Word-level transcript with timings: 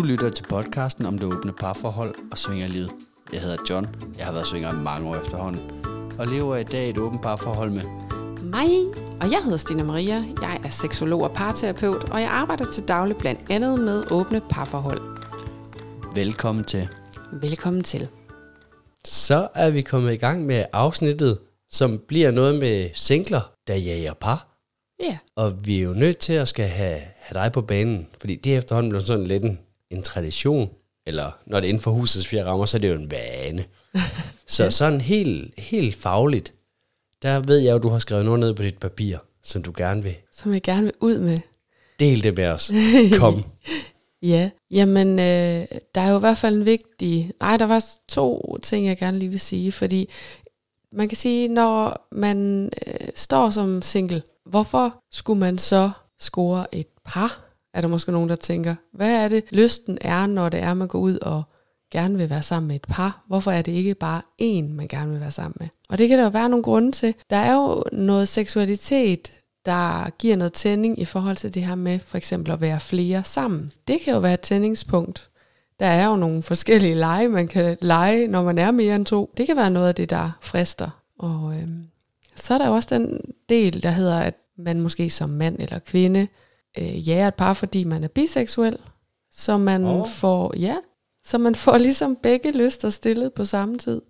Du 0.00 0.04
lytter 0.04 0.30
til 0.30 0.44
podcasten 0.44 1.06
om 1.06 1.18
det 1.18 1.34
åbne 1.34 1.52
parforhold 1.52 2.14
og 2.32 2.38
svingerlivet. 2.38 2.92
Jeg 3.32 3.40
hedder 3.40 3.56
John. 3.70 3.86
Jeg 4.18 4.26
har 4.26 4.32
været 4.32 4.46
svinger 4.46 4.72
i 4.72 4.76
mange 4.76 5.08
år 5.08 5.16
efterhånden. 5.16 5.70
Og 6.18 6.26
lever 6.26 6.56
i 6.56 6.62
dag 6.62 6.90
et 6.90 6.98
åbent 6.98 7.22
parforhold 7.22 7.70
med 7.70 7.82
Mig, 8.42 8.70
og 9.20 9.30
jeg 9.30 9.40
hedder 9.44 9.56
Stina 9.56 9.84
Maria. 9.84 10.24
Jeg 10.42 10.60
er 10.64 10.68
seksolog 10.68 11.22
og 11.22 11.32
parterapeut, 11.32 12.10
og 12.10 12.20
jeg 12.20 12.28
arbejder 12.30 12.72
til 12.72 12.88
daglig 12.88 13.16
blandt 13.16 13.40
andet 13.50 13.80
med 13.80 14.12
åbne 14.12 14.40
parforhold. 14.50 15.00
Velkommen 16.14 16.64
til. 16.64 16.88
Velkommen 17.32 17.82
til. 17.82 18.08
Så 19.04 19.48
er 19.54 19.70
vi 19.70 19.82
kommet 19.82 20.12
i 20.12 20.16
gang 20.16 20.46
med 20.46 20.64
afsnittet, 20.72 21.38
som 21.70 21.98
bliver 22.08 22.30
noget 22.30 22.58
med 22.58 22.90
singler, 22.94 23.52
der 23.66 23.74
jager 23.74 24.14
par. 24.14 24.46
Ja, 25.02 25.18
Og 25.36 25.66
vi 25.66 25.78
er 25.78 25.82
jo 25.82 25.92
nødt 25.92 26.18
til 26.18 26.32
at 26.32 26.48
skal 26.48 26.68
have, 26.68 27.00
have 27.18 27.44
dig 27.44 27.52
på 27.52 27.60
banen, 27.60 28.06
fordi 28.20 28.36
det 28.36 28.54
er 28.54 28.58
efterhånden 28.58 28.90
blevet 28.90 29.06
sådan 29.06 29.26
lidt 29.26 29.42
en, 29.42 29.58
en 29.90 30.02
tradition, 30.02 30.70
eller 31.06 31.30
når 31.46 31.60
det 31.60 31.66
er 31.66 31.68
inden 31.68 31.82
for 31.82 31.90
husets 31.90 32.26
fire 32.26 32.44
rammer, 32.44 32.66
så 32.66 32.76
er 32.76 32.80
det 32.80 32.88
jo 32.88 32.94
en 32.94 33.10
vane. 33.10 33.64
så 34.46 34.70
sådan 34.70 35.00
helt, 35.00 35.60
helt 35.60 35.96
fagligt, 35.96 36.54
der 37.22 37.40
ved 37.40 37.58
jeg 37.58 37.72
jo, 37.72 37.78
du 37.78 37.88
har 37.88 37.98
skrevet 37.98 38.24
noget 38.24 38.40
ned 38.40 38.54
på 38.54 38.62
dit 38.62 38.78
papir, 38.78 39.18
som 39.42 39.62
du 39.62 39.72
gerne 39.76 40.02
vil. 40.02 40.16
som 40.32 40.52
jeg 40.52 40.62
gerne 40.62 40.82
vil 40.82 40.92
ud 41.00 41.18
med. 41.18 41.38
Del 42.00 42.22
det 42.22 42.36
med 42.36 42.46
os. 42.46 42.72
Kom. 43.18 43.44
Ja, 44.22 44.50
jamen, 44.70 45.18
øh, 45.18 45.66
der 45.94 46.00
er 46.00 46.10
jo 46.10 46.16
i 46.16 46.20
hvert 46.20 46.38
fald 46.38 46.56
en 46.56 46.64
vigtig... 46.64 47.32
Nej, 47.40 47.56
der 47.56 47.66
var 47.66 47.84
to 48.08 48.58
ting, 48.62 48.86
jeg 48.86 48.98
gerne 48.98 49.18
lige 49.18 49.28
vil 49.28 49.40
sige, 49.40 49.72
fordi 49.72 50.08
man 50.92 51.08
kan 51.08 51.16
sige, 51.16 51.48
når 51.48 52.06
man 52.12 52.70
øh, 52.86 53.08
står 53.14 53.50
som 53.50 53.82
single, 53.82 54.22
hvorfor 54.46 55.02
skulle 55.12 55.40
man 55.40 55.58
så 55.58 55.90
score 56.18 56.74
et 56.74 56.86
par? 57.04 57.49
Er 57.74 57.80
der 57.80 57.88
måske 57.88 58.12
nogen, 58.12 58.28
der 58.28 58.36
tænker, 58.36 58.74
hvad 58.92 59.24
er 59.24 59.28
det, 59.28 59.44
lysten 59.50 59.98
er, 60.00 60.26
når 60.26 60.48
det 60.48 60.60
er, 60.60 60.74
man 60.74 60.88
går 60.88 60.98
ud 60.98 61.18
og 61.18 61.42
gerne 61.92 62.18
vil 62.18 62.30
være 62.30 62.42
sammen 62.42 62.68
med 62.68 62.76
et 62.76 62.84
par? 62.88 63.24
Hvorfor 63.26 63.50
er 63.50 63.62
det 63.62 63.72
ikke 63.72 63.94
bare 63.94 64.22
én, 64.42 64.72
man 64.72 64.88
gerne 64.88 65.10
vil 65.10 65.20
være 65.20 65.30
sammen 65.30 65.56
med? 65.60 65.68
Og 65.88 65.98
det 65.98 66.08
kan 66.08 66.18
der 66.18 66.24
jo 66.24 66.30
være 66.30 66.48
nogle 66.48 66.62
grunde 66.62 66.92
til. 66.92 67.14
Der 67.30 67.36
er 67.36 67.54
jo 67.54 67.84
noget 67.92 68.28
seksualitet, 68.28 69.32
der 69.66 70.10
giver 70.10 70.36
noget 70.36 70.52
tænding 70.52 71.00
i 71.00 71.04
forhold 71.04 71.36
til 71.36 71.54
det 71.54 71.66
her 71.66 71.74
med 71.74 71.98
for 71.98 72.16
eksempel 72.16 72.52
at 72.52 72.60
være 72.60 72.80
flere 72.80 73.24
sammen. 73.24 73.72
Det 73.88 74.00
kan 74.00 74.14
jo 74.14 74.20
være 74.20 74.34
et 74.34 74.40
tændingspunkt. 74.40 75.30
Der 75.80 75.86
er 75.86 76.06
jo 76.06 76.16
nogle 76.16 76.42
forskellige 76.42 76.94
lege, 76.94 77.28
man 77.28 77.48
kan 77.48 77.76
lege, 77.80 78.28
når 78.28 78.42
man 78.42 78.58
er 78.58 78.70
mere 78.70 78.96
end 78.96 79.06
to. 79.06 79.32
Det 79.36 79.46
kan 79.46 79.56
være 79.56 79.70
noget 79.70 79.88
af 79.88 79.94
det, 79.94 80.10
der 80.10 80.38
frister. 80.40 80.90
Og 81.18 81.54
øhm, 81.60 81.84
så 82.36 82.54
er 82.54 82.58
der 82.58 82.66
jo 82.66 82.74
også 82.74 82.88
den 82.98 83.20
del, 83.48 83.82
der 83.82 83.90
hedder, 83.90 84.18
at 84.18 84.34
man 84.58 84.80
måske 84.80 85.10
som 85.10 85.30
mand 85.30 85.56
eller 85.58 85.78
kvinde 85.78 86.28
øh, 86.78 87.08
jager 87.08 87.28
et 87.28 87.34
par, 87.34 87.54
fordi 87.54 87.84
man 87.84 88.04
er 88.04 88.08
biseksuel. 88.08 88.78
Så 89.32 89.58
man 89.58 89.84
oh. 89.84 90.08
får, 90.08 90.54
ja, 90.56 90.76
så 91.24 91.38
man 91.38 91.54
får 91.54 91.78
ligesom 91.86 92.16
begge 92.22 92.52
lyster 92.52 92.90
stillet 92.90 93.32
på 93.32 93.44
samme 93.44 93.78
tid. 93.78 94.02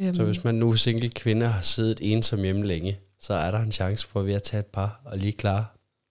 Øhm, 0.00 0.14
Så 0.14 0.24
hvis 0.24 0.44
man 0.44 0.54
nu 0.54 0.74
single 0.74 1.08
kvinde 1.08 1.46
har 1.46 1.62
siddet 1.62 1.98
ensom 2.02 2.42
hjemme 2.42 2.66
længe, 2.66 2.98
så 3.20 3.34
er 3.34 3.50
der 3.50 3.58
en 3.58 3.72
chance 3.72 4.08
for 4.08 4.22
ved 4.22 4.34
at 4.34 4.42
tage 4.42 4.60
et 4.60 4.66
par 4.66 5.00
og 5.04 5.18
lige 5.18 5.32
klare 5.32 5.64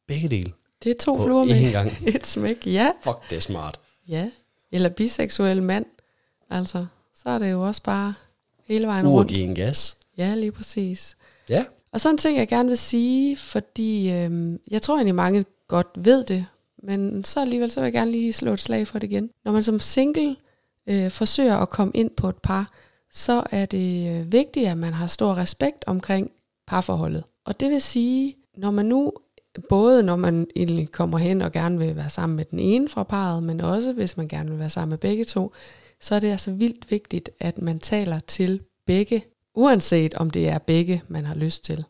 begge 0.08 0.30
dele. 0.30 0.52
det 0.84 0.90
er 0.90 0.96
to 1.00 1.24
fluer 1.24 1.44
med 1.46 1.72
gang. 1.72 1.94
et 2.16 2.28
smæk. 2.28 2.68
Ja, 2.68 2.92
Fuck, 3.04 3.30
det 3.30 3.36
er 3.36 3.40
smart. 3.40 3.80
Ja, 4.08 4.30
eller 4.72 4.90
biseksuel 4.90 5.64
mand. 5.64 5.86
Altså, 6.50 6.86
så 7.16 7.30
er 7.30 7.40
det 7.40 7.52
jo 7.52 7.62
også 7.68 7.84
bare 7.84 8.14
hele 8.68 8.88
vejen 8.88 9.06
Ur 9.06 9.12
rundt. 9.12 9.32
give 9.32 9.44
en 9.44 9.56
gas. 9.56 9.98
Ja, 10.18 10.36
lige 10.36 10.52
præcis. 10.52 11.18
Ja. 11.50 11.66
Og 11.92 12.02
så 12.02 12.10
en 12.10 12.18
ting, 12.18 12.38
jeg 12.38 12.48
gerne 12.48 12.70
vil 12.70 12.78
sige, 12.78 13.38
fordi 13.38 14.12
øhm, 14.12 14.60
jeg 14.72 14.82
tror 14.82 14.96
egentlig 14.96 15.16
mange 15.16 15.46
godt 15.68 15.88
ved 15.96 16.24
det, 16.24 16.46
men 16.84 17.24
så 17.24 17.42
alligevel, 17.42 17.72
så 17.72 17.80
vil 17.80 17.86
jeg 17.86 17.94
gerne 17.94 18.12
lige 18.12 18.34
slå 18.34 18.54
et 18.54 18.60
slag 18.60 18.88
for 18.88 19.00
det 19.00 19.12
igen. 19.12 19.30
Når 19.46 19.52
man 19.52 19.64
som 19.64 19.80
single 19.80 20.36
øh, 20.88 21.12
forsøger 21.12 21.58
at 21.58 21.70
komme 21.70 21.92
ind 21.96 22.10
på 22.10 22.30
et 22.30 22.38
par, 22.44 22.72
så 23.12 23.44
er 23.52 23.66
det 23.66 24.20
øh, 24.20 24.32
vigtigt, 24.32 24.68
at 24.68 24.78
man 24.78 24.94
har 24.94 25.08
stor 25.08 25.38
respekt 25.38 25.84
omkring 25.88 26.32
parforholdet. 26.68 27.24
Og 27.46 27.60
det 27.60 27.70
vil 27.70 27.82
sige, 27.82 28.36
når 28.58 28.72
man 28.72 28.86
nu, 28.86 29.14
både 29.70 30.04
når 30.04 30.16
man 30.16 30.48
egentlig 30.56 30.92
kommer 30.92 31.18
hen 31.18 31.42
og 31.42 31.52
gerne 31.52 31.78
vil 31.78 31.96
være 31.96 32.10
sammen 32.10 32.36
med 32.36 32.46
den 32.46 32.60
ene 32.60 32.90
fra 32.90 33.04
parret, 33.04 33.44
men 33.44 33.62
også 33.62 33.94
hvis 33.94 34.18
man 34.18 34.28
gerne 34.28 34.50
vil 34.50 34.60
være 34.60 34.70
sammen 34.70 34.90
med 34.90 34.98
begge 34.98 35.24
to, 35.24 35.54
så 36.02 36.16
er 36.16 36.20
det 36.20 36.32
altså 36.32 36.52
vildt 36.52 36.92
vigtigt, 36.92 37.30
at 37.40 37.62
man 37.62 37.80
taler 37.80 38.20
til 38.20 38.62
begge, 38.86 39.24
uanset 39.56 40.14
om 40.14 40.30
det 40.30 40.50
er 40.50 40.58
begge, 40.58 41.04
man 41.08 41.26
har 41.26 41.36
lyst 41.36 41.64
til. 41.64 41.86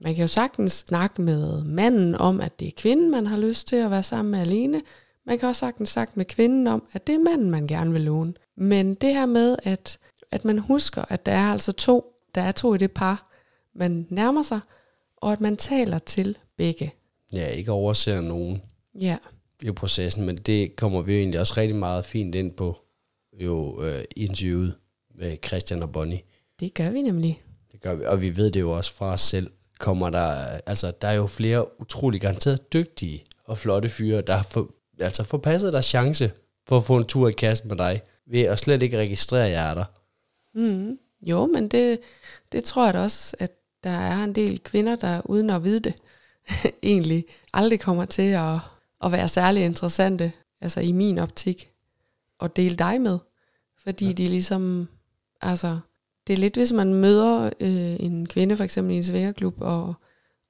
Man 0.00 0.14
kan 0.14 0.22
jo 0.22 0.28
sagtens 0.28 0.72
snakke 0.72 1.22
med 1.22 1.64
manden 1.64 2.14
om, 2.14 2.40
at 2.40 2.60
det 2.60 2.68
er 2.68 2.72
kvinden, 2.76 3.10
man 3.10 3.26
har 3.26 3.36
lyst 3.36 3.68
til 3.68 3.76
at 3.76 3.90
være 3.90 4.02
sammen 4.02 4.30
med 4.30 4.40
alene. 4.40 4.82
Man 5.26 5.38
kan 5.38 5.48
også 5.48 5.60
sagtens 5.60 5.88
snakke 5.88 6.12
med 6.16 6.24
kvinden 6.24 6.66
om, 6.66 6.82
at 6.92 7.06
det 7.06 7.14
er 7.14 7.18
manden, 7.18 7.50
man 7.50 7.66
gerne 7.66 7.92
vil 7.92 8.00
låne. 8.00 8.34
Men 8.56 8.94
det 8.94 9.14
her 9.14 9.26
med, 9.26 9.56
at, 9.62 9.98
at 10.30 10.44
man 10.44 10.58
husker, 10.58 11.04
at 11.08 11.26
der 11.26 11.32
er 11.32 11.52
altså 11.52 11.72
to, 11.72 12.14
der 12.34 12.40
er 12.40 12.52
to 12.52 12.74
i 12.74 12.78
det 12.78 12.92
par, 12.92 13.30
man 13.74 14.06
nærmer 14.10 14.42
sig, 14.42 14.60
og 15.16 15.32
at 15.32 15.40
man 15.40 15.56
taler 15.56 15.98
til 15.98 16.38
begge. 16.56 16.92
Ja, 17.32 17.46
ikke 17.46 17.72
overser 17.72 18.20
nogen 18.20 18.62
Ja, 19.00 19.16
i 19.62 19.70
processen, 19.70 20.26
men 20.26 20.36
det 20.36 20.76
kommer 20.76 21.02
vi 21.02 21.12
jo 21.12 21.18
egentlig 21.18 21.40
også 21.40 21.54
rigtig 21.56 21.76
meget 21.76 22.06
fint 22.06 22.34
ind 22.34 22.52
på 22.52 22.76
jo 23.40 23.82
øh, 23.82 24.04
interviewet 24.16 24.74
med 25.14 25.36
Christian 25.46 25.82
og 25.82 25.92
Bonnie. 25.92 26.20
det 26.60 26.74
gør 26.74 26.90
vi 26.90 27.02
nemlig. 27.02 27.42
Det 27.72 27.80
gør 27.80 27.94
vi, 27.94 28.04
og 28.04 28.20
vi 28.20 28.36
ved 28.36 28.50
det 28.50 28.60
jo 28.60 28.70
også 28.70 28.94
fra 28.94 29.12
os 29.12 29.20
selv. 29.20 29.50
Kommer 29.80 30.10
der, 30.10 30.60
altså, 30.66 30.92
der 31.02 31.08
er 31.08 31.12
jo 31.12 31.26
flere 31.26 31.80
utrolig 31.80 32.20
garanteret 32.20 32.72
dygtige 32.72 33.24
og 33.44 33.58
flotte 33.58 33.88
fyre, 33.88 34.20
der 34.20 34.36
har 34.36 34.42
for, 34.42 34.70
altså 34.98 35.24
forpasset 35.24 35.72
deres 35.72 35.86
chance 35.86 36.32
for 36.68 36.76
at 36.76 36.84
få 36.84 36.96
en 36.96 37.04
tur 37.04 37.28
i 37.28 37.32
kassen 37.32 37.68
med 37.68 37.76
dig, 37.76 38.02
ved 38.26 38.40
at 38.40 38.58
slet 38.58 38.82
ikke 38.82 38.98
registrere 38.98 39.48
jer 39.48 39.74
der. 39.74 39.84
Mm. 40.54 40.98
Jo, 41.22 41.46
men 41.46 41.68
det, 41.68 42.00
det 42.52 42.64
tror 42.64 42.84
jeg 42.84 42.94
da 42.94 43.02
også, 43.02 43.36
at 43.38 43.50
der 43.84 43.90
er 43.90 44.24
en 44.24 44.34
del 44.34 44.62
kvinder, 44.62 44.96
der 44.96 45.20
uden 45.24 45.50
at 45.50 45.64
vide 45.64 45.80
det, 45.80 45.94
egentlig 46.82 47.24
aldrig 47.52 47.80
kommer 47.80 48.04
til 48.04 48.30
at, 48.30 48.56
at 49.04 49.12
være 49.12 49.28
særlig 49.28 49.64
interessante, 49.64 50.32
altså 50.60 50.80
i 50.80 50.92
min 50.92 51.18
optik, 51.18 51.70
at 52.40 52.56
dele 52.56 52.76
dig 52.76 53.00
med. 53.00 53.18
Fordi 53.82 54.06
ja. 54.06 54.12
de 54.12 54.26
ligesom, 54.28 54.88
altså, 55.40 55.78
det 56.26 56.32
er 56.32 56.36
lidt, 56.36 56.54
hvis 56.54 56.72
man 56.72 56.94
møder 56.94 57.50
øh, 57.60 57.96
en 58.00 58.26
kvinde 58.26 58.56
for 58.56 58.64
eksempel 58.64 58.94
i 58.94 58.96
en 58.96 59.04
sværeklub, 59.04 59.54
og, 59.60 59.94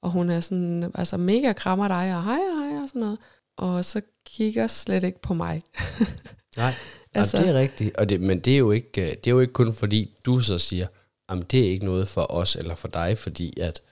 og 0.03 0.11
hun 0.11 0.31
er 0.31 0.41
sådan, 0.41 0.91
altså 0.95 1.17
mega 1.17 1.53
krammer 1.53 1.89
dig, 1.89 2.17
og 2.17 2.25
hej, 2.25 2.39
hej, 2.55 2.83
og 2.83 2.89
sådan 2.89 3.01
noget, 3.01 3.19
og 3.57 3.85
så 3.85 4.01
kigger 4.27 4.67
slet 4.67 5.05
ikke 5.05 5.23
på 5.23 5.35
mig. 5.35 5.63
Nej, 6.57 6.75
Altså- 7.15 7.37
altså, 7.37 7.37
Jamen, 7.37 7.49
det 7.49 7.57
er 7.57 7.61
rigtigt. 7.61 7.97
Og 7.97 8.09
det, 8.09 8.21
men 8.21 8.41
det 8.41 8.55
er, 8.55 8.59
jo 8.59 8.71
ikke, 8.71 9.03
øh, 9.03 9.11
det 9.17 9.27
er 9.27 9.31
jo 9.31 9.41
ikke 9.41 9.53
kun 9.53 9.73
fordi, 9.73 10.11
du 10.27 10.41
så 10.41 10.59
siger, 10.59 10.87
at 11.29 11.51
det 11.51 11.61
er 11.67 11.71
ikke 11.71 11.85
noget 11.85 12.09
for 12.09 12.33
os 12.33 12.57
eller 12.57 12.75
for 12.75 12.89
dig, 12.89 13.19
fordi 13.19 13.61
at, 13.61 13.83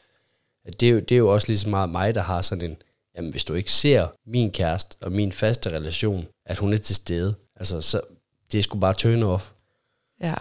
at 0.65 0.81
det, 0.81 0.89
er 0.89 0.93
jo, 0.93 0.99
det 0.99 1.13
er 1.13 1.19
jo 1.19 1.33
også 1.35 1.49
lige 1.49 1.59
så 1.59 1.69
meget 1.69 1.89
mig, 1.89 2.15
der 2.15 2.23
har 2.23 2.43
sådan 2.43 2.71
en, 2.71 2.77
jamen 3.17 3.31
hvis 3.31 3.45
du 3.45 3.55
ikke 3.55 3.73
ser 3.73 4.09
min 4.27 4.51
kæreste 4.51 4.97
og 5.03 5.13
min 5.13 5.33
faste 5.33 5.71
relation, 5.71 6.27
at 6.47 6.59
hun 6.59 6.73
er 6.73 6.77
til 6.77 6.97
stede, 6.97 7.35
altså 7.57 7.81
så, 7.81 8.01
det 8.53 8.59
er 8.59 8.63
sgu 8.63 8.79
bare 8.79 8.95
turn 8.95 9.23
off. 9.23 9.51
Ja, 10.21 10.35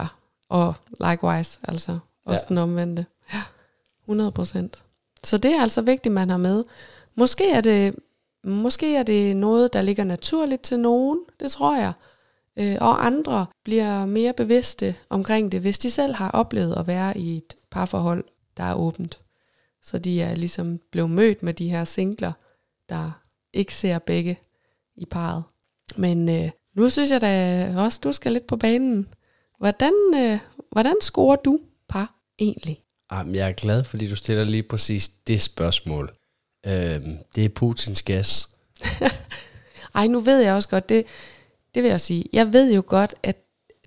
og 0.48 0.74
likewise, 1.00 1.58
altså 1.64 1.98
også 2.24 2.44
Ja. 2.44 2.48
den 2.48 2.58
omvendte. 2.58 3.06
Ja, 3.32 3.42
100 4.04 4.32
procent. 4.32 4.84
Så 5.24 5.38
det 5.38 5.54
er 5.54 5.60
altså 5.60 5.82
vigtigt, 5.82 6.12
man 6.14 6.30
har 6.30 6.36
med. 6.36 6.64
Måske 7.14 7.50
er 7.50 7.60
det, 7.60 7.94
måske 8.44 8.96
er 8.96 9.02
det 9.02 9.36
noget, 9.36 9.72
der 9.72 9.82
ligger 9.82 10.04
naturligt 10.04 10.62
til 10.62 10.80
nogen, 10.80 11.18
det 11.40 11.50
tror 11.50 11.76
jeg. 11.76 11.92
Øh, 12.56 12.76
og 12.80 13.06
andre 13.06 13.46
bliver 13.64 14.06
mere 14.06 14.32
bevidste 14.32 14.96
omkring 15.10 15.52
det, 15.52 15.60
hvis 15.60 15.78
de 15.78 15.90
selv 15.90 16.14
har 16.14 16.30
oplevet 16.30 16.74
at 16.78 16.86
være 16.86 17.18
i 17.18 17.36
et 17.36 17.54
parforhold, 17.70 18.24
der 18.56 18.62
er 18.64 18.74
åbent. 18.74 19.20
Så 19.82 19.98
de 19.98 20.22
er 20.22 20.34
ligesom 20.34 20.80
blevet 20.92 21.10
mødt 21.10 21.42
med 21.42 21.54
de 21.54 21.68
her 21.68 21.84
singler, 21.84 22.32
der 22.88 23.10
ikke 23.52 23.74
ser 23.74 23.98
begge 23.98 24.38
i 24.96 25.04
parret. 25.06 25.42
Men 25.96 26.28
øh, 26.28 26.50
nu 26.74 26.88
synes 26.88 27.10
jeg 27.10 27.20
da 27.20 27.74
også, 27.76 28.00
du 28.04 28.12
skal 28.12 28.32
lidt 28.32 28.46
på 28.46 28.56
banen. 28.56 29.08
Hvordan, 29.58 29.92
øh, 30.16 30.38
hvordan 30.70 30.94
scorer 31.00 31.36
du 31.36 31.60
par 31.88 32.14
egentlig? 32.38 32.82
Jamen, 33.12 33.34
jeg 33.34 33.48
er 33.48 33.52
glad, 33.52 33.84
fordi 33.84 34.10
du 34.10 34.16
stiller 34.16 34.44
lige 34.44 34.62
præcis 34.62 35.08
det 35.08 35.42
spørgsmål. 35.42 36.16
Øhm, 36.66 37.16
det 37.34 37.44
er 37.44 37.48
Putins 37.48 38.02
gas. 38.02 38.48
Ej, 39.94 40.06
nu 40.06 40.20
ved 40.20 40.40
jeg 40.40 40.54
også 40.54 40.68
godt, 40.68 40.88
det, 40.88 41.04
det 41.74 41.82
vil 41.82 41.90
jeg 41.90 42.00
sige. 42.00 42.24
Jeg 42.32 42.52
ved 42.52 42.74
jo 42.74 42.82
godt, 42.86 43.14
at 43.22 43.36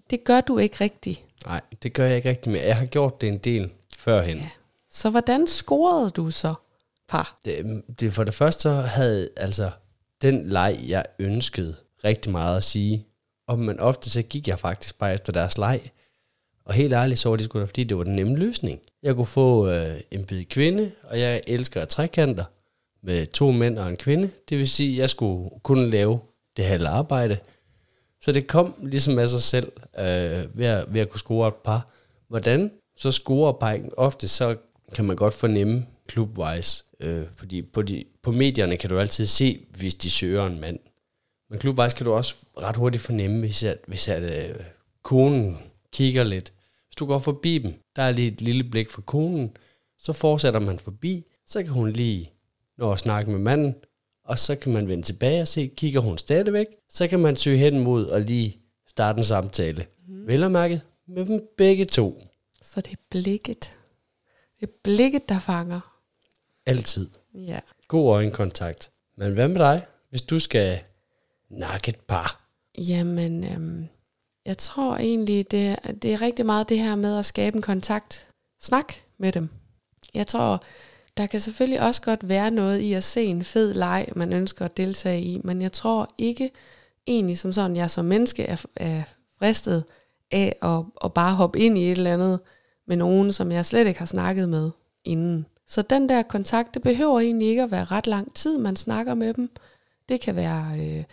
det 0.09 0.23
gør 0.23 0.41
du 0.41 0.57
ikke 0.57 0.77
rigtigt. 0.81 1.21
Nej, 1.45 1.61
det 1.83 1.93
gør 1.93 2.05
jeg 2.05 2.15
ikke 2.15 2.29
rigtig 2.29 2.51
mere. 2.51 2.63
Jeg 2.63 2.77
har 2.77 2.85
gjort 2.85 3.21
det 3.21 3.29
en 3.29 3.37
del 3.37 3.69
førhen. 3.97 4.37
Ja. 4.37 4.49
Så 4.89 5.09
hvordan 5.09 5.47
scorede 5.47 6.09
du 6.09 6.31
så 6.31 6.53
par? 7.09 7.39
Det, 7.45 7.83
det 7.99 8.13
for 8.13 8.23
det 8.23 8.33
første 8.33 8.61
så 8.61 8.73
havde 8.73 9.29
altså 9.37 9.71
den 10.21 10.49
leg, 10.49 10.79
jeg 10.87 11.05
ønskede 11.19 11.75
rigtig 12.03 12.31
meget 12.31 12.57
at 12.57 12.63
sige. 12.63 13.05
Og 13.51 13.59
men 13.59 13.79
ofte 13.79 14.09
så 14.09 14.21
gik 14.21 14.47
jeg 14.47 14.59
faktisk 14.59 14.99
bare 14.99 15.13
efter 15.13 15.33
deres 15.33 15.57
leg. 15.57 15.81
Og 16.65 16.73
helt 16.73 16.93
ærligt, 16.93 17.19
så 17.19 17.29
var 17.29 17.35
det 17.35 17.45
sgu 17.45 17.59
da, 17.59 17.65
fordi 17.65 17.83
det 17.83 17.97
var 17.97 18.03
den 18.03 18.15
nemme 18.15 18.37
løsning. 18.37 18.79
Jeg 19.03 19.15
kunne 19.15 19.25
få 19.25 19.69
øh, 19.69 19.99
en 20.11 20.25
bid 20.25 20.45
kvinde, 20.45 20.91
og 21.03 21.19
jeg 21.19 21.41
elsker 21.47 21.85
trekanter 21.85 22.43
med 23.03 23.27
to 23.27 23.51
mænd 23.51 23.79
og 23.79 23.89
en 23.89 23.97
kvinde. 23.97 24.29
Det 24.49 24.57
vil 24.57 24.69
sige, 24.69 24.91
at 24.91 24.97
jeg 24.97 25.09
skulle 25.09 25.49
kunne 25.63 25.89
lave 25.89 26.19
det 26.57 26.65
halve 26.65 26.87
arbejde. 26.87 27.37
Så 28.21 28.31
det 28.31 28.47
kom 28.47 28.73
ligesom 28.83 29.19
af 29.19 29.29
sig 29.29 29.41
selv 29.41 29.71
øh, 29.99 30.57
ved, 30.57 30.65
at, 30.65 30.93
ved 30.93 31.01
at 31.01 31.09
kunne 31.09 31.19
score 31.19 31.47
et 31.47 31.55
par. 31.55 31.89
Hvordan 32.27 32.71
så 32.97 33.11
scorer 33.11 33.51
parken? 33.51 33.91
Ofte 33.97 34.27
så 34.27 34.55
kan 34.95 35.05
man 35.05 35.15
godt 35.15 35.33
fornemme 35.33 35.85
klubwise, 36.07 36.83
øh, 36.99 37.25
fordi 37.35 37.61
på, 37.61 37.81
de, 37.81 38.03
på 38.23 38.31
medierne 38.31 38.77
kan 38.77 38.89
du 38.89 38.99
altid 38.99 39.25
se, 39.25 39.65
hvis 39.79 39.95
de 39.95 40.09
søger 40.09 40.45
en 40.45 40.59
mand. 40.59 40.79
Men 41.51 41.59
klubwise 41.59 41.95
kan 41.95 42.05
du 42.05 42.13
også 42.13 42.35
ret 42.57 42.75
hurtigt 42.75 43.03
fornemme, 43.03 43.39
hvis, 43.39 43.63
at, 43.63 43.77
hvis 43.87 44.07
at, 44.07 44.49
øh, 44.49 44.55
konen 45.03 45.57
kigger 45.91 46.23
lidt. 46.23 46.53
Hvis 46.87 46.95
du 46.95 47.05
går 47.05 47.19
forbi 47.19 47.57
dem, 47.57 47.73
der 47.95 48.01
er 48.01 48.11
lige 48.11 48.31
et 48.31 48.41
lille 48.41 48.63
blik 48.63 48.89
for 48.89 49.01
konen, 49.01 49.57
så 49.99 50.13
fortsætter 50.13 50.59
man 50.59 50.79
forbi, 50.79 51.25
så 51.45 51.63
kan 51.63 51.71
hun 51.71 51.91
lige 51.91 52.31
nå 52.77 52.91
at 52.91 52.99
snakke 52.99 53.31
med 53.31 53.39
manden, 53.39 53.75
og 54.23 54.39
så 54.39 54.55
kan 54.55 54.73
man 54.73 54.87
vende 54.87 55.03
tilbage 55.03 55.41
og 55.41 55.47
se, 55.47 55.67
kigger 55.67 55.99
hun 55.99 56.17
stadigvæk, 56.17 56.67
så 56.89 57.07
kan 57.07 57.19
man 57.19 57.35
søge 57.35 57.57
hen 57.57 57.79
mod 57.79 58.05
og 58.05 58.21
lige 58.21 58.57
starte 58.87 59.17
en 59.17 59.23
samtale. 59.23 59.85
Mm. 60.07 60.27
Vel 60.27 60.43
og 60.43 60.51
mærket 60.51 60.81
med 61.07 61.25
dem 61.25 61.47
begge 61.57 61.85
to. 61.85 62.23
Så 62.63 62.81
det 62.81 62.91
er 62.91 63.01
blikket. 63.09 63.77
Det 64.59 64.67
er 64.67 64.71
blikket, 64.83 65.29
der 65.29 65.39
fanger. 65.39 65.97
Altid. 66.65 67.09
Ja. 67.33 67.59
God 67.87 68.13
øjenkontakt. 68.13 68.91
Men 69.17 69.33
hvad 69.33 69.47
med 69.47 69.59
dig, 69.59 69.85
hvis 70.09 70.21
du 70.21 70.39
skal 70.39 70.79
nakket 71.51 71.99
par? 71.99 72.41
Jamen, 72.77 73.43
øhm, 73.43 73.87
jeg 74.45 74.57
tror 74.57 74.95
egentlig, 74.95 75.51
det, 75.51 75.79
det 76.01 76.13
er 76.13 76.21
rigtig 76.21 76.45
meget 76.45 76.69
det 76.69 76.79
her 76.79 76.95
med 76.95 77.17
at 77.17 77.25
skabe 77.25 77.55
en 77.55 77.61
kontakt. 77.61 78.27
Snak 78.61 78.93
med 79.17 79.31
dem. 79.31 79.49
Jeg 80.13 80.27
tror, 80.27 80.63
der 81.17 81.25
kan 81.25 81.39
selvfølgelig 81.39 81.81
også 81.81 82.01
godt 82.01 82.29
være 82.29 82.51
noget 82.51 82.79
i 82.79 82.93
at 82.93 83.03
se 83.03 83.23
en 83.23 83.43
fed 83.43 83.73
leg, 83.73 84.07
man 84.15 84.33
ønsker 84.33 84.65
at 84.65 84.77
deltage 84.77 85.21
i, 85.21 85.41
men 85.43 85.61
jeg 85.61 85.71
tror 85.71 86.09
ikke 86.17 86.51
egentlig 87.07 87.39
som 87.39 87.53
sådan, 87.53 87.75
jeg 87.75 87.89
som 87.89 88.05
menneske 88.05 88.43
er, 88.43 88.65
er 88.75 89.03
fristet 89.39 89.83
af 90.31 90.55
at, 90.61 90.83
at 91.03 91.13
bare 91.13 91.35
hoppe 91.35 91.59
ind 91.59 91.77
i 91.77 91.91
et 91.91 91.97
eller 91.97 92.13
andet 92.13 92.39
med 92.87 92.97
nogen, 92.97 93.33
som 93.33 93.51
jeg 93.51 93.65
slet 93.65 93.87
ikke 93.87 93.99
har 93.99 94.05
snakket 94.05 94.49
med 94.49 94.71
inden. 95.03 95.45
Så 95.67 95.81
den 95.81 96.09
der 96.09 96.23
kontakt, 96.23 96.73
det 96.73 96.81
behøver 96.81 97.19
egentlig 97.19 97.47
ikke 97.47 97.63
at 97.63 97.71
være 97.71 97.83
ret 97.83 98.07
lang 98.07 98.33
tid, 98.33 98.57
man 98.57 98.75
snakker 98.75 99.13
med 99.13 99.33
dem. 99.33 99.49
Det 100.09 100.21
kan 100.21 100.35
være 100.35 100.79
øh, 100.79 101.03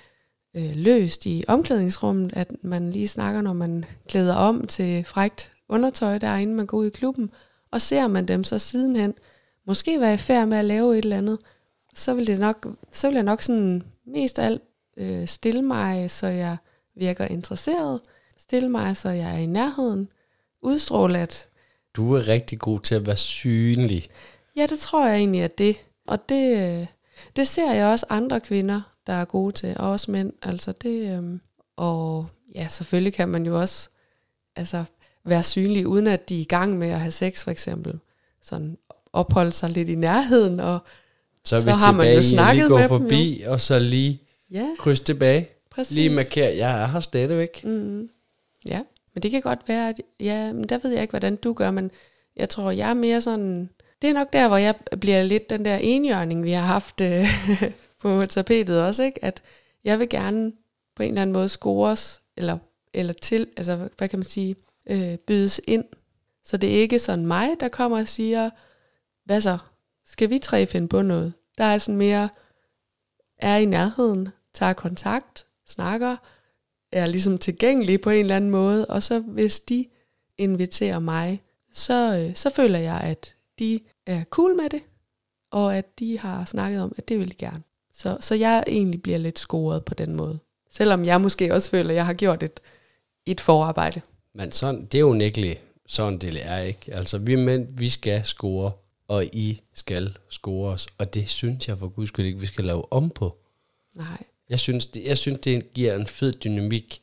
øh, 0.59 0.77
løst 0.77 1.27
i 1.27 1.45
omklædningsrummet, 1.49 2.33
at 2.37 2.53
man 2.63 2.91
lige 2.91 3.09
snakker, 3.09 3.43
når 3.43 3.53
man 3.53 3.85
klæder 4.09 4.35
om 4.35 4.67
til 4.67 5.05
frægt 5.05 5.53
undertøj 5.69 6.19
derinde, 6.19 6.55
man 6.55 6.67
går 6.67 6.79
ud 6.79 6.87
i 6.87 6.91
klubben, 6.91 7.31
og 7.71 7.81
ser 7.81 8.07
man 8.07 8.29
dem 8.29 8.45
så 8.45 8.59
sidenhen, 8.59 9.15
måske 9.67 10.01
være 10.01 10.15
i 10.15 10.17
færd 10.17 10.49
med 10.49 10.59
at 10.59 10.65
lave 10.65 10.99
et 10.99 11.03
eller 11.03 11.17
andet, 11.17 11.39
så 11.95 12.15
vil, 12.15 12.27
det 12.27 12.39
nok, 12.39 12.67
så 12.93 13.09
vil 13.09 13.15
jeg 13.15 13.23
nok 13.23 13.43
sådan 13.43 13.83
mest 14.07 14.39
af 14.39 14.47
alt 14.47 14.63
øh, 14.97 15.27
stille 15.27 15.63
mig, 15.63 16.11
så 16.11 16.27
jeg 16.27 16.57
virker 16.97 17.25
interesseret, 17.25 18.01
stille 18.39 18.69
mig, 18.69 18.97
så 18.97 19.09
jeg 19.09 19.35
er 19.35 19.39
i 19.39 19.47
nærheden, 19.47 20.09
udstråle, 20.63 21.19
at 21.19 21.49
Du 21.97 22.15
er 22.15 22.29
rigtig 22.29 22.59
god 22.59 22.81
til 22.81 22.95
at 22.95 23.07
være 23.07 23.17
synlig. 23.17 24.09
Ja, 24.57 24.67
det 24.67 24.79
tror 24.79 25.07
jeg 25.07 25.17
egentlig, 25.17 25.43
at 25.43 25.59
det. 25.59 25.77
Og 26.07 26.29
det, 26.29 26.57
øh, 26.57 26.87
det 27.37 27.49
ser 27.49 27.73
jeg 27.73 27.87
også 27.87 28.07
andre 28.09 28.41
kvinder, 28.41 28.81
der 29.09 29.15
er 29.15 29.25
gode 29.25 29.53
til, 29.53 29.77
og 29.79 29.91
også 29.91 30.11
mænd. 30.11 30.33
Altså 30.43 30.73
det, 30.73 31.17
øhm, 31.17 31.41
og 31.77 32.27
ja, 32.55 32.69
selvfølgelig 32.71 33.13
kan 33.13 33.29
man 33.29 33.47
jo 33.47 33.61
også 33.61 33.89
altså, 34.57 34.85
være 35.25 35.43
synlig, 35.43 35.87
uden 35.87 36.07
at 36.07 36.29
de 36.29 36.37
er 36.37 36.41
i 36.41 36.45
gang 36.45 36.79
med 36.79 36.89
at 36.89 37.01
have 37.01 37.11
sex, 37.11 37.45
for 37.45 37.51
eksempel. 37.51 37.99
Sådan 38.43 38.79
opholde 39.13 39.53
sig 39.53 39.71
lidt 39.71 39.89
i 39.89 39.95
nærheden, 39.95 40.61
og 40.61 40.79
Så 41.45 41.57
er 41.57 41.61
Så 41.61 41.67
vi 41.67 41.73
har 41.73 41.93
man 41.93 42.15
jo 42.15 42.23
snakket 42.23 42.57
lige 42.57 42.69
gå 42.69 42.75
med 42.75 42.83
dem, 42.83 42.89
forbi, 42.89 43.45
og 43.47 43.61
så 43.61 43.79
lige 43.79 44.23
ja, 44.51 44.69
kryds 44.79 45.01
tilbage. 45.01 45.49
præcis. 45.71 45.95
Lige 45.95 46.11
markere, 46.11 46.57
jeg 46.57 46.83
er 46.83 46.87
her 46.87 47.01
stadigvæk. 47.01 47.65
Mm, 47.65 48.09
ja, 48.67 48.83
men 49.15 49.23
det 49.23 49.31
kan 49.31 49.41
godt 49.41 49.61
være, 49.67 49.89
at 49.89 50.01
ja, 50.21 50.53
men 50.53 50.65
der 50.65 50.79
ved 50.83 50.91
jeg 50.91 51.03
ikke, 51.03 51.13
hvordan 51.13 51.37
du 51.37 51.53
gør, 51.53 51.71
men 51.71 51.91
jeg 52.37 52.49
tror, 52.49 52.71
jeg 52.71 52.91
er 52.91 52.95
mere 52.95 53.21
sådan, 53.21 53.71
det 54.03 54.11
er 54.11 54.15
nok 54.15 54.33
der, 54.33 54.49
hvor 54.49 54.57
jeg 54.57 54.75
bliver 55.01 55.23
lidt 55.23 55.51
den 55.51 55.65
der 55.65 55.77
enhjørning, 55.77 56.45
vi 56.45 56.51
har 56.51 56.67
haft 56.67 57.01
øh, 57.01 57.27
på 58.01 58.27
tapetet 58.27 58.83
også, 58.83 59.03
ikke? 59.03 59.25
at 59.25 59.43
jeg 59.85 59.99
vil 59.99 60.09
gerne 60.09 60.53
på 60.97 61.03
en 61.03 61.09
eller 61.09 61.23
anden 61.23 61.33
måde 61.33 61.49
scores, 61.49 62.23
eller, 62.37 62.59
eller 62.95 63.13
til, 63.13 63.47
altså 63.57 63.89
hvad 63.99 64.09
kan 64.09 64.19
man 64.19 64.27
sige, 64.27 64.57
øh, 64.91 65.17
bydes 65.17 65.61
ind. 65.67 65.85
Så 66.45 66.57
det 66.57 66.77
er 66.77 66.81
ikke 66.81 66.99
sådan 66.99 67.27
mig, 67.27 67.49
der 67.61 67.69
kommer 67.69 68.01
og 68.01 68.09
siger, 68.09 68.51
hvad 69.25 69.41
så, 69.41 69.59
skal 70.07 70.31
vi 70.31 70.39
tre 70.39 70.67
finde 70.67 70.89
på 70.89 71.03
noget? 71.03 71.33
Der 71.59 71.65
er 71.65 71.79
sådan 71.79 71.99
mere, 71.99 72.29
er 73.39 73.57
i 73.57 73.65
nærheden, 73.65 74.29
tager 74.55 74.73
kontakt, 74.73 75.47
snakker, 75.67 76.17
er 76.93 77.07
ligesom 77.07 77.39
tilgængelig 77.39 78.01
på 78.01 78.11
en 78.11 78.21
eller 78.21 78.37
anden 78.37 78.51
måde, 78.51 78.87
og 78.87 79.03
så 79.03 79.19
hvis 79.19 79.61
de 79.61 79.87
inviterer 80.39 80.99
mig, 80.99 81.43
så, 81.73 82.19
øh, 82.19 82.35
så 82.35 82.51
føler 82.51 82.79
jeg, 82.79 83.01
at 83.01 83.35
de 83.59 83.81
er 84.07 84.25
cool 84.25 84.57
med 84.57 84.71
det, 84.71 84.83
og 85.51 85.77
at 85.77 85.99
de 85.99 86.19
har 86.19 86.45
snakket 86.45 86.83
om, 86.83 86.93
at 86.97 87.09
det 87.09 87.19
vil 87.19 87.31
de 87.31 87.35
gerne. 87.35 87.63
Så, 87.99 88.17
så 88.21 88.35
jeg 88.35 88.65
egentlig 88.67 89.03
bliver 89.03 89.19
lidt 89.19 89.39
scoret 89.39 89.85
på 89.85 89.95
den 89.95 90.15
måde. 90.15 90.39
Selvom 90.71 91.05
jeg 91.05 91.21
måske 91.21 91.55
også 91.55 91.71
føler, 91.71 91.91
at 91.91 91.97
jeg 91.97 92.07
har 92.07 92.15
gjort 92.15 92.43
et, 92.43 92.61
et 93.27 93.41
forarbejde. 93.41 94.01
Men 94.35 94.53
sådan, 94.53 94.85
det 94.85 94.95
er 94.95 95.01
jo 95.01 95.13
nægteligt, 95.13 95.61
sådan 95.87 96.19
det 96.19 96.41
er 96.43 96.59
ikke. 96.59 96.95
Altså, 96.95 97.19
vi 97.19 97.37
mænd, 97.37 97.67
vi 97.71 97.89
skal 97.89 98.25
score, 98.25 98.73
og 99.09 99.25
I 99.25 99.63
skal 99.75 100.17
score 100.31 100.73
os. 100.73 100.87
Og 100.99 101.15
det 101.15 101.29
synes 101.29 101.69
jeg 101.69 101.79
for 101.79 101.89
guds 101.89 102.09
skyld 102.09 102.27
ikke, 102.27 102.41
vi 102.41 102.47
skal 102.47 102.65
lave 102.65 102.93
om 102.93 103.11
på. 103.11 103.37
Nej. 103.97 104.25
Jeg 104.49 104.61
synes, 104.61 104.87
det, 104.87 105.05
jeg 105.05 105.19
synes, 105.19 105.39
det 105.39 105.73
giver 105.73 105.95
en 105.95 106.07
fed 106.07 106.33
dynamik 106.33 107.03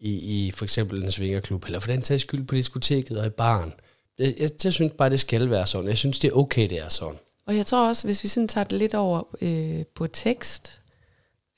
i, 0.00 0.46
i 0.46 0.50
for 0.50 0.64
eksempel 0.64 1.02
en 1.02 1.10
svingerklub, 1.10 1.64
eller 1.64 1.80
for 1.80 1.90
den 1.90 2.02
sags 2.02 2.22
skyld 2.22 2.46
på 2.46 2.54
diskoteket 2.54 3.20
og 3.20 3.26
i 3.26 3.30
baren. 3.30 3.72
Jeg, 4.18 4.34
jeg, 4.38 4.50
jeg 4.64 4.72
synes 4.72 4.92
bare, 4.98 5.10
det 5.10 5.20
skal 5.20 5.50
være 5.50 5.66
sådan. 5.66 5.88
Jeg 5.88 5.98
synes, 5.98 6.18
det 6.18 6.28
er 6.28 6.32
okay, 6.32 6.70
det 6.70 6.78
er 6.78 6.88
sådan. 6.88 7.18
Og 7.48 7.56
jeg 7.56 7.66
tror 7.66 7.88
også, 7.88 8.06
hvis 8.06 8.22
vi 8.22 8.28
sådan 8.28 8.48
tager 8.48 8.64
det 8.64 8.78
lidt 8.78 8.94
over 8.94 9.22
øh, 9.42 9.84
på 9.94 10.06
tekst, 10.06 10.82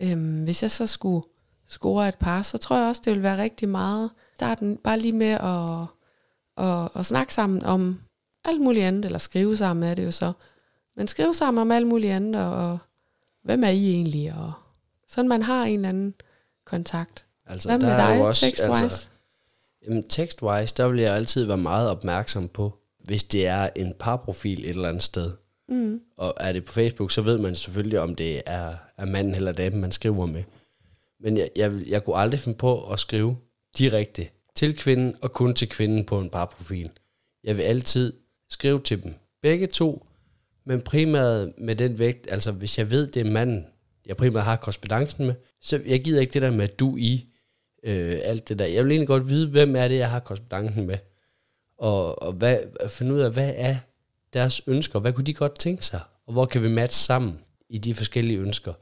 øh, 0.03 0.43
hvis 0.45 0.63
jeg 0.63 0.71
så 0.71 0.87
skulle 0.87 1.27
score 1.69 2.09
et 2.09 2.15
par, 2.15 2.43
så 2.43 2.59
tror 2.59 2.77
jeg 2.77 2.89
også, 2.89 3.03
det 3.05 3.13
vil 3.13 3.23
være 3.23 3.43
rigtig 3.43 3.69
meget 3.69 4.11
starten 4.35 4.77
bare 4.77 4.99
lige 4.99 5.13
med 5.13 5.27
at, 5.27 5.87
at, 6.67 6.89
at 6.95 7.07
snakke 7.07 7.35
sammen 7.35 7.65
om 7.65 8.01
alt 8.45 8.61
muligt 8.61 8.85
andet, 8.85 9.05
eller 9.05 9.19
skrive 9.19 9.57
sammen 9.57 9.91
er 9.91 9.95
det 9.95 10.05
jo 10.05 10.11
så. 10.11 10.33
Men 10.97 11.09
skrive 11.09 11.35
sammen 11.35 11.61
om 11.61 11.73
alt 11.73 11.87
muligt 11.87 12.13
andet, 12.13 12.43
og, 12.43 12.71
og 12.71 12.79
hvem 13.45 13.65
er 13.65 13.69
I 13.69 13.93
egentlig, 13.93 14.35
og 14.35 14.53
sådan 15.09 15.29
man 15.29 15.43
har 15.43 15.64
en 15.64 15.75
eller 15.75 15.88
anden 15.88 16.14
kontakt. 16.67 17.26
Altså, 17.47 17.69
Hvad 17.69 17.79
med 17.79 17.88
der 17.88 17.95
er 17.95 18.12
dig, 18.12 18.21
jo 18.21 18.26
også, 18.26 18.47
tekstwise? 18.47 18.83
Altså, 18.83 19.09
jamen, 19.87 20.09
tekstwise, 20.09 20.75
der 20.76 20.88
vil 20.88 21.00
jeg 21.00 21.14
altid 21.14 21.45
være 21.45 21.57
meget 21.57 21.91
opmærksom 21.91 22.49
på, 22.49 22.79
hvis 23.05 23.25
det 23.25 23.47
er 23.47 23.69
en 23.76 23.95
parprofil 23.99 24.64
et 24.64 24.71
eller 24.71 24.88
andet 24.88 25.03
sted. 25.03 25.33
Mm. 25.71 26.00
Og 26.17 26.35
er 26.41 26.53
det 26.53 26.65
på 26.65 26.73
Facebook, 26.73 27.11
så 27.11 27.23
ved 27.23 27.39
man 27.39 27.55
selvfølgelig, 27.55 28.00
om 28.00 28.15
det 28.15 28.43
er, 28.47 28.75
er 28.99 29.05
manden 29.05 29.35
eller 29.35 29.53
damen, 29.53 29.81
man 29.81 29.93
skriver 29.93 30.27
med. 30.27 30.43
Men 31.21 31.37
jeg, 31.37 31.49
jeg, 31.57 31.73
vil- 31.73 31.89
jeg 31.89 32.05
kunne 32.05 32.17
aldrig 32.17 32.41
finde 32.41 32.59
på 32.59 32.91
at 32.93 33.00
skrive 33.00 33.37
direkte 33.79 34.29
til 34.57 34.77
kvinden 34.77 35.15
og 35.23 35.33
kun 35.33 35.55
til 35.55 35.69
kvinden 35.69 36.05
på 36.05 36.21
en 36.21 36.31
parprofil. 36.31 36.91
Jeg 37.45 37.57
vil 37.57 37.62
altid 37.62 38.12
skrive 38.50 38.79
til 38.79 39.03
dem 39.03 39.15
begge 39.43 39.67
to, 39.67 40.07
men 40.67 40.81
primært 40.81 41.49
med 41.59 41.77
den 41.77 41.99
vægt, 41.99 42.33
altså 42.33 42.53
hvis 42.53 42.79
jeg 42.79 42.91
ved, 42.91 43.07
det 43.07 43.27
er 43.27 43.31
manden, 43.31 43.67
jeg 44.07 44.17
primært 44.17 44.45
har 44.45 44.57
korrespondancen 44.57 45.27
med, 45.27 45.35
så 45.61 45.81
jeg 45.87 46.05
gider 46.05 46.21
ikke 46.21 46.33
det 46.33 46.43
der 46.43 46.50
med 46.50 46.69
du 46.69 46.97
i, 46.97 47.27
øh, 47.85 48.21
alt 48.23 48.49
det 48.49 48.59
der. 48.59 48.65
Jeg 48.67 48.85
vil 48.85 48.91
egentlig 48.93 49.09
godt 49.09 49.29
vide, 49.29 49.49
hvem 49.49 49.77
er 49.77 49.89
det, 49.89 49.97
jeg 49.97 50.11
har 50.11 50.21
korrespondancen 50.21 50.87
med. 50.87 50.99
Og, 51.79 52.23
og 52.23 52.33
hvad, 52.33 52.59
finde 52.89 53.15
ud 53.15 53.21
af, 53.21 53.33
hvad 53.33 53.53
er 53.57 53.77
deres 54.33 54.63
ønsker, 54.67 54.99
hvad 54.99 55.13
kunne 55.13 55.25
de 55.25 55.35
godt 55.35 55.59
tænke 55.59 55.87
sig, 55.87 56.01
og 56.27 56.33
hvor 56.33 56.45
kan 56.45 56.63
vi 56.63 56.69
matche 56.69 57.05
sammen 57.05 57.39
i 57.69 57.79
de 57.79 57.95
forskellige 57.95 58.39
ønsker. 58.39 58.73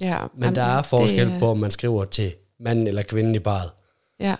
Ja, 0.00 0.26
Men 0.34 0.54
der 0.54 0.62
er 0.62 0.82
forskel 0.82 1.30
det, 1.30 1.40
på, 1.40 1.50
om 1.50 1.58
man 1.58 1.70
skriver 1.70 2.04
til 2.04 2.34
manden 2.60 2.86
eller 2.86 3.02
kvinden 3.02 3.34
i 3.34 3.38
baret. 3.38 3.70
Ja, 4.20 4.36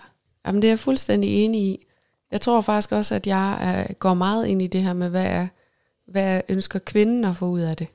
Jamen, 0.47 0.61
det 0.61 0.67
er 0.67 0.71
jeg 0.71 0.79
fuldstændig 0.79 1.43
enig 1.43 1.61
i. 1.61 1.85
Jeg 2.31 2.41
tror 2.41 2.61
faktisk 2.61 2.91
også, 2.91 3.15
at 3.15 3.27
jeg 3.27 3.87
går 3.99 4.13
meget 4.13 4.47
ind 4.47 4.61
i 4.61 4.67
det 4.67 4.83
her 4.83 4.93
med, 4.93 5.09
hvad, 5.09 5.25
er, 5.25 5.47
hvad 6.07 6.41
ønsker 6.49 6.79
kvinden 6.79 7.25
at 7.25 7.37
få 7.37 7.45
ud 7.45 7.59
af 7.59 7.77
det. 7.77 7.87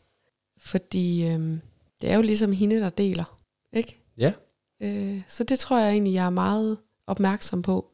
Fordi 0.59 1.27
øhm, 1.27 1.61
det 2.01 2.11
er 2.11 2.15
jo 2.15 2.23
ligesom 2.23 2.53
hende, 2.53 2.81
der 2.81 2.89
deler. 2.89 3.39
Ikke? 3.73 3.99
Ja. 4.19 4.33
Øh, 4.81 5.21
så 5.29 5.45
det 5.45 5.59
tror 5.59 5.79
jeg 5.79 5.91
egentlig, 5.91 6.15
jeg 6.15 6.27
er 6.27 6.31
meget 6.31 6.79
opmærksom 7.07 7.63
på. 7.63 7.91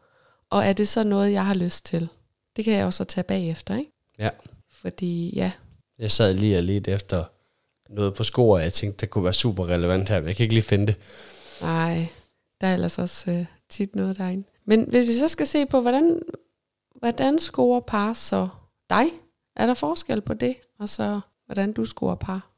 Og 0.51 0.65
er 0.65 0.73
det 0.73 0.89
så 0.89 1.05
noget, 1.05 1.33
jeg 1.33 1.47
har 1.47 1.55
lyst 1.55 1.85
til? 1.85 2.09
Det 2.57 2.65
kan 2.65 2.75
jeg 2.75 2.87
også 2.87 3.05
tage 3.05 3.25
bagefter, 3.25 3.77
ikke? 3.77 3.93
Ja. 4.19 4.31
Fordi 4.81 5.33
ja, 5.37 5.53
Jeg 5.99 6.11
sad 6.11 6.35
lige 6.35 6.59
og 6.59 6.63
lidt 6.63 6.89
efter 6.89 7.25
noget 7.91 8.15
på 8.15 8.25
sko, 8.25 8.49
og 8.49 8.63
jeg 8.63 8.73
tænkte, 8.73 9.01
det 9.01 9.11
kunne 9.11 9.25
være 9.25 9.33
super 9.33 9.67
relevant 9.69 10.09
her, 10.09 10.21
men 10.21 10.29
jeg 10.29 10.37
kan 10.37 10.45
ikke 10.45 10.55
lige 10.55 10.63
finde 10.63 10.87
det. 10.87 10.97
nej, 11.63 12.07
der 12.61 12.67
er 12.67 12.75
ellers 12.75 12.99
også 12.99 13.31
øh, 13.31 13.45
tit 13.69 13.97
noget 13.97 14.19
derinde. 14.19 14.45
Men 14.65 14.85
hvis 14.89 15.09
vi 15.09 15.13
så 15.13 15.29
skal 15.29 15.47
se 15.47 15.67
på, 15.67 15.81
hvordan, 15.81 16.23
hvordan 16.99 17.39
scorer 17.39 17.81
par 17.81 18.13
så 18.13 18.49
dig? 18.91 19.05
Er 19.57 19.67
der 19.67 19.75
forskel 19.75 20.21
på 20.21 20.35
det, 20.35 20.55
og 20.79 20.89
så 20.89 21.21
hvordan 21.47 21.73
du 21.73 21.85
scorer 21.85 22.15
par? 22.15 22.51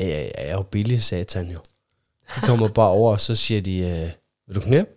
Ja, 0.00 0.06
ja, 0.06 0.22
ja, 0.22 0.42
jeg 0.42 0.50
er 0.50 0.52
jo 0.52 0.62
billig, 0.62 1.02
satan 1.02 1.50
jo. 1.50 1.58
De 2.36 2.40
kommer 2.40 2.68
bare 2.68 2.90
over, 2.90 3.12
og 3.12 3.20
så 3.20 3.36
siger 3.36 3.60
de, 3.60 3.78
øh, 3.78 4.10
vil 4.46 4.56
du 4.56 4.60
knæppe? 4.60 4.92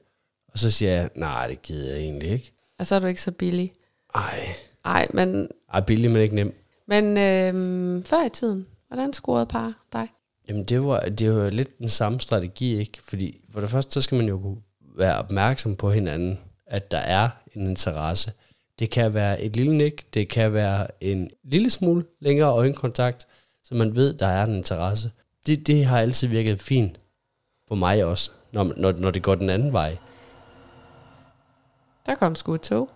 Og 0.47 0.59
så 0.59 0.71
siger 0.71 0.91
jeg, 0.91 1.09
nej, 1.15 1.47
det 1.47 1.61
gider 1.61 1.93
jeg 1.93 1.99
egentlig 2.03 2.29
ikke. 2.29 2.53
Og 2.79 2.87
så 2.87 2.95
er 2.95 2.99
du 2.99 3.07
ikke 3.07 3.21
så 3.21 3.31
billig. 3.31 3.73
Ej, 4.15 4.55
Nej, 4.85 5.07
men, 5.13 5.47
ej 5.73 5.81
billig, 5.81 6.11
men 6.11 6.21
ikke 6.21 6.35
nem. 6.35 6.53
men 6.87 7.17
øh, 7.17 8.05
før 8.05 8.25
i 8.25 8.29
tiden, 8.29 8.67
hvordan 8.87 9.13
scorede 9.13 9.45
par 9.45 9.73
dig? 9.93 10.07
Jamen, 10.49 10.63
det 10.63 10.83
var, 10.83 10.99
det 10.99 11.35
var 11.35 11.49
lidt 11.49 11.77
den 11.79 11.87
samme 11.87 12.19
strategi, 12.19 12.77
ikke? 12.79 12.99
Fordi 13.03 13.41
for 13.53 13.59
det 13.59 13.69
første, 13.69 13.93
så 13.93 14.01
skal 14.01 14.15
man 14.15 14.27
jo 14.27 14.39
kunne 14.39 14.57
være 14.97 15.17
opmærksom 15.17 15.75
på 15.75 15.91
hinanden, 15.91 16.39
at 16.67 16.91
der 16.91 16.97
er 16.97 17.29
en 17.55 17.67
interesse. 17.67 18.31
Det 18.79 18.89
kan 18.89 19.13
være 19.13 19.41
et 19.41 19.55
lille 19.55 19.77
nik, 19.77 20.13
det 20.13 20.29
kan 20.29 20.53
være 20.53 20.87
en 21.01 21.29
lille 21.43 21.69
smule 21.69 22.05
længere 22.19 22.49
øjenkontakt, 22.49 23.27
så 23.63 23.75
man 23.75 23.95
ved, 23.95 24.13
der 24.13 24.27
er 24.27 24.45
en 24.45 24.55
interesse. 24.55 25.11
Det, 25.47 25.67
det 25.67 25.85
har 25.85 25.99
altid 25.99 26.27
virket 26.27 26.61
fint 26.61 26.99
på 27.67 27.75
mig 27.75 28.05
også, 28.05 28.31
når, 28.51 28.73
når, 28.77 28.91
når 28.91 29.11
det 29.11 29.23
går 29.23 29.35
den 29.35 29.49
anden 29.49 29.73
vej. 29.73 29.97
Der 32.05 32.15
kom 32.15 32.35
sgu 32.35 32.53
et 32.53 32.61
tog. 32.61 32.89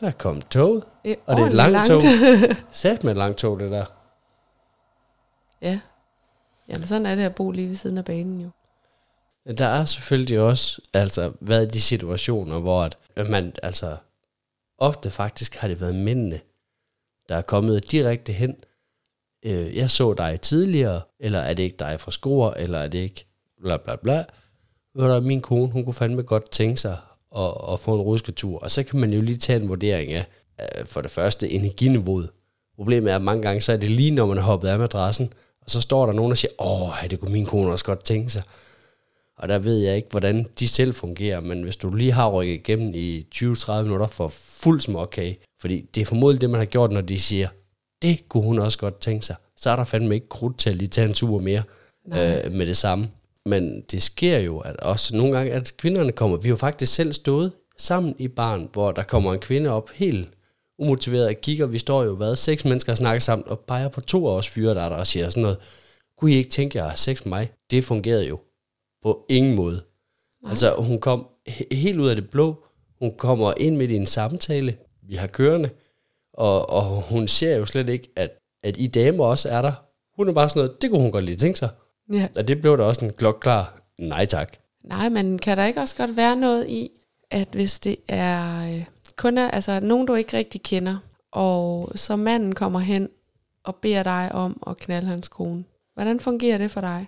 Der 0.00 0.10
kom 0.10 0.42
toget, 0.42 0.84
Et 1.04 1.18
og 1.26 1.36
det 1.36 1.42
er 1.42 1.46
et 1.46 1.52
langt 1.52 1.86
tog. 1.86 2.02
Sat 2.70 3.04
med 3.04 3.12
et 3.12 3.18
langt 3.18 3.38
tog, 3.38 3.60
det 3.60 3.70
der. 3.70 3.84
ja. 5.62 5.80
Jamen, 6.68 6.86
sådan 6.86 7.06
er 7.06 7.14
det 7.14 7.22
at 7.22 7.34
bo 7.34 7.50
lige 7.50 7.68
ved 7.68 7.76
siden 7.76 7.98
af 7.98 8.04
banen 8.04 8.40
jo. 8.40 8.50
Der 9.58 9.66
er 9.66 9.84
selvfølgelig 9.84 10.40
også 10.40 10.80
altså, 10.94 11.32
været 11.40 11.72
de 11.74 11.80
situationer, 11.80 12.60
hvor 12.60 12.82
at 12.82 12.96
at 13.16 13.30
man 13.30 13.52
altså 13.62 13.96
ofte 14.78 15.10
faktisk 15.10 15.56
har 15.56 15.68
det 15.68 15.80
været 15.80 15.94
mændene, 15.94 16.40
der 17.28 17.36
er 17.36 17.42
kommet 17.42 17.90
direkte 17.90 18.32
hen. 18.32 18.56
Øh, 19.42 19.76
jeg 19.76 19.90
så 19.90 20.14
dig 20.14 20.40
tidligere, 20.40 21.00
eller 21.20 21.38
er 21.38 21.54
det 21.54 21.62
ikke 21.62 21.76
dig 21.76 22.00
fra 22.00 22.10
skor, 22.10 22.50
eller 22.50 22.78
er 22.78 22.88
det 22.88 22.98
ikke 22.98 23.26
bla 23.62 23.76
bla 23.76 23.96
bla. 23.96 24.24
Ved 24.94 25.14
du, 25.14 25.20
min 25.20 25.40
kone, 25.40 25.72
hun 25.72 25.84
kunne 25.84 25.94
fandme 25.94 26.22
godt 26.22 26.50
tænke 26.50 26.80
sig 26.80 26.98
at, 27.36 27.72
at 27.72 27.80
få 27.80 27.94
en 27.94 28.00
rusketur. 28.00 28.58
Og 28.58 28.70
så 28.70 28.82
kan 28.82 29.00
man 29.00 29.12
jo 29.12 29.20
lige 29.20 29.36
tage 29.36 29.60
en 29.60 29.68
vurdering 29.68 30.12
af, 30.12 30.24
øh, 30.60 30.86
for 30.86 31.00
det 31.00 31.10
første, 31.10 31.50
energiniveauet. 31.50 32.30
Problemet 32.76 33.10
er, 33.12 33.16
at 33.16 33.22
mange 33.22 33.42
gange, 33.42 33.60
så 33.60 33.72
er 33.72 33.76
det 33.76 33.90
lige, 33.90 34.10
når 34.10 34.26
man 34.26 34.36
har 34.36 34.44
hoppet 34.44 34.68
af 34.68 34.78
madrassen, 34.78 35.32
og 35.60 35.70
så 35.70 35.80
står 35.80 36.06
der 36.06 36.12
nogen, 36.12 36.30
der 36.30 36.36
siger, 36.36 36.52
åh, 36.58 37.10
det 37.10 37.20
kunne 37.20 37.32
min 37.32 37.46
kone 37.46 37.72
også 37.72 37.84
godt 37.84 38.04
tænke 38.04 38.30
sig. 38.30 38.42
Og 39.38 39.48
der 39.48 39.58
ved 39.58 39.78
jeg 39.78 39.96
ikke, 39.96 40.08
hvordan 40.10 40.46
de 40.58 40.68
selv 40.68 40.94
fungerer, 40.94 41.40
men 41.40 41.62
hvis 41.62 41.76
du 41.76 41.94
lige 41.94 42.12
har 42.12 42.30
rykket 42.30 42.54
igennem 42.54 42.92
i 42.94 43.26
20-30 43.34 43.82
minutter 43.82 44.06
for 44.06 44.28
fuld 44.28 44.80
småkage, 44.80 45.38
fordi 45.60 45.80
det 45.94 46.00
er 46.00 46.04
formodentlig 46.04 46.40
det, 46.40 46.50
man 46.50 46.60
har 46.60 46.66
gjort, 46.66 46.92
når 46.92 47.00
de 47.00 47.20
siger, 47.20 47.48
det 48.02 48.28
kunne 48.28 48.42
hun 48.42 48.58
også 48.58 48.78
godt 48.78 49.00
tænke 49.00 49.26
sig, 49.26 49.36
så 49.56 49.70
er 49.70 49.76
der 49.76 49.84
fandme 49.84 50.14
ikke 50.14 50.28
krudt 50.28 50.58
til 50.58 50.70
at 50.70 50.76
lige 50.76 50.88
tage 50.88 51.08
en 51.08 51.14
tur 51.14 51.38
mere 51.38 51.62
øh, 52.06 52.52
med 52.52 52.66
det 52.66 52.76
samme. 52.76 53.08
Men 53.46 53.80
det 53.90 54.02
sker 54.02 54.38
jo, 54.38 54.58
at 54.58 54.76
også 54.76 55.16
nogle 55.16 55.36
gange, 55.36 55.52
at 55.52 55.74
kvinderne 55.76 56.12
kommer, 56.12 56.36
vi 56.36 56.48
har 56.48 56.56
faktisk 56.56 56.94
selv 56.94 57.12
stået 57.12 57.52
sammen 57.78 58.14
i 58.18 58.28
barn, 58.28 58.68
hvor 58.72 58.92
der 58.92 59.02
kommer 59.02 59.32
en 59.34 59.40
kvinde 59.40 59.70
op 59.70 59.90
helt 59.90 60.28
umotiveret 60.78 61.28
og 61.28 61.34
kigger, 61.42 61.66
vi 61.66 61.78
står 61.78 62.04
jo, 62.04 62.16
hvad, 62.16 62.36
seks 62.36 62.64
mennesker 62.64 62.92
og 62.92 62.96
snakker 62.96 63.20
sammen, 63.20 63.48
og 63.48 63.60
peger 63.60 63.88
på 63.88 64.00
to 64.00 64.28
af 64.28 64.32
os 64.32 64.48
fyre, 64.48 64.74
der 64.74 64.80
er 64.82 64.88
der 64.88 64.96
og 64.96 65.06
siger 65.06 65.30
sådan 65.30 65.42
noget, 65.42 65.58
kunne 66.18 66.32
I 66.32 66.34
ikke 66.34 66.50
tænke 66.50 66.78
jer 66.78 66.84
at 66.84 66.90
have 66.90 66.96
sex 66.96 67.24
med 67.24 67.30
mig? 67.30 67.50
Det 67.70 67.84
fungerede 67.84 68.28
jo 68.28 68.38
på 69.02 69.26
ingen 69.28 69.56
måde. 69.56 69.82
Nej. 70.42 70.50
Altså, 70.50 70.74
hun 70.78 71.00
kom 71.00 71.26
he- 71.48 71.74
helt 71.74 71.98
ud 71.98 72.08
af 72.08 72.16
det 72.16 72.30
blå. 72.30 72.64
Hun 72.98 73.12
kommer 73.18 73.54
ind 73.56 73.76
midt 73.76 73.90
i 73.90 73.96
en 73.96 74.06
samtale, 74.06 74.76
vi 75.02 75.14
har 75.14 75.26
kørende, 75.26 75.70
og, 76.34 76.70
og 76.70 77.02
hun 77.02 77.28
ser 77.28 77.56
jo 77.56 77.66
slet 77.66 77.88
ikke, 77.88 78.08
at, 78.16 78.30
at 78.62 78.76
I 78.78 78.86
damer 78.86 79.24
også 79.24 79.48
er 79.48 79.62
der. 79.62 79.72
Hun 80.16 80.28
er 80.28 80.32
bare 80.32 80.48
sådan 80.48 80.60
noget, 80.60 80.82
det 80.82 80.90
kunne 80.90 81.02
hun 81.02 81.12
godt 81.12 81.24
lige 81.24 81.36
tænke 81.36 81.58
sig. 81.58 81.68
Ja. 82.12 82.28
Og 82.36 82.48
det 82.48 82.60
blev 82.60 82.78
da 82.78 82.82
også 82.82 83.04
en 83.04 83.12
klokklar 83.12 83.80
nej 83.98 84.26
tak. 84.26 84.56
Nej, 84.84 85.08
men 85.08 85.38
kan 85.38 85.56
der 85.56 85.64
ikke 85.64 85.80
også 85.80 85.96
godt 85.96 86.16
være 86.16 86.36
noget 86.36 86.68
i, 86.68 86.90
at 87.30 87.48
hvis 87.52 87.78
det 87.78 87.96
er 88.08 88.68
øh, 88.74 88.84
kun 89.16 89.38
er, 89.38 89.50
altså 89.50 89.80
nogen, 89.80 90.06
du 90.06 90.14
ikke 90.14 90.36
rigtig 90.36 90.62
kender, 90.62 90.96
og 91.32 91.92
så 91.94 92.16
manden 92.16 92.54
kommer 92.54 92.78
hen 92.78 93.08
og 93.64 93.76
beder 93.76 94.02
dig 94.02 94.30
om 94.32 94.62
at 94.66 94.76
knalde 94.76 95.06
hans 95.06 95.28
kone. 95.28 95.64
Hvordan 95.94 96.20
fungerer 96.20 96.58
det 96.58 96.70
for 96.70 96.80
dig? 96.80 97.06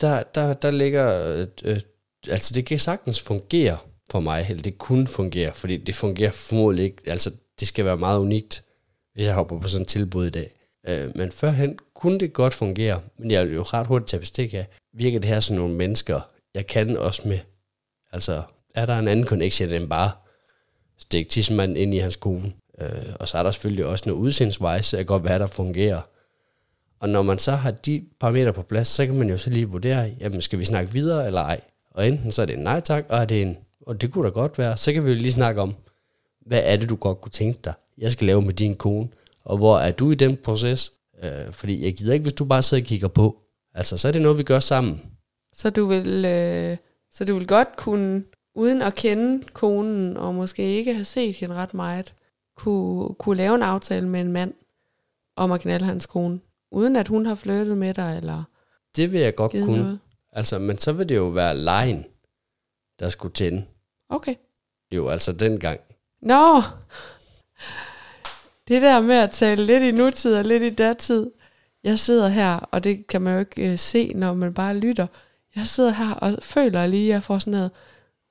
Der, 0.00 0.22
der, 0.22 0.52
der 0.52 0.70
ligger, 0.70 1.34
øh, 1.36 1.46
øh, 1.64 1.80
altså 2.28 2.54
det 2.54 2.66
kan 2.66 2.78
sagtens 2.78 3.22
fungere 3.22 3.78
for 4.10 4.20
mig, 4.20 4.46
eller 4.48 4.62
det 4.62 4.78
kunne 4.78 5.06
fungere, 5.06 5.54
fordi 5.54 5.76
det 5.76 5.94
fungerer 5.94 6.30
formodentlig 6.30 6.84
ikke, 6.84 7.02
altså 7.06 7.30
det 7.60 7.68
skal 7.68 7.84
være 7.84 7.96
meget 7.96 8.18
unikt, 8.18 8.64
hvis 9.14 9.26
jeg 9.26 9.34
hopper 9.34 9.60
på 9.60 9.68
sådan 9.68 9.82
et 9.82 9.88
tilbud 9.88 10.26
i 10.26 10.30
dag. 10.30 10.50
Øh, 10.88 11.16
men 11.16 11.32
førhen 11.32 11.78
kunne 11.98 12.18
det 12.18 12.32
godt 12.32 12.54
fungere, 12.54 13.00
men 13.18 13.30
jeg 13.30 13.46
vil 13.46 13.54
jo 13.54 13.62
ret 13.62 13.86
hurtigt 13.86 14.08
tage 14.08 14.20
bestik 14.20 14.54
af, 14.54 14.66
virker 14.92 15.18
det 15.18 15.30
her 15.30 15.40
som 15.40 15.56
nogle 15.56 15.74
mennesker, 15.74 16.20
jeg 16.54 16.66
kan 16.66 16.96
også 16.96 17.28
med, 17.28 17.38
altså 18.12 18.42
er 18.74 18.86
der 18.86 18.98
en 18.98 19.08
anden 19.08 19.26
connection 19.26 19.72
end 19.72 19.88
bare 19.88 20.10
stikke 20.98 21.30
tissemanden 21.30 21.76
ind 21.76 21.94
i 21.94 21.98
hans 21.98 22.16
kone. 22.16 22.52
Øh, 22.80 23.14
og 23.20 23.28
så 23.28 23.38
er 23.38 23.42
der 23.42 23.50
selvfølgelig 23.50 23.86
også 23.86 24.08
noget 24.08 24.20
udseendsvejs, 24.20 24.86
så 24.86 25.04
godt 25.04 25.24
være, 25.24 25.38
der 25.38 25.46
fungerer. 25.46 26.00
Og 27.00 27.08
når 27.08 27.22
man 27.22 27.38
så 27.38 27.52
har 27.52 27.70
de 27.70 28.04
parametre 28.20 28.52
på 28.52 28.62
plads, 28.62 28.88
så 28.88 29.06
kan 29.06 29.14
man 29.14 29.30
jo 29.30 29.36
så 29.36 29.50
lige 29.50 29.68
vurdere, 29.68 30.14
jamen 30.20 30.40
skal 30.40 30.58
vi 30.58 30.64
snakke 30.64 30.92
videre 30.92 31.26
eller 31.26 31.40
ej? 31.40 31.60
Og 31.90 32.06
enten 32.06 32.32
så 32.32 32.42
er 32.42 32.46
det 32.46 32.56
en 32.56 32.62
nej 32.62 32.80
tak, 32.80 33.04
og 33.08 33.18
er 33.18 33.24
det 33.24 33.42
en, 33.42 33.56
og 33.86 34.00
det 34.00 34.12
kunne 34.12 34.24
da 34.24 34.30
godt 34.30 34.58
være, 34.58 34.76
så 34.76 34.92
kan 34.92 35.04
vi 35.04 35.10
jo 35.10 35.16
lige 35.16 35.32
snakke 35.32 35.60
om, 35.60 35.74
hvad 36.46 36.60
er 36.64 36.76
det, 36.76 36.88
du 36.88 36.96
godt 36.96 37.20
kunne 37.20 37.32
tænke 37.32 37.60
dig, 37.64 37.72
jeg 37.98 38.12
skal 38.12 38.26
lave 38.26 38.42
med 38.42 38.54
din 38.54 38.74
kone, 38.74 39.08
og 39.44 39.56
hvor 39.56 39.78
er 39.78 39.90
du 39.90 40.10
i 40.10 40.14
den 40.14 40.36
proces? 40.36 40.92
Øh, 41.22 41.52
fordi 41.52 41.84
jeg 41.84 41.96
gider 41.96 42.12
ikke, 42.12 42.22
hvis 42.22 42.32
du 42.32 42.44
bare 42.44 42.62
sidder 42.62 42.82
og 42.82 42.86
kigger 42.86 43.08
på. 43.08 43.42
Altså, 43.74 43.96
så 43.98 44.08
er 44.08 44.12
det 44.12 44.22
noget, 44.22 44.38
vi 44.38 44.42
gør 44.42 44.58
sammen. 44.58 45.02
Så 45.52 45.70
du 45.70 45.86
vil, 45.86 46.24
øh, 46.24 46.76
så 47.10 47.24
du 47.24 47.34
vil 47.38 47.46
godt 47.46 47.76
kunne, 47.76 48.24
uden 48.54 48.82
at 48.82 48.94
kende 48.94 49.44
konen, 49.52 50.16
og 50.16 50.34
måske 50.34 50.62
ikke 50.62 50.94
have 50.94 51.04
set 51.04 51.34
hende 51.36 51.54
ret 51.54 51.74
meget, 51.74 52.14
kunne, 52.56 53.14
kunne 53.14 53.36
lave 53.36 53.54
en 53.54 53.62
aftale 53.62 54.08
med 54.08 54.20
en 54.20 54.32
mand 54.32 54.54
om 55.36 55.52
at 55.52 55.60
knalde 55.60 55.84
hans 55.84 56.06
kone, 56.06 56.40
uden 56.70 56.96
at 56.96 57.08
hun 57.08 57.26
har 57.26 57.34
flyttet 57.34 57.78
med 57.78 57.94
dig, 57.94 58.16
eller 58.16 58.44
Det 58.96 59.12
vil 59.12 59.20
jeg 59.20 59.34
godt 59.34 59.52
kunne. 59.52 59.82
noget. 59.82 59.98
Altså, 60.32 60.58
men 60.58 60.78
så 60.78 60.92
vil 60.92 61.08
det 61.08 61.16
jo 61.16 61.28
være 61.28 61.56
lejen, 61.56 62.04
der 63.00 63.08
skulle 63.08 63.34
tænde. 63.34 63.64
Okay. 64.08 64.34
Jo, 64.92 65.08
altså 65.08 65.32
dengang. 65.32 65.80
Nå! 66.22 66.62
Det 68.68 68.82
der 68.82 69.00
med 69.00 69.14
at 69.14 69.30
tale 69.30 69.66
lidt 69.66 69.82
i 69.82 69.90
nutid 69.90 70.34
og 70.34 70.44
lidt 70.44 70.62
i 70.62 70.70
datid. 70.70 71.30
Jeg 71.84 71.98
sidder 71.98 72.28
her, 72.28 72.56
og 72.56 72.84
det 72.84 73.06
kan 73.06 73.22
man 73.22 73.32
jo 73.32 73.38
ikke 73.40 73.72
øh, 73.72 73.78
se, 73.78 74.12
når 74.14 74.34
man 74.34 74.54
bare 74.54 74.76
lytter. 74.76 75.06
Jeg 75.56 75.66
sidder 75.66 75.90
her 75.90 76.14
og 76.14 76.38
føler 76.42 76.86
lige, 76.86 77.08
at 77.08 77.14
jeg 77.14 77.22
får 77.22 77.38
sådan 77.38 77.50
noget, 77.50 77.70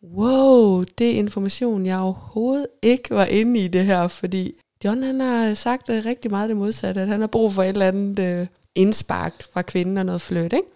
wow, 0.03 0.83
det 0.97 1.11
er 1.11 1.17
information, 1.17 1.85
jeg 1.85 1.97
overhovedet 1.99 2.67
ikke 2.81 3.09
var 3.09 3.25
inde 3.25 3.59
i 3.59 3.67
det 3.67 3.85
her, 3.85 4.07
fordi 4.07 4.53
John 4.83 5.03
han 5.03 5.19
har 5.19 5.53
sagt 5.53 5.89
øh, 5.89 6.05
rigtig 6.05 6.31
meget 6.31 6.49
det 6.49 6.57
modsatte, 6.57 7.01
at 7.01 7.07
han 7.07 7.19
har 7.19 7.27
brug 7.27 7.53
for 7.53 7.63
et 7.63 7.69
eller 7.69 7.87
andet 7.87 8.19
øh, 8.19 8.47
indspark 8.75 9.43
fra 9.53 9.61
kvinden 9.61 9.97
og 9.97 10.05
noget 10.05 10.21
fløt, 10.21 10.53
ikke? 10.53 10.67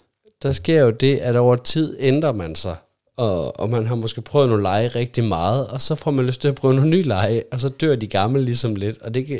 Der 0.44 0.52
sker 0.52 0.82
jo 0.82 0.90
det, 0.90 1.18
at 1.18 1.36
over 1.36 1.56
tid 1.56 1.98
ændrer 2.00 2.32
man 2.32 2.56
sig. 2.56 2.76
Og, 3.22 3.60
og 3.60 3.70
man 3.70 3.88
har 3.88 3.96
måske 3.96 4.22
prøvet 4.22 4.50
nogle 4.50 4.64
lege 4.64 4.88
rigtig 4.88 5.24
meget, 5.24 5.68
og 5.68 5.82
så 5.82 5.96
får 5.96 6.12
man 6.12 6.26
lyst 6.26 6.42
til 6.42 6.48
at 6.48 6.56
prøve 6.56 6.74
nogle 6.74 6.90
nye 6.90 7.02
lege, 7.02 7.44
og 7.52 7.60
så 7.60 7.70
dør 7.70 7.96
de 7.96 8.08
gamle 8.08 8.46
ligesom 8.46 8.76
lidt. 8.76 9.02
Og 9.02 9.14
det 9.14 9.28
kan, 9.28 9.38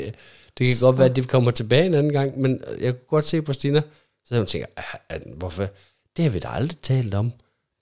det 0.58 0.66
kan 0.66 0.76
Så. 0.76 0.84
godt 0.86 0.98
være, 0.98 1.08
at 1.10 1.16
de 1.16 1.22
kommer 1.24 1.50
tilbage 1.50 1.86
en 1.86 1.94
anden 1.94 2.12
gang, 2.12 2.40
men 2.40 2.60
jeg 2.80 2.92
kunne 2.92 3.06
godt 3.08 3.24
se 3.24 3.42
på 3.42 3.52
Stina, 3.52 3.82
så 4.24 4.36
hun 4.36 4.46
tænker, 4.46 4.66
"Ah, 4.76 4.84
ah, 5.08 5.20
hvorfor? 5.36 5.66
Det 6.16 6.22
har 6.24 6.30
vi 6.30 6.38
da 6.38 6.48
aldrig 6.48 6.78
talt 6.78 7.14
om. 7.14 7.32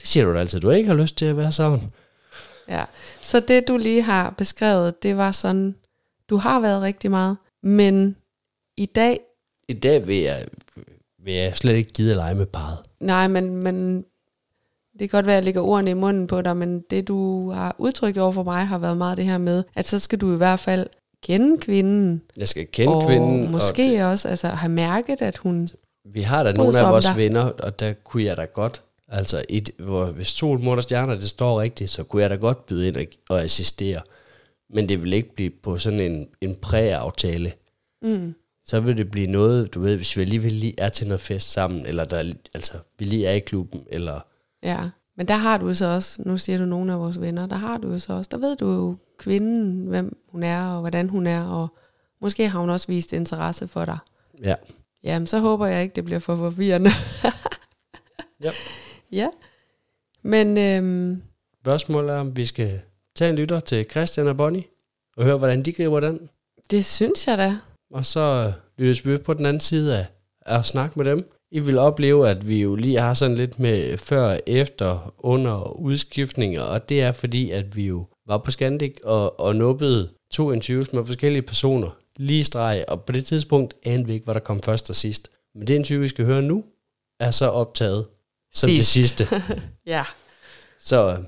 Det 0.01 0.09
siger 0.09 0.27
du 0.27 0.35
da 0.35 0.39
altid, 0.39 0.61
du 0.61 0.71
ikke 0.71 0.87
har 0.89 0.95
lyst 0.95 1.17
til 1.17 1.25
at 1.27 1.37
være 1.37 1.53
sammen. 1.53 1.93
Ja, 2.69 2.85
så 3.23 3.41
det 3.41 3.69
du 3.69 3.77
lige 3.77 4.03
har 4.03 4.35
beskrevet, 4.39 5.03
det 5.03 5.17
var 5.17 5.33
sådan, 5.33 5.75
du 6.31 6.37
har 6.37 6.61
været 6.61 6.83
rigtig 6.83 7.11
meget, 7.11 7.37
men 7.63 8.17
i 8.77 8.87
dag, 8.87 9.21
I 9.69 9.73
dag 9.73 10.07
vil 10.07 10.17
jeg, 10.17 10.47
vil 11.25 11.35
jeg 11.35 11.57
slet 11.57 11.75
ikke 11.75 11.93
gide 11.93 12.11
at 12.11 12.17
lege 12.17 12.35
med 12.35 12.47
parret. 12.47 12.79
nej, 13.01 13.29
men, 13.29 13.57
men 13.57 14.05
det 15.01 15.11
kan 15.11 15.17
godt 15.17 15.27
være, 15.27 15.35
at 15.35 15.37
jeg 15.37 15.45
lægger 15.45 15.61
ordene 15.61 15.91
i 15.91 15.95
munden 15.95 16.27
på 16.27 16.43
dig, 16.43 16.57
men 16.57 16.81
det 16.91 17.09
du 17.09 17.51
har 17.51 17.75
udtrykt 17.79 18.19
over 18.19 18.33
for 18.33 18.43
mig, 18.43 18.67
har 18.67 18.79
været 18.79 18.97
meget 18.97 19.17
det 19.17 19.25
her 19.25 19.39
med, 19.39 19.65
at 19.75 19.89
så 19.89 19.99
skal 19.99 20.19
du 20.19 20.35
i 20.35 20.37
hvert 20.37 20.61
fald 20.61 20.87
kende 21.23 21.59
kvinden, 21.59 22.23
Jeg 22.37 22.49
skal 22.49 22.67
kende 22.67 22.95
og 22.95 23.07
kvinden. 23.07 23.51
måske 23.51 23.83
Og 23.83 23.89
det, 23.91 24.05
også 24.05 24.29
altså, 24.29 24.49
have 24.49 24.73
mærket, 24.73 25.23
at 25.23 25.37
hun... 25.37 25.69
vi 26.05 26.21
har 26.21 26.43
da 26.43 26.53
nogle 26.53 26.79
af 26.79 26.93
vores 26.93 27.05
dig. 27.05 27.17
venner, 27.17 27.43
og 27.45 27.81
der 27.81 27.93
kunne 27.93 28.25
jeg 28.25 28.37
da 28.37 28.45
godt, 28.45 28.83
altså 29.09 29.43
et, 29.49 29.71
hvor, 29.79 30.05
hvis 30.05 30.29
sol, 30.29 30.61
måne 30.61 30.79
og 30.79 30.83
stjerner, 30.83 31.15
det 31.15 31.31
står 31.31 31.61
rigtigt, 31.61 31.91
så 31.91 32.03
kunne 32.05 32.23
jeg 32.23 32.31
da 32.31 32.35
godt 32.37 32.67
byde 32.67 32.89
ind 32.89 32.97
og, 32.97 33.05
og 33.29 33.43
assistere. 33.43 34.01
Men 34.75 34.89
det 34.89 35.03
vil 35.03 35.13
ikke 35.13 35.35
blive 35.35 35.51
på 35.63 35.77
sådan 35.79 36.01
en, 36.01 36.27
en 36.41 36.55
præaftale. 36.55 37.53
Mm, 38.03 38.35
Så 38.67 38.81
vil 38.81 38.97
det 38.97 39.11
blive 39.11 39.27
noget, 39.27 39.75
du 39.75 39.81
ved, 39.81 39.97
hvis 39.97 40.17
vi 40.17 40.23
alligevel 40.23 40.53
lige 40.53 40.75
er 40.79 40.89
til 40.89 41.07
noget 41.07 41.21
fest 41.21 41.53
sammen, 41.53 41.87
eller 41.87 42.05
der, 42.05 42.33
altså, 42.55 42.73
vi 42.99 43.05
lige 43.05 43.27
er 43.27 43.33
i 43.33 43.39
klubben, 43.39 43.81
eller 43.91 44.21
ja, 44.63 44.91
men 45.17 45.29
der 45.29 45.35
har 45.35 45.59
du 45.59 45.75
så 45.75 45.87
også, 45.87 46.23
nu 46.27 46.39
siger 46.39 46.59
du 46.59 46.65
nogle 46.65 46.93
af 46.93 46.99
vores 46.99 47.21
venner, 47.21 47.47
der 47.47 47.57
har 47.57 47.79
du 47.79 47.99
så 47.99 48.13
også, 48.13 48.29
der 48.31 48.39
ved 48.39 48.57
du 48.57 48.67
jo 48.73 48.97
kvinden, 49.19 49.87
hvem 49.87 50.19
hun 50.29 50.43
er, 50.43 50.67
og 50.67 50.81
hvordan 50.81 51.09
hun 51.09 51.27
er, 51.27 51.45
og 51.45 51.69
måske 52.21 52.49
har 52.49 52.61
hun 52.61 52.71
også 52.71 52.87
vist 52.87 53.13
interesse 53.13 53.69
for 53.69 53.85
dig. 53.85 53.99
ja. 54.45 54.55
Jamen, 55.05 55.27
så 55.27 55.39
håber 55.39 55.67
jeg 55.67 55.83
ikke, 55.83 55.95
det 55.95 56.05
bliver 56.05 56.21
for 56.21 56.37
forvirrende. 56.37 56.91
Ja. 58.43 58.51
ja. 59.13 59.29
Men 60.23 60.59
øhm, 60.59 61.23
Spørgsmålet 61.63 62.11
er, 62.11 62.19
om 62.19 62.37
vi 62.37 62.47
skal 62.47 62.81
tage 63.17 63.31
en 63.31 63.37
lytter 63.37 63.61
til 63.61 63.87
Christian 63.91 64.29
og 64.29 64.37
Bonnie, 64.37 64.65
og 65.17 65.25
høre, 65.25 65.39
hvordan 65.39 65.63
de 65.63 65.73
griber 65.73 66.01
den. 66.01 66.29
det 66.71 66.85
synes 66.85 67.27
jeg 67.27 67.39
da. 67.39 67.57
Og 67.91 68.05
så 68.05 68.53
lyttes 68.79 69.07
vi 69.07 69.17
på 69.17 69.35
den 69.35 69.47
anden 69.47 69.61
side 69.61 69.99
af 69.99 70.07
at 70.41 70.67
snakke 70.67 70.99
med 70.99 71.05
dem. 71.07 71.33
I 71.53 71.61
vil 71.61 71.79
opleve, 71.79 72.29
at 72.29 72.49
vi 72.49 72.63
jo 72.63 72.75
lige 72.75 73.01
har 73.01 73.15
sådan 73.15 73.37
lidt 73.37 73.59
med 73.59 73.99
før, 73.99 74.39
efter, 74.47 75.15
under 75.19 75.81
udskiftninger, 75.81 76.63
og 76.63 76.89
det 76.89 77.03
er 77.03 77.13
fordi, 77.13 77.51
at 77.51 77.77
vi 77.77 77.87
jo 77.87 78.07
var 78.27 78.39
på 78.39 78.51
Scandic 78.51 78.95
og, 79.05 79.41
og 79.41 79.57
nubbede 79.57 80.11
to 80.33 80.53
interviews 80.53 80.93
med 80.93 81.07
forskellige 81.07 81.43
personer 81.43 81.91
lige 82.17 82.45
streg, 82.45 82.85
og 82.89 83.05
på 83.05 83.13
det 83.13 83.25
tidspunkt 83.25 83.75
anede 83.83 84.07
vi 84.07 84.13
ikke, 84.15 84.25
hvad 84.25 84.35
der 84.35 84.41
kom 84.41 84.63
først 84.63 84.91
og 84.91 84.97
sidst. 84.97 85.29
Men 85.55 85.67
det 85.67 85.75
interview, 85.75 86.03
vi 86.03 86.09
skal 86.09 86.25
høre 86.25 86.43
nu, 86.43 86.65
er 87.21 87.31
så 87.31 87.47
optaget 87.47 88.07
som 88.55 88.71
det 88.71 88.87
Sidst. 88.87 89.17
sidste. 89.17 89.43
Ja. 89.87 90.05
Så 90.81 91.13
øh, 91.13 91.25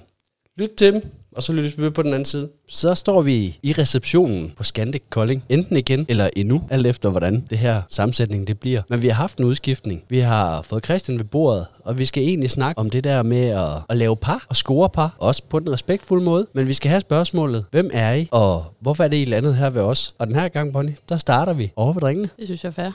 lyt 0.57 0.71
til 0.79 0.93
dem, 0.93 1.03
og 1.37 1.43
så 1.43 1.53
lyttes 1.53 1.79
vi 1.79 1.91
på 1.91 2.03
den 2.03 2.15
anden 2.15 2.25
side. 2.25 2.51
Så 2.69 2.95
står 2.95 3.23
vi 3.23 3.59
i 3.63 3.73
receptionen 3.73 4.53
på 4.57 4.65
Scandic 4.65 5.03
Kolding. 5.11 5.45
Enten 5.49 5.77
igen 5.77 6.07
eller 6.09 6.29
endnu, 6.37 6.63
alt 6.71 6.87
efter 6.87 7.11
hvordan 7.11 7.45
det 7.51 7.59
her 7.59 7.83
sammensætning 7.89 8.49
det 8.49 8.61
bliver. 8.61 8.83
Men 8.89 9.03
vi 9.03 9.09
har 9.09 9.15
haft 9.15 9.39
en 9.39 9.45
udskiftning. 9.45 10.03
Vi 10.09 10.19
har 10.19 10.63
fået 10.63 10.85
Christian 10.85 11.19
ved 11.19 11.25
bordet, 11.25 11.67
og 11.85 11.99
vi 11.99 12.05
skal 12.05 12.23
egentlig 12.23 12.51
snakke 12.51 12.79
om 12.79 12.91
det 12.91 13.05
der 13.05 13.23
med 13.23 13.47
at, 13.47 13.69
at 13.89 13.97
lave 13.97 14.17
par 14.17 14.47
og 14.49 14.57
score 14.57 14.89
par. 14.89 15.17
Også 15.19 15.43
på 15.49 15.59
den 15.59 15.73
respektfulde 15.73 16.25
måde. 16.25 16.47
Men 16.53 16.69
vi 16.69 16.73
skal 16.73 16.89
have 16.89 17.01
spørgsmålet, 17.01 17.65
hvem 17.71 17.91
er 17.93 18.13
I, 18.13 18.29
og 18.31 18.65
hvorfor 18.81 19.05
er 19.05 19.09
det 19.09 19.17
I 19.17 19.25
landet 19.25 19.57
her 19.57 19.71
ved 19.71 19.83
os? 19.83 20.15
Og 20.19 20.27
den 20.27 20.35
her 20.35 20.49
gang, 20.49 20.73
Bonnie, 20.73 20.97
der 21.09 21.19
starter 21.19 21.53
vi 21.53 21.73
over 21.77 21.93
ved 21.93 22.01
drengene. 22.01 22.29
Det 22.39 22.47
synes 22.47 22.65
jeg 22.65 22.69
er 22.69 22.73
fair. 22.73 22.91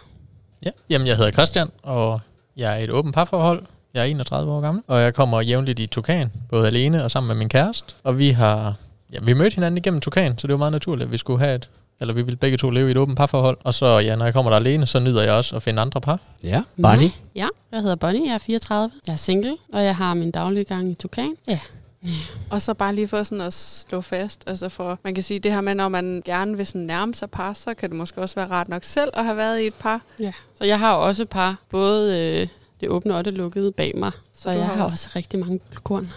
Ja, 0.65 0.69
jamen 0.89 1.07
jeg 1.07 1.17
hedder 1.17 1.31
Christian, 1.31 1.67
og 1.83 2.19
jeg 2.57 2.73
er 2.73 2.77
i 2.77 2.83
et 2.83 2.89
åbent 2.89 3.15
parforhold. 3.15 3.63
Jeg 3.97 4.03
er 4.03 4.09
31 4.11 4.51
år 4.51 4.61
gammel, 4.61 4.83
og 4.87 5.01
jeg 5.01 5.13
kommer 5.13 5.41
jævnligt 5.41 5.79
i 5.79 5.87
Tukan, 5.87 6.31
både 6.49 6.67
alene 6.67 7.03
og 7.03 7.11
sammen 7.11 7.27
med 7.27 7.35
min 7.35 7.49
kæreste. 7.49 7.93
Og 8.03 8.19
vi 8.19 8.29
har, 8.29 8.75
ja, 9.13 9.19
vi 9.21 9.33
mødte 9.33 9.55
hinanden 9.55 9.77
igennem 9.77 10.01
Tukan, 10.01 10.37
så 10.37 10.47
det 10.47 10.53
var 10.53 10.57
meget 10.57 10.71
naturligt, 10.71 11.05
at 11.05 11.11
vi 11.11 11.17
skulle 11.17 11.39
have 11.39 11.55
et, 11.55 11.69
eller 11.99 12.13
vi 12.13 12.21
ville 12.21 12.37
begge 12.37 12.57
to 12.57 12.69
leve 12.69 12.87
i 12.87 12.91
et 12.91 12.97
åbent 12.97 13.17
parforhold. 13.17 13.57
Og 13.63 13.73
så, 13.73 13.85
ja, 13.85 14.15
når 14.15 14.25
jeg 14.25 14.33
kommer 14.33 14.51
der 14.51 14.57
alene, 14.57 14.87
så 14.87 14.99
nyder 14.99 15.21
jeg 15.23 15.33
også 15.33 15.55
at 15.55 15.63
finde 15.63 15.81
andre 15.81 16.01
par. 16.01 16.19
Ja, 16.43 16.61
Bonnie. 16.81 17.11
Ja, 17.35 17.47
jeg 17.71 17.81
hedder 17.81 17.95
Bonnie, 17.95 18.27
jeg 18.27 18.33
er 18.33 18.37
34. 18.37 18.91
Jeg 19.07 19.13
er 19.13 19.17
single, 19.17 19.57
og 19.73 19.83
jeg 19.83 19.95
har 19.95 20.13
min 20.13 20.31
daglige 20.31 20.63
gang 20.63 20.91
i 20.91 20.93
Tukan. 20.93 21.35
Ja. 21.47 21.59
Og 22.51 22.61
så 22.61 22.73
bare 22.73 22.95
lige 22.95 23.07
for 23.07 23.23
sådan 23.23 23.41
at 23.41 23.53
slå 23.53 24.01
fast, 24.01 24.43
altså 24.47 24.69
for, 24.69 24.99
man 25.03 25.13
kan 25.13 25.23
sige 25.23 25.39
det 25.39 25.51
her 25.51 25.61
med, 25.61 25.75
når 25.75 25.89
man 25.89 26.21
gerne 26.25 26.57
vil 26.57 26.67
sådan 26.67 26.81
nærme 26.81 27.15
sig 27.15 27.29
par, 27.29 27.53
så 27.53 27.73
kan 27.73 27.89
det 27.89 27.97
måske 27.97 28.21
også 28.21 28.35
være 28.35 28.47
rart 28.47 28.69
nok 28.69 28.83
selv 28.83 29.09
at 29.13 29.25
have 29.25 29.37
været 29.37 29.61
i 29.61 29.67
et 29.67 29.73
par. 29.73 30.01
ja. 30.19 30.31
Så 30.57 30.63
jeg 30.63 30.79
har 30.79 30.93
også 30.93 31.25
par, 31.25 31.55
både 31.71 32.19
øh, 32.41 32.47
det 32.81 32.89
åbne 32.89 33.15
og 33.15 33.25
det 33.25 33.33
lukkede 33.33 33.71
bag 33.71 33.91
mig. 33.97 34.11
Så 34.33 34.51
du 34.51 34.57
jeg 34.57 34.65
har 34.67 34.83
også- 34.83 34.93
også 34.93 35.09
rigtig 35.15 35.39
mange 35.39 35.59
korn. 35.83 36.07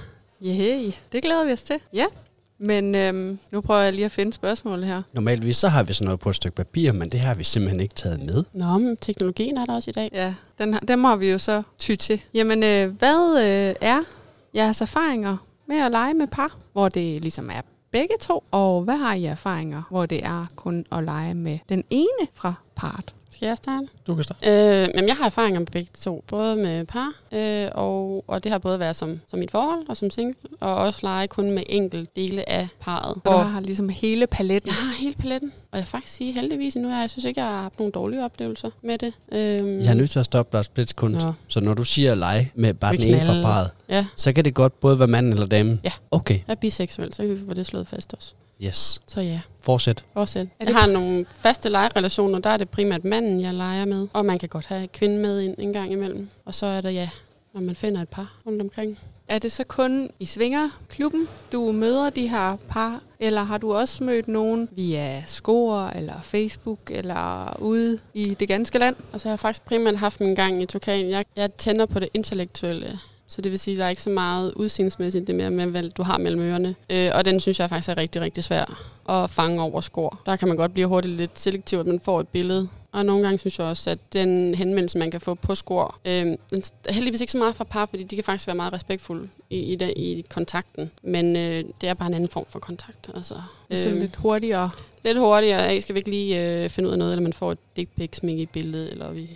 Yeah, 0.46 0.92
det 1.12 1.22
glæder 1.22 1.44
vi 1.44 1.52
os 1.52 1.62
til. 1.62 1.76
Ja, 1.92 2.04
men 2.58 2.94
øhm, 2.94 3.38
nu 3.50 3.60
prøver 3.60 3.80
jeg 3.80 3.92
lige 3.92 4.04
at 4.04 4.10
finde 4.12 4.32
spørgsmålet 4.32 4.86
her. 4.86 5.02
Normalvis 5.12 5.56
så 5.56 5.68
har 5.68 5.82
vi 5.82 5.92
sådan 5.92 6.04
noget 6.04 6.20
på 6.20 6.28
et 6.28 6.34
stykke 6.36 6.56
papir, 6.56 6.92
men 6.92 7.10
det 7.10 7.20
har 7.20 7.34
vi 7.34 7.44
simpelthen 7.44 7.80
ikke 7.80 7.94
taget 7.94 8.22
med. 8.22 8.44
Nå, 8.52 8.78
men 8.78 8.96
teknologien 8.96 9.58
er 9.58 9.64
der 9.64 9.74
også 9.74 9.90
i 9.90 9.92
dag. 9.92 10.10
Ja, 10.12 10.34
den, 10.58 10.78
dem 10.88 11.04
har 11.04 11.16
vi 11.16 11.30
jo 11.30 11.38
så 11.38 11.62
ty 11.78 11.94
til. 11.94 12.22
Jamen, 12.34 12.62
øh, 12.62 12.90
hvad 12.98 13.36
øh, 13.38 13.74
er 13.80 14.00
jeres 14.54 14.80
erfaringer 14.80 15.36
med 15.68 15.76
at 15.78 15.90
lege 15.90 16.14
med 16.14 16.26
par, 16.26 16.56
hvor 16.72 16.88
det 16.88 17.20
ligesom 17.22 17.50
er 17.50 17.60
begge 17.90 18.14
to? 18.20 18.44
Og 18.50 18.82
hvad 18.82 18.96
har 18.96 19.14
I 19.14 19.24
erfaringer, 19.24 19.82
hvor 19.90 20.06
det 20.06 20.24
er 20.24 20.46
kun 20.56 20.84
at 20.92 21.04
lege 21.04 21.34
med 21.34 21.58
den 21.68 21.84
ene 21.90 22.28
fra 22.34 22.54
parret? 22.76 23.14
Skal 23.40 23.48
jeg 23.48 23.56
starte? 23.56 23.86
Du 24.06 24.14
kan 24.14 24.24
starte. 24.24 24.50
Øh, 24.82 24.88
men 24.94 25.08
jeg 25.08 25.16
har 25.16 25.24
erfaringer 25.26 25.60
med 25.60 25.66
begge 25.66 25.90
to, 26.00 26.24
både 26.26 26.56
med 26.56 26.84
par, 26.84 27.12
øh, 27.32 27.68
og, 27.74 28.24
og 28.28 28.44
det 28.44 28.52
har 28.52 28.58
både 28.58 28.78
været 28.80 28.96
som, 28.96 29.20
som 29.30 29.38
mit 29.38 29.50
forhold 29.50 29.88
og 29.88 29.96
som 29.96 30.10
single, 30.10 30.34
og 30.60 30.74
også 30.76 31.00
lege 31.02 31.28
kun 31.28 31.50
med 31.50 31.62
enkelt 31.68 32.16
dele 32.16 32.48
af 32.48 32.68
parret. 32.80 33.16
Og 33.24 33.32
du 33.44 33.48
har 33.48 33.60
ligesom 33.60 33.88
hele 33.88 34.26
paletten. 34.26 34.68
Jeg 34.68 34.74
har 34.74 34.94
hele 35.00 35.14
paletten, 35.14 35.52
og 35.72 35.78
jeg 35.78 35.86
faktisk 35.86 36.14
sige 36.16 36.32
heldigvis 36.32 36.76
at 36.76 36.82
jeg 36.82 37.10
synes 37.10 37.24
ikke, 37.24 37.40
jeg 37.40 37.50
har 37.50 37.62
haft 37.62 37.78
nogle 37.78 37.92
dårlige 37.92 38.24
oplevelser 38.24 38.70
med 38.82 38.98
det. 38.98 39.12
Øhm, 39.32 39.78
Jeg 39.80 39.86
er 39.90 39.94
nødt 39.94 40.10
til 40.10 40.18
at 40.18 40.24
stoppe 40.24 40.52
dig 40.52 40.58
et 40.58 40.64
splitsekund. 40.64 41.14
Nå. 41.14 41.32
Så 41.48 41.60
når 41.60 41.74
du 41.74 41.84
siger 41.84 42.14
lege 42.14 42.52
med 42.54 42.74
bare 42.74 42.96
den 42.96 43.02
ene 43.02 43.20
fra 43.26 43.42
parret, 43.42 43.70
Ja, 43.88 44.06
så 44.16 44.32
kan 44.32 44.44
det 44.44 44.54
godt 44.54 44.80
både 44.80 44.98
være 44.98 45.08
manden 45.08 45.32
eller 45.32 45.46
damen? 45.46 45.80
Ja. 45.84 45.92
Okay, 46.10 46.34
jeg 46.34 46.42
er 46.52 46.54
biseksuel, 46.54 47.12
så 47.14 47.22
kan 47.22 47.30
vi 47.30 47.40
få 47.48 47.54
det 47.54 47.66
slået 47.66 47.88
fast 47.88 48.14
også. 48.14 48.32
yes. 48.64 49.00
Så 49.06 49.20
ja, 49.20 49.40
Fortsæt. 49.60 50.04
fortsæt. 50.12 50.46
det- 50.60 50.66
Jeg 50.68 50.74
har 50.76 50.86
nogle 50.86 51.26
faste 51.36 51.68
legerelationer, 51.68 52.38
der 52.38 52.50
er 52.50 52.56
det 52.56 52.68
primært 52.68 53.04
manden, 53.04 53.40
jeg 53.40 53.54
leger 53.54 53.84
med. 53.84 54.08
Og 54.12 54.24
man 54.26 54.38
kan 54.38 54.48
godt 54.48 54.66
have 54.66 54.86
kvinde 54.88 55.18
med 55.18 55.40
ind 55.40 55.54
en 55.58 55.72
gang 55.72 55.92
imellem. 55.92 56.28
Og 56.44 56.54
så 56.54 56.66
er 56.66 56.80
der 56.80 56.90
ja, 56.90 57.08
når 57.54 57.60
man 57.60 57.76
finder 57.76 58.02
et 58.02 58.08
par 58.08 58.36
rundt 58.46 58.62
omkring. 58.62 58.98
Er 59.28 59.38
det 59.38 59.52
så 59.52 59.64
kun 59.64 60.10
i 60.20 60.24
Svingerklubben, 60.24 61.28
du 61.52 61.72
møder 61.72 62.10
de 62.10 62.28
her 62.28 62.56
par, 62.68 63.02
eller 63.20 63.42
har 63.42 63.58
du 63.58 63.74
også 63.74 64.04
mødt 64.04 64.28
nogen 64.28 64.68
via 64.72 65.22
Score 65.26 65.96
eller 65.96 66.20
Facebook 66.22 66.78
eller 66.90 67.56
ude 67.60 67.98
i 68.14 68.34
det 68.34 68.48
ganske 68.48 68.78
land? 68.78 68.96
Altså 69.12 69.28
jeg 69.28 69.32
har 69.32 69.36
faktisk 69.36 69.64
primært 69.64 69.96
haft 69.96 70.20
min 70.20 70.34
gang 70.34 70.62
i 70.62 70.66
Turkan. 70.66 71.10
Jeg, 71.10 71.24
jeg 71.36 71.52
tænder 71.52 71.86
på 71.86 71.98
det 72.00 72.08
intellektuelle. 72.14 72.98
Så 73.32 73.40
det 73.42 73.50
vil 73.50 73.58
sige, 73.58 73.74
at 73.74 73.78
der 73.78 73.84
er 73.84 73.88
ikke 73.90 74.02
så 74.02 74.10
meget 74.10 74.52
udseendsmæssigt 74.56 75.26
det 75.26 75.34
mere 75.34 75.50
med, 75.50 75.66
hvad 75.66 75.90
du 75.90 76.02
har 76.02 76.18
mellem 76.18 76.40
ørerne. 76.42 76.74
Øh, 76.90 77.10
og 77.14 77.24
den 77.24 77.40
synes 77.40 77.60
jeg 77.60 77.68
faktisk 77.68 77.88
er 77.88 77.96
rigtig, 77.96 78.22
rigtig 78.22 78.44
svær 78.44 78.82
at 79.08 79.30
fange 79.30 79.62
over 79.62 79.80
skor. 79.80 80.20
Der 80.26 80.36
kan 80.36 80.48
man 80.48 80.56
godt 80.56 80.72
blive 80.72 80.86
hurtigt 80.86 81.14
lidt 81.14 81.38
selektiv, 81.40 81.78
at 81.78 81.86
man 81.86 82.00
får 82.00 82.20
et 82.20 82.28
billede. 82.28 82.68
Og 82.92 83.06
nogle 83.06 83.22
gange 83.22 83.38
synes 83.38 83.58
jeg 83.58 83.66
også, 83.66 83.90
at 83.90 83.98
den 84.12 84.54
henvendelse, 84.54 84.98
man 84.98 85.10
kan 85.10 85.20
få 85.20 85.34
på 85.34 85.54
skor, 85.54 85.98
øh, 86.04 86.12
den 86.12 86.62
er 86.88 86.92
heldigvis 86.92 87.20
ikke 87.20 87.32
så 87.32 87.38
meget 87.38 87.54
fra 87.56 87.64
par, 87.64 87.86
fordi 87.86 88.02
de 88.02 88.14
kan 88.14 88.24
faktisk 88.24 88.46
være 88.46 88.56
meget 88.56 88.72
respektfulde 88.72 89.28
i, 89.50 89.58
i, 89.58 89.76
den, 89.76 89.90
i 89.96 90.24
kontakten. 90.30 90.90
Men 91.02 91.36
øh, 91.36 91.64
det 91.80 91.88
er 91.88 91.94
bare 91.94 92.08
en 92.08 92.14
anden 92.14 92.28
form 92.28 92.46
for 92.48 92.58
kontakt. 92.58 93.10
Altså, 93.14 93.34
Så 93.74 93.88
Øhm, 93.88 93.98
lidt 94.00 94.16
hurtigere. 94.16 94.70
lidt 95.04 95.18
hurtigere. 95.18 95.68
Hey, 95.68 95.80
skal 95.80 95.94
vi 95.94 95.98
ikke 95.98 96.10
lige 96.10 96.62
øh, 96.64 96.70
finde 96.70 96.86
ud 96.88 96.92
af 96.92 96.98
noget, 96.98 97.12
eller 97.12 97.22
man 97.22 97.32
får 97.32 97.52
et 97.52 97.58
dick 97.76 97.90
pic 97.96 98.18
i 98.22 98.46
billedet, 98.46 98.92
eller 98.92 99.12
i 99.12 99.28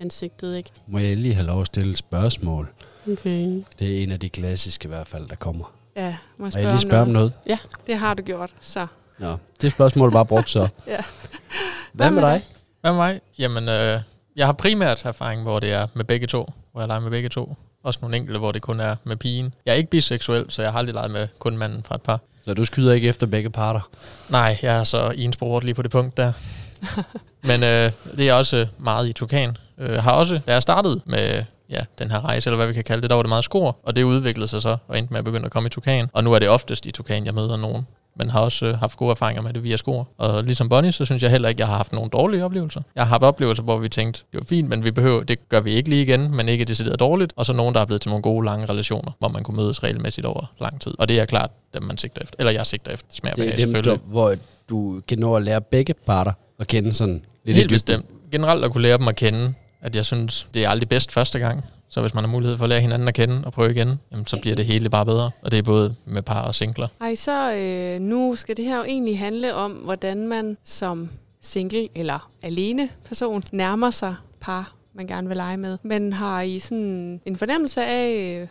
ansigtet, 0.00 0.56
ikke? 0.56 0.70
Må 0.86 0.98
jeg 0.98 1.16
lige 1.16 1.34
have 1.34 1.46
lov 1.46 1.60
at 1.60 1.66
stille 1.66 1.90
et 1.90 1.98
spørgsmål? 1.98 2.68
Okay. 3.12 3.64
Det 3.78 3.98
er 3.98 4.02
en 4.02 4.12
af 4.12 4.20
de 4.20 4.28
klassiske 4.28 4.86
i 4.86 4.88
hvert 4.88 5.06
fald, 5.06 5.28
der 5.28 5.36
kommer. 5.36 5.72
Ja, 5.96 6.02
må 6.02 6.06
jeg 6.10 6.16
Må 6.38 6.44
jeg 6.44 6.52
spørge, 6.52 6.70
lige 6.70 6.80
spørge 6.80 7.02
om 7.02 7.08
noget? 7.08 7.32
Det 7.86 7.98
har 7.98 8.14
du 8.14 8.22
gjort, 8.22 8.50
så. 8.60 8.86
Nå, 9.18 9.36
det 9.60 9.72
spørgsmål 9.72 10.12
var 10.12 10.22
brugt 10.22 10.50
så. 10.50 10.68
Ja. 10.86 10.98
Hvad 11.92 12.10
med 12.10 12.22
dig? 12.22 12.42
Hvad 12.80 12.90
med 12.90 12.98
mig? 12.98 13.20
Jamen, 13.38 13.68
øh, 13.68 14.00
jeg 14.36 14.46
har 14.46 14.52
primært 14.52 15.04
erfaring, 15.04 15.42
hvor 15.42 15.58
det 15.60 15.72
er 15.72 15.86
med 15.94 16.04
begge 16.04 16.26
to. 16.26 16.52
Hvor 16.72 16.80
jeg 16.80 16.88
leger 16.88 17.00
med 17.00 17.10
begge 17.10 17.28
to. 17.28 17.56
Også 17.82 17.98
nogle 18.02 18.16
enkelte, 18.16 18.38
hvor 18.38 18.52
det 18.52 18.62
kun 18.62 18.80
er 18.80 18.96
med 19.04 19.16
pigen. 19.16 19.54
Jeg 19.66 19.72
er 19.72 19.76
ikke 19.76 19.90
biseksuel, 19.90 20.44
så 20.48 20.62
jeg 20.62 20.72
har 20.72 20.78
aldrig 20.78 20.94
leget 20.94 21.10
med 21.10 21.28
kun 21.38 21.58
manden 21.58 21.82
fra 21.82 21.94
et 21.94 22.02
par. 22.02 22.20
Så 22.44 22.54
du 22.54 22.64
skyder 22.64 22.92
ikke 22.92 23.08
efter 23.08 23.26
begge 23.26 23.50
parter? 23.50 23.90
Nej, 24.28 24.58
jeg 24.62 24.78
er 24.78 24.84
så 24.84 25.12
ensporet 25.16 25.64
lige 25.64 25.74
på 25.74 25.82
det 25.82 25.90
punkt 25.90 26.16
der. 26.16 26.32
Men 27.48 27.62
øh, 27.62 27.92
det 28.16 28.28
er 28.28 28.32
også 28.32 28.66
meget 28.78 29.08
i 29.08 29.12
Tukan. 29.12 29.56
Øh, 29.78 29.94
har 29.96 30.12
også, 30.12 30.40
da 30.46 30.52
jeg 30.52 30.62
startede 30.62 31.00
med 31.06 31.44
ja, 31.70 31.80
den 31.98 32.10
her 32.10 32.24
rejse, 32.24 32.50
eller 32.50 32.56
hvad 32.56 32.66
vi 32.66 32.72
kan 32.72 32.84
kalde 32.84 33.02
det, 33.02 33.10
der 33.10 33.16
var 33.16 33.22
det 33.22 33.28
meget 33.28 33.44
skor, 33.44 33.78
og 33.82 33.96
det 33.96 34.02
udviklede 34.02 34.48
sig 34.48 34.62
så, 34.62 34.76
og 34.88 34.98
endte 34.98 35.12
med 35.12 35.18
at 35.18 35.24
begynde 35.24 35.46
at 35.46 35.52
komme 35.52 35.66
i 35.66 35.70
Tukan. 35.70 36.08
Og 36.12 36.24
nu 36.24 36.32
er 36.32 36.38
det 36.38 36.48
oftest 36.48 36.86
i 36.86 36.90
Tukan, 36.90 37.26
jeg 37.26 37.34
møder 37.34 37.56
nogen, 37.56 37.86
men 38.16 38.30
har 38.30 38.40
også 38.40 38.66
øh, 38.66 38.78
haft 38.78 38.96
gode 38.96 39.10
erfaringer 39.10 39.42
med 39.42 39.52
det 39.52 39.62
via 39.62 39.76
skor. 39.76 40.08
Og 40.18 40.44
ligesom 40.44 40.68
Bonnie, 40.68 40.92
så 40.92 41.04
synes 41.04 41.22
jeg 41.22 41.30
heller 41.30 41.48
ikke, 41.48 41.60
jeg 41.60 41.68
har 41.68 41.76
haft 41.76 41.92
nogle 41.92 42.10
dårlige 42.10 42.44
oplevelser. 42.44 42.80
Jeg 42.94 43.04
har 43.04 43.08
haft 43.08 43.22
oplevelser, 43.22 43.62
hvor 43.62 43.78
vi 43.78 43.88
tænkte, 43.88 44.22
det 44.32 44.38
var 44.40 44.44
fint, 44.44 44.68
men 44.68 44.84
vi 44.84 44.90
behøver, 44.90 45.22
det 45.22 45.48
gør 45.48 45.60
vi 45.60 45.70
ikke 45.70 45.88
lige 45.88 46.02
igen, 46.02 46.36
men 46.36 46.48
ikke 46.48 46.64
decideret 46.64 47.00
dårligt. 47.00 47.32
Og 47.36 47.46
så 47.46 47.52
nogen, 47.52 47.74
der 47.74 47.80
er 47.80 47.84
blevet 47.84 48.02
til 48.02 48.08
nogle 48.08 48.22
gode, 48.22 48.44
lange 48.44 48.66
relationer, 48.66 49.12
hvor 49.18 49.28
man 49.28 49.42
kunne 49.42 49.56
mødes 49.56 49.82
regelmæssigt 49.82 50.26
over 50.26 50.52
lang 50.60 50.80
tid. 50.80 50.94
Og 50.98 51.08
det 51.08 51.20
er 51.20 51.24
klart 51.24 51.50
dem, 51.74 51.82
man 51.82 51.98
sigter 51.98 52.22
efter. 52.22 52.36
Eller 52.38 52.52
jeg 52.52 52.66
sigter 52.66 52.92
efter. 52.92 53.06
Smager 53.10 53.34
Det 53.34 53.44
er 53.44 53.50
dem, 53.50 53.58
selvfølgelig. 53.58 53.92
der, 53.92 53.98
hvor 54.06 54.34
du 54.68 55.00
kan 55.08 55.18
nå 55.18 55.34
at 55.34 55.42
lære 55.42 55.60
begge 55.60 55.94
parter 56.06 56.32
at 56.60 56.66
kende 56.66 56.92
sådan 56.92 57.24
lidt 57.44 57.56
Helt 57.56 57.70
bestemt. 57.70 58.06
Generelt 58.32 58.64
at 58.64 58.72
kunne 58.72 58.82
lære 58.82 58.98
dem 58.98 59.08
at 59.08 59.16
kende, 59.16 59.54
at 59.80 59.96
jeg 59.96 60.04
synes, 60.06 60.48
det 60.54 60.64
er 60.64 60.68
aldrig 60.68 60.88
bedst 60.88 61.12
første 61.12 61.38
gang. 61.38 61.64
Så 61.90 62.00
hvis 62.00 62.14
man 62.14 62.24
har 62.24 62.30
mulighed 62.30 62.56
for 62.56 62.64
at 62.64 62.68
lære 62.68 62.80
hinanden 62.80 63.08
at 63.08 63.14
kende 63.14 63.42
og 63.44 63.52
prøve 63.52 63.70
igen, 63.70 64.00
jamen, 64.12 64.26
så 64.26 64.38
bliver 64.40 64.56
det 64.56 64.64
hele 64.64 64.90
bare 64.90 65.06
bedre. 65.06 65.30
Og 65.42 65.50
det 65.50 65.58
er 65.58 65.62
både 65.62 65.94
med 66.04 66.22
par 66.22 66.42
og 66.42 66.54
singler. 66.54 66.88
Ej, 67.00 67.14
så 67.14 67.54
øh, 67.54 68.00
nu 68.00 68.34
skal 68.36 68.56
det 68.56 68.64
her 68.64 68.76
jo 68.76 68.84
egentlig 68.84 69.18
handle 69.18 69.54
om, 69.54 69.72
hvordan 69.72 70.28
man 70.28 70.56
som 70.64 71.10
single 71.40 71.88
eller 71.94 72.30
alene 72.42 72.88
person 73.04 73.42
nærmer 73.52 73.90
sig 73.90 74.14
par, 74.40 74.74
man 74.94 75.06
gerne 75.06 75.28
vil 75.28 75.36
lege 75.36 75.56
med. 75.56 75.78
Men 75.82 76.12
har 76.12 76.42
I 76.42 76.58
sådan 76.58 77.20
en 77.24 77.36
fornemmelse 77.36 77.84
af, 77.84 78.40
øh, 78.40 78.48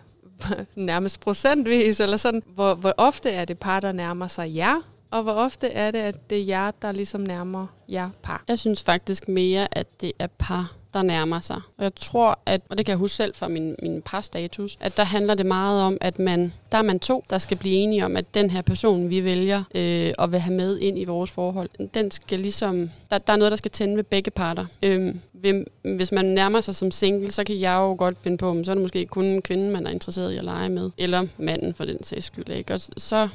nærmest 0.76 1.20
procentvis, 1.20 2.00
eller 2.00 2.18
sådan, 2.18 2.44
hvor, 2.56 2.76
hvor 2.76 2.94
ofte 2.98 3.30
er 3.30 3.46
det 3.46 3.58
par, 3.58 3.80
der 3.80 3.92
nærmer 3.92 4.28
sig 4.28 4.56
jer, 4.56 4.82
og 5.12 5.24
hvor 5.24 5.32
ofte 5.32 5.68
er 5.68 5.92
det, 5.92 6.00
at 6.00 6.30
det 6.30 6.40
er 6.42 6.46
jer, 6.46 6.72
der 6.72 6.92
ligesom 6.92 7.22
nærmer 7.22 7.68
jer 7.90 8.10
par? 8.24 8.44
Jeg 8.48 8.60
synes 8.60 8.84
faktisk 8.84 9.28
mere, 9.28 9.78
at 9.78 10.02
det 10.02 10.12
er 10.20 10.28
par, 10.28 10.74
der 10.98 11.04
nærmer 11.04 11.40
sig. 11.40 11.62
Og 11.78 11.84
jeg 11.84 11.96
tror, 11.96 12.40
at, 12.46 12.62
og 12.70 12.78
det 12.78 12.86
kan 12.86 12.92
jeg 12.92 12.98
huske 12.98 13.16
selv 13.16 13.36
fra 13.36 13.48
min, 13.48 13.76
min 13.82 14.02
parstatus, 14.02 14.78
at 14.80 14.98
der 14.98 15.04
handler 15.04 15.34
det 15.34 15.46
meget 15.46 15.82
om, 15.82 15.98
at 16.02 16.20
man, 16.20 16.54
der 16.72 16.78
er 16.78 16.82
man 16.82 17.00
to, 17.00 17.24
der 17.30 17.38
skal 17.38 17.58
blive 17.58 17.76
enige 17.76 18.06
om, 18.06 18.18
at 18.18 18.34
den 18.34 18.50
her 18.50 18.62
person, 18.62 19.10
vi 19.10 19.24
vælger 19.24 19.64
øh, 19.76 20.14
og 20.18 20.32
vil 20.32 20.40
have 20.40 20.56
med 20.56 20.80
ind 20.80 21.00
i 21.00 21.06
vores 21.06 21.32
forhold, 21.32 21.70
den 21.94 22.12
skal 22.12 22.40
ligesom, 22.40 22.90
der, 23.12 23.18
der 23.18 23.34
er 23.34 23.38
noget, 23.38 23.52
der 23.52 23.58
skal 23.58 23.72
tænde 23.72 23.96
ved 23.96 24.04
begge 24.04 24.32
parter. 24.32 24.66
Øh, 24.84 25.16
hvis 25.84 26.12
man 26.12 26.26
nærmer 26.26 26.62
sig 26.62 26.76
som 26.76 26.92
single, 26.92 27.32
så 27.32 27.44
kan 27.44 27.60
jeg 27.60 27.74
jo 27.74 27.96
godt 27.98 28.18
finde 28.24 28.38
på, 28.38 28.62
så 28.64 28.72
er 28.72 28.76
det 28.76 28.82
måske 28.82 29.06
kun 29.06 29.42
kvinden, 29.42 29.72
man 29.72 29.88
er 29.88 29.92
interesseret 29.92 30.34
i 30.34 30.38
at 30.38 30.44
lege 30.44 30.70
med, 30.70 30.92
eller 30.98 31.28
manden 31.38 31.74
for 31.74 31.86
den 31.86 32.04
sags 32.04 32.26
skyld. 32.26 32.50
Ikke? 32.50 32.74
Og 32.74 32.80
så 32.98 33.28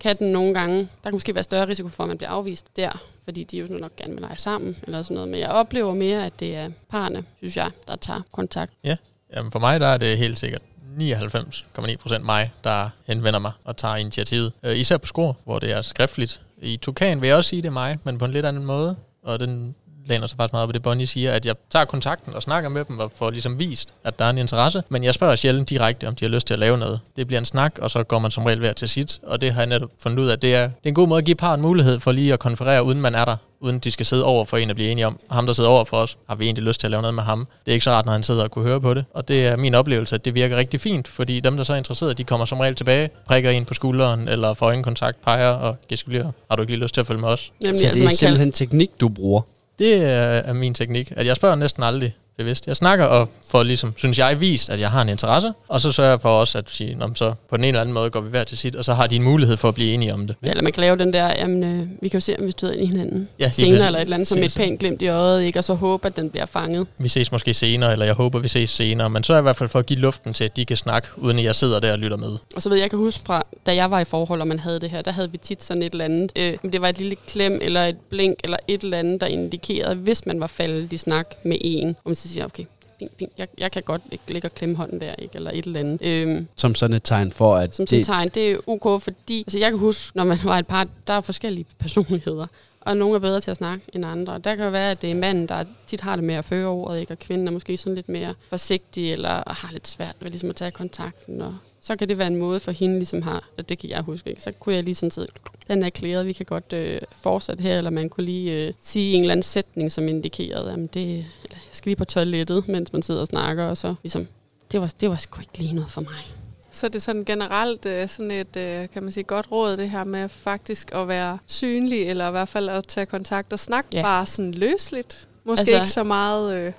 kan 0.00 0.18
den 0.18 0.32
nogle 0.32 0.54
gange, 0.54 0.78
der 0.78 1.10
kan 1.10 1.12
måske 1.12 1.34
være 1.34 1.44
større 1.44 1.68
risiko 1.68 1.88
for, 1.88 2.04
at 2.04 2.08
man 2.08 2.18
bliver 2.18 2.30
afvist 2.30 2.76
der, 2.76 3.02
fordi 3.24 3.44
de 3.44 3.58
jo 3.58 3.66
nok 3.78 3.96
gerne 3.96 4.12
vil 4.12 4.20
lege 4.20 4.38
sammen, 4.38 4.76
eller 4.82 5.02
sådan 5.02 5.14
noget. 5.14 5.28
Men 5.28 5.40
jeg 5.40 5.48
oplever 5.48 5.94
mere, 5.94 6.26
at 6.26 6.32
det 6.40 6.56
er 6.56 6.70
parne, 6.90 7.24
synes 7.38 7.56
jeg, 7.56 7.70
der 7.88 7.96
tager 7.96 8.20
kontakt. 8.32 8.72
Ja, 8.84 8.96
Jamen 9.36 9.52
for 9.52 9.58
mig 9.58 9.80
der 9.80 9.86
er 9.86 9.96
det 9.96 10.18
helt 10.18 10.38
sikkert 10.38 10.62
99,9% 11.00 12.18
mig, 12.18 12.52
der 12.64 12.90
henvender 13.06 13.38
mig 13.38 13.52
og 13.64 13.76
tager 13.76 13.96
initiativet. 13.96 14.52
Øh, 14.62 14.76
især 14.76 14.96
på 14.96 15.06
skor, 15.06 15.36
hvor 15.44 15.58
det 15.58 15.72
er 15.72 15.82
skriftligt. 15.82 16.40
I 16.62 16.76
Tukan 16.76 17.20
vil 17.20 17.26
jeg 17.26 17.36
også 17.36 17.50
sige, 17.50 17.62
det 17.62 17.68
er 17.68 17.72
mig, 17.72 17.98
men 18.04 18.18
på 18.18 18.24
en 18.24 18.30
lidt 18.30 18.46
anden 18.46 18.64
måde. 18.64 18.96
Og 19.22 19.40
den 19.40 19.74
læner 20.10 20.26
sig 20.26 20.36
faktisk 20.36 20.52
meget 20.52 20.68
på 20.68 20.72
det, 20.72 20.82
Bonnie 20.82 21.06
siger, 21.06 21.32
at 21.32 21.46
jeg 21.46 21.54
tager 21.70 21.84
kontakten 21.84 22.34
og 22.34 22.42
snakker 22.42 22.68
med 22.68 22.84
dem 22.84 22.98
og 22.98 23.12
får 23.14 23.30
ligesom 23.30 23.58
vist, 23.58 23.94
at 24.04 24.18
der 24.18 24.24
er 24.24 24.30
en 24.30 24.38
interesse. 24.38 24.82
Men 24.88 25.04
jeg 25.04 25.14
spørger 25.14 25.36
sjældent 25.36 25.70
direkte, 25.70 26.08
om 26.08 26.14
de 26.14 26.24
har 26.24 26.30
lyst 26.30 26.46
til 26.46 26.54
at 26.54 26.60
lave 26.60 26.78
noget. 26.78 27.00
Det 27.16 27.26
bliver 27.26 27.40
en 27.40 27.46
snak, 27.46 27.78
og 27.78 27.90
så 27.90 28.02
går 28.02 28.18
man 28.18 28.30
som 28.30 28.44
regel 28.44 28.58
hver 28.58 28.72
til 28.72 28.88
sit. 28.88 29.20
Og 29.22 29.40
det 29.40 29.52
har 29.52 29.60
jeg 29.60 29.68
netop 29.68 29.90
fundet 30.02 30.18
ud 30.18 30.28
af, 30.28 30.38
det 30.38 30.54
er, 30.54 30.62
det 30.62 30.84
er 30.84 30.88
en 30.88 30.94
god 30.94 31.08
måde 31.08 31.18
at 31.18 31.24
give 31.24 31.34
par 31.34 31.54
en 31.54 31.60
mulighed 31.60 32.00
for 32.00 32.12
lige 32.12 32.32
at 32.32 32.38
konferere, 32.38 32.82
uden 32.84 33.00
man 33.00 33.14
er 33.14 33.24
der 33.24 33.36
uden 33.60 33.78
de 33.78 33.90
skal 33.90 34.06
sidde 34.06 34.24
over 34.24 34.44
for 34.44 34.56
en 34.56 34.70
og 34.70 34.76
blive 34.76 34.90
enige 34.90 35.06
om, 35.06 35.18
ham 35.30 35.46
der 35.46 35.52
sidder 35.52 35.70
over 35.70 35.84
for 35.84 35.96
os, 35.96 36.16
har 36.28 36.34
vi 36.34 36.44
egentlig 36.44 36.64
lyst 36.64 36.80
til 36.80 36.86
at 36.86 36.90
lave 36.90 37.00
noget 37.02 37.14
med 37.14 37.22
ham. 37.22 37.48
Det 37.64 37.72
er 37.72 37.72
ikke 37.72 37.84
så 37.84 37.90
rart, 37.90 38.04
når 38.04 38.12
han 38.12 38.22
sidder 38.22 38.44
og 38.44 38.50
kunne 38.50 38.64
høre 38.64 38.80
på 38.80 38.94
det. 38.94 39.04
Og 39.14 39.28
det 39.28 39.46
er 39.46 39.56
min 39.56 39.74
oplevelse, 39.74 40.14
at 40.14 40.24
det 40.24 40.34
virker 40.34 40.56
rigtig 40.56 40.80
fint, 40.80 41.08
fordi 41.08 41.40
dem, 41.40 41.56
der 41.56 41.64
så 41.64 41.72
er 41.72 41.76
interesseret, 41.76 42.18
de 42.18 42.24
kommer 42.24 42.46
som 42.46 42.60
regel 42.60 42.74
tilbage, 42.74 43.10
prikker 43.26 43.50
en 43.50 43.64
på 43.64 43.74
skulderen, 43.74 44.28
eller 44.28 44.54
får 44.54 44.66
øjenkontakt, 44.66 45.22
peger 45.22 45.48
og 45.48 45.76
gestikulerer. 45.88 46.32
Har 46.50 46.56
du 46.56 46.62
ikke 46.62 46.72
lige 46.72 46.82
lyst 46.82 46.94
til 46.94 47.00
at 47.00 47.06
følge 47.06 47.20
med 47.20 47.28
os? 47.28 47.52
Jamen, 47.62 47.78
så 47.78 47.86
altså, 47.86 48.04
det 48.04 48.10
er 48.10 48.16
simpelthen 48.16 48.48
kan... 48.48 48.52
teknik, 48.52 48.90
du 49.00 49.08
bruger? 49.08 49.42
Det 49.80 50.04
er, 50.04 50.20
er 50.20 50.52
min 50.52 50.74
teknik, 50.74 51.12
at 51.16 51.26
jeg 51.26 51.36
spørger 51.36 51.54
næsten 51.54 51.82
aldrig, 51.82 52.16
bevidst. 52.40 52.66
Jeg 52.66 52.76
snakker 52.76 53.04
og 53.04 53.28
får 53.50 53.62
ligesom, 53.62 53.94
synes 53.96 54.18
jeg, 54.18 54.40
vist, 54.40 54.70
at 54.70 54.80
jeg 54.80 54.90
har 54.90 55.02
en 55.02 55.08
interesse, 55.08 55.52
og 55.68 55.80
så 55.80 55.92
sørger 55.92 56.10
jeg 56.10 56.20
for 56.20 56.28
også 56.28 56.58
at 56.58 56.64
sige, 56.70 56.98
så 57.14 57.34
på 57.50 57.56
en 57.56 57.64
eller 57.64 57.80
anden 57.80 57.94
måde 57.94 58.10
går 58.10 58.20
vi 58.20 58.30
hver 58.30 58.44
til 58.44 58.58
sit, 58.58 58.76
og 58.76 58.84
så 58.84 58.94
har 58.94 59.06
de 59.06 59.16
en 59.16 59.22
mulighed 59.22 59.56
for 59.56 59.68
at 59.68 59.74
blive 59.74 59.92
enige 59.94 60.14
om 60.14 60.26
det. 60.26 60.36
Ja, 60.42 60.50
eller 60.50 60.62
man 60.62 60.72
kan 60.72 60.80
lave 60.80 60.96
den 60.96 61.12
der, 61.12 61.26
jamen, 61.38 61.64
øh, 61.64 61.86
vi 62.02 62.08
kan 62.08 62.16
jo 62.18 62.20
se, 62.20 62.36
om 62.38 62.46
vi 62.46 62.50
støder 62.50 62.72
ind 62.72 62.82
i 62.82 62.86
hinanden 62.86 63.28
ja, 63.38 63.50
senere, 63.50 63.86
eller 63.86 63.98
et 63.98 64.02
eller 64.02 64.14
andet, 64.16 64.28
som 64.28 64.38
et 64.38 64.54
pænt 64.56 64.80
glimt 64.80 65.02
i 65.02 65.08
øjet, 65.08 65.42
ikke? 65.42 65.58
og 65.58 65.64
så 65.64 65.74
håbe, 65.74 66.06
at 66.06 66.16
den 66.16 66.30
bliver 66.30 66.46
fanget. 66.46 66.86
Vi 66.98 67.08
ses 67.08 67.32
måske 67.32 67.54
senere, 67.54 67.92
eller 67.92 68.04
jeg 68.04 68.14
håber, 68.14 68.38
vi 68.38 68.48
ses 68.48 68.70
senere, 68.70 69.10
men 69.10 69.24
så 69.24 69.34
er 69.34 69.38
i 69.38 69.42
hvert 69.42 69.56
fald 69.56 69.68
for 69.68 69.78
at 69.78 69.86
give 69.86 69.98
luften 69.98 70.34
til, 70.34 70.44
at 70.44 70.56
de 70.56 70.64
kan 70.64 70.76
snakke, 70.76 71.08
uden 71.16 71.38
at 71.38 71.44
jeg 71.44 71.54
sidder 71.54 71.80
der 71.80 71.92
og 71.92 71.98
lytter 71.98 72.16
med. 72.16 72.32
Og 72.56 72.62
så 72.62 72.68
ved 72.68 72.76
jeg, 72.76 72.82
jeg 72.82 72.90
kan 72.90 72.98
huske 72.98 73.24
fra, 73.26 73.42
da 73.66 73.74
jeg 73.74 73.90
var 73.90 74.00
i 74.00 74.04
forhold, 74.04 74.40
og 74.40 74.48
man 74.48 74.58
havde 74.58 74.80
det 74.80 74.90
her, 74.90 75.02
der 75.02 75.12
havde 75.12 75.30
vi 75.30 75.38
tit 75.38 75.62
sådan 75.62 75.82
et 75.82 75.92
eller 75.92 76.04
andet, 76.04 76.32
øh, 76.36 76.72
det 76.72 76.80
var 76.80 76.88
et 76.88 76.98
lille 76.98 77.16
klem, 77.26 77.58
eller 77.62 77.84
et 77.84 77.96
blink, 78.10 78.38
eller 78.44 78.56
et 78.68 78.82
eller 78.82 78.98
andet, 78.98 79.20
der 79.20 79.26
indikerede, 79.26 79.94
hvis 79.94 80.26
man 80.26 80.40
var 80.40 80.46
faldet 80.46 80.92
i 80.92 80.96
snak 80.96 81.34
med 81.44 81.56
en, 81.60 81.88
og 81.88 82.10
man 82.10 82.14
siger, 82.30 82.44
okay, 82.44 82.64
fint, 82.98 83.12
fint. 83.18 83.32
Jeg, 83.38 83.48
jeg 83.58 83.72
kan 83.72 83.82
godt 83.82 84.02
ikke 84.10 84.24
ligge 84.28 84.48
og 84.48 84.54
klemme 84.54 84.76
hånden 84.76 85.00
der, 85.00 85.14
ikke? 85.14 85.36
eller 85.36 85.50
et 85.54 85.64
eller 85.64 85.80
andet. 85.80 85.98
Øhm, 86.02 86.48
som 86.56 86.74
sådan 86.74 86.96
et 86.96 87.02
tegn 87.04 87.32
for, 87.32 87.56
at 87.56 87.74
Som 87.74 87.86
sådan 87.86 88.00
et 88.00 88.06
tegn, 88.06 88.28
det 88.28 88.50
er 88.50 88.56
ok, 88.66 89.02
fordi 89.02 89.40
altså 89.40 89.58
jeg 89.58 89.70
kan 89.70 89.78
huske, 89.78 90.16
når 90.16 90.24
man 90.24 90.38
var 90.44 90.58
et 90.58 90.66
par, 90.66 90.86
der 91.06 91.12
er 91.12 91.20
forskellige 91.20 91.66
personligheder. 91.78 92.46
Og 92.80 92.96
nogle 92.96 93.14
er 93.14 93.18
bedre 93.18 93.40
til 93.40 93.50
at 93.50 93.56
snakke 93.56 93.84
end 93.94 94.04
andre. 94.06 94.38
Der 94.38 94.54
kan 94.54 94.64
jo 94.64 94.70
være, 94.70 94.90
at 94.90 95.02
det 95.02 95.10
er 95.10 95.14
manden, 95.14 95.48
der 95.48 95.64
tit 95.86 96.00
har 96.00 96.16
det 96.16 96.24
med 96.24 96.34
at 96.34 96.44
føre 96.44 96.66
ordet, 96.66 97.00
ikke? 97.00 97.12
og 97.12 97.18
kvinden 97.18 97.48
er 97.48 97.52
måske 97.52 97.76
sådan 97.76 97.94
lidt 97.94 98.08
mere 98.08 98.34
forsigtig, 98.48 99.12
eller 99.12 99.52
har 99.52 99.72
lidt 99.72 99.88
svært 99.88 100.16
ved 100.20 100.30
ligesom 100.30 100.50
at 100.50 100.56
tage 100.56 100.70
kontakten. 100.70 101.42
Og 101.42 101.56
så 101.82 101.96
kan 101.96 102.08
det 102.08 102.18
være 102.18 102.26
en 102.26 102.36
måde 102.36 102.60
for 102.60 102.72
hende, 102.72 102.94
ligesom 102.96 103.22
har, 103.22 103.48
og 103.58 103.68
det 103.68 103.78
kan 103.78 103.90
jeg 103.90 104.00
huske, 104.00 104.30
ikke? 104.30 104.42
så 104.42 104.52
kunne 104.52 104.74
jeg 104.74 104.84
lige 104.84 104.94
sådan 104.94 105.10
sige, 105.10 105.26
den 105.68 105.82
er 105.82 105.90
klæret, 105.90 106.26
vi 106.26 106.32
kan 106.32 106.46
godt 106.46 106.72
øh, 106.72 107.00
fortsætte 107.12 107.62
her, 107.62 107.78
eller 107.78 107.90
man 107.90 108.08
kunne 108.08 108.24
lige 108.24 108.52
øh, 108.52 108.72
sige 108.80 109.14
en 109.14 109.20
eller 109.20 109.32
anden 109.32 109.42
sætning, 109.42 109.92
som 109.92 110.08
indikerede, 110.08 110.72
at 110.72 110.94
det, 110.94 111.08
eller 111.08 111.26
jeg 111.50 111.72
skal 111.72 111.90
lige 111.90 111.96
på 111.96 112.04
toilettet, 112.04 112.68
mens 112.68 112.92
man 112.92 113.02
sidder 113.02 113.20
og 113.20 113.26
snakker, 113.26 113.64
og 113.64 113.76
så 113.76 113.94
ligesom, 114.02 114.26
det 114.72 114.80
var, 114.80 114.92
det 115.00 115.10
var 115.10 115.16
sgu 115.16 115.40
ikke 115.40 115.58
lige 115.58 115.74
noget 115.74 115.90
for 115.90 116.00
mig. 116.00 116.26
Så 116.72 116.88
det 116.88 116.94
er 116.94 117.00
sådan 117.00 117.24
generelt 117.24 117.86
øh, 117.86 118.08
sådan 118.08 118.30
et, 118.30 118.56
øh, 118.56 118.88
kan 118.88 119.02
man 119.02 119.12
sige, 119.12 119.24
godt 119.24 119.52
råd, 119.52 119.76
det 119.76 119.90
her 119.90 120.04
med 120.04 120.28
faktisk 120.28 120.90
at 120.94 121.08
være 121.08 121.38
synlig, 121.46 122.02
eller 122.02 122.28
i 122.28 122.30
hvert 122.30 122.48
fald 122.48 122.68
at 122.68 122.86
tage 122.86 123.06
kontakt 123.06 123.52
og 123.52 123.58
snakke 123.58 123.88
ja. 123.92 124.02
bare 124.02 124.26
sådan 124.26 124.52
løsligt. 124.52 125.28
Måske 125.44 125.60
altså, 125.60 125.74
ikke 125.74 125.90
så 125.90 126.02
meget... 126.02 126.54
Øh 126.54 126.72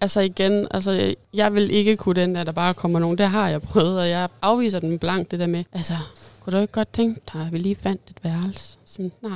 Altså 0.00 0.20
igen, 0.20 0.68
altså 0.70 1.14
jeg 1.34 1.54
vil 1.54 1.70
ikke 1.70 1.96
kunne 1.96 2.20
den, 2.20 2.36
at 2.36 2.46
der 2.46 2.52
bare 2.52 2.74
kommer 2.74 2.98
nogen. 2.98 3.18
Det 3.18 3.28
har 3.28 3.48
jeg 3.48 3.62
prøvet, 3.62 3.98
og 3.98 4.08
jeg 4.08 4.28
afviser 4.42 4.78
den 4.78 4.98
blankt, 4.98 5.30
det 5.30 5.40
der 5.40 5.46
med, 5.46 5.64
altså, 5.72 5.94
kunne 6.40 6.52
du 6.52 6.62
ikke 6.62 6.72
godt 6.72 6.92
tænke 6.92 7.20
dig, 7.32 7.40
at 7.46 7.52
vi 7.52 7.58
lige 7.58 7.74
fandt 7.74 8.00
et 8.10 8.24
værelse? 8.24 8.78
Sådan, 8.84 9.12
nej, 9.22 9.30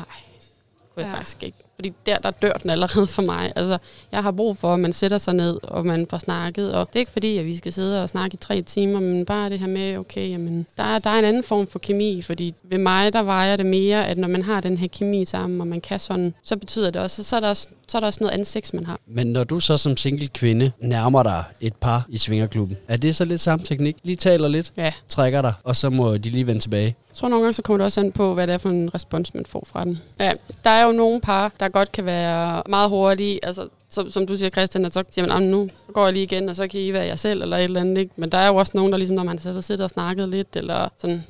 kunne 0.95 1.05
jeg 1.05 1.07
ja. 1.07 1.19
faktisk 1.19 1.43
ikke. 1.43 1.59
Fordi 1.81 1.93
der, 2.07 2.19
der 2.19 2.31
dør 2.31 2.53
den 2.53 2.71
allerede 2.71 3.07
for 3.07 3.23
mig. 3.23 3.53
Altså, 3.57 3.79
jeg 4.13 4.23
har 4.23 4.31
brug 4.31 4.57
for, 4.57 4.75
at 4.75 4.81
man 4.81 4.93
sætter 4.93 5.19
sig 5.19 5.35
ned, 5.35 5.59
og 5.63 5.87
man 5.87 6.07
får 6.11 6.19
snakket. 6.19 6.75
Og 6.75 6.89
det 6.89 6.97
er 6.97 7.01
ikke 7.01 7.13
fordi, 7.13 7.39
at 7.39 7.45
vi 7.45 7.57
skal 7.57 7.73
sidde 7.73 8.03
og 8.03 8.09
snakke 8.09 8.35
i 8.35 8.37
tre 8.37 8.63
timer, 8.63 9.01
men 9.01 9.25
bare 9.25 9.51
det 9.51 9.59
her 9.59 9.67
med, 9.67 9.97
okay, 9.97 10.31
jamen, 10.31 10.67
der, 10.77 10.85
er, 10.85 10.99
der 10.99 11.11
er 11.11 11.19
en 11.19 11.25
anden 11.25 11.43
form 11.45 11.67
for 11.67 11.79
kemi. 11.79 12.23
Fordi 12.23 12.55
ved 12.63 12.79
mig, 12.79 13.13
der 13.13 13.23
vejer 13.23 13.57
det 13.57 13.67
mere, 13.67 14.07
at 14.07 14.19
når 14.19 14.29
man 14.29 14.43
har 14.43 14.61
den 14.61 14.77
her 14.77 14.89
kemi 14.89 15.25
sammen, 15.25 15.61
og 15.61 15.67
man 15.67 15.81
kan 15.81 15.99
sådan, 15.99 16.35
så 16.43 16.57
betyder 16.57 16.91
det 16.91 17.03
også, 17.03 17.23
så 17.23 17.37
er 17.37 17.41
der 17.41 17.49
også 17.49 17.69
så 17.91 17.99
er 17.99 18.01
der 18.01 18.07
også 18.07 18.19
noget 18.21 18.33
andet 18.33 18.47
sex, 18.47 18.73
man 18.73 18.87
har. 18.87 19.01
Men 19.07 19.27
når 19.27 19.45
du 19.45 19.61
så 19.61 19.77
som 19.77 19.97
single 19.97 20.29
kvinde 20.29 20.73
nærmer 20.81 21.23
dig 21.23 21.45
et 21.61 21.75
par 21.75 22.07
i 22.09 22.19
Svingerklubben, 22.19 22.77
er 22.89 22.97
det 22.97 23.17
så 23.17 23.25
lidt 23.25 23.41
samme 23.41 23.65
teknik? 23.65 23.97
Lige 24.03 24.17
taler 24.17 24.49
lidt, 24.49 24.73
ja. 24.77 24.93
trækker 25.09 25.43
dig, 25.43 25.53
og 25.65 25.77
så 25.77 25.91
må 25.91 26.17
de 26.17 26.31
lige 26.31 26.47
vende 26.47 26.61
tilbage? 26.61 26.97
Jeg 27.11 27.17
tror 27.17 27.29
nogle 27.29 27.43
gange, 27.43 27.55
så 27.55 27.63
kommer 27.63 27.79
det 27.79 27.85
også 27.85 28.01
an 28.01 28.13
på, 28.13 28.35
hvad 28.35 28.47
det 28.47 28.53
er 28.55 28.59
for 28.59 28.69
en 28.69 28.95
respons, 28.95 29.35
man 29.35 29.47
får 29.47 29.67
fra 29.67 29.85
den. 29.85 29.99
Ja, 30.21 30.33
der 30.65 30.71
er 30.71 30.87
jo 30.87 30.93
nogle 30.93 31.21
par, 31.21 31.53
der 31.61 31.69
godt 31.69 31.93
kan 31.93 32.05
være 32.05 32.63
meget 32.69 32.89
hurtige. 32.89 33.45
Altså, 33.45 33.69
som, 33.89 34.11
som 34.11 34.27
du 34.27 34.37
siger, 34.37 34.51
Christian, 34.51 34.85
at 34.85 34.95
så 34.95 35.05
siger 35.11 35.27
man, 35.27 35.43
nu 35.43 35.69
går 35.93 36.05
jeg 36.05 36.13
lige 36.13 36.23
igen, 36.23 36.49
og 36.49 36.57
så 36.57 36.69
kan 36.69 36.81
I 36.81 36.93
være 36.93 37.07
jer 37.07 37.17
selv, 37.17 37.43
eller 37.43 37.57
et 37.57 37.65
eller 37.65 37.81
andet. 37.81 37.99
Ikke? 37.99 38.13
Men 38.17 38.33
der 38.33 38.39
er 38.39 38.47
jo 38.47 38.57
også 38.57 38.73
nogen, 38.75 38.93
der 38.93 38.99
ligesom, 38.99 39.17
når 39.17 39.23
man 39.23 39.39
så 39.39 39.63
sidder 39.63 39.85
og 39.85 39.91
snakker 39.91 40.27
lidt, 40.27 40.57
eller 40.57 40.89
sådan, 40.99 41.25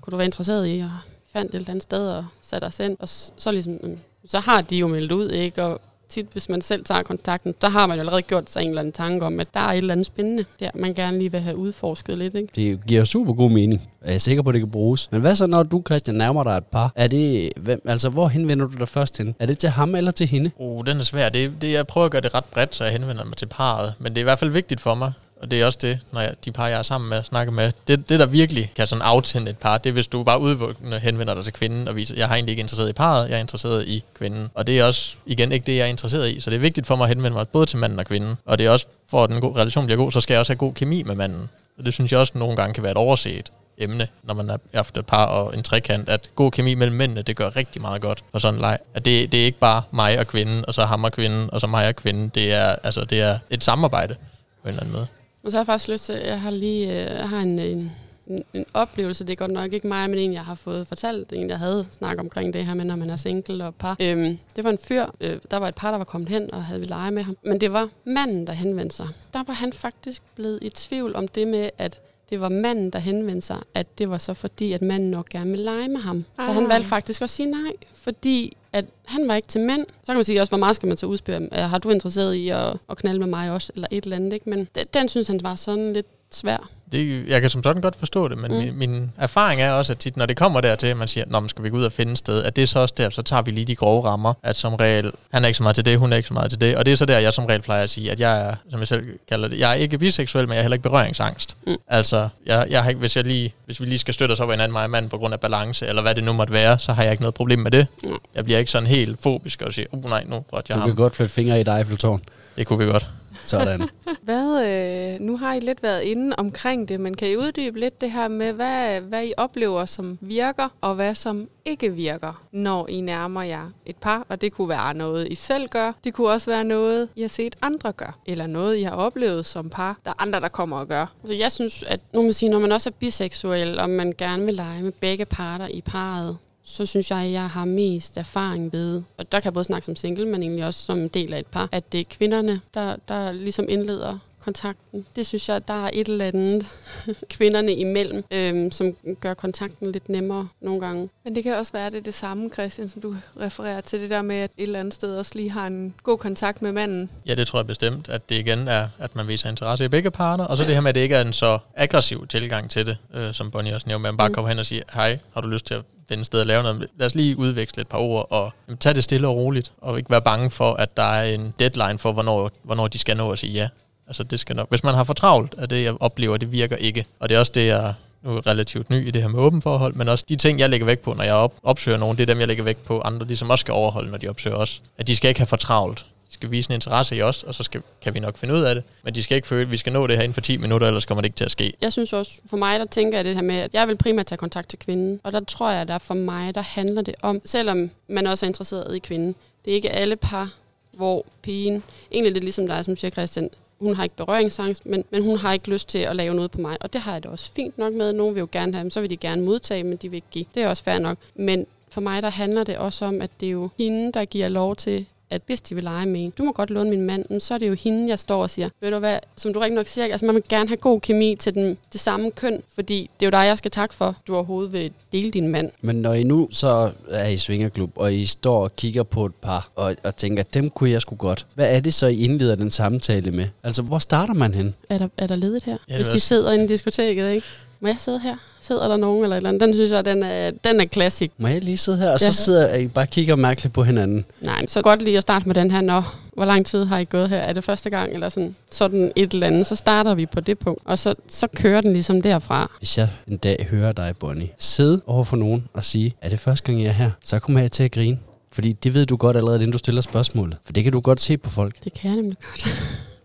kunne 0.00 0.10
du 0.10 0.16
være 0.16 0.26
interesseret 0.26 0.66
i, 0.66 0.80
at 0.80 0.86
fandt 1.32 1.50
et 1.50 1.54
eller 1.54 1.70
andet 1.70 1.82
sted 1.82 2.08
og 2.08 2.24
satte 2.42 2.64
os 2.64 2.80
ind, 2.80 2.96
og 3.00 3.08
så, 3.08 3.52
ligesom, 3.52 3.98
så 4.26 4.40
har 4.40 4.60
de 4.60 4.76
jo 4.76 4.88
meldt 4.88 5.12
ud, 5.12 5.30
ikke? 5.30 5.64
Og 5.64 5.80
tit, 6.12 6.26
hvis 6.32 6.48
man 6.48 6.62
selv 6.62 6.84
tager 6.84 7.02
kontakten, 7.02 7.54
der 7.60 7.68
har 7.68 7.86
man 7.86 7.96
jo 7.96 8.00
allerede 8.00 8.22
gjort 8.22 8.50
sig 8.50 8.62
en 8.62 8.68
eller 8.68 8.80
anden 8.80 8.92
tanke 8.92 9.26
om, 9.26 9.40
at 9.40 9.48
der 9.54 9.60
er 9.60 9.72
et 9.72 9.76
eller 9.76 9.92
andet 9.92 10.06
spændende, 10.06 10.44
der 10.60 10.70
man 10.74 10.94
gerne 10.94 11.18
lige 11.18 11.32
vil 11.32 11.40
have 11.40 11.56
udforsket 11.56 12.18
lidt. 12.18 12.34
Ikke? 12.34 12.48
Det 12.54 12.86
giver 12.86 13.04
super 13.04 13.32
god 13.32 13.50
mening, 13.50 13.88
jeg 14.04 14.14
er 14.14 14.18
sikker 14.18 14.42
på, 14.42 14.48
at 14.48 14.52
det 14.52 14.60
kan 14.60 14.70
bruges. 14.70 15.12
Men 15.12 15.20
hvad 15.20 15.34
så, 15.34 15.46
når 15.46 15.62
du, 15.62 15.82
Christian, 15.86 16.16
nærmer 16.16 16.42
dig 16.42 16.50
et 16.50 16.64
par? 16.64 16.92
Er 16.96 17.06
det, 17.06 17.52
hvem, 17.56 17.82
altså, 17.84 18.08
hvor 18.08 18.28
henvender 18.28 18.66
du 18.66 18.76
dig 18.76 18.88
først 18.88 19.18
hen? 19.18 19.34
Er 19.38 19.46
det 19.46 19.58
til 19.58 19.68
ham 19.68 19.94
eller 19.94 20.10
til 20.10 20.26
hende? 20.26 20.50
Oh, 20.58 20.86
den 20.86 20.98
er 20.98 21.04
svær. 21.04 21.28
Det, 21.28 21.52
det, 21.62 21.72
jeg 21.72 21.86
prøver 21.86 22.04
at 22.04 22.10
gøre 22.10 22.22
det 22.22 22.34
ret 22.34 22.44
bredt, 22.44 22.74
så 22.74 22.84
jeg 22.84 22.92
henvender 22.92 23.24
mig 23.24 23.36
til 23.36 23.46
parret. 23.46 23.94
Men 23.98 24.12
det 24.12 24.18
er 24.18 24.22
i 24.22 24.24
hvert 24.24 24.38
fald 24.38 24.50
vigtigt 24.50 24.80
for 24.80 24.94
mig, 24.94 25.12
og 25.42 25.50
det 25.50 25.60
er 25.60 25.66
også 25.66 25.78
det, 25.82 25.98
når 26.12 26.20
jeg, 26.20 26.34
de 26.44 26.52
par, 26.52 26.66
jeg 26.66 26.78
er 26.78 26.82
sammen 26.82 27.10
med, 27.10 27.22
snakker 27.24 27.52
med. 27.52 27.72
Det, 27.88 28.08
det 28.08 28.20
der 28.20 28.26
virkelig 28.26 28.72
kan 28.76 28.86
sådan 28.86 29.02
aftænde 29.02 29.50
et 29.50 29.58
par, 29.58 29.78
det 29.78 29.90
er, 29.90 29.94
hvis 29.94 30.06
du 30.06 30.22
bare 30.22 30.40
udvågende 30.40 30.98
henvender 30.98 31.34
dig 31.34 31.44
til 31.44 31.52
kvinden 31.52 31.88
og 31.88 31.96
viser, 31.96 32.14
jeg 32.14 32.28
har 32.28 32.34
egentlig 32.34 32.52
ikke 32.52 32.60
interesseret 32.60 32.88
i 32.88 32.92
parret, 32.92 33.28
jeg 33.28 33.36
er 33.36 33.40
interesseret 33.40 33.86
i 33.86 34.04
kvinden. 34.14 34.50
Og 34.54 34.66
det 34.66 34.78
er 34.78 34.84
også, 34.84 35.16
igen, 35.26 35.52
ikke 35.52 35.66
det, 35.66 35.76
jeg 35.76 35.82
er 35.82 35.86
interesseret 35.86 36.30
i. 36.30 36.40
Så 36.40 36.50
det 36.50 36.56
er 36.56 36.60
vigtigt 36.60 36.86
for 36.86 36.96
mig 36.96 37.04
at 37.04 37.08
henvende 37.08 37.36
mig 37.36 37.48
både 37.48 37.66
til 37.66 37.78
manden 37.78 37.98
og 37.98 38.06
kvinden. 38.06 38.36
Og 38.46 38.58
det 38.58 38.66
er 38.66 38.70
også, 38.70 38.86
for 39.10 39.24
at 39.24 39.30
den 39.30 39.40
god 39.40 39.56
relation 39.56 39.86
bliver 39.86 39.98
god, 39.98 40.12
så 40.12 40.20
skal 40.20 40.34
jeg 40.34 40.40
også 40.40 40.52
have 40.52 40.58
god 40.58 40.74
kemi 40.74 41.02
med 41.02 41.14
manden. 41.14 41.50
Og 41.78 41.84
det 41.84 41.94
synes 41.94 42.12
jeg 42.12 42.20
også 42.20 42.32
nogle 42.36 42.56
gange 42.56 42.74
kan 42.74 42.82
være 42.82 42.92
et 42.92 42.98
overset 42.98 43.52
emne, 43.78 44.08
når 44.22 44.34
man 44.34 44.50
er 44.50 44.56
efter 44.80 45.00
et 45.00 45.06
par 45.06 45.24
og 45.26 45.54
en 45.54 45.62
trekant, 45.62 46.08
at 46.08 46.30
god 46.34 46.50
kemi 46.50 46.74
mellem 46.74 46.96
mændene, 46.96 47.22
det 47.22 47.36
gør 47.36 47.56
rigtig 47.56 47.82
meget 47.82 48.02
godt 48.02 48.24
for 48.32 48.38
sådan 48.38 48.54
en 48.54 48.60
leg. 48.60 48.78
At 48.94 49.04
det, 49.04 49.32
det 49.32 49.40
er 49.40 49.44
ikke 49.44 49.58
bare 49.58 49.82
mig 49.90 50.18
og 50.18 50.26
kvinden, 50.26 50.64
og 50.68 50.74
så 50.74 50.84
ham 50.84 51.04
og 51.04 51.12
kvinden, 51.12 51.50
og 51.52 51.60
så 51.60 51.66
mig 51.66 51.88
og 51.88 51.96
kvinden. 51.96 52.28
Det 52.28 52.52
er, 52.52 52.76
altså, 52.82 53.04
det 53.04 53.20
er 53.20 53.38
et 53.50 53.64
samarbejde 53.64 54.14
på 54.62 54.68
en 54.68 54.68
eller 54.68 54.80
anden 54.80 54.94
måde. 54.94 55.06
Og 55.44 55.50
så 55.50 55.56
har 55.56 55.60
jeg 55.60 55.66
faktisk 55.66 55.88
lyst 55.88 56.04
til, 56.04 56.14
jeg 56.14 56.40
har 56.40 56.50
lige 56.50 56.86
øh, 56.86 57.16
jeg 57.18 57.28
har 57.28 57.40
en, 57.40 57.58
en, 57.58 57.92
en, 58.26 58.44
en 58.54 58.64
oplevelse, 58.74 59.24
det 59.24 59.32
er 59.32 59.36
godt 59.36 59.50
nok 59.50 59.72
ikke 59.72 59.86
mig, 59.86 60.10
men 60.10 60.18
en, 60.18 60.32
jeg 60.32 60.44
har 60.44 60.54
fået 60.54 60.86
fortalt, 60.86 61.32
en, 61.32 61.48
der 61.48 61.56
havde 61.56 61.86
snakket 61.90 62.20
omkring 62.20 62.54
det 62.54 62.66
her 62.66 62.74
med, 62.74 62.84
når 62.84 62.96
man 62.96 63.10
er 63.10 63.16
single 63.16 63.64
og 63.64 63.74
par. 63.74 63.96
Øhm, 64.00 64.38
det 64.56 64.64
var 64.64 64.70
en 64.70 64.78
fyr, 64.78 65.06
øh, 65.20 65.38
der 65.50 65.56
var 65.56 65.68
et 65.68 65.74
par, 65.74 65.90
der 65.90 65.98
var 65.98 66.04
kommet 66.04 66.28
hen 66.30 66.54
og 66.54 66.64
havde 66.64 66.80
vi 66.80 66.86
lege 66.86 67.10
med 67.10 67.22
ham. 67.22 67.36
Men 67.44 67.60
det 67.60 67.72
var 67.72 67.88
manden, 68.04 68.46
der 68.46 68.52
henvendte 68.52 68.96
sig. 68.96 69.08
Der 69.34 69.44
var 69.46 69.54
han 69.54 69.72
faktisk 69.72 70.22
blevet 70.34 70.58
i 70.62 70.68
tvivl 70.68 71.16
om 71.16 71.28
det 71.28 71.48
med, 71.48 71.70
at 71.78 72.00
det 72.32 72.40
var 72.40 72.48
manden, 72.48 72.90
der 72.90 72.98
henvendte 72.98 73.46
sig, 73.46 73.58
at 73.74 73.98
det 73.98 74.10
var 74.10 74.18
så 74.18 74.34
fordi, 74.34 74.72
at 74.72 74.82
manden 74.82 75.10
nok 75.10 75.28
gerne 75.28 75.50
ville 75.50 75.64
lege 75.64 75.88
med 75.88 76.00
ham. 76.00 76.24
Ah. 76.38 76.48
Så 76.48 76.52
han 76.52 76.68
valgte 76.68 76.88
faktisk 76.88 77.22
at 77.22 77.30
sige 77.30 77.50
nej, 77.50 77.72
fordi 77.94 78.56
at 78.72 78.84
han 79.04 79.28
var 79.28 79.34
ikke 79.34 79.48
til 79.48 79.60
mænd. 79.60 79.86
Så 80.00 80.06
kan 80.06 80.14
man 80.14 80.24
sige 80.24 80.40
også, 80.40 80.50
hvor 80.50 80.58
meget 80.58 80.76
skal 80.76 80.86
man 80.86 80.96
så 80.96 81.06
udspørge? 81.06 81.48
Har 81.52 81.78
du 81.78 81.90
interesseret 81.90 82.34
i 82.34 82.48
at, 82.48 82.78
at 82.90 82.96
knalde 82.96 83.18
med 83.18 83.26
mig 83.26 83.50
også, 83.50 83.72
eller 83.74 83.88
et 83.90 84.04
eller 84.04 84.16
andet, 84.16 84.32
ikke? 84.32 84.50
Men 84.50 84.68
den, 84.74 84.84
den 84.94 85.08
synes 85.08 85.28
han 85.28 85.40
var 85.42 85.54
sådan 85.54 85.92
lidt 85.92 86.06
svær. 86.36 86.68
Det, 86.92 87.24
jeg 87.28 87.40
kan 87.40 87.50
som 87.50 87.62
sådan 87.62 87.82
godt 87.82 87.96
forstå 87.98 88.28
det, 88.28 88.38
men 88.38 88.50
mm. 88.52 88.58
min, 88.58 88.78
min 88.78 89.10
erfaring 89.18 89.60
er 89.60 89.72
også, 89.72 89.92
at 89.92 89.98
tit, 89.98 90.16
når 90.16 90.26
det 90.26 90.36
kommer 90.36 90.60
dertil, 90.60 90.86
at 90.86 90.96
man 90.96 91.08
siger, 91.08 91.24
Nå, 91.28 91.40
men 91.40 91.48
skal 91.48 91.64
vi 91.64 91.70
gå 91.70 91.76
ud 91.76 91.84
og 91.84 91.92
finde 91.92 92.12
et 92.12 92.18
sted, 92.18 92.42
at 92.44 92.56
det 92.56 92.62
er 92.62 92.66
så 92.66 92.78
også 92.78 92.94
der, 92.98 93.10
så 93.10 93.22
tager 93.22 93.42
vi 93.42 93.50
lige 93.50 93.64
de 93.64 93.74
grove 93.76 94.04
rammer, 94.04 94.34
at 94.42 94.56
som 94.56 94.74
regel, 94.74 95.12
han 95.32 95.42
er 95.44 95.46
ikke 95.48 95.56
så 95.56 95.62
meget 95.62 95.74
til 95.74 95.84
det, 95.84 95.98
hun 95.98 96.12
er 96.12 96.16
ikke 96.16 96.26
så 96.28 96.34
meget 96.34 96.50
til 96.50 96.60
det, 96.60 96.76
og 96.76 96.84
det 96.86 96.92
er 96.92 96.96
så 96.96 97.06
der, 97.06 97.18
jeg 97.18 97.32
som 97.34 97.44
regel 97.46 97.62
plejer 97.62 97.82
at 97.82 97.90
sige, 97.90 98.10
at 98.12 98.20
jeg 98.20 98.48
er, 98.48 98.54
som 98.70 98.80
jeg 98.80 98.88
selv 98.88 99.06
kalder 99.28 99.48
det, 99.48 99.58
jeg 99.58 99.70
er 99.70 99.74
ikke 99.74 99.98
biseksuel, 99.98 100.44
men 100.48 100.52
jeg 100.52 100.58
er 100.58 100.62
heller 100.62 100.74
ikke 100.74 100.82
berøringsangst. 100.82 101.56
Mm. 101.66 101.76
Altså, 101.88 102.28
jeg, 102.46 102.66
jeg 102.70 102.82
har 102.82 102.88
ikke, 102.90 102.98
hvis, 103.00 103.16
jeg 103.16 103.24
lige, 103.24 103.54
hvis 103.66 103.80
vi 103.80 103.86
lige 103.86 103.98
skal 103.98 104.14
støtte 104.14 104.32
os 104.32 104.40
op 104.40 104.48
af 104.50 104.54
hinanden, 104.56 104.72
mig 104.72 104.84
og 104.84 104.90
mand, 104.90 105.10
på 105.10 105.18
grund 105.18 105.34
af 105.34 105.40
balance, 105.40 105.86
eller 105.86 106.02
hvad 106.02 106.14
det 106.14 106.24
nu 106.24 106.32
måtte 106.32 106.52
være, 106.52 106.78
så 106.78 106.92
har 106.92 107.02
jeg 107.02 107.12
ikke 107.12 107.22
noget 107.22 107.34
problem 107.34 107.58
med 107.58 107.70
det. 107.70 107.86
Mm. 108.04 108.10
Jeg 108.34 108.44
bliver 108.44 108.58
ikke 108.58 108.70
sådan 108.70 108.88
helt 108.88 109.22
fobisk 109.22 109.62
og 109.62 109.72
siger, 109.72 109.86
uh 109.92 110.10
nej, 110.10 110.24
nu 110.28 110.44
rødte 110.52 110.66
jeg 110.68 110.76
Du 110.76 110.80
ham. 110.80 110.88
kan 110.88 110.96
godt 110.96 111.16
flytte 111.16 111.32
fingre 111.34 111.60
i 111.60 111.62
dig, 111.62 111.76
Eiffeltårn. 111.78 112.22
Det 112.56 112.66
kunne 112.66 112.84
vi 112.86 112.92
godt. 112.92 113.06
Sådan. 113.44 113.88
Hvad, 114.22 114.66
øh, 114.66 115.20
nu 115.20 115.36
har 115.36 115.54
I 115.54 115.60
lidt 115.60 115.82
været 115.82 116.02
inde 116.02 116.36
omkring 116.38 116.88
det, 116.88 117.00
men 117.00 117.14
kan 117.14 117.30
I 117.30 117.36
uddybe 117.36 117.80
lidt 117.80 118.00
det 118.00 118.10
her 118.10 118.28
med, 118.28 118.52
hvad, 118.52 119.00
hvad 119.00 119.24
I 119.24 119.32
oplever, 119.36 119.86
som 119.86 120.18
virker, 120.20 120.68
og 120.80 120.94
hvad 120.94 121.14
som 121.14 121.48
ikke 121.64 121.92
virker, 121.92 122.42
når 122.52 122.88
I 122.88 123.00
nærmer 123.00 123.42
jer 123.42 123.70
et 123.86 123.96
par? 123.96 124.26
Og 124.28 124.40
det 124.40 124.52
kunne 124.52 124.68
være 124.68 124.94
noget, 124.94 125.28
I 125.28 125.34
selv 125.34 125.68
gør. 125.68 125.92
Det 126.04 126.14
kunne 126.14 126.28
også 126.28 126.50
være 126.50 126.64
noget, 126.64 127.08
I 127.16 127.20
har 127.20 127.28
set 127.28 127.56
andre 127.62 127.92
gøre. 127.92 128.12
Eller 128.26 128.46
noget, 128.46 128.76
I 128.76 128.82
har 128.82 128.96
oplevet 128.96 129.46
som 129.46 129.70
par, 129.70 129.96
der 130.04 130.10
er 130.10 130.22
andre, 130.22 130.40
der 130.40 130.48
kommer 130.48 130.78
og 130.78 130.88
gør. 130.88 131.06
Altså, 131.22 131.36
jeg 131.42 131.52
synes, 131.52 131.82
at 131.82 132.00
nu 132.14 132.22
man 132.22 132.32
sige, 132.32 132.48
når 132.48 132.58
man 132.58 132.72
også 132.72 132.88
er 132.88 132.94
biseksuel, 132.98 133.80
og 133.80 133.90
man 133.90 134.14
gerne 134.18 134.44
vil 134.44 134.54
lege 134.54 134.82
med 134.82 134.92
begge 134.92 135.24
parter 135.24 135.68
i 135.68 135.80
parret, 135.80 136.36
så 136.64 136.86
synes 136.86 137.10
jeg, 137.10 137.18
at 137.18 137.32
jeg 137.32 137.50
har 137.50 137.64
mest 137.64 138.16
erfaring 138.16 138.72
ved, 138.72 139.02
og 139.18 139.32
der 139.32 139.40
kan 139.40 139.44
jeg 139.44 139.54
både 139.54 139.64
snakke 139.64 139.86
som 139.86 139.96
single, 139.96 140.26
men 140.26 140.42
egentlig 140.42 140.64
også 140.64 140.80
som 140.84 140.98
en 140.98 141.08
del 141.08 141.32
af 141.32 141.38
et 141.38 141.46
par, 141.46 141.68
at 141.72 141.92
det 141.92 142.00
er 142.00 142.04
kvinderne, 142.10 142.60
der, 142.74 142.96
der 143.08 143.32
ligesom 143.32 143.66
indleder 143.68 144.18
kontakten. 144.44 145.06
Det 145.16 145.26
synes 145.26 145.48
jeg, 145.48 145.68
der 145.68 145.84
er 145.86 145.90
et 145.92 146.08
eller 146.08 146.24
andet 146.24 146.66
kvinderne 147.36 147.72
imellem, 147.74 148.24
øhm, 148.30 148.70
som 148.72 148.96
gør 149.20 149.34
kontakten 149.34 149.92
lidt 149.92 150.08
nemmere 150.08 150.48
nogle 150.60 150.80
gange. 150.80 151.08
Men 151.24 151.34
det 151.34 151.42
kan 151.42 151.54
også 151.56 151.72
være, 151.72 151.90
det 151.90 151.96
er 151.98 152.02
det 152.02 152.14
samme, 152.14 152.50
Christian, 152.52 152.88
som 152.88 153.02
du 153.02 153.16
refererer 153.40 153.80
til, 153.80 154.00
det 154.00 154.10
der 154.10 154.22
med, 154.22 154.36
at 154.36 154.50
et 154.58 154.62
eller 154.62 154.80
andet 154.80 154.94
sted 154.94 155.16
også 155.16 155.32
lige 155.34 155.50
har 155.50 155.66
en 155.66 155.94
god 156.02 156.18
kontakt 156.18 156.62
med 156.62 156.72
manden. 156.72 157.10
Ja, 157.26 157.34
det 157.34 157.46
tror 157.46 157.58
jeg 157.58 157.66
bestemt, 157.66 158.08
at 158.08 158.28
det 158.28 158.34
igen 158.38 158.68
er, 158.68 158.88
at 158.98 159.16
man 159.16 159.28
viser 159.28 159.48
interesse 159.48 159.84
i 159.84 159.88
begge 159.88 160.10
parter, 160.10 160.44
og 160.44 160.56
så 160.56 160.64
det 160.64 160.74
her 160.74 160.80
med, 160.80 160.88
at 160.88 160.94
det 160.94 161.00
ikke 161.00 161.14
er 161.14 161.20
en 161.24 161.32
så 161.32 161.58
aggressiv 161.76 162.26
tilgang 162.26 162.70
til 162.70 162.86
det, 162.86 162.96
øh, 163.14 163.34
som 163.34 163.50
Bonnie 163.50 163.74
også 163.74 163.86
nævnte, 163.88 164.08
at 164.08 164.12
man 164.12 164.16
bare 164.16 164.28
Mm. 164.28 164.34
kommer 164.34 164.48
hen 164.48 164.58
og 164.58 164.66
siger, 164.66 164.82
hej, 164.94 165.18
har 165.34 165.40
du 165.40 165.48
lyst 165.48 165.66
til 165.66 165.74
at 165.74 165.82
finde 166.08 166.24
sted 166.24 166.40
at 166.40 166.46
lave 166.46 166.62
noget? 166.62 166.86
Lad 166.98 167.06
os 167.06 167.14
lige 167.14 167.38
udveksle 167.38 167.80
et 167.80 167.88
par 167.88 167.98
ord, 167.98 168.26
og 168.30 168.52
jamen, 168.68 168.78
tage 168.78 168.94
det 168.94 169.04
stille 169.04 169.28
og 169.28 169.36
roligt, 169.36 169.72
og 169.78 169.98
ikke 169.98 170.10
være 170.10 170.22
bange 170.22 170.50
for, 170.50 170.72
at 170.72 170.96
der 170.96 171.02
er 171.02 171.32
en 171.32 171.54
deadline 171.58 171.98
for, 171.98 172.12
hvornår, 172.12 172.50
hvornår 172.62 172.88
de 172.88 172.98
skal 172.98 173.16
nå 173.16 173.30
at 173.32 173.38
sige 173.38 173.52
ja. 173.52 173.68
Altså 174.06 174.22
det 174.22 174.40
skal 174.40 174.56
nok. 174.56 174.68
Hvis 174.68 174.84
man 174.84 174.94
har 174.94 175.04
for 175.04 175.12
travlt, 175.12 175.54
at 175.58 175.70
det 175.70 175.84
jeg 175.84 175.94
oplever, 176.00 176.36
det 176.36 176.52
virker 176.52 176.76
ikke. 176.76 177.06
Og 177.20 177.28
det 177.28 177.34
er 177.34 177.38
også 177.38 177.52
det, 177.54 177.66
jeg 177.66 177.94
nu 178.22 178.36
er 178.36 178.46
relativt 178.46 178.90
ny 178.90 179.08
i 179.08 179.10
det 179.10 179.22
her 179.22 179.28
med 179.28 179.38
åben 179.38 179.62
forhold, 179.62 179.94
men 179.94 180.08
også 180.08 180.24
de 180.28 180.36
ting, 180.36 180.58
jeg 180.58 180.70
lægger 180.70 180.86
vægt 180.86 181.02
på, 181.02 181.14
når 181.14 181.24
jeg 181.24 181.34
op, 181.34 181.54
opsøger 181.62 181.98
nogen, 181.98 182.16
det 182.16 182.22
er 182.22 182.26
dem, 182.26 182.40
jeg 182.40 182.48
lægger 182.48 182.64
vægt 182.64 182.84
på 182.84 183.00
andre, 183.00 183.26
de 183.26 183.36
som 183.36 183.50
også 183.50 183.62
skal 183.62 183.72
overholde, 183.72 184.10
når 184.10 184.18
de 184.18 184.28
opsøger 184.28 184.56
os. 184.56 184.82
At 184.98 185.06
de 185.06 185.16
skal 185.16 185.28
ikke 185.28 185.40
have 185.40 185.46
for 185.46 185.56
travlt. 185.56 185.98
De 186.28 186.34
skal 186.34 186.50
vise 186.50 186.70
en 186.70 186.74
interesse 186.74 187.16
i 187.16 187.22
os, 187.22 187.42
og 187.42 187.54
så 187.54 187.62
skal, 187.62 187.82
kan 188.02 188.14
vi 188.14 188.20
nok 188.20 188.36
finde 188.36 188.54
ud 188.54 188.60
af 188.60 188.74
det. 188.74 188.84
Men 189.02 189.14
de 189.14 189.22
skal 189.22 189.36
ikke 189.36 189.48
føle, 189.48 189.62
at 189.62 189.70
vi 189.70 189.76
skal 189.76 189.92
nå 189.92 190.06
det 190.06 190.16
her 190.16 190.22
inden 190.22 190.34
for 190.34 190.40
10 190.40 190.56
minutter, 190.56 190.86
ellers 190.86 191.04
kommer 191.04 191.22
det 191.22 191.26
ikke 191.26 191.36
til 191.36 191.44
at 191.44 191.50
ske. 191.50 191.72
Jeg 191.80 191.92
synes 191.92 192.12
også, 192.12 192.32
for 192.50 192.56
mig, 192.56 192.80
der 192.80 192.86
tænker 192.86 193.18
jeg 193.18 193.24
det 193.24 193.34
her 193.34 193.42
med, 193.42 193.56
at 193.56 193.74
jeg 193.74 193.88
vil 193.88 193.96
primært 193.96 194.26
tage 194.26 194.36
kontakt 194.36 194.68
til 194.68 194.78
kvinden. 194.78 195.20
Og 195.24 195.32
der 195.32 195.40
tror 195.40 195.70
jeg, 195.70 195.90
at 195.90 196.02
for 196.02 196.14
mig, 196.14 196.54
der 196.54 196.62
handler 196.62 197.02
det 197.02 197.14
om, 197.22 197.40
selvom 197.44 197.90
man 198.08 198.26
også 198.26 198.46
er 198.46 198.48
interesseret 198.48 198.96
i 198.96 198.98
kvinden, 198.98 199.34
det 199.64 199.70
er 199.70 199.74
ikke 199.74 199.90
alle 199.90 200.16
par, 200.16 200.50
hvor 200.92 201.26
pigen, 201.42 201.82
egentlig 202.12 202.32
lidt 202.32 202.44
ligesom 202.44 202.66
dig, 202.66 202.84
som 202.84 202.96
siger 202.96 203.10
Christian, 203.10 203.50
hun 203.82 203.94
har 203.94 204.02
ikke 204.02 204.16
berøringsangst, 204.16 204.86
men, 204.86 205.04
men 205.10 205.22
hun 205.22 205.36
har 205.36 205.52
ikke 205.52 205.70
lyst 205.70 205.88
til 205.88 205.98
at 205.98 206.16
lave 206.16 206.34
noget 206.34 206.50
på 206.50 206.60
mig. 206.60 206.76
Og 206.80 206.92
det 206.92 207.00
har 207.00 207.12
jeg 207.12 207.22
da 207.22 207.28
også 207.28 207.52
fint 207.54 207.78
nok 207.78 207.92
med. 207.92 208.12
Nogle 208.12 208.34
vil 208.34 208.40
jo 208.40 208.48
gerne 208.52 208.72
have 208.72 208.82
dem, 208.82 208.90
så 208.90 209.00
vil 209.00 209.10
de 209.10 209.16
gerne 209.16 209.42
modtage, 209.42 209.84
men 209.84 209.96
de 209.96 210.08
vil 210.08 210.16
ikke 210.16 210.26
give. 210.30 210.44
Det 210.54 210.62
er 210.62 210.68
også 210.68 210.84
fair 210.84 210.98
nok. 210.98 211.18
Men 211.34 211.66
for 211.88 212.00
mig, 212.00 212.22
der 212.22 212.30
handler 212.30 212.64
det 212.64 212.76
også 212.76 213.04
om, 213.04 213.22
at 213.22 213.30
det 213.40 213.46
er 213.46 213.50
jo 213.50 213.68
hende, 213.78 214.12
der 214.12 214.24
giver 214.24 214.48
lov 214.48 214.76
til, 214.76 215.06
at 215.32 215.42
hvis 215.46 215.60
de 215.60 215.74
vil 215.74 215.84
lege 215.84 216.06
med 216.06 216.20
en, 216.20 216.32
du 216.38 216.44
må 216.44 216.52
godt 216.52 216.70
låne 216.70 216.90
min 216.90 217.00
mand, 217.02 217.24
men 217.30 217.40
så 217.40 217.54
er 217.54 217.58
det 217.58 217.68
jo 217.68 217.74
hende, 217.74 218.08
jeg 218.08 218.18
står 218.18 218.42
og 218.42 218.50
siger, 218.50 218.68
ved 218.80 218.90
du 218.90 218.98
hvad, 218.98 219.18
som 219.36 219.52
du 219.52 219.60
rigtig 219.60 219.74
nok 219.74 219.86
siger, 219.86 220.04
altså 220.04 220.26
man 220.26 220.34
vil 220.34 220.42
gerne 220.48 220.68
have 220.68 220.76
god 220.76 221.00
kemi 221.00 221.36
til 221.38 221.54
den, 221.54 221.78
det 221.92 222.00
samme 222.00 222.30
køn, 222.30 222.62
fordi 222.74 223.10
det 223.20 223.26
er 223.26 223.26
jo 223.26 223.30
dig, 223.30 223.46
jeg 223.46 223.58
skal 223.58 223.70
takke 223.70 223.94
for, 223.94 224.16
du 224.26 224.34
overhovedet 224.34 224.72
vil 224.72 224.92
dele 225.12 225.30
din 225.30 225.48
mand. 225.48 225.70
Men 225.80 225.96
når 225.96 226.12
I 226.12 226.22
nu 226.22 226.48
så 226.50 226.90
er 227.10 227.28
i 227.28 227.36
Svingerklub, 227.36 227.92
og 227.96 228.14
I 228.14 228.26
står 228.26 228.64
og 228.64 228.76
kigger 228.76 229.02
på 229.02 229.26
et 229.26 229.34
par, 229.34 229.68
og, 229.76 229.96
og 230.02 230.16
tænker, 230.16 230.42
dem 230.42 230.70
kunne 230.70 230.90
jeg 230.90 231.00
sgu 231.00 231.16
godt. 231.16 231.46
Hvad 231.54 231.76
er 231.76 231.80
det 231.80 231.94
så, 231.94 232.06
I 232.06 232.20
indleder 232.20 232.54
den 232.54 232.70
samtale 232.70 233.30
med? 233.30 233.46
Altså, 233.62 233.82
hvor 233.82 233.98
starter 233.98 234.34
man 234.34 234.54
hen? 234.54 234.74
Er 234.88 234.98
der, 234.98 235.08
er 235.18 235.26
der 235.26 235.36
ledet 235.36 235.62
her? 235.62 235.76
Ja, 235.88 235.96
Hvis 235.96 236.08
de 236.08 236.20
sidder 236.20 236.52
inde 236.52 236.64
i 236.64 236.68
diskoteket, 236.68 237.30
ikke? 237.34 237.46
Må 237.82 237.88
jeg 237.88 237.96
sidde 237.98 238.20
her? 238.20 238.36
Sidder 238.60 238.88
der 238.88 238.96
nogen 238.96 239.22
eller 239.22 239.36
et 239.36 239.38
eller 239.38 239.48
andet? 239.48 239.60
Den 239.60 239.74
synes 239.74 239.90
jeg, 239.90 240.04
den 240.04 240.22
er, 240.22 240.50
den 240.64 240.80
er 240.80 240.84
classic. 240.86 241.30
Må 241.38 241.48
jeg 241.48 241.64
lige 241.64 241.76
sidde 241.76 241.98
her? 241.98 242.10
Og 242.10 242.20
så 242.20 242.26
Ja. 242.26 242.32
sidder 242.32 242.74
I 242.76 242.88
bare 242.88 243.04
og 243.04 243.08
kigger 243.08 243.36
mærkeligt 243.36 243.74
på 243.74 243.82
hinanden. 243.82 244.24
Nej, 244.40 244.66
så 244.66 244.82
godt 244.82 245.02
lige 245.02 245.16
at 245.16 245.22
starte 245.22 245.46
med 245.46 245.54
den 245.54 245.70
her. 245.70 245.80
Nå, 245.80 246.02
hvor 246.32 246.44
lang 246.44 246.66
tid 246.66 246.84
har 246.84 246.98
I 246.98 247.04
gået 247.04 247.28
her? 247.28 247.38
Er 247.38 247.52
det 247.52 247.64
første 247.64 247.90
gang? 247.90 248.12
Eller 248.12 248.28
sådan, 248.28 248.56
sådan 248.70 249.12
et 249.16 249.32
eller 249.34 249.46
andet. 249.46 249.66
Så 249.66 249.76
starter 249.76 250.14
vi 250.14 250.26
på 250.26 250.40
det 250.40 250.58
punkt. 250.58 250.80
Og 250.84 250.98
så, 250.98 251.14
så 251.28 251.46
kører 251.56 251.80
den 251.80 251.92
ligesom 251.92 252.22
derfra. 252.22 252.70
Hvis 252.78 252.98
jeg 252.98 253.08
en 253.28 253.36
dag 253.36 253.66
hører 253.70 253.92
dig, 253.92 254.14
Bonnie, 254.20 254.48
sidde 254.58 255.00
over 255.06 255.24
for 255.24 255.36
nogen 255.36 255.64
og 255.74 255.84
sige, 255.84 256.14
er 256.22 256.28
det 256.28 256.40
første 256.40 256.64
gang, 256.66 256.82
jeg 256.82 256.88
er 256.88 256.92
her? 256.92 257.10
Så 257.24 257.38
kommer 257.38 257.60
jeg 257.60 257.72
til 257.72 257.82
at 257.82 257.90
grine. 257.92 258.18
Fordi 258.52 258.72
det 258.72 258.94
ved 258.94 259.06
du 259.06 259.16
godt 259.16 259.36
allerede, 259.36 259.56
inden 259.58 259.72
du 259.72 259.78
stiller 259.78 260.00
spørgsmålet. 260.00 260.56
For 260.64 260.72
det 260.72 260.82
kan 260.84 260.92
du 260.92 261.00
godt 261.00 261.20
se 261.20 261.36
på 261.38 261.50
folk. 261.50 261.74
Det 261.84 261.92
kan 261.92 262.10
jeg 262.10 262.16
nemlig 262.16 262.36
godt. 262.50 262.74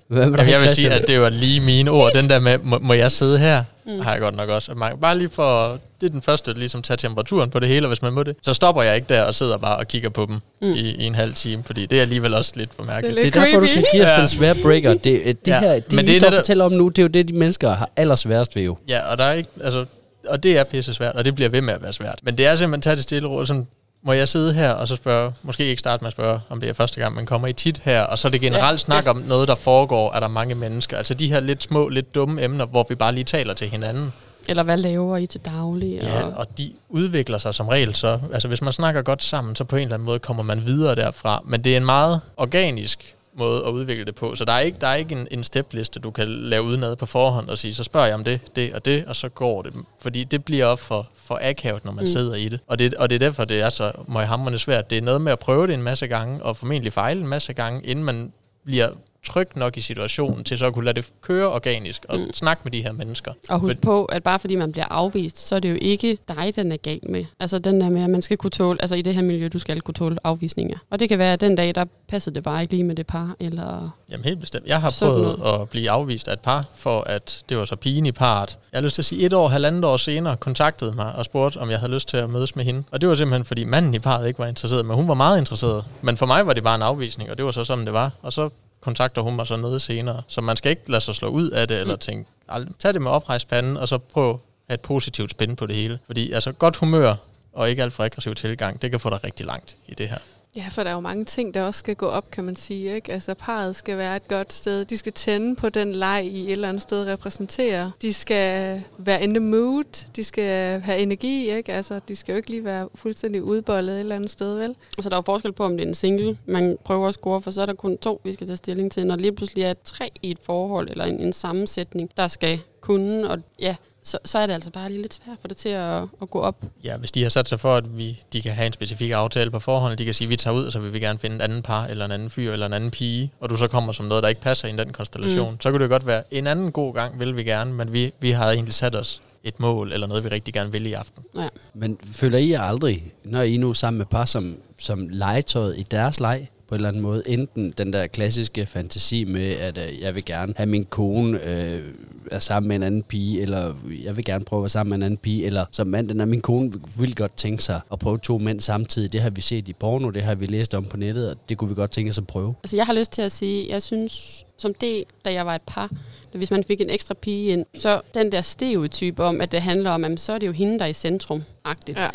Hvad 0.08 0.26
med 0.26 0.38
Jamen, 0.38 0.52
jeg 0.52 0.60
vil 0.62 0.68
Christian? 0.68 0.92
sige, 0.92 1.02
at 1.02 1.08
det 1.08 1.22
var 1.22 1.30
lige 1.30 1.60
mine 1.60 1.92
ord. 1.92 2.12
Den 2.16 2.30
der 2.30 2.40
med, 2.40 2.58
må, 2.58 2.80
må 2.80 2.94
jeg 2.94 3.12
sidde 3.12 3.40
her? 3.40 3.64
Mm. 3.86 4.00
Har 4.00 4.12
jeg 4.12 4.20
godt 4.22 4.36
nok 4.36 4.50
også. 4.50 4.74
Man- 4.74 4.98
Bare 5.02 5.18
lige 5.18 5.30
for, 5.30 5.80
det 6.02 6.08
er 6.08 6.12
den 6.12 6.22
første, 6.22 6.54
ligesom 6.54 6.82
tage 6.82 6.98
temperaturen 6.98 7.50
på 7.50 7.60
det 7.60 7.68
hele, 7.70 7.88
hvis 7.88 8.02
man 8.02 8.14
må 8.14 8.24
det. 8.24 8.36
Så 8.42 8.54
stopper 8.54 8.82
jeg 8.82 8.96
ikke 8.96 9.06
der 9.10 9.22
og 9.22 9.36
sidder 9.36 9.58
bare 9.58 9.78
og 9.78 9.88
kigger 9.88 10.10
på 10.10 10.26
dem 10.26 10.40
mm. 10.62 10.74
i, 10.74 10.80
i 10.80 11.04
en 11.04 11.16
halv 11.16 11.34
time, 11.34 11.64
fordi 11.66 11.86
det 11.86 11.98
er 11.98 12.02
alligevel 12.02 12.34
også 12.34 12.52
lidt 12.56 12.70
for 12.76 12.84
mærkeligt. 12.84 13.16
lidt 13.24 13.34
Det 13.34 13.40
er 13.40 13.46
derfor, 13.46 13.60
du 13.60 13.68
skal 13.68 13.86
give 13.92 14.04
os 14.04 14.10
Ja. 14.16 14.20
den 14.20 14.28
svære 14.28 14.56
breaker. 14.64 14.94
Det, 14.94 15.04
det 15.26 15.38
Ja, 15.48 15.60
her, 15.60 15.74
det, 15.74 15.92
men 15.94 16.06
det 16.06 16.12
I 16.12 16.16
er 16.16 16.20
står 16.20 16.28
og 16.28 16.34
fortæller 16.34 16.66
om 16.66 16.72
nu, 16.72 16.88
det 16.88 17.00
er 17.00 17.04
jo 17.04 17.08
det, 17.08 17.28
de 17.28 17.34
mennesker 17.34 17.76
har 17.76 17.90
allersværest 17.96 18.56
ved 18.56 18.64
jo. 18.64 18.78
Ja, 18.90 19.12
og 19.12 19.18
der 19.18 19.24
er 19.24 19.34
ikke, 19.34 19.50
altså, 19.64 19.86
og 20.30 20.44
det 20.44 20.58
er 20.58 20.64
pisse 20.64 20.94
svært, 20.94 21.16
og 21.16 21.26
det 21.26 21.36
bliver 21.36 21.50
ved 21.50 21.62
med 21.62 21.74
at 21.74 21.82
være 21.84 21.94
svært. 21.94 22.20
Men 22.24 22.38
det 22.38 22.46
er 22.48 22.56
simpelthen 22.56 22.74
at 22.80 22.84
tage 22.84 22.96
det 22.96 23.04
stille 23.04 23.28
roligt, 23.28 23.48
sådan, 23.48 23.68
må 24.08 24.14
jeg 24.14 24.28
sidde 24.28 24.54
her 24.54 24.72
og 24.72 24.88
så 24.88 24.96
spørge, 24.96 25.34
måske 25.44 25.66
ikke 25.66 25.80
starte 25.80 26.04
med 26.04 26.08
at 26.08 26.12
spørge, 26.12 26.40
om 26.50 26.60
det 26.60 26.70
er 26.70 26.74
første 26.74 27.00
gang, 27.00 27.16
man 27.16 27.26
kommer 27.26 27.48
i 27.48 27.54
tit 27.54 27.82
her, 27.84 28.02
og 28.02 28.20
så 28.20 28.28
er 28.28 28.30
det 28.30 28.42
generelt 28.42 28.72
ja, 28.72 28.78
snak 28.78 29.08
om 29.08 29.18
noget, 29.18 29.48
der 29.48 29.56
foregår, 29.56 30.14
er 30.14 30.20
der 30.20 30.28
mange 30.28 30.56
mennesker. 30.56 30.98
Altså 30.98 31.14
de 31.14 31.28
her 31.28 31.40
lidt 31.40 31.64
små, 31.64 31.90
lidt 31.90 32.16
dumme 32.16 32.44
emner, 32.44 32.66
hvor 32.66 32.86
vi 32.90 32.96
bare 32.96 33.12
lige 33.12 33.24
taler 33.24 33.54
til 33.54 33.70
hinanden. 33.70 34.14
Eller 34.50 34.64
hvad 34.64 34.78
laver 34.78 35.18
I 35.18 35.26
til 35.26 35.42
daglig? 35.46 36.00
Ja, 36.02 36.24
Og, 36.24 36.34
og 36.34 36.58
de 36.58 36.74
udvikler 36.90 37.38
sig 37.38 37.54
som 37.54 37.68
regel 37.68 37.96
så. 37.96 38.20
Altså 38.34 38.48
hvis 38.48 38.62
man 38.62 38.74
snakker 38.74 39.02
godt 39.02 39.24
sammen, 39.24 39.56
så 39.56 39.64
på 39.64 39.76
en 39.76 39.82
eller 39.82 39.94
anden 39.94 40.06
måde 40.06 40.20
kommer 40.20 40.44
man 40.44 40.66
videre 40.66 40.96
derfra. 40.96 41.42
Men 41.46 41.64
det 41.64 41.74
er 41.74 41.78
en 41.78 41.86
meget 41.86 42.22
organisk 42.38 43.16
måde 43.38 43.66
at 43.66 43.70
udvikle 43.70 44.06
det 44.06 44.16
på. 44.16 44.36
Så 44.36 44.46
der 44.46 44.54
er 44.54 44.60
ikke, 44.60 44.78
der 44.82 44.88
er 44.88 44.96
ikke 44.96 45.16
en, 45.16 45.28
en 45.32 45.44
stepliste, 45.44 46.00
du 46.00 46.12
kan 46.12 46.28
lave 46.28 46.64
udenad 46.64 46.96
på 46.96 47.06
forhånd 47.06 47.50
og 47.50 47.58
sige, 47.58 47.74
så 47.74 47.84
spørger 47.84 48.06
jeg 48.06 48.16
om 48.16 48.24
det, 48.24 48.56
det 48.56 48.74
og 48.74 48.86
det, 48.86 49.06
og 49.06 49.16
så 49.16 49.30
går 49.30 49.62
det. 49.62 49.74
Fordi 50.02 50.24
det 50.24 50.46
bliver 50.46 50.66
op 50.66 50.80
for, 50.80 51.10
for 51.16 51.40
akavet, 51.42 51.86
når 51.86 51.92
man 51.92 52.02
mm. 52.02 52.08
sidder 52.08 52.36
i 52.36 52.50
det. 52.50 52.60
Og, 52.68 52.80
det. 52.80 52.94
og 52.94 53.10
det 53.10 53.16
er 53.16 53.20
derfor, 53.20 53.46
det 53.46 53.62
er 53.62 53.70
så 53.70 53.92
møghamrende 54.08 54.60
svært. 54.60 54.90
Det 54.90 54.98
er 54.98 55.02
noget 55.02 55.22
med 55.22 55.32
at 55.32 55.40
prøve 55.40 55.68
det 55.68 55.74
en 55.74 55.84
masse 55.84 56.08
gange, 56.08 56.44
og 56.44 56.58
formentlig 56.58 56.94
fejle 56.94 57.22
en 57.22 57.28
masse 57.28 57.54
gange, 57.54 57.86
inden 57.86 58.06
man 58.06 58.32
bliver 58.66 58.90
tryg 59.28 59.48
nok 59.56 59.78
i 59.78 59.82
situationen, 59.82 60.44
til 60.44 60.58
så 60.58 60.66
at 60.66 60.74
kunne 60.74 60.86
lade 60.86 61.02
det 61.02 61.12
køre 61.22 61.48
organisk 61.48 62.06
og 62.10 62.20
mm. 62.20 62.34
snakke 62.34 62.62
med 62.64 62.72
de 62.72 62.82
her 62.82 62.92
mennesker. 62.92 63.34
og 63.50 63.60
husk 63.60 63.82
på, 63.82 64.06
at 64.06 64.24
bare 64.24 64.40
fordi 64.40 64.56
man 64.56 64.72
bliver 64.72 64.86
afvist, 64.86 65.48
så 65.48 65.56
er 65.56 65.60
det 65.60 65.70
jo 65.70 65.78
ikke 65.82 66.18
dig, 66.28 66.54
den 66.56 66.72
er 66.72 66.78
galt 66.78 67.10
med. 67.10 67.26
Altså 67.40 67.60
den 67.60 67.82
der 67.82 67.90
med, 67.90 68.04
at 68.04 68.10
man 68.10 68.22
skal 68.22 68.38
kunne 68.38 68.52
tåle, 68.52 68.82
altså 68.82 68.96
i 68.96 69.02
det 69.02 69.14
her 69.14 69.22
miljø, 69.22 69.48
du 69.54 69.60
skal 69.60 69.82
kunne 69.82 69.94
tåle 69.94 70.18
afvisninger. 70.24 70.78
Og 70.92 71.00
det 71.00 71.10
kan 71.10 71.20
være, 71.20 71.34
at 71.34 71.42
den 71.42 71.56
dag, 71.56 71.76
der 71.76 71.86
passede 72.08 72.36
det 72.36 72.44
bare 72.44 72.62
ikke 72.62 72.74
lige 72.74 72.84
med 72.84 72.96
det 72.96 73.08
par, 73.08 73.36
eller... 73.40 73.90
Jamen 74.12 74.24
helt 74.24 74.40
bestemt. 74.40 74.68
Jeg 74.68 74.82
har 74.82 74.96
prøvet 75.00 75.42
at 75.46 75.70
blive 75.70 75.90
afvist 75.90 76.28
af 76.28 76.34
et 76.34 76.40
par, 76.40 76.66
for 76.76 77.02
at 77.02 77.44
det 77.50 77.58
var 77.58 77.66
så 77.66 77.76
pigen 77.76 78.06
i 78.06 78.12
parret. 78.12 78.58
Jeg 78.72 78.78
har 78.78 78.84
lyst 78.84 78.96
til 78.96 79.02
at 79.02 79.06
sige, 79.06 79.26
et 79.26 79.34
år, 79.34 79.48
halvandet 79.48 79.86
år 79.86 79.98
senere 79.98 80.38
kontaktede 80.38 80.94
mig 80.94 81.16
og 81.16 81.26
spurgte, 81.26 81.58
om 81.58 81.70
jeg 81.70 81.80
havde 81.80 81.92
lyst 81.92 82.08
til 82.08 82.18
at 82.18 82.30
mødes 82.30 82.56
med 82.56 82.66
hende. 82.66 82.84
Og 82.92 83.02
det 83.02 83.10
var 83.10 83.16
simpelthen, 83.16 83.46
fordi 83.46 83.64
manden 83.64 83.94
i 83.94 84.00
parret 84.00 84.28
ikke 84.28 84.40
var 84.40 84.48
interesseret, 84.48 84.86
men 84.86 84.96
hun 84.96 85.08
var 85.08 85.14
meget 85.14 85.38
interesseret. 85.38 85.86
Men 86.02 86.18
for 86.18 86.26
mig 86.26 86.48
var 86.48 86.54
det 86.54 86.64
bare 86.64 86.76
en 86.76 86.82
afvisning, 86.82 87.32
og 87.32 87.38
det 87.38 87.46
var 87.46 87.52
så 87.52 87.64
sådan, 87.64 87.86
det 87.86 87.94
var. 87.94 88.12
Og 88.22 88.34
så 88.34 88.50
kontakter 88.82 89.22
hun 89.22 89.36
mig 89.36 89.48
så 89.48 89.56
noget 89.56 89.82
senere. 89.82 90.22
Så 90.28 90.42
man 90.42 90.58
skal 90.58 90.70
ikke 90.70 90.82
lade 90.92 91.02
sig 91.02 91.16
slå 91.16 91.28
ud 91.28 91.50
af 91.50 91.68
det, 91.68 91.82
eller 91.82 91.96
tænke, 91.96 92.30
"Ald- 92.52 92.78
tag 92.80 92.94
det 92.94 93.02
med 93.02 93.12
oprejst 93.12 93.48
panden, 93.48 93.78
og 93.78 93.88
så 93.88 93.98
prøv 93.98 94.30
at 94.30 94.38
have 94.68 94.74
et 94.74 94.82
positivt 94.82 95.32
spænd 95.32 95.58
på 95.58 95.66
det 95.66 95.76
hele. 95.76 96.00
Fordi 96.06 96.32
altså 96.32 96.52
godt 96.52 96.78
humør 96.78 97.16
og 97.54 97.70
ikke 97.70 97.84
alt 97.84 97.94
for 97.94 98.04
aggressiv 98.04 98.36
tilgang, 98.36 98.82
det 98.82 98.92
kan 98.92 99.00
få 99.00 99.10
dig 99.10 99.24
rigtig 99.24 99.46
langt 99.46 99.76
i 99.88 99.94
det 99.94 100.10
her. 100.10 100.18
Ja, 100.58 100.66
for 100.72 100.84
der 100.84 100.90
er 100.90 100.94
jo 100.94 101.00
mange 101.00 101.26
ting, 101.26 101.54
der 101.54 101.64
også 101.64 101.80
skal 101.80 101.96
gå 101.96 102.06
op, 102.06 102.32
kan 102.32 102.44
man 102.44 102.56
sige. 102.56 102.96
Ikke? 102.96 103.14
Altså, 103.14 103.34
parret 103.34 103.76
skal 103.76 103.98
være 103.98 104.16
et 104.16 104.28
godt 104.28 104.54
sted. 104.54 104.86
De 104.86 104.98
skal 104.98 105.14
tænde 105.14 105.56
på 105.56 105.70
den 105.70 105.92
leg, 105.96 106.26
I 106.26 106.46
et 106.46 106.52
eller 106.52 106.70
andet 106.70 106.82
sted 106.82 107.06
repræsenterer. 107.06 107.92
De 108.02 108.14
skal 108.14 108.82
være 108.98 109.24
in 109.24 109.34
the 109.34 109.40
mood. 109.40 110.08
De 110.16 110.24
skal 110.24 110.82
have 110.82 111.00
energi. 111.00 111.52
Ikke? 111.52 111.74
Altså, 111.74 112.00
de 112.08 112.16
skal 112.16 112.34
jo 112.34 112.38
ikke 112.38 112.50
lige 112.50 112.64
være 112.66 112.90
fuldstændig 112.96 113.44
udbollet 113.44 113.96
et 113.96 114.00
eller 114.00 114.16
andet 114.16 114.30
sted, 114.30 114.58
vel? 114.58 114.76
Altså 114.98 115.10
der 115.10 115.16
er 115.16 115.20
jo 115.20 115.24
forskel 115.26 115.52
på, 115.52 115.64
om 115.64 115.78
det 115.78 115.84
er 115.84 115.88
en 115.88 115.96
single, 115.96 116.38
man 116.46 116.78
prøver 116.84 117.08
at 117.08 117.14
score, 117.14 117.42
for 117.42 117.52
så 117.52 117.62
er 117.62 117.66
der 117.66 117.74
kun 117.74 117.98
to, 117.98 118.22
vi 118.24 118.34
skal 118.34 118.48
tage 118.48 118.58
stilling 118.58 118.92
til. 118.92 119.08
Når 119.08 119.16
lige 119.16 119.32
pludselig 119.32 119.64
er 119.64 119.74
tre 119.84 120.12
i 120.22 120.32
et 120.32 120.40
forhold, 120.44 120.90
eller 120.90 121.06
en, 121.06 121.20
en 121.20 121.34
sammensætning, 121.34 122.10
der 122.18 122.28
skal 122.28 122.60
kunne, 122.82 123.30
og 123.30 123.40
ja, 123.60 123.76
så, 124.08 124.18
så 124.26 124.38
er 124.38 124.48
det 124.48 124.54
altså 124.54 124.72
bare 124.72 124.90
lige 124.90 125.02
lidt 125.02 125.14
svært 125.14 125.38
for 125.42 125.48
det 125.48 125.58
til 125.58 125.70
at, 125.70 126.04
at 126.22 126.30
gå 126.30 126.40
op. 126.40 126.66
Ja, 126.84 126.98
hvis 126.98 127.12
de 127.12 127.24
har 127.24 127.30
sat 127.30 127.50
sig 127.50 127.60
for, 127.60 127.76
at 127.76 127.98
vi, 127.98 128.22
de 128.34 128.42
kan 128.42 128.52
have 128.52 128.68
en 128.68 128.74
specifik 128.74 129.12
aftale 129.12 129.52
på 129.52 129.60
forhånd, 129.60 129.92
og 129.92 130.00
de 130.00 130.06
kan 130.06 130.14
sige, 130.14 130.26
at 130.26 130.30
vi 130.30 130.36
tager 130.36 130.56
ud, 130.56 130.66
og 130.66 130.72
så 130.72 130.80
vil 130.80 130.94
vi 130.94 131.00
gerne 131.00 131.20
finde 131.20 131.36
en 131.36 131.42
anden 131.42 131.62
par, 131.62 131.86
eller 131.86 132.06
en 132.06 132.12
anden 132.12 132.30
fyr, 132.30 132.54
eller 132.54 132.66
en 132.66 132.74
anden 132.74 132.92
pige, 132.92 133.32
og 133.40 133.50
du 133.50 133.58
så 133.58 133.68
kommer 133.68 133.94
som 133.94 134.06
noget, 134.06 134.24
der 134.24 134.30
ikke 134.30 134.42
passer 134.42 134.68
i 134.68 134.72
den 134.72 134.94
konstellation, 134.94 135.52
mm. 135.52 135.62
så 135.62 135.72
kunne 135.72 135.82
det 135.82 135.90
godt 135.90 136.08
være, 136.08 136.24
en 136.32 136.48
anden 136.48 136.72
god 136.72 136.94
gang 136.94 137.20
vil 137.20 137.36
vi 137.36 137.44
gerne, 137.44 137.74
men 137.74 137.94
vi, 137.94 138.12
vi 138.20 138.32
har 138.32 138.52
egentlig 138.52 138.74
sat 138.74 138.96
os 138.96 139.22
et 139.44 139.60
mål, 139.60 139.94
eller 139.94 140.08
noget, 140.08 140.24
vi 140.24 140.30
rigtig 140.30 140.54
gerne 140.54 140.72
vil 140.72 140.86
i 140.86 140.94
aften. 140.94 141.24
Ja. 141.36 141.48
Men 141.74 141.98
føler 142.12 142.38
I 142.38 142.50
jer 142.50 142.62
aldrig, 142.62 143.14
når 143.24 143.42
I 143.42 143.58
nu 143.58 143.70
er 143.70 143.74
sammen 143.74 143.98
med 143.98 144.06
par, 144.06 144.26
som, 144.26 144.58
som 144.78 145.08
legetøjet 145.10 145.78
i 145.78 145.84
deres 145.84 146.20
leg, 146.20 146.50
på 146.68 146.76
en 146.76 146.80
eller 146.80 146.90
anden 146.90 147.02
måde. 147.02 147.24
Enten 147.26 147.74
den 147.78 147.94
der 147.94 148.08
klassiske 148.08 148.66
fantasi 148.66 149.24
med, 149.24 149.52
at 149.52 149.78
øh, 149.78 150.02
jeg 150.02 150.16
vil 150.16 150.26
gerne 150.26 150.54
have 150.58 150.68
min 150.68 150.86
kone 150.86 151.44
øh, 151.44 151.84
er 152.32 152.40
sammen 152.40 152.68
med 152.68 152.76
en 152.76 152.84
anden 152.84 153.04
pige, 153.04 153.42
eller 153.42 153.74
jeg 154.04 154.18
vil 154.18 154.26
gerne 154.26 154.46
prøve 154.46 154.60
at 154.60 154.64
være 154.64 154.70
sammen 154.70 154.90
med 154.90 154.98
en 154.98 155.04
anden 155.04 155.18
pige, 155.18 155.46
eller 155.46 155.66
som 155.72 155.88
mand, 155.88 156.10
den 156.10 156.20
er 156.22 156.26
min 156.26 156.42
kone 156.42 156.72
vil 157.00 157.16
godt 157.16 157.38
tænke 157.38 157.64
sig 157.64 157.82
at 157.92 158.00
prøve 158.00 158.18
to 158.18 158.38
mænd 158.38 158.60
samtidig. 158.60 159.14
Det 159.14 159.22
har 159.22 159.30
vi 159.30 159.42
set 159.42 159.68
i 159.68 159.74
porno, 159.74 160.10
det 160.10 160.22
har 160.22 160.36
vi 160.36 160.46
læst 160.46 160.74
om 160.74 160.86
på 160.86 160.98
nettet, 160.98 161.30
og 161.30 161.38
det 161.50 161.58
kunne 161.58 161.70
vi 161.70 161.76
godt 161.76 161.92
tænke 161.92 162.10
os 162.10 162.18
at 162.18 162.28
prøve. 162.28 162.56
Altså 162.64 162.76
jeg 162.76 162.86
har 162.86 162.94
lyst 162.94 163.12
til 163.12 163.22
at 163.22 163.32
sige, 163.32 163.70
jeg 163.70 163.82
synes, 163.82 164.46
som 164.58 164.74
det, 164.74 165.04
da 165.26 165.34
jeg 165.34 165.46
var 165.46 165.56
et 165.56 165.62
par, 165.68 165.92
hvis 166.34 166.52
man 166.52 166.64
fik 166.64 166.82
en 166.82 166.90
ekstra 166.90 167.14
pige 167.14 167.52
ind, 167.52 167.66
så 167.78 168.02
den 168.14 168.32
der 168.32 168.42
stereotype 168.42 169.24
om, 169.24 169.42
at 169.42 169.52
det 169.52 169.62
handler 169.62 169.92
om, 169.92 170.04
at 170.04 170.20
så 170.20 170.34
er 170.34 170.38
det 170.38 170.48
jo 170.48 170.52
hende, 170.52 170.80
der 170.80 170.86
er 170.86 170.90
i 170.90 170.94
centrum-agtigt. 170.94 172.00
Ja. 172.00 172.10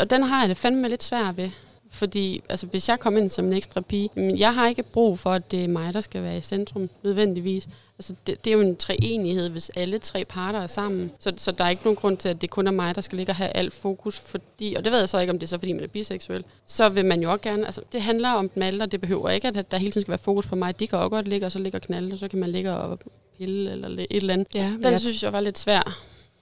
Og 0.00 0.10
den 0.10 0.22
har 0.22 0.40
jeg 0.40 0.48
det 0.48 0.56
fandme 0.56 0.88
lidt 0.88 1.02
svært 1.02 1.36
ved. 1.36 1.48
Fordi 1.90 2.42
altså, 2.48 2.66
hvis 2.66 2.88
jeg 2.88 3.00
kommer 3.00 3.20
ind 3.20 3.28
som 3.28 3.44
en 3.44 3.52
ekstra 3.52 3.80
pige, 3.80 4.10
jamen, 4.16 4.38
jeg 4.38 4.54
har 4.54 4.68
ikke 4.68 4.82
brug 4.82 5.18
for, 5.18 5.32
at 5.32 5.50
det 5.50 5.64
er 5.64 5.68
mig, 5.68 5.94
der 5.94 6.00
skal 6.00 6.22
være 6.22 6.38
i 6.38 6.40
centrum 6.40 6.90
nødvendigvis. 7.02 7.68
Altså, 7.98 8.14
det, 8.26 8.44
det 8.44 8.50
er 8.50 8.54
jo 8.54 8.60
en 8.60 8.76
treenighed, 8.76 9.48
hvis 9.48 9.70
alle 9.76 9.98
tre 9.98 10.24
parter 10.24 10.60
er 10.60 10.66
sammen. 10.66 11.12
Så, 11.18 11.32
så 11.36 11.52
der 11.52 11.64
er 11.64 11.68
ikke 11.68 11.82
nogen 11.84 11.96
grund 11.96 12.16
til, 12.16 12.28
at 12.28 12.40
det 12.40 12.50
kun 12.50 12.66
er 12.66 12.70
mig, 12.70 12.94
der 12.94 13.00
skal 13.00 13.16
ligge 13.16 13.32
og 13.32 13.36
have 13.36 13.50
alt 13.50 13.72
fokus. 13.72 14.20
Fordi, 14.20 14.74
og 14.74 14.84
det 14.84 14.92
ved 14.92 14.98
jeg 14.98 15.08
så 15.08 15.18
ikke, 15.18 15.32
om 15.32 15.38
det 15.38 15.46
er 15.46 15.48
så, 15.48 15.58
fordi 15.58 15.72
man 15.72 15.82
er 15.82 15.88
biseksuel. 15.88 16.44
Så 16.66 16.88
vil 16.88 17.04
man 17.04 17.22
jo 17.22 17.30
også 17.30 17.42
gerne... 17.42 17.66
Altså, 17.66 17.80
det 17.92 18.02
handler 18.02 18.30
om 18.30 18.48
dem 18.48 18.62
alle, 18.62 18.84
og 18.84 18.92
det 18.92 19.00
behøver 19.00 19.30
ikke, 19.30 19.48
at 19.48 19.70
der 19.70 19.76
hele 19.76 19.92
tiden 19.92 20.02
skal 20.02 20.10
være 20.10 20.18
fokus 20.18 20.46
på 20.46 20.56
mig. 20.56 20.80
De 20.80 20.86
kan 20.86 20.98
også 20.98 21.08
godt 21.08 21.28
ligge, 21.28 21.46
og 21.46 21.52
så 21.52 21.58
ligge 21.58 21.78
og 21.78 21.82
knalde, 21.82 22.12
og 22.12 22.18
så 22.18 22.28
kan 22.28 22.38
man 22.38 22.50
ligge 22.50 22.72
og 22.72 22.98
pille 23.38 23.72
eller 23.72 23.88
et 23.88 24.06
eller 24.10 24.32
andet. 24.32 24.48
Ja, 24.54 24.72
Den 24.82 24.84
jeg 24.84 25.00
synes 25.00 25.22
jeg 25.22 25.32
var 25.32 25.40
lidt 25.40 25.58
svær. 25.58 25.98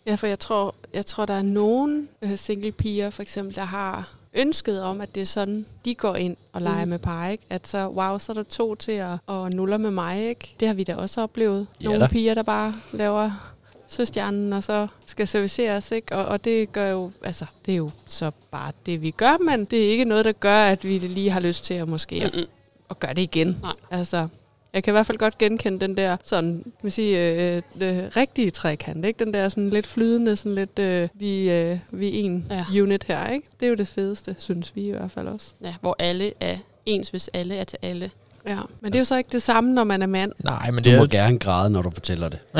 Ja, 0.06 0.14
for 0.14 0.26
jeg 0.26 0.38
tror, 0.38 0.74
jeg 0.94 1.06
tror 1.06 1.26
der 1.26 1.34
er 1.34 1.42
nogen 1.42 2.08
øh, 2.22 2.38
single 2.38 2.72
piger, 2.72 3.10
for 3.10 3.22
eksempel, 3.22 3.54
der 3.54 3.64
har 3.64 4.14
ønsket 4.34 4.82
om, 4.82 5.00
at 5.00 5.14
det 5.14 5.20
er 5.20 5.26
sådan, 5.26 5.66
de 5.84 5.94
går 5.94 6.16
ind 6.16 6.36
og 6.52 6.62
leger 6.62 6.84
mm. 6.84 6.88
med 6.90 6.98
par, 6.98 7.28
ikke? 7.28 7.44
At 7.50 7.68
så, 7.68 7.88
wow, 7.88 8.18
så 8.18 8.32
er 8.32 8.34
der 8.34 8.42
to 8.42 8.74
til 8.74 8.92
at, 8.92 9.18
at 9.28 9.54
nuller 9.54 9.76
med 9.76 9.90
mig, 9.90 10.28
ikke? 10.28 10.54
Det 10.60 10.68
har 10.68 10.74
vi 10.74 10.84
da 10.84 10.94
også 10.96 11.20
oplevet. 11.20 11.66
Ja, 11.82 11.86
Nogle 11.86 12.00
da. 12.00 12.08
piger, 12.08 12.34
der 12.34 12.42
bare 12.42 12.74
laver 12.92 13.54
søstjernen, 13.88 14.52
og 14.52 14.62
så 14.62 14.86
skal 15.06 15.28
serviceres, 15.28 15.90
ikke? 15.90 16.16
Og, 16.16 16.24
og 16.24 16.44
det 16.44 16.72
gør 16.72 16.90
jo, 16.90 17.10
altså, 17.22 17.46
det 17.66 17.72
er 17.72 17.76
jo 17.76 17.90
så 18.06 18.30
bare 18.50 18.72
det, 18.86 19.02
vi 19.02 19.10
gør, 19.10 19.38
men 19.38 19.64
det 19.64 19.86
er 19.86 19.90
ikke 19.90 20.04
noget, 20.04 20.24
der 20.24 20.32
gør, 20.32 20.64
at 20.64 20.84
vi 20.84 20.98
lige 20.98 21.30
har 21.30 21.40
lyst 21.40 21.64
til 21.64 21.74
at 21.74 21.88
måske 21.88 22.16
at, 22.24 22.48
at 22.90 22.98
gøre 22.98 23.14
det 23.14 23.22
igen. 23.22 23.58
Nej. 23.62 23.72
Altså, 23.90 24.28
jeg 24.74 24.84
kan 24.84 24.90
i 24.90 24.94
hvert 24.94 25.06
fald 25.06 25.18
godt 25.18 25.38
genkende 25.38 25.80
den 25.80 25.96
der 25.96 26.16
sådan, 26.24 26.52
kan 26.62 26.72
man 26.82 26.90
sige, 26.90 27.32
øh, 27.32 27.62
øh, 27.80 27.98
rigtige 28.16 28.50
trekant, 28.50 29.04
ikke? 29.04 29.24
Den 29.24 29.34
der 29.34 29.48
sådan 29.48 29.70
lidt 29.70 29.86
flydende, 29.86 30.36
sådan 30.36 30.54
lidt, 30.54 30.78
øh, 30.78 31.08
vi, 31.14 31.50
øh, 31.50 31.78
vi 31.90 32.06
er 32.08 32.12
en 32.24 32.46
Ja. 32.50 32.82
unit 32.82 33.04
her, 33.04 33.28
ikke? 33.28 33.48
Det 33.60 33.66
er 33.66 33.70
jo 33.70 33.76
det 33.76 33.88
fedeste, 33.88 34.36
synes 34.38 34.72
vi 34.76 34.86
i 34.86 34.90
hvert 34.90 35.10
fald 35.10 35.28
også. 35.28 35.52
Ja, 35.64 35.74
hvor 35.80 35.96
alle 35.98 36.32
er 36.40 36.56
ens, 36.86 37.10
hvis 37.10 37.30
alle 37.34 37.56
er 37.56 37.64
til 37.64 37.78
alle. 37.82 38.10
Ja, 38.48 38.58
men 38.80 38.92
det 38.92 38.98
er 38.98 39.00
jo 39.00 39.04
så 39.04 39.16
ikke 39.16 39.30
det 39.32 39.42
samme, 39.42 39.72
når 39.74 39.84
man 39.84 40.02
er 40.02 40.06
mand. 40.06 40.32
Nej, 40.38 40.70
men 40.70 40.84
Du 40.84 40.90
det 40.90 40.98
må 40.98 41.04
er, 41.04 41.08
gerne 41.08 41.38
græde, 41.38 41.70
når 41.70 41.82
du 41.82 41.90
fortæller 41.90 42.28
det. 42.28 42.38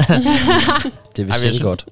det 1.16 1.26
vil 1.26 1.34
synes- 1.34 1.60
godt. 1.62 1.86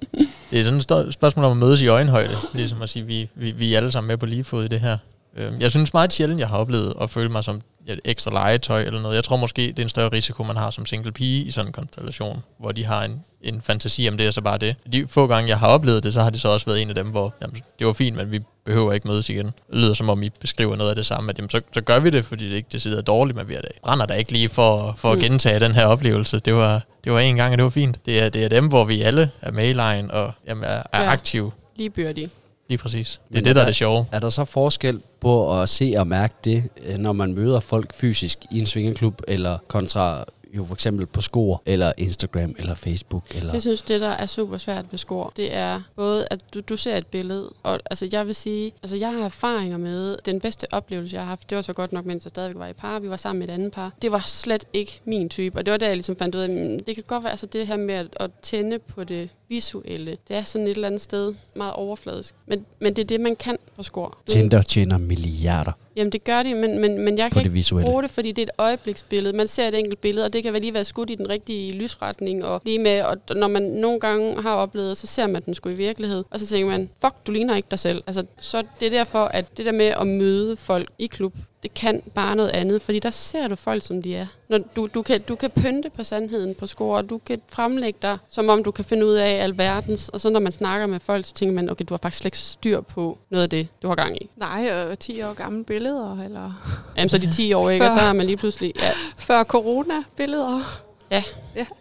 det 0.51 0.61
er 0.61 0.65
sådan 0.81 1.07
et 1.07 1.15
spørgsmål 1.15 1.45
om 1.45 1.51
at 1.51 1.57
mødes 1.57 1.81
i 1.81 1.87
øjenhøjde. 1.87 2.35
Ligesom 2.55 2.83
at 2.83 2.89
sige, 2.89 3.07
vi, 3.07 3.29
vi, 3.35 3.51
vi 3.51 3.73
er 3.75 3.77
alle 3.77 3.93
sammen 3.93 4.09
med 4.09 4.17
på 4.17 4.27
lige 4.27 4.45
fod 4.45 4.65
i 4.65 4.69
det 4.69 4.81
her. 4.81 4.99
Øhm, 5.37 5.61
Jeg 5.61 5.71
synes 5.71 5.92
meget 5.92 6.12
sjældent, 6.12 6.40
jeg 6.40 6.49
har 6.49 6.57
oplevet 6.59 6.95
at 7.01 7.11
føle 7.11 7.29
mig 7.29 7.45
som 7.45 7.62
et 7.87 8.01
ekstra 8.05 8.31
legetøj 8.31 8.83
eller 8.83 9.01
noget. 9.03 9.14
Jeg 9.16 9.25
tror 9.25 9.37
måske, 9.37 9.62
det 9.68 9.79
er 9.79 9.83
en 9.83 9.88
større 9.88 10.09
risiko, 10.12 10.42
man 10.42 10.57
har 10.57 10.71
som 10.71 10.87
single 10.87 11.12
pige 11.12 11.45
i 11.45 11.51
sådan 11.51 11.66
en 11.68 11.73
konstellation, 11.73 12.42
hvor 12.59 12.73
de 12.73 12.85
har 12.85 13.05
en, 13.05 13.21
en 13.42 13.62
fantasi 13.64 14.09
om 14.09 14.16
det, 14.18 14.29
og 14.29 14.35
så 14.35 14.40
bare 14.40 14.59
det. 14.59 14.77
De 14.92 15.07
få 15.09 15.27
gange, 15.27 15.49
jeg 15.49 15.59
har 15.59 15.66
oplevet 15.68 16.05
det, 16.05 16.14
så 16.14 16.23
har 16.23 16.31
det 16.31 16.40
så 16.40 16.49
også 16.49 16.66
været 16.66 16.83
en 16.83 16.88
af 16.88 16.95
dem, 16.95 17.07
hvor 17.07 17.35
jamen, 17.42 17.57
det 17.79 17.87
var 17.87 17.92
fint, 17.92 18.16
men 18.16 18.31
vi 18.31 18.40
behøver 18.64 18.92
ikke 18.92 19.09
mødes 19.09 19.29
igen. 19.29 19.47
Det 19.47 19.55
lyder 19.71 19.95
som 19.95 20.09
om, 20.09 20.23
I 20.23 20.29
beskriver 20.31 20.77
noget 20.77 20.90
af 20.90 20.97
det 20.97 21.07
samme, 21.07 21.31
at 21.31 21.38
jamen, 21.38 21.51
så, 21.51 21.61
så 21.75 21.81
gør 21.81 22.01
vi 22.01 22.11
det, 22.11 22.25
fordi 22.25 22.51
det 22.51 22.57
ikke 22.57 22.68
det 22.73 22.83
sidder 22.83 23.03
dårligt, 23.03 23.37
men 23.37 23.49
vi 23.49 23.55
er 23.55 23.61
da, 23.61 23.68
brænder 23.83 24.07
der 24.07 24.14
ikke 24.14 24.33
lige 24.33 24.49
for, 24.49 24.95
for 24.99 25.12
at 25.12 25.18
Mm. 25.18 25.23
gentage 25.23 25.61
den 25.61 25.73
her 25.73 25.87
oplevelse. 25.87 26.38
Det 26.38 26.55
var, 26.55 26.83
det 27.05 27.12
var 27.12 27.18
en 27.21 27.37
gang, 27.37 27.53
og 27.53 27.59
det 27.59 27.64
var 27.64 27.71
fint. 27.71 27.99
Det 28.07 28.23
er, 28.23 28.29
det 28.29 28.45
er 28.45 28.49
dem, 28.49 28.66
hvor 28.68 28.85
vi 28.85 29.03
alle 29.03 29.31
er 29.40 29.53
med 29.53 29.68
i 29.68 29.73
lejen 29.73 30.11
og 30.11 30.33
jamen, 30.49 30.64
er, 30.64 30.83
er 30.92 31.03
Ja. 31.03 31.11
aktive. 31.12 31.53
Lige 31.77 31.90
byrdige. 31.90 32.31
Lige 32.68 32.79
præcis. 32.79 33.20
Det 33.29 33.35
er 33.37 33.40
Men 33.40 33.44
det, 33.44 33.51
er 33.51 33.55
der 33.55 33.61
er 33.61 33.64
der- 33.64 33.68
det 33.68 33.77
sjove. 33.77 34.07
Er 34.12 34.18
der 34.18 34.29
så 34.29 34.44
forskel 34.44 35.01
på 35.20 35.61
at 35.62 35.68
se 35.68 35.94
og 35.98 36.07
mærke 36.07 36.35
det, 36.44 36.62
øh, 36.85 36.98
når 36.98 37.12
man 37.12 37.35
møder 37.35 37.61
folk 37.61 37.94
fysisk 37.94 38.38
i 38.51 38.59
en 38.61 38.66
svingerklub, 38.66 39.22
eller 39.29 39.59
kontra 39.68 40.25
jo 40.57 40.64
for 40.64 40.75
eksempel 40.75 41.07
på 41.07 41.20
skor, 41.20 41.62
eller 41.66 41.92
Instagram, 41.98 42.55
eller 42.59 42.75
Facebook, 42.75 43.22
eller... 43.37 43.53
Jeg 43.53 43.61
synes, 43.62 43.83
det 43.83 44.01
der 44.01 44.09
er 44.09 44.27
super 44.27 44.57
svært 44.57 44.85
ved 44.90 44.98
skor, 44.98 45.33
det 45.37 45.55
er 45.55 45.81
både, 45.96 46.27
at 46.31 46.40
du, 46.55 46.61
du 46.61 46.77
ser 46.77 46.96
et 46.96 47.07
billede, 47.07 47.51
og 47.62 47.81
altså 47.90 48.09
jeg 48.12 48.27
vil 48.27 48.35
sige, 48.35 48.72
altså 48.83 48.96
jeg 48.96 49.12
har 49.12 49.25
erfaringer 49.25 49.77
med, 49.79 50.16
den 50.25 50.40
bedste 50.40 50.66
oplevelse, 50.72 51.14
jeg 51.16 51.22
har 51.22 51.29
haft, 51.29 51.51
det 51.51 51.57
var 51.57 51.62
så 51.62 51.72
godt 51.72 51.92
nok, 51.92 52.05
mens 52.07 52.25
jeg 52.25 52.31
stadigvæk 52.31 52.59
var 52.59 52.66
i 52.66 52.72
par, 52.72 52.98
vi 52.98 53.11
var 53.11 53.16
sammen 53.16 53.38
med 53.38 53.48
et 53.48 53.53
andet 53.53 53.72
par. 53.72 53.92
Det 54.03 54.12
var 54.12 54.22
slet 54.27 54.64
ikke 54.72 55.01
min 55.05 55.29
type, 55.29 55.59
og 55.59 55.66
det 55.66 55.72
var 55.72 55.79
der, 55.79 55.87
jeg 55.87 55.96
ligesom 55.96 56.16
fandt 56.16 56.35
ud 56.35 56.40
af, 56.40 56.51
mm, 56.51 56.85
det 56.85 56.94
kan 56.94 57.05
godt 57.07 57.22
være, 57.25 57.31
altså 57.31 57.46
det 57.46 57.66
her 57.66 57.77
med 57.77 57.94
at, 57.94 58.07
at 58.16 58.31
tænde 58.42 58.79
på 58.79 59.05
det 59.05 59.31
visuelle, 59.53 60.17
det 60.29 60.37
er 60.37 60.43
sådan 60.43 60.67
et 60.67 60.71
eller 60.71 60.87
andet 60.87 61.01
sted 61.01 61.35
meget 61.57 61.73
overfladisk. 61.73 62.35
Men, 62.47 62.67
men 62.81 62.97
det 62.97 63.03
er 63.03 63.07
det, 63.07 63.21
man 63.21 63.37
kan 63.37 63.57
på 63.77 63.83
skor. 63.83 64.19
Tinder 64.27 64.62
tjener 64.62 64.99
milliarder 64.99 65.73
Jamen 65.97 66.12
det 66.12 66.25
gør 66.25 66.43
de, 66.43 66.55
men, 66.55 66.79
men, 66.79 66.99
men 66.99 67.19
jeg 67.19 67.31
kan 67.31 67.38
det 67.38 67.45
ikke 67.45 67.53
visuelle. 67.53 67.91
bruge 67.91 68.03
det, 68.03 68.11
fordi 68.11 68.33
det 68.33 68.43
er 68.43 68.47
et 68.47 68.51
øjebliksbillede. 68.59 69.37
Man 69.37 69.49
ser 69.49 69.69
et 69.69 69.79
enkelt 69.79 70.01
billede, 70.01 70.27
og 70.27 70.33
det 70.33 70.43
kan 70.43 70.53
vel 70.53 70.61
lige 70.61 70.75
være 70.75 70.85
skudt 70.85 71.11
i 71.11 71.15
den 71.15 71.29
rigtige 71.29 71.73
lysretning. 71.73 72.45
Og 72.45 72.62
lige 72.65 72.79
med, 72.79 73.03
og 73.03 73.17
når 73.37 73.49
man 73.49 73.62
nogle 73.62 74.01
gange 74.01 74.43
har 74.43 74.55
oplevet, 74.55 74.97
så 74.97 75.07
ser 75.07 75.27
man 75.27 75.43
den 75.47 75.55
sgu 75.55 75.69
i 75.69 75.75
virkelighed. 75.75 76.25
Og 76.31 76.41
så 76.41 76.47
tænker 76.47 76.71
man, 76.71 76.91
fuck, 77.01 77.15
du 77.27 77.33
ligner 77.33 77.57
ikke 77.57 77.69
dig 77.71 77.79
selv. 77.79 78.03
Altså, 78.07 78.25
så 78.41 78.62
det 78.81 78.87
er 78.87 78.91
derfor, 78.91 79.25
at 79.25 79.57
det 79.57 79.67
der 79.67 79.73
med 79.73 79.87
at 79.87 80.07
møde 80.07 80.57
folk 80.57 80.91
i 80.99 81.07
klub, 81.07 81.35
det 81.62 81.75
kan 81.75 82.03
bare 82.14 82.37
noget 82.37 82.51
andet, 82.51 82.83
fordi 82.83 82.98
der 82.98 83.11
ser 83.11 83.48
du 83.48 83.57
folk, 83.57 83.83
som 83.83 84.03
de 84.03 84.16
er. 84.16 84.27
Når 84.48 84.59
du, 84.59 84.88
du, 84.94 85.03
kan, 85.03 85.20
du 85.20 85.35
kan 85.35 85.51
pynte 85.51 85.90
på 85.90 86.05
sandheden 86.05 86.55
på 86.55 86.66
score, 86.66 86.96
og 86.96 87.11
du 87.11 87.18
kan 87.18 87.40
fremlægge 87.48 87.98
dig, 88.03 88.18
som 88.29 88.48
om 88.48 88.64
du 88.64 88.70
kan 88.70 88.85
finde 88.85 89.07
ud 89.07 89.14
af 89.14 89.42
alverdens. 89.42 90.09
Og 90.09 90.20
så 90.20 90.31
når 90.31 90.40
man 90.40 90.53
snakker 90.53 90.87
med 90.87 91.01
folk, 91.01 91.27
så 91.27 91.35
tænker 91.35 91.55
man, 91.55 91.70
okay, 91.70 91.85
du 91.88 91.94
har 91.94 91.98
faktisk 91.98 92.20
slet 92.20 92.27
ikke 92.27 92.38
styr 92.38 92.81
på 92.81 93.18
noget 93.31 93.42
af 93.42 93.51
det, 93.51 93.68
du 93.83 93.88
har 93.88 93.94
gang 93.94 94.22
i. 94.22 94.31
Nej, 94.37 94.87
og 94.90 94.98
10 94.98 95.22
år 95.22 95.33
gamle 95.33 95.64
billeder, 95.64 96.25
eller 96.25 96.53
Jamen, 96.96 97.09
så 97.09 97.18
de 97.18 97.33
10 97.33 97.53
år, 97.53 97.70
ikke? 97.70 97.85
Og 97.85 97.90
Før. 97.90 97.96
så 97.96 98.05
har 98.05 98.12
man 98.12 98.27
lige 98.27 98.37
pludselig... 98.37 98.72
Ja, 98.81 98.90
før 99.18 99.44
corona-billeder. 99.44 100.83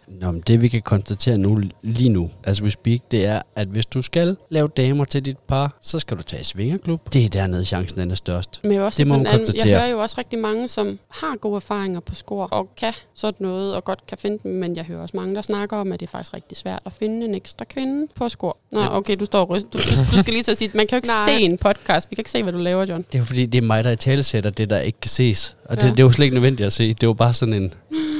Nå, 0.08 0.30
men 0.30 0.42
det 0.46 0.62
vi 0.62 0.68
kan 0.68 0.82
konstatere 0.82 1.38
nu, 1.38 1.60
lige 1.82 2.08
nu, 2.08 2.30
as 2.44 2.62
we 2.62 2.70
speak, 2.70 3.00
det 3.10 3.26
er, 3.26 3.42
at 3.56 3.68
hvis 3.68 3.86
du 3.86 4.02
skal 4.02 4.36
lave 4.50 4.68
damer 4.76 5.04
til 5.04 5.24
dit 5.24 5.38
par, 5.38 5.76
så 5.82 5.98
skal 5.98 6.16
du 6.16 6.22
tage 6.22 6.40
i 6.40 6.44
svingerklub. 6.44 7.12
Det 7.12 7.24
er 7.24 7.28
dernede, 7.28 7.64
chancen 7.64 8.00
den 8.00 8.10
er 8.10 8.14
størst. 8.14 8.60
Men 8.64 8.80
også 8.80 8.98
Det 8.98 9.06
må 9.06 9.16
man 9.16 9.26
konstatere. 9.26 9.68
jeg 9.68 9.78
hører 9.80 9.90
jo 9.90 9.98
også 10.02 10.14
rigtig 10.18 10.38
mange, 10.38 10.68
som 10.68 10.98
har 11.10 11.36
gode 11.36 11.56
erfaringer 11.56 12.00
på 12.00 12.14
skor, 12.14 12.44
og 12.44 12.68
kan 12.76 12.92
sådan 13.14 13.46
noget, 13.46 13.74
og 13.76 13.84
godt 13.84 14.06
kan 14.06 14.18
finde 14.18 14.38
dem, 14.42 14.52
men 14.52 14.76
jeg 14.76 14.84
hører 14.84 15.00
også 15.02 15.16
mange, 15.16 15.34
der 15.34 15.42
snakker 15.42 15.76
om, 15.76 15.92
at 15.92 16.00
det 16.00 16.06
er 16.06 16.10
faktisk 16.10 16.34
rigtig 16.34 16.56
svært 16.58 16.80
at 16.86 16.92
finde 16.92 17.26
en 17.26 17.34
ekstra 17.34 17.64
kvinde 17.64 18.06
på 18.14 18.28
skor. 18.28 18.56
Nå, 18.72 18.80
Ja. 18.80 18.96
okay, 18.96 19.16
du 19.20 19.24
står 19.24 19.40
og 19.40 19.50
ryster. 19.50 19.68
Du, 19.70 19.78
du, 19.78 20.12
du 20.12 20.18
skal 20.18 20.32
lige 20.32 20.42
til 20.42 20.50
at 20.50 20.58
sige, 20.58 20.70
man 20.74 20.86
kan 20.86 20.96
jo 20.96 20.98
ikke 20.98 21.08
Nej. 21.26 21.38
se 21.38 21.44
en 21.44 21.58
podcast. 21.58 22.10
Vi 22.10 22.14
kan 22.14 22.20
ikke 22.20 22.30
se, 22.30 22.42
hvad 22.42 22.52
du 22.52 22.58
laver, 22.58 22.84
John. 22.86 23.02
Det 23.02 23.14
er 23.14 23.18
jo 23.18 23.24
fordi, 23.24 23.46
det 23.46 23.58
er 23.58 23.66
mig, 23.66 23.84
der 23.84 23.90
i 23.90 23.96
talesætter 23.96 24.50
det, 24.50 24.70
der 24.70 24.78
ikke 24.80 25.00
kan 25.00 25.08
ses. 25.08 25.56
Og 25.72 25.76
det, 25.80 25.84
Ja. 25.86 25.90
det 25.90 25.98
er 26.00 26.02
jo 26.02 26.12
slet 26.12 26.24
ikke 26.24 26.34
nødvendigt 26.34 26.66
at 26.66 26.72
se. 26.72 26.88
Det 26.94 27.02
jo 27.02 27.12
bare 27.12 27.32
sådan 27.32 27.54
en... 27.54 27.74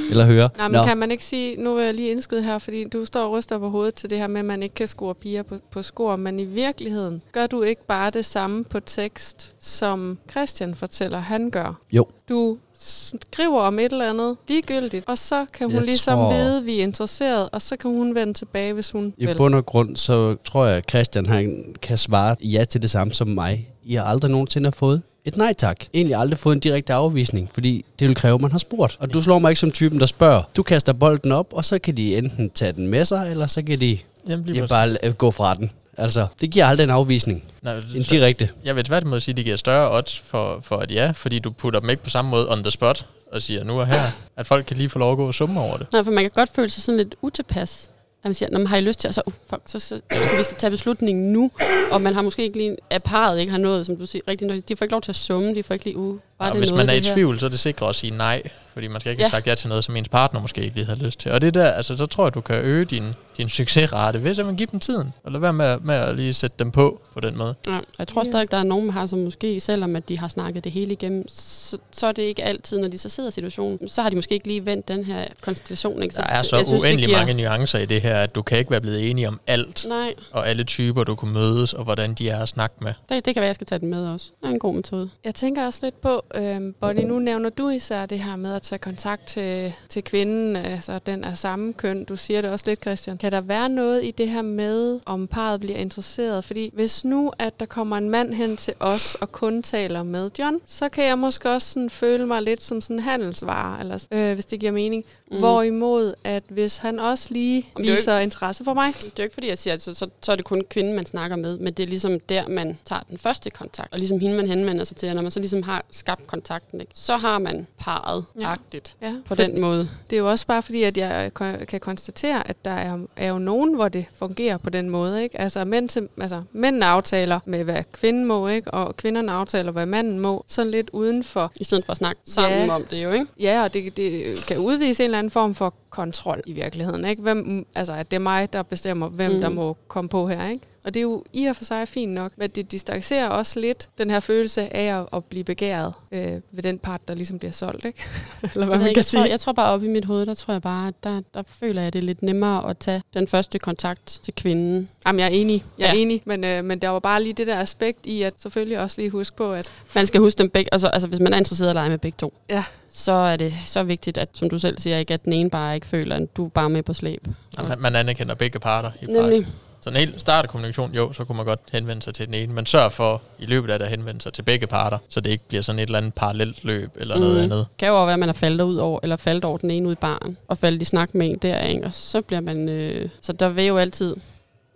Eller 0.09 0.25
høre. 0.25 0.49
Nej, 0.57 0.67
men 0.67 0.83
kan 0.85 0.97
man 0.97 1.11
ikke 1.11 1.23
sige, 1.23 1.55
nu 1.63 1.75
vil 1.75 1.85
jeg 1.85 1.93
lige 1.93 2.11
indskyde 2.11 2.43
her, 2.43 2.59
fordi 2.59 2.83
du 2.83 3.05
står 3.05 3.19
og 3.25 3.31
ryster 3.31 3.59
på 3.59 3.69
hovedet 3.69 3.93
til 3.93 4.09
det 4.09 4.17
her 4.17 4.27
med, 4.27 4.39
at 4.39 4.45
man 4.45 4.63
ikke 4.63 4.75
kan 4.75 4.87
score 4.87 5.15
piger 5.15 5.43
på, 5.43 5.55
på 5.71 5.81
score, 5.81 6.17
men 6.17 6.39
i 6.39 6.45
virkeligheden 6.45 7.21
gør 7.31 7.47
du 7.47 7.61
ikke 7.61 7.85
bare 7.87 8.09
det 8.09 8.25
samme 8.25 8.63
på 8.63 8.79
tekst, 8.79 9.53
som 9.59 10.17
Christian 10.31 10.75
fortæller, 10.75 11.19
han 11.19 11.49
gør. 11.51 11.79
Jo. 11.91 12.05
Du 12.29 12.57
skriver 12.79 13.59
om 13.61 13.79
et 13.79 13.91
eller 13.91 14.09
andet 14.09 14.37
ligegyldigt, 14.47 15.05
og 15.07 15.17
så 15.17 15.45
kan 15.53 15.67
hun 15.67 15.75
Jeg 15.75 15.83
ligesom 15.83 16.13
tror- 16.13 16.33
vide, 16.33 16.57
at 16.57 16.65
vi 16.65 16.79
er 16.79 16.83
interesseret, 16.83 17.49
og 17.51 17.61
så 17.61 17.75
kan 17.77 17.91
hun 17.91 18.15
vende 18.15 18.33
tilbage, 18.33 18.73
hvis 18.73 18.91
hun 18.91 19.13
I 19.17 19.25
vil. 19.25 19.35
bund 19.35 19.55
og 19.55 19.65
grund, 19.65 19.95
så 19.95 20.35
tror 20.45 20.65
jeg, 20.65 20.77
at 20.77 20.85
Christian 20.89 21.25
han 21.25 21.75
kan 21.81 21.97
svare 21.97 22.35
ja 22.41 22.63
til 22.65 22.81
det 22.81 22.89
samme 22.89 23.13
som 23.13 23.27
mig. 23.27 23.69
I 23.83 23.93
har 23.95 24.03
aldrig 24.03 24.31
nogensinde 24.31 24.71
fået 24.71 25.01
et 25.25 25.37
nej 25.37 25.53
tak. 25.53 25.77
Egentlig 25.93 26.15
aldrig 26.17 26.39
fået 26.39 26.53
en 26.55 26.59
direkte 26.59 26.93
afvisning, 26.93 27.49
fordi 27.53 27.85
det 27.99 28.07
vil 28.07 28.15
kræve, 28.15 28.35
at 28.35 28.41
man 28.41 28.51
har 28.51 28.57
spurgt. 28.57 28.97
Og 28.99 29.13
du 29.13 29.21
slår 29.21 29.39
mig 29.39 29.49
ikke 29.49 29.59
som 29.59 29.71
typen, 29.71 29.99
der 29.99 30.05
spørger. 30.05 30.41
Du 30.57 30.63
kaster 30.63 30.93
bolden 30.93 31.31
op, 31.31 31.47
og 31.51 31.65
så 31.65 31.79
kan 31.79 31.97
de 31.97 32.17
enten 32.17 32.49
tage 32.49 32.71
den 32.71 32.87
med 32.87 33.05
sig, 33.05 33.31
eller 33.31 33.47
så 33.47 33.61
kan 33.61 33.79
de 33.79 33.97
Jamen, 34.27 34.45
lige 34.45 34.61
ja, 34.61 34.65
bare 34.67 34.97
øh, 35.03 35.13
gå 35.13 35.31
fra 35.31 35.53
den. 35.53 35.71
Altså, 35.97 36.27
det 36.41 36.49
giver 36.51 36.65
aldrig 36.65 36.83
en 36.83 36.89
afvisning. 36.89 37.43
Nej, 37.61 37.75
En 37.95 38.03
så, 38.03 38.15
direkte. 38.15 38.49
jeg 38.65 38.75
vil 38.75 38.83
tværtimod 38.83 39.19
sige, 39.19 39.33
at 39.33 39.37
det 39.37 39.45
giver 39.45 39.57
større 39.57 39.91
odds 39.97 40.19
for, 40.19 40.59
for 40.63 40.81
et 40.81 40.91
ja, 40.91 41.11
fordi 41.15 41.39
du 41.39 41.51
putter 41.51 41.79
dem 41.79 41.89
ikke 41.89 42.03
på 42.03 42.09
samme 42.09 42.31
måde 42.31 42.51
on 42.51 42.63
the 42.63 42.71
spot, 42.71 43.05
og 43.31 43.41
siger 43.41 43.63
nu 43.63 43.79
og 43.79 43.87
her, 43.87 44.11
at 44.37 44.45
folk 44.47 44.65
kan 44.65 44.77
lige 44.77 44.89
få 44.89 44.99
lov 44.99 45.11
at 45.11 45.17
gå 45.17 45.27
og 45.27 45.33
summe 45.33 45.61
over 45.61 45.77
det. 45.77 45.87
Nej, 45.91 46.03
for 46.03 46.11
man 46.11 46.23
kan 46.23 46.31
godt 46.35 46.49
føle 46.55 46.69
sig 46.69 46.83
sådan 46.83 46.97
lidt 46.97 47.15
utilpas 47.21 47.89
at 48.23 48.25
man 48.25 48.33
siger, 48.33 48.49
når 48.51 48.59
man 48.59 48.67
har 48.67 48.77
I 48.77 48.81
lyst 48.81 48.99
til, 48.99 49.07
og 49.07 49.13
så, 49.13 49.21
uh, 49.25 49.33
fuck, 49.49 49.61
så, 49.65 49.79
så 49.79 50.01
skal 50.11 50.37
vi 50.37 50.43
skal 50.43 50.57
tage 50.57 50.71
beslutningen 50.71 51.33
nu, 51.33 51.51
og 51.91 52.01
man 52.01 52.13
har 52.13 52.21
måske 52.21 52.43
ikke 52.43 52.57
lige, 52.57 52.77
at 52.89 53.03
parret 53.03 53.39
ikke 53.39 53.51
har 53.51 53.59
noget, 53.59 53.85
som 53.85 53.97
du 53.97 54.05
siger, 54.05 54.21
rigtig, 54.27 54.69
de 54.69 54.75
får 54.75 54.85
ikke 54.85 54.93
lov 54.93 55.01
til 55.01 55.11
at 55.11 55.15
summe, 55.15 55.55
de 55.55 55.63
får 55.63 55.73
ikke 55.73 55.85
lige, 55.85 55.97
uh, 55.97 56.17
var 56.39 56.45
Ja, 56.45 56.51
det 56.51 56.59
hvis 56.59 56.69
noget, 56.71 56.85
man 56.85 56.89
er 56.89 56.93
i 56.93 56.99
det 56.99 57.05
her? 57.05 57.13
tvivl, 57.13 57.39
så 57.39 57.45
er 57.45 57.49
det 57.49 57.59
sikkert 57.59 57.89
at 57.89 57.95
sige 57.95 58.17
nej, 58.17 58.41
fordi 58.73 58.87
man 58.87 59.01
skal 59.01 59.09
ikke 59.11 59.21
Ja. 59.21 59.25
have 59.25 59.31
sagt 59.31 59.47
ja 59.47 59.55
til 59.55 59.69
noget, 59.69 59.83
som 59.83 59.95
ens 59.95 60.09
partner 60.09 60.41
måske 60.41 60.61
ikke 60.63 60.75
lige 60.75 60.85
har 60.85 60.95
lyst 60.95 61.19
til. 61.19 61.31
Og 61.31 61.41
det 61.41 61.53
der, 61.53 61.65
altså, 61.71 61.97
så 61.97 62.05
tror 62.05 62.25
jeg, 62.25 62.33
du 62.33 62.41
kan 62.41 62.55
øge 62.55 62.85
din, 62.85 63.03
din 63.37 63.49
succesrate 63.49 64.23
ved 64.23 64.39
at 64.39 64.45
man 64.45 64.55
give 64.55 64.67
dem 64.71 64.79
tiden, 64.79 65.13
og 65.23 65.31
lade 65.31 65.41
være 65.41 65.53
med, 65.53 65.65
at- 65.65 65.85
med 65.85 65.95
at 65.95 66.15
lige 66.15 66.33
sætte 66.33 66.55
dem 66.59 66.71
på 66.71 67.01
på 67.13 67.19
den 67.19 67.37
måde. 67.37 67.55
Ja, 67.67 67.79
jeg 67.99 68.07
tror 68.07 68.23
stadig, 68.23 68.51
der 68.51 68.57
er 68.57 68.63
nogen, 68.63 68.89
har, 68.89 69.05
som 69.05 69.19
måske, 69.19 69.59
selvom 69.59 69.95
at 69.95 70.09
de 70.09 70.19
har 70.19 70.27
snakket 70.27 70.63
det 70.63 70.71
hele 70.71 70.93
igennem, 70.93 71.25
så, 71.29 71.77
så 71.91 72.07
er 72.07 72.11
det 72.11 72.21
ikke 72.21 72.43
altid, 72.43 72.79
når 72.79 72.87
de 72.87 72.97
så 72.97 73.09
sidder 73.09 73.29
i 73.29 73.31
situationen, 73.31 73.89
så 73.89 74.01
har 74.01 74.09
de 74.09 74.15
måske 74.15 74.33
ikke 74.33 74.47
lige 74.47 74.65
vendt 74.65 74.87
den 74.87 75.03
her 75.03 75.25
konstellation. 75.41 76.03
Ikke? 76.03 76.15
Der 76.15 76.23
er 76.23 76.35
jeg 76.35 76.45
så 76.45 76.49
synes, 76.49 76.67
det 76.69 76.79
uendelig 76.79 77.05
giver- 77.07 77.17
mange 77.19 77.33
nuancer 77.33 77.79
i 77.79 77.85
det 77.85 78.01
her, 78.01 78.15
at 78.15 78.35
du 78.35 78.41
kan 78.41 78.57
ikke 78.57 78.71
være 78.71 78.81
blevet 78.81 79.09
enige 79.09 79.27
om 79.27 79.39
alt, 79.47 79.85
Nej, 79.89 80.13
og 80.31 80.47
alle 80.49 80.63
typer, 80.63 81.03
du 81.03 81.15
kunne 81.15 81.33
mødes, 81.33 81.73
og 81.73 81.83
hvordan 81.83 82.13
de 82.13 82.29
er 82.29 82.39
at 82.43 82.49
snakke 82.49 82.75
med. 82.81 82.93
det, 83.09 83.25
det 83.25 83.33
kan 83.33 83.41
være, 83.41 83.47
jeg 83.47 83.55
skal 83.55 83.67
tage 83.67 83.79
den 83.79 83.89
med 83.89 84.07
også. 84.07 84.31
Det 84.41 84.47
er 84.47 84.53
en 84.53 84.59
god 84.59 84.73
metode. 84.75 85.09
Jeg 85.25 85.35
tænker 85.35 85.65
også 85.65 85.79
lidt 85.83 86.01
på, 86.01 86.25
øhm, 86.35 86.73
Bonnie, 86.81 87.05
nu 87.05 87.19
nævner 87.19 87.49
du 87.49 87.69
især 87.69 88.05
det 88.05 88.19
her 88.19 88.35
med 88.35 88.53
at 88.53 88.61
tage 88.63 88.79
kontakt 88.79 89.25
til, 89.27 89.73
til 89.89 90.03
kvinden, 90.03 90.55
altså 90.55 90.99
den 91.05 91.23
er 91.23 91.33
samme 91.33 91.73
køn. 91.73 92.03
Du 92.03 92.15
siger 92.15 92.41
det 92.41 92.51
også 92.51 92.65
lidt, 92.67 92.81
Christian. 92.81 93.17
Kan 93.17 93.31
der 93.31 93.41
være 93.41 93.69
noget 93.69 94.03
i 94.05 94.11
det 94.11 94.29
her 94.29 94.41
med, 94.41 94.99
om 95.05 95.27
parret 95.27 95.59
bliver 95.59 95.77
interesseret? 95.77 96.43
Fordi 96.43 96.71
hvis 96.73 97.05
nu, 97.05 97.31
at 97.39 97.59
der 97.59 97.65
kommer 97.65 97.97
en 97.97 98.09
mand 98.09 98.33
hen 98.33 98.57
til 98.57 98.73
os 98.79 99.15
og 99.15 99.31
kun 99.31 99.63
taler 99.63 100.03
med 100.03 100.31
John, 100.39 100.59
så 100.65 100.89
kan 100.89 101.05
jeg 101.05 101.19
måske 101.19 101.49
også 101.49 101.69
sådan 101.69 101.89
føle 101.89 102.25
mig 102.25 102.41
lidt 102.41 102.63
som 102.63 102.81
sådan 102.81 102.95
en 102.95 103.03
handelsvare, 103.03 103.79
eller, 103.79 104.05
øh, 104.11 104.33
hvis 104.33 104.45
det 104.45 104.59
giver 104.59 104.71
mening. 104.71 105.05
Mm. 105.31 105.39
Hvorimod, 105.39 106.13
at 106.23 106.43
hvis 106.49 106.77
han 106.77 106.99
også 106.99 107.27
lige 107.31 107.67
er 107.77 107.81
viser 107.81 108.17
interesse 108.17 108.63
for 108.63 108.73
mig, 108.73 108.93
Det 108.93 109.05
er 109.05 109.09
jo 109.17 109.23
ikke 109.23 109.33
fordi, 109.33 109.47
jeg 109.47 109.57
siger, 109.57 109.73
at 109.73 109.81
så, 109.81 109.93
så, 109.93 110.07
så 110.21 110.31
er 110.31 110.35
det 110.35 110.45
kun 110.45 110.63
kvinden, 110.69 110.93
man 110.93 111.05
snakker 111.05 111.35
med, 111.35 111.57
men 111.59 111.73
det 111.73 111.83
er 111.83 111.87
ligesom 111.87 112.19
der, 112.19 112.47
man 112.47 112.77
tager 112.85 113.01
den 113.09 113.17
første 113.17 113.49
kontakt, 113.49 113.93
og 113.93 113.99
ligesom 113.99 114.19
hende, 114.19 114.35
man 114.35 114.47
henvender 114.47 114.83
sig 114.83 114.97
til, 114.97 115.09
og 115.09 115.15
når 115.15 115.21
man 115.21 115.31
så 115.31 115.39
ligesom 115.39 115.63
har 115.63 115.85
skabt 115.91 116.27
kontakten, 116.27 116.81
ikke, 116.81 116.91
så 116.95 117.17
har 117.17 117.39
man 117.39 117.67
parret 117.79 118.25
Ja. 118.41 118.52
Agtigt 118.53 118.95
ja, 119.01 119.13
på 119.25 119.35
den 119.35 119.61
måde. 119.61 119.89
Det 120.09 120.15
er 120.15 120.19
jo 120.19 120.29
også 120.29 120.47
bare 120.47 120.61
fordi, 120.63 120.83
at 120.83 120.97
jeg 120.97 121.31
kan 121.67 121.79
konstatere, 121.79 122.47
at 122.49 122.65
der 122.65 122.71
er, 122.71 122.97
er 123.15 123.29
jo 123.29 123.37
nogen, 123.39 123.75
hvor 123.75 123.89
det 123.89 124.05
fungerer 124.17 124.57
på 124.57 124.69
den 124.69 124.89
måde. 124.89 125.23
Ikke? 125.23 125.41
Altså, 125.41 125.65
mænd 125.65 125.89
til, 125.89 126.07
altså 126.21 126.43
mændene 126.51 126.85
aftaler 126.85 127.39
med, 127.45 127.63
hvad 127.63 127.83
kvinden 127.91 128.25
må, 128.25 128.47
ikke? 128.47 128.71
og 128.71 128.97
kvinderne 128.97 129.31
aftaler, 129.31 129.71
hvad 129.71 129.85
manden 129.85 130.19
må. 130.19 130.45
Sådan 130.47 130.71
lidt 130.71 130.89
uden 130.93 131.23
for. 131.23 131.51
I 131.55 131.63
stedet 131.63 131.85
for 131.85 131.91
at 131.91 131.97
snakke 131.97 132.21
sammen 132.25 132.65
Ja. 132.65 132.75
om 132.75 132.83
det 132.83 133.03
jo, 133.03 133.11
ikke? 133.11 133.25
Ja, 133.39 133.63
og 133.63 133.73
det, 133.73 133.97
det 133.97 134.37
kan 134.47 134.57
udvise 134.57 135.03
en 135.03 135.05
eller 135.05 135.19
anden 135.19 135.31
form 135.31 135.55
for 135.55 135.73
kontrol 135.89 136.41
i 136.45 136.53
virkeligheden. 136.53 137.05
Ikke? 137.05 137.21
Hvem, 137.21 137.65
altså, 137.75 137.93
at 137.93 138.11
det 138.11 138.15
er 138.15 138.21
mig, 138.21 138.53
der 138.53 138.63
bestemmer, 138.63 139.09
hvem. 139.09 139.31
Mm. 139.31 139.41
der 139.41 139.49
må 139.49 139.77
komme 139.87 140.09
på 140.09 140.27
her. 140.27 140.47
Ikke? 140.49 140.61
Og 140.85 140.93
det 140.93 140.99
er 140.99 141.01
jo 141.01 141.23
i 141.33 141.45
og 141.45 141.55
for 141.55 141.63
sig 141.63 141.87
fint 141.87 142.11
nok, 142.11 142.31
men 142.37 142.49
det 142.49 142.71
distancerer 142.71 143.27
også 143.27 143.59
lidt 143.59 143.89
den 143.97 144.09
her 144.09 144.19
følelse 144.19 144.75
af 144.75 144.99
at, 144.99 145.05
at 145.13 145.25
blive 145.25 145.43
begæret 145.43 145.93
øh, 146.11 146.31
ved 146.51 146.63
den 146.63 146.79
part, 146.79 147.01
der 147.07 147.13
ligesom 147.15 147.39
bliver 147.39 147.51
solgt. 147.51 147.85
Ikke? 147.85 148.03
eller 148.53 148.65
hvad 148.65 148.77
man 148.77 148.87
ikke, 148.87 148.93
kan 148.93 148.95
jeg, 148.97 149.05
tror, 149.05 149.19
sige. 149.23 149.29
jeg 149.31 149.39
tror 149.39 149.53
bare 149.53 149.71
op 149.71 149.83
i 149.83 149.87
mit 149.87 150.05
hoved, 150.05 150.25
der 150.25 150.33
tror 150.33 150.51
jeg 150.53 150.61
bare, 150.61 150.87
at 150.87 150.93
der, 151.03 151.21
der 151.33 151.43
føler 151.59 151.81
jeg, 151.81 151.93
det 151.93 151.99
er 151.99 152.03
lidt 152.03 152.23
nemmere 152.23 152.69
at 152.69 152.77
tage 152.77 153.01
den 153.13 153.27
første 153.27 153.59
kontakt 153.59 154.05
til 154.23 154.33
kvinden. 154.35 154.89
Jamen, 155.07 155.19
jeg 155.19 155.25
er 155.25 155.29
enig. 155.29 155.63
Jeg 155.79 155.89
er 155.89 155.93
Ja. 155.93 155.99
enig, 155.99 156.21
men, 156.25 156.43
øh, 156.43 156.65
men 156.65 156.79
der 156.79 156.89
var 156.89 156.99
bare 156.99 157.23
lige 157.23 157.33
det 157.33 157.47
der 157.47 157.59
aspekt 157.59 158.05
i, 158.05 158.21
at 158.21 158.33
selvfølgelig 158.37 158.79
også 158.79 159.01
lige 159.01 159.09
huske 159.09 159.35
på, 159.35 159.53
at 159.53 159.67
Man 159.95 160.05
skal 160.07 160.19
huske 160.21 160.37
dem 160.37 160.49
begge, 160.49 160.69
altså, 160.73 160.87
altså 160.87 161.07
hvis 161.07 161.19
man 161.19 161.33
er 161.33 161.37
interesseret 161.37 161.67
i 161.67 161.69
at 161.69 161.75
lege 161.75 161.89
med 161.89 161.97
begge 161.97 162.15
to, 162.19 162.33
Ja. 162.49 162.63
så 162.91 163.11
er 163.11 163.35
det 163.37 163.53
så 163.65 163.83
vigtigt, 163.83 164.17
at 164.17 164.29
som 164.33 164.49
du 164.49 164.57
selv 164.59 164.79
siger, 164.79 164.97
ikke, 164.97 165.13
at 165.13 165.25
den 165.25 165.33
ene 165.33 165.49
bare 165.49 165.75
ikke 165.75 165.87
føler, 165.87 166.15
at 166.15 166.37
du 166.37 166.45
er 166.45 166.49
bare 166.49 166.69
med 166.69 166.83
på 166.83 166.93
slæb. 166.93 167.27
Man, 167.67 167.81
man 167.81 167.95
anerkender 167.95 168.35
begge 168.35 168.59
parter 168.59 168.91
i. 169.01 169.05
Nemlig. 169.05 169.45
Så 169.45 169.51
en 169.89 169.95
helt 169.95 170.21
start 170.21 170.45
af 170.45 170.49
kommunikation, 170.49 170.93
jo, 170.93 171.13
så 171.13 171.25
kunne 171.25 171.35
man 171.35 171.45
godt 171.45 171.59
henvende 171.71 172.01
sig 172.03 172.13
til 172.13 172.25
den 172.25 172.33
ene, 172.33 172.53
men 172.53 172.65
sørg 172.65 172.91
for 172.91 173.21
i 173.39 173.45
løbet 173.45 173.71
af 173.71 173.79
det 173.79 173.85
at 173.85 173.91
henvende 173.91 174.21
sig 174.21 174.33
til 174.33 174.41
begge 174.43 174.67
parter, 174.67 174.97
så 175.09 175.19
det 175.21 175.29
ikke 175.31 175.43
bliver 175.47 175.61
sådan 175.63 175.79
et 175.79 175.83
eller 175.85 175.97
andet 175.97 176.13
parallelt 176.13 176.63
løb 176.63 176.89
eller 176.95 177.15
mm. 177.15 177.21
noget 177.21 177.35
Mhm. 177.35 177.43
andet. 177.43 177.67
kan 177.77 177.87
jo 177.87 177.95
også 177.95 178.05
være, 178.05 178.13
at 178.13 178.19
man 178.19 178.29
er 178.29 178.33
faldet 178.33 178.63
ud 178.63 178.75
over, 178.77 178.99
eller 179.03 179.15
faldet 179.15 179.45
over 179.45 179.57
den 179.57 179.71
ene 179.71 179.87
ud 179.87 179.93
i 179.93 179.95
baren, 179.95 180.37
og 180.47 180.57
faldet 180.57 180.81
i 180.81 180.85
snak 180.85 181.15
med 181.15 181.29
en 181.29 181.37
der, 181.37 181.59
ikke? 181.61 181.85
og 181.85 181.93
så 181.93 182.21
bliver 182.21 182.41
man... 182.41 182.69
Øh, 182.69 183.09
så 183.21 183.33
der 183.33 183.49
vil 183.49 183.65
jo 183.65 183.77
altid... 183.77 184.15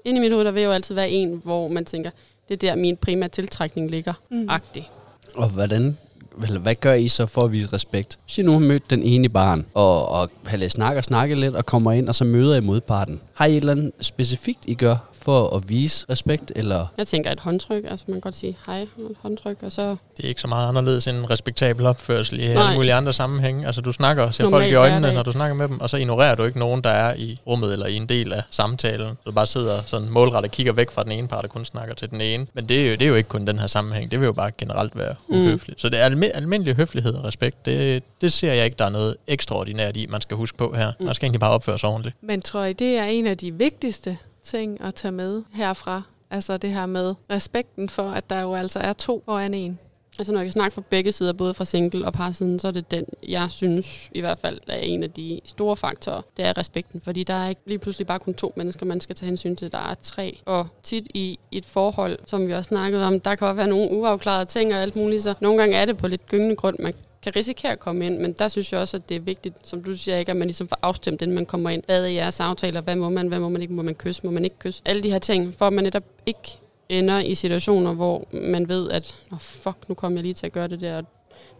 Inde 0.05 0.17
i 0.19 0.21
mit 0.21 0.31
hoved, 0.31 0.45
der 0.45 0.51
vil 0.51 0.63
jo 0.63 0.71
altid 0.71 0.95
være 0.95 1.09
en, 1.09 1.41
hvor 1.43 1.67
man 1.67 1.85
tænker, 1.85 2.11
det 2.49 2.53
er 2.63 2.69
der, 2.69 2.75
min 2.75 2.97
primære 2.97 3.29
tiltrækning 3.29 3.91
ligger. 3.91 4.13
Mm. 4.31 4.37
Mm. 4.37 4.49
Agtig. 4.49 4.89
Og 5.35 5.49
hvordan, 5.49 5.97
eller 6.43 6.59
hvad 6.59 6.75
gør 6.75 6.93
I 6.93 7.07
så 7.07 7.25
for 7.25 7.41
at 7.41 7.51
vise 7.51 7.73
respekt? 7.73 8.19
Hvis 8.25 8.37
I 8.37 8.41
nu 8.41 8.51
har 8.51 8.59
mødt 8.59 8.89
den 8.89 9.03
ene 9.03 9.25
i 9.25 9.27
baren, 9.27 9.65
og, 9.73 10.09
og 10.09 10.29
har 10.45 10.57
lidt 10.57 10.71
snak 10.71 10.97
og 10.97 11.03
snakke 11.03 11.35
lidt, 11.35 11.55
og 11.55 11.65
kommer 11.65 11.91
ind, 11.91 12.09
og 12.09 12.15
så 12.15 12.23
møder 12.23 12.55
I 12.55 12.59
modparten. 12.61 13.19
Har 13.33 13.45
I 13.45 13.51
et 13.51 13.57
eller 13.57 13.71
andet 13.71 13.91
specifikt, 13.99 14.59
I 14.65 14.73
gør 14.73 14.95
for 15.27 15.55
at 15.55 15.69
vise 15.69 16.05
respekt, 16.09 16.51
eller 16.55 16.85
Jeg 16.97 17.07
tænker 17.07 17.31
et 17.31 17.39
håndtryk, 17.39 17.83
altså 17.89 18.05
man 18.07 18.13
kan 18.15 18.21
godt 18.21 18.35
sige 18.35 18.57
hej, 18.65 18.85
og 18.97 19.03
et 19.11 19.15
håndtryk, 19.21 19.57
og 19.61 19.71
så... 19.71 19.95
Det 20.17 20.25
er 20.25 20.29
ikke 20.29 20.41
så 20.41 20.47
meget 20.47 20.67
anderledes 20.69 21.07
end 21.07 21.17
en 21.17 21.29
respektabel 21.29 21.85
opførsel 21.85 22.39
i 22.39 22.43
alle 22.43 22.55
Nej. 22.55 22.75
mulige 22.75 22.93
andre 22.93 23.13
sammenhænge. 23.13 23.65
Altså 23.65 23.81
du 23.81 23.91
snakker 23.91 24.23
og 24.23 24.33
ser 24.33 24.43
Normal 24.43 24.61
folk 24.61 24.71
i 24.71 24.75
øjnene, 24.75 25.13
når 25.13 25.23
du 25.23 25.31
snakker 25.31 25.55
med 25.55 25.67
dem, 25.67 25.79
og 25.81 25.89
så 25.89 25.97
ignorerer 25.97 26.35
du 26.35 26.43
ikke 26.43 26.59
nogen, 26.59 26.81
der 26.83 26.89
er 26.89 27.15
i 27.15 27.39
rummet 27.47 27.73
eller 27.73 27.85
i 27.85 27.95
en 27.95 28.05
del 28.09 28.33
af 28.33 28.41
samtalen. 28.51 29.09
Så 29.09 29.15
du 29.25 29.31
bare 29.31 29.47
sidder 29.47 29.81
sådan 29.85 30.09
målrettet 30.09 30.49
og 30.49 30.51
kigger 30.51 30.73
væk 30.73 30.91
fra 30.91 31.03
den 31.03 31.11
ene 31.11 31.27
part, 31.27 31.43
og 31.43 31.49
kun 31.49 31.65
snakker 31.65 31.95
til 31.95 32.09
den 32.09 32.21
ene. 32.21 32.47
Men 32.53 32.69
det 32.69 32.81
er 32.81 32.85
jo, 32.87 32.91
det 32.91 33.01
er 33.01 33.07
jo 33.09 33.15
ikke 33.15 33.29
kun 33.29 33.47
den 33.47 33.59
her 33.59 33.67
sammenhæng. 33.67 34.11
Det 34.11 34.19
vil 34.19 34.25
jo 34.25 34.33
bare 34.33 34.51
generelt 34.57 34.97
være 34.97 35.15
Mm. 35.29 35.35
uhøfligt. 35.41 35.81
Så 35.81 35.89
det 35.89 35.99
er 36.01 36.09
almi- 36.09 36.31
almindelig 36.37 36.75
høflighed 36.75 37.13
og 37.13 37.23
respekt. 37.25 37.65
Det, 37.65 38.03
det 38.21 38.33
ser 38.33 38.53
jeg 38.53 38.65
ikke, 38.65 38.75
der 38.79 38.85
er 38.85 38.89
noget 38.89 39.15
ekstraordinært 39.27 39.97
i, 39.97 40.05
man 40.09 40.21
skal 40.21 40.37
huske 40.37 40.57
på 40.57 40.73
her. 40.77 40.91
Man 40.99 41.15
skal 41.15 41.25
egentlig 41.25 41.39
bare 41.39 41.51
opføre 41.51 41.79
sig 41.79 41.89
ordentligt. 41.89 42.15
Men 42.21 42.41
tror 42.41 42.63
I, 42.63 42.73
det 42.73 42.97
er 42.97 43.03
en 43.03 43.27
af 43.27 43.37
de 43.37 43.53
vigtigste 43.53 44.17
ting 44.47 44.81
at 44.81 44.95
tage 44.95 45.11
med 45.11 45.43
herfra? 45.53 46.01
Altså 46.29 46.57
det 46.57 46.69
her 46.69 46.85
med 46.85 47.15
respekten 47.31 47.89
for, 47.89 48.09
at 48.09 48.29
der 48.29 48.41
jo 48.41 48.53
altså 48.53 48.79
er 48.79 48.93
to 48.93 49.23
foran 49.25 49.53
en. 49.53 49.79
Altså 50.19 50.33
når 50.33 50.39
jeg 50.39 50.45
kan 50.45 50.51
snakke 50.51 50.73
fra 50.73 50.81
begge 50.89 51.11
sider, 51.11 51.33
både 51.33 51.53
fra 51.53 51.65
single 51.65 52.05
og 52.05 52.13
parsiden, 52.13 52.59
så 52.59 52.67
er 52.67 52.71
det 52.71 52.91
den, 52.91 53.05
jeg 53.27 53.51
synes 53.51 54.09
i 54.11 54.19
hvert 54.19 54.37
fald 54.39 54.59
er 54.67 54.77
en 54.77 55.03
af 55.03 55.11
de 55.11 55.39
store 55.45 55.75
faktorer. 55.75 56.21
Det 56.37 56.45
er 56.45 56.57
respekten, 56.57 57.01
fordi 57.01 57.23
der 57.23 57.33
er 57.33 57.49
ikke 57.49 57.61
lige 57.65 57.79
pludselig 57.79 58.07
bare 58.07 58.19
kun 58.19 58.33
to 58.33 58.53
mennesker, 58.55 58.85
man 58.85 59.01
skal 59.01 59.15
tage 59.15 59.27
hensyn 59.27 59.55
til. 59.55 59.71
Der 59.71 59.77
er 59.77 59.93
tre. 60.01 60.39
Og 60.45 60.67
tit 60.83 61.07
i 61.13 61.39
et 61.51 61.65
forhold, 61.65 62.19
som 62.25 62.47
vi 62.47 62.53
også 62.53 62.67
snakkede 62.67 63.05
om, 63.05 63.19
der 63.19 63.35
kan 63.35 63.47
også 63.47 63.55
være 63.55 63.67
nogle 63.67 63.91
uafklarede 63.91 64.45
ting 64.45 64.73
og 64.73 64.81
alt 64.81 64.95
muligt. 64.95 65.23
Så 65.23 65.33
nogle 65.41 65.59
gange 65.59 65.75
er 65.75 65.85
det 65.85 65.97
på 65.97 66.07
lidt 66.07 66.27
gyngende 66.27 66.55
grund, 66.55 66.75
man 66.79 66.93
kan 67.33 67.39
risikere 67.39 67.71
at 67.71 67.79
komme 67.79 68.05
ind, 68.05 68.17
men 68.17 68.33
der 68.33 68.47
synes 68.47 68.73
jeg 68.73 68.81
også, 68.81 68.97
at 68.97 69.09
det 69.09 69.17
er 69.17 69.21
vigtigt, 69.21 69.55
som 69.63 69.83
du 69.83 69.93
siger, 69.93 70.17
ikke, 70.17 70.31
at 70.31 70.37
man 70.37 70.47
ligesom 70.47 70.67
får 70.67 70.79
afstemt, 70.81 71.21
inden 71.21 71.35
man 71.35 71.45
kommer 71.45 71.69
ind. 71.69 71.83
Hvad 71.85 72.03
er 72.03 72.07
jeres 72.07 72.39
aftaler? 72.39 72.81
Hvad 72.81 72.95
må 72.95 73.09
man? 73.09 73.27
Hvad 73.27 73.39
må 73.39 73.49
man 73.49 73.61
ikke? 73.61 73.73
Må 73.73 73.81
man 73.81 73.95
kysse? 73.95 74.21
Må 74.25 74.31
man 74.31 74.43
ikke 74.43 74.59
kysse? 74.59 74.81
Alle 74.85 75.03
de 75.03 75.11
her 75.11 75.19
ting, 75.19 75.55
for 75.57 75.67
at 75.67 75.73
man 75.73 75.83
netop 75.83 76.03
ikke 76.25 76.57
ender 76.89 77.19
i 77.19 77.35
situationer, 77.35 77.93
hvor 77.93 78.27
man 78.31 78.69
ved, 78.69 78.89
at 78.91 79.15
oh, 79.31 79.39
fuck, 79.39 79.77
nu 79.89 79.95
kom 79.95 80.13
jeg 80.15 80.21
lige 80.23 80.33
til 80.33 80.45
at 80.45 80.51
gøre 80.51 80.67
det 80.67 80.81
der, 80.81 80.97
og 80.97 81.03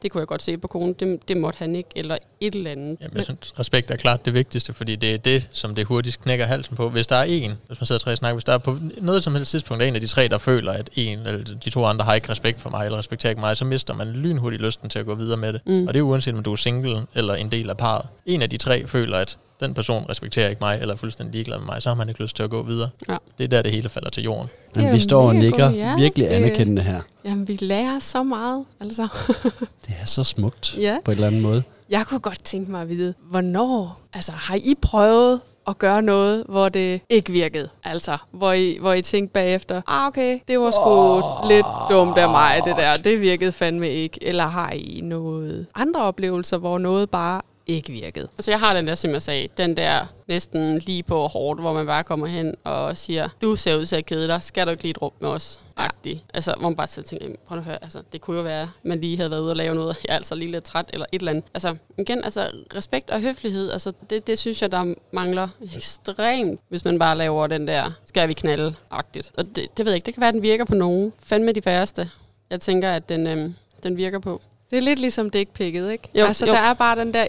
det 0.02 0.12
kunne 0.12 0.20
jeg 0.20 0.28
godt 0.28 0.42
se 0.42 0.58
på 0.58 0.68
konen, 0.68 0.94
det, 0.94 1.28
det 1.28 1.38
måtte 1.38 1.60
han 1.60 1.76
ikke, 1.76 1.90
eller 1.96 2.18
et 2.42 2.56
eller 2.56 2.72
andet. 2.72 2.98
Jamen, 3.02 3.18
jeg 3.18 3.24
synes, 3.24 3.54
respekt 3.60 3.92
er 3.92 3.96
klart 3.96 4.26
det 4.26 4.34
vigtigste, 4.34 4.74
fordi 4.74 4.96
det 4.96 5.14
er 5.14 5.18
det, 5.18 5.48
som 5.52 5.76
det 5.76 5.86
hurtigst 5.86 6.22
knækker 6.22 6.46
halsen 6.46 6.76
på. 6.76 6.90
Hvis 6.90 7.08
der 7.08 7.16
er 7.16 7.24
en, 7.24 7.54
hvis 7.68 7.80
man 7.82 7.86
sidder 7.86 8.00
tre 8.00 8.12
og 8.12 8.18
snakker, 8.18 8.36
hvis 8.36 8.44
der 8.44 8.54
er 8.54 8.58
på 8.58 8.78
noget 9.02 9.24
som 9.24 9.36
helst 9.36 9.52
tidspunkt, 9.52 9.84
er 9.84 9.88
en 9.88 9.96
af 9.96 10.02
de 10.02 10.08
tre, 10.08 10.28
der 10.28 10.38
føler, 10.38 10.72
at 10.72 10.90
en 10.96 11.20
eller 11.20 11.44
de 11.66 11.70
to 11.70 11.86
andre 11.86 12.06
har 12.06 12.14
ikke 12.14 12.30
respekt 12.30 12.62
for 12.62 12.70
mig, 12.70 12.86
eller 12.86 12.98
respekterer 12.98 13.30
ikke 13.30 13.42
mig, 13.42 13.58
så 13.58 13.66
mister 13.66 13.94
man 13.94 14.08
lynhurtigt 14.08 14.62
lysten 14.62 14.90
til 14.90 15.00
at 15.00 15.06
gå 15.06 15.16
videre 15.16 15.38
med 15.38 15.54
det. 15.54 15.62
Mm. 15.66 15.88
Og 15.88 15.94
det 15.94 16.00
er 16.00 16.04
uanset 16.04 16.36
om 16.36 16.44
du 16.44 16.52
er 16.52 16.56
single 16.56 17.02
eller 17.16 17.36
en 17.36 17.52
del 17.52 17.70
af 17.70 17.78
parret. 17.78 18.06
En 18.26 18.42
af 18.42 18.50
de 18.50 18.58
tre 18.58 18.88
føler, 18.88 19.18
at 19.18 19.38
den 19.60 19.74
person 19.74 20.06
respekterer 20.10 20.50
ikke 20.50 20.60
mig, 20.62 20.78
eller 20.82 20.94
er 20.94 20.98
fuldstændig 20.98 21.34
ligeglad 21.34 21.58
med 21.58 21.66
mig, 21.66 21.82
så 21.82 21.90
har 21.90 21.96
man 21.96 22.10
ikke 22.10 22.22
lyst 22.22 22.36
til 22.36 22.44
at 22.44 22.50
gå 22.50 22.64
videre. 22.64 22.90
Ja. 23.10 23.18
Det 23.38 23.44
er 23.44 23.48
der, 23.48 23.62
det 23.62 23.72
hele 23.72 23.90
falder 23.90 24.10
til 24.10 24.24
jorden. 24.24 24.50
Men 24.76 24.94
vi 24.94 25.00
står 25.00 25.28
og 25.28 25.36
nikker 25.36 25.68
god, 25.68 25.76
ja. 25.76 25.96
virkelig 25.96 26.30
Det- 26.30 26.36
anerkendende 26.36 26.82
her. 26.82 27.02
Jamen, 27.26 27.48
vi 27.48 27.58
lærer 27.62 28.00
så 28.00 28.24
meget, 28.24 28.66
altså. 28.80 29.08
Det 29.88 29.96
er 30.02 30.06
så 30.06 30.24
smukt 30.24 30.78
Ja. 30.78 30.98
på 31.06 31.12
en 31.12 31.16
eller 31.16 31.28
anden 31.28 31.42
måde. 31.42 31.64
Jeg 31.90 32.06
kunne 32.08 32.20
godt 32.20 32.44
tænke 32.44 32.72
mig 32.72 32.82
at 32.82 32.90
vide, 32.90 33.14
hvornår, 33.30 34.00
altså 34.14 34.32
har 34.32 34.56
I 34.56 34.74
prøvet 34.82 35.42
at 35.68 35.78
gøre 35.78 36.02
noget, 36.02 36.44
hvor 36.50 36.70
det 36.70 37.02
ikke 37.10 37.32
virkede? 37.32 37.70
Altså, 37.84 38.18
hvor 38.32 38.52
I, 38.54 38.78
hvor 38.82 38.94
I 38.94 39.02
tænkte 39.02 39.34
bagefter, 39.34 39.82
ah 39.88 40.08
okay, 40.08 40.40
det 40.48 40.60
var 40.60 40.72
sgu 40.72 40.84
oh. 40.86 41.50
lidt 41.50 41.66
dumt 41.90 42.18
af 42.18 42.30
mig, 42.30 42.62
det 42.66 42.76
der, 42.78 42.98
det 42.98 43.22
virkede 43.22 43.52
fandme 43.52 43.90
ikke. 43.90 44.20
Eller 44.24 44.48
har 44.48 44.72
I 44.72 45.02
noget 45.04 45.66
andre 45.76 46.02
oplevelser, 46.02 46.58
hvor 46.58 46.78
noget 46.78 47.10
bare 47.10 47.42
ikke 47.68 47.92
virkede? 47.92 48.28
Altså 48.38 48.52
jeg 48.52 48.60
har 48.60 48.74
den 48.74 48.88
der, 48.88 48.96
som 48.96 49.12
jeg 49.12 49.22
sagde, 49.22 49.48
den 49.58 49.78
der 49.78 50.06
næsten 50.28 50.78
lige 50.78 51.04
på 51.04 51.28
hårdt, 51.28 51.60
hvor 51.60 51.74
man 51.74 51.86
bare 51.86 52.04
kommer 52.04 52.28
hen 52.28 52.56
og 52.64 52.98
siger, 52.98 53.30
du 53.42 53.56
ser 53.56 53.76
ud 53.78 53.86
til 53.86 53.96
at 53.96 54.06
kede 54.06 54.28
dig, 54.28 54.44
skal 54.44 54.66
du 54.66 54.72
ikke 54.72 54.84
lige 54.84 54.92
et 54.92 55.02
rum 55.02 55.12
med 55.20 55.30
os? 55.30 55.60
Agtig. 55.78 56.26
Altså, 56.34 56.54
hvor 56.60 56.70
man 56.70 56.76
bare 56.76 56.88
sidder 56.88 57.06
og 57.06 57.10
tænker, 57.10 57.38
prøv 57.48 57.56
nu 57.56 57.60
at 57.60 57.66
høre, 57.66 57.84
altså, 57.84 58.02
det 58.14 58.22
kunne 58.22 58.38
jo 58.38 58.44
være, 58.44 58.62
at 58.62 58.68
man 58.84 59.02
lige 59.02 59.18
havde 59.18 59.32
været 59.32 59.42
ude 59.42 59.52
og 59.52 59.56
lave 59.56 59.76
noget, 59.76 59.98
jeg 60.08 60.14
er 60.14 60.16
altså 60.16 60.36
lige 60.36 60.52
lidt 60.52 60.64
træt, 60.64 60.86
eller 60.94 61.06
et 61.12 61.20
eller 61.20 61.32
andet. 61.32 61.46
Altså, 61.54 61.76
igen, 61.98 62.24
altså, 62.24 62.52
respekt 62.76 63.10
og 63.10 63.22
høflighed, 63.22 63.72
altså, 63.72 63.94
det, 64.10 64.28
det 64.28 64.40
synes 64.40 64.62
jeg, 64.62 64.72
der 64.72 64.94
mangler 65.12 65.48
ekstremt, 65.76 66.60
hvis 66.70 66.86
man 66.86 67.00
bare 67.00 67.18
laver 67.18 67.48
den 67.48 67.68
der, 67.68 67.92
skal 68.06 68.28
vi 68.28 68.34
knalde, 68.34 68.76
agtigt. 68.92 69.32
Og 69.38 69.46
det, 69.56 69.78
det 69.78 69.86
ved 69.86 69.92
jeg 69.92 69.96
ikke, 69.96 70.06
det 70.06 70.14
kan 70.14 70.22
være, 70.22 70.28
at 70.28 70.34
den 70.34 70.42
virker 70.42 70.66
på 70.66 70.76
nogen. 70.76 71.14
Fandme 71.24 71.52
de 71.52 71.62
færreste. 71.62 72.10
Jeg 72.50 72.62
tænker, 72.62 72.92
at 72.92 73.10
den, 73.10 73.28
øhm, 73.28 73.56
den 73.84 73.98
virker 73.98 74.20
på. 74.20 74.42
Det 74.72 74.78
er 74.78 74.82
lidt 74.82 75.00
ligesom 75.00 75.30
dickpicket, 75.30 75.92
ikke? 75.92 76.10
Jo, 76.20 76.26
altså, 76.26 76.46
jo. 76.46 76.52
der 76.52 76.60
er 76.60 76.74
bare 76.74 77.00
den 77.00 77.14
der 77.14 77.26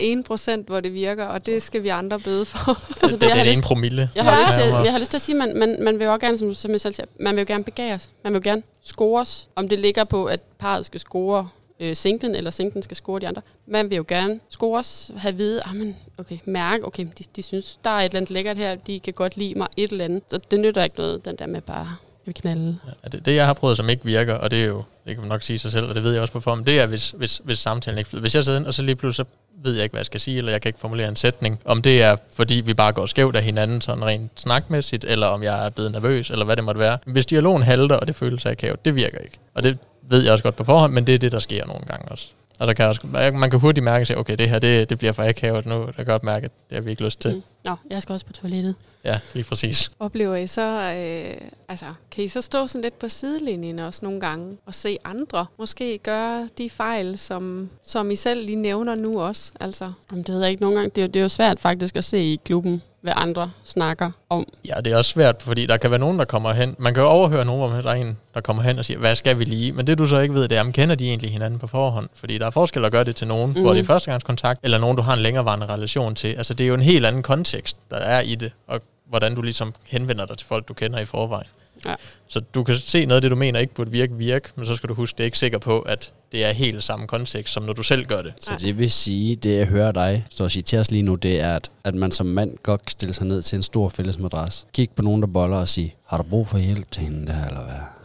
1%, 0.61 0.65
hvor 0.67 0.81
det 0.81 0.95
virker, 0.95 1.25
og 1.27 1.47
det 1.47 1.63
skal 1.63 1.83
vi 1.83 1.89
andre 1.89 2.21
bøde 2.21 2.45
for. 2.45 2.59
Altså, 3.03 3.17
det, 3.17 3.21
det, 3.21 3.23
jeg 3.23 3.31
det 3.31 3.31
har 3.31 3.45
er 3.45 3.51
en 3.51 3.57
lyst- 3.57 3.65
promille. 3.65 4.11
Jeg 4.15 4.25
har, 4.25 4.33
Ja. 4.39 4.47
lyst 4.49 4.59
til, 4.61 4.71
jeg 4.85 4.93
har 4.93 4.99
lyst 4.99 5.11
til 5.11 5.19
at 5.19 5.23
sige, 5.23 5.43
at 5.43 5.49
man, 5.49 5.59
man, 5.59 5.83
man 5.83 5.99
vil 5.99 6.05
jo 6.05 6.13
også 6.13 6.27
gerne, 6.27 6.39
som, 6.39 6.55
som 6.55 6.71
jeg 6.71 6.81
selv 6.81 6.95
siger, 6.95 7.07
man 7.21 7.35
vil 7.37 7.41
jo 7.43 7.47
gerne 7.49 7.65
begæres. 7.65 8.11
Man 8.25 8.33
vil 8.33 8.39
jo 8.45 8.51
gerne 8.51 8.63
scores. 8.83 9.49
Om 9.57 9.69
det 9.69 9.79
ligger 9.79 10.05
på, 10.05 10.25
at 10.25 10.41
parret 10.59 10.87
skal 10.87 11.01
score 11.01 11.49
øh, 11.81 11.97
singlen, 11.97 12.35
eller 12.35 12.51
singlen 12.51 12.83
skal 12.83 12.97
score 12.97 13.21
de 13.21 13.29
andre. 13.29 13.43
Man 13.67 13.91
vil 13.91 13.97
jo 13.97 14.05
gerne 14.09 14.41
scores, 14.49 15.11
have 15.17 15.29
at 15.29 15.39
vide, 15.39 15.61
ah, 15.65 15.75
men, 15.77 15.97
okay, 16.19 16.39
mærke, 16.45 16.85
okay, 16.87 17.07
de, 17.19 17.25
de 17.37 17.43
synes, 17.43 17.79
der 17.85 17.91
er 17.91 17.99
et 18.01 18.05
eller 18.05 18.17
andet 18.17 18.31
lækkert 18.31 18.57
her, 18.59 18.75
de 18.75 19.01
kan 19.01 19.13
godt 19.13 19.37
lide 19.37 19.55
mig, 19.55 19.67
et 19.77 19.91
eller 19.93 20.05
andet. 20.05 20.23
Så 20.31 20.41
det 20.51 20.61
nytter 20.61 20.85
ikke 20.85 20.97
noget, 20.99 21.25
den 21.25 21.37
der 21.37 21.47
med 21.47 21.61
bare, 21.61 21.97
vil 22.29 22.35
knalde. 22.35 22.79
Ja, 23.05 23.09
det, 23.09 23.27
det, 23.27 23.35
jeg 23.35 23.47
har 23.47 23.53
prøvet, 23.53 23.77
som 23.77 23.89
ikke 23.89 24.05
virker, 24.05 24.35
og 24.35 24.51
det 24.51 24.63
er 24.63 24.67
jo, 24.67 24.83
det 25.07 25.15
kan 25.15 25.21
man 25.21 25.29
nok 25.29 25.43
sige 25.43 25.59
sig 25.59 25.73
selv, 25.73 25.87
og 25.87 25.95
det 25.95 26.03
ved 26.03 26.13
jeg 26.13 26.23
også 26.23 26.33
på 26.33 26.41
form, 26.41 26.65
det 26.65 26.81
er, 26.81 26.87
hvis, 26.87 27.11
hvis, 27.11 27.41
hvis 27.45 27.59
samtalen 27.59 27.99
ikke 27.99 28.11
flyder. 28.11 28.21
Hvis 28.21 28.35
jeg 28.35 28.45
sidder 28.45 28.59
ind, 28.59 28.67
og 28.67 28.75
så 28.75 28.83
lige 28.83 28.97
pludselig, 28.97 29.27
så 29.27 29.33
ved 29.65 29.75
jeg 29.75 29.83
ikke, 29.83 29.93
hvad 29.93 30.01
jeg 30.01 30.07
skal 30.07 30.21
sige, 30.21 30.39
eller 30.39 30.53
jeg 30.53 30.61
kan 30.61 30.69
ikke 30.69 30.81
formulere 30.81 31.09
en 31.09 31.17
sætning. 31.17 31.61
Om 31.65 31.83
det 31.83 32.03
er, 32.03 32.17
fordi 32.37 32.55
vi 32.55 32.75
bare 32.75 32.93
går 32.93 33.07
skævt 33.07 33.37
af 33.37 33.43
hinanden, 33.43 33.81
sådan 33.81 34.05
rent 34.05 34.31
snakmæssigt, 34.37 35.05
eller 35.05 35.27
om 35.27 35.43
jeg 35.43 35.67
er 35.67 35.71
blevet 35.71 35.93
nervøs, 35.93 36.31
eller 36.31 36.45
hvad 36.45 36.57
det 36.57 36.65
måtte 36.65 36.79
være. 36.79 36.99
Hvis 37.07 37.27
dialogen 37.27 37.63
halter, 37.63 37.97
og 37.97 38.07
det 38.07 38.17
føles 38.17 38.47
akavet, 38.47 38.85
det 38.85 38.95
virker 38.95 39.19
ikke. 39.19 39.39
Og 39.55 39.63
det 39.63 39.79
ved 40.03 40.23
jeg 40.23 40.33
også 40.33 40.45
godt 40.45 40.57
på 40.57 40.65
forhånd, 40.65 40.93
men 40.93 41.07
det 41.07 41.15
er 41.15 41.19
det, 41.19 41.33
der 41.33 41.39
sker 41.39 41.67
nogle 41.67 41.85
gange 41.87 42.09
også. 42.09 42.29
Og 42.59 42.67
der 42.67 42.73
kan 42.73 42.83
jeg 42.83 42.89
også, 42.89 43.31
man 43.33 43.51
kan 43.51 43.61
hurtigt 43.61 43.85
mærke 43.85 44.07
sig, 44.07 44.19
okay, 44.19 44.37
det 44.37 44.49
her, 44.49 44.59
det, 44.59 44.91
det 44.91 44.99
bliver 44.99 45.13
for 45.13 45.23
akavet 45.23 45.67
nu. 45.67 45.85
Jeg 45.87 45.95
kan 45.95 46.05
godt 46.05 46.25
mærke, 46.25 46.45
at 46.45 46.51
det 46.69 46.77
har 46.77 46.83
vi 46.83 46.91
ikke 46.91 47.05
lyst 47.05 47.21
til. 47.21 47.35
Mm. 47.35 47.43
Nå, 47.65 47.77
jeg 47.91 48.03
skal 48.03 48.13
også 48.13 48.27
på 48.27 48.33
toilettet. 48.33 48.75
Ja, 49.05 49.21
lige 49.35 49.45
præcis. 49.45 49.91
Oplever 49.99 50.37
I 50.37 50.47
så, 50.47 50.95
øh, 50.97 51.49
altså, 51.69 51.87
kan 52.11 52.25
I 52.25 52.29
så 52.29 52.41
stå 52.43 52.67
sådan 52.67 52.83
lidt 52.83 52.99
på 52.99 53.09
sidelinjen 53.09 53.79
også 53.79 54.01
nogle 54.03 54.21
gange, 54.21 54.57
og 54.67 54.75
se 54.75 54.99
andre 55.05 55.47
måske 55.59 55.99
gøre 55.99 56.49
de 56.59 56.71
fejl, 56.71 57.19
som, 57.19 57.71
som 57.83 58.11
I 58.11 58.17
selv 58.17 58.47
lige 58.47 58.57
nævner 58.57 58.95
nu 58.95 59.21
også? 59.21 59.53
Altså, 59.61 59.93
Jamen, 60.11 60.25
det 60.25 60.35
ved 60.35 60.41
jeg 60.41 60.51
ikke 60.51 60.63
nogle 60.63 60.77
gange. 60.77 60.91
Det 60.95 61.03
er, 61.03 61.07
det 61.07 61.21
er 61.21 61.23
jo 61.23 61.29
svært 61.29 61.61
faktisk 61.61 61.97
at 61.97 62.05
se 62.05 62.19
i 62.19 62.41
klubben, 62.45 62.83
hvad 63.01 63.13
andre 63.17 63.51
snakker 63.65 64.11
om. 64.31 64.47
Ja, 64.69 64.75
det 64.85 64.93
er 64.93 64.97
også 64.97 65.11
svært, 65.11 65.43
fordi 65.43 65.67
der 65.67 65.77
kan 65.77 65.91
være 65.91 66.01
nogen, 66.01 66.19
der 66.19 66.25
kommer 66.25 66.53
hen. 66.53 66.77
Man 66.79 66.95
kan 66.95 67.03
jo 67.03 67.09
overhøre 67.09 67.45
nogen, 67.45 67.71
hvor 67.71 67.81
der 67.81 67.91
er 67.91 67.95
en, 67.95 68.19
der 68.35 68.41
kommer 68.41 68.63
hen 68.63 68.79
og 68.79 68.85
siger, 68.85 68.99
hvad 68.99 69.17
skal 69.17 69.39
vi 69.39 69.45
lige? 69.45 69.73
Men 69.73 69.87
det 69.87 69.99
du 69.99 70.07
så 70.07 70.19
ikke 70.19 70.35
ved, 70.35 70.49
det 70.49 70.57
er, 70.57 70.61
om 70.61 70.73
kender 70.73 70.95
de 70.95 71.09
egentlig 71.09 71.31
hinanden 71.31 71.59
på 71.59 71.67
forhånd? 71.67 72.09
Fordi 72.15 72.39
der 72.39 72.47
er 72.47 72.51
forskel 72.51 72.85
at 72.85 72.93
gøre 72.93 73.05
det 73.05 73.17
til 73.17 73.27
nogen, 73.27 73.53
mm. 73.53 73.61
hvor 73.61 73.73
det 73.73 73.81
er 73.81 73.85
førstegangskontakt, 73.85 74.61
eller 74.63 74.79
nogen, 74.79 74.97
du 74.97 75.03
har 75.03 75.15
en 75.15 75.21
længerevarende 75.21 75.67
relation 75.67 76.15
til. 76.15 76.29
Altså 76.29 76.55
det 76.55 76.65
er 76.65 76.69
jo 76.69 76.75
en 76.75 76.81
helt 76.81 77.07
anden 77.07 77.23
kontekst, 77.23 77.77
der 77.91 77.97
er 77.97 78.21
i 78.21 78.35
det, 78.35 78.53
og 78.67 78.81
hvordan 79.09 79.35
du 79.35 79.43
ligesom 79.43 79.75
henvender 79.87 80.27
dig 80.27 80.39
til 80.39 80.47
folk, 80.47 80.69
du 80.69 80.75
kender 80.75 80.99
i 80.99 81.05
forvejen. 81.05 81.49
Ja. 81.87 81.95
Så 82.29 82.41
du 82.41 82.65
kan 82.65 82.75
se 82.77 83.07
noget 83.07 83.17
af 83.17 83.23
det, 83.23 83.31
du 83.31 83.37
mener 83.37 83.61
ikke 83.61 83.75
burde 83.75 83.91
virke, 83.91 84.15
virke, 84.15 84.49
men 84.57 84.67
så 84.67 84.77
skal 84.77 84.89
du 84.89 84.95
huske, 84.95 85.17
det 85.17 85.23
er 85.23 85.25
ikke 85.25 85.39
sikker 85.39 85.59
på, 85.59 85.81
at 85.81 86.13
det 86.33 86.45
er 86.45 86.53
helt 86.53 86.85
samme 86.85 87.07
kontekst, 87.07 87.55
som 87.55 87.63
når 87.63 87.73
du 87.73 87.83
selv 87.83 88.07
gør 88.07 88.23
det. 88.23 88.33
Så 88.41 88.53
det 88.61 88.79
vil 88.79 88.91
sige, 88.91 89.37
det 89.37 89.57
jeg 89.57 89.67
hører 89.67 89.93
dig 89.93 90.25
stå 90.31 90.45
og 90.45 90.51
sige 90.51 90.63
til 90.63 90.79
os 90.79 90.91
lige 90.91 91.03
nu, 91.03 91.15
det 91.15 91.41
er, 91.41 91.57
at, 91.57 91.71
at 91.85 91.95
man 91.95 92.13
som 92.13 92.27
mand 92.27 92.57
godt 92.63 92.85
kan 92.85 92.91
stille 92.91 93.15
sig 93.15 93.27
ned 93.27 93.43
til 93.43 93.57
en 93.57 93.63
stor 93.63 93.89
fælles 93.89 94.19
madras. 94.19 94.67
Kig 94.75 94.91
på 94.97 95.03
nogen, 95.03 95.23
der 95.23 95.29
boller 95.29 95.57
og 95.57 95.69
sige, 95.69 95.95
har 96.07 96.17
du 96.17 96.23
brug 96.23 96.49
for 96.49 96.59
hjælp 96.59 96.91
til 96.91 97.03
hende 97.03 97.27
der, 97.27 97.47
eller 97.47 97.63
hvad? 97.63 97.98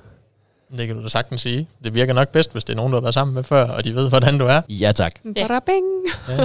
Det 0.78 0.88
kan 0.88 0.96
du 0.98 1.04
da 1.04 1.08
sagtens 1.10 1.42
sige. 1.42 1.68
Det 1.84 1.94
virker 1.94 2.14
nok 2.14 2.30
bedst, 2.30 2.52
hvis 2.52 2.64
det 2.64 2.74
er 2.74 2.78
nogen, 2.78 2.92
du 2.92 2.96
har 2.96 3.02
været 3.02 3.14
sammen 3.14 3.34
med 3.36 3.44
før, 3.44 3.68
og 3.70 3.86
de 3.86 3.96
ved, 3.96 4.10
hvordan 4.10 4.38
du 4.38 4.46
er. 4.46 4.62
Ja 4.70 4.92
tak. 4.92 5.12
Ja. 5.36 5.48
Ja. 6.30 6.36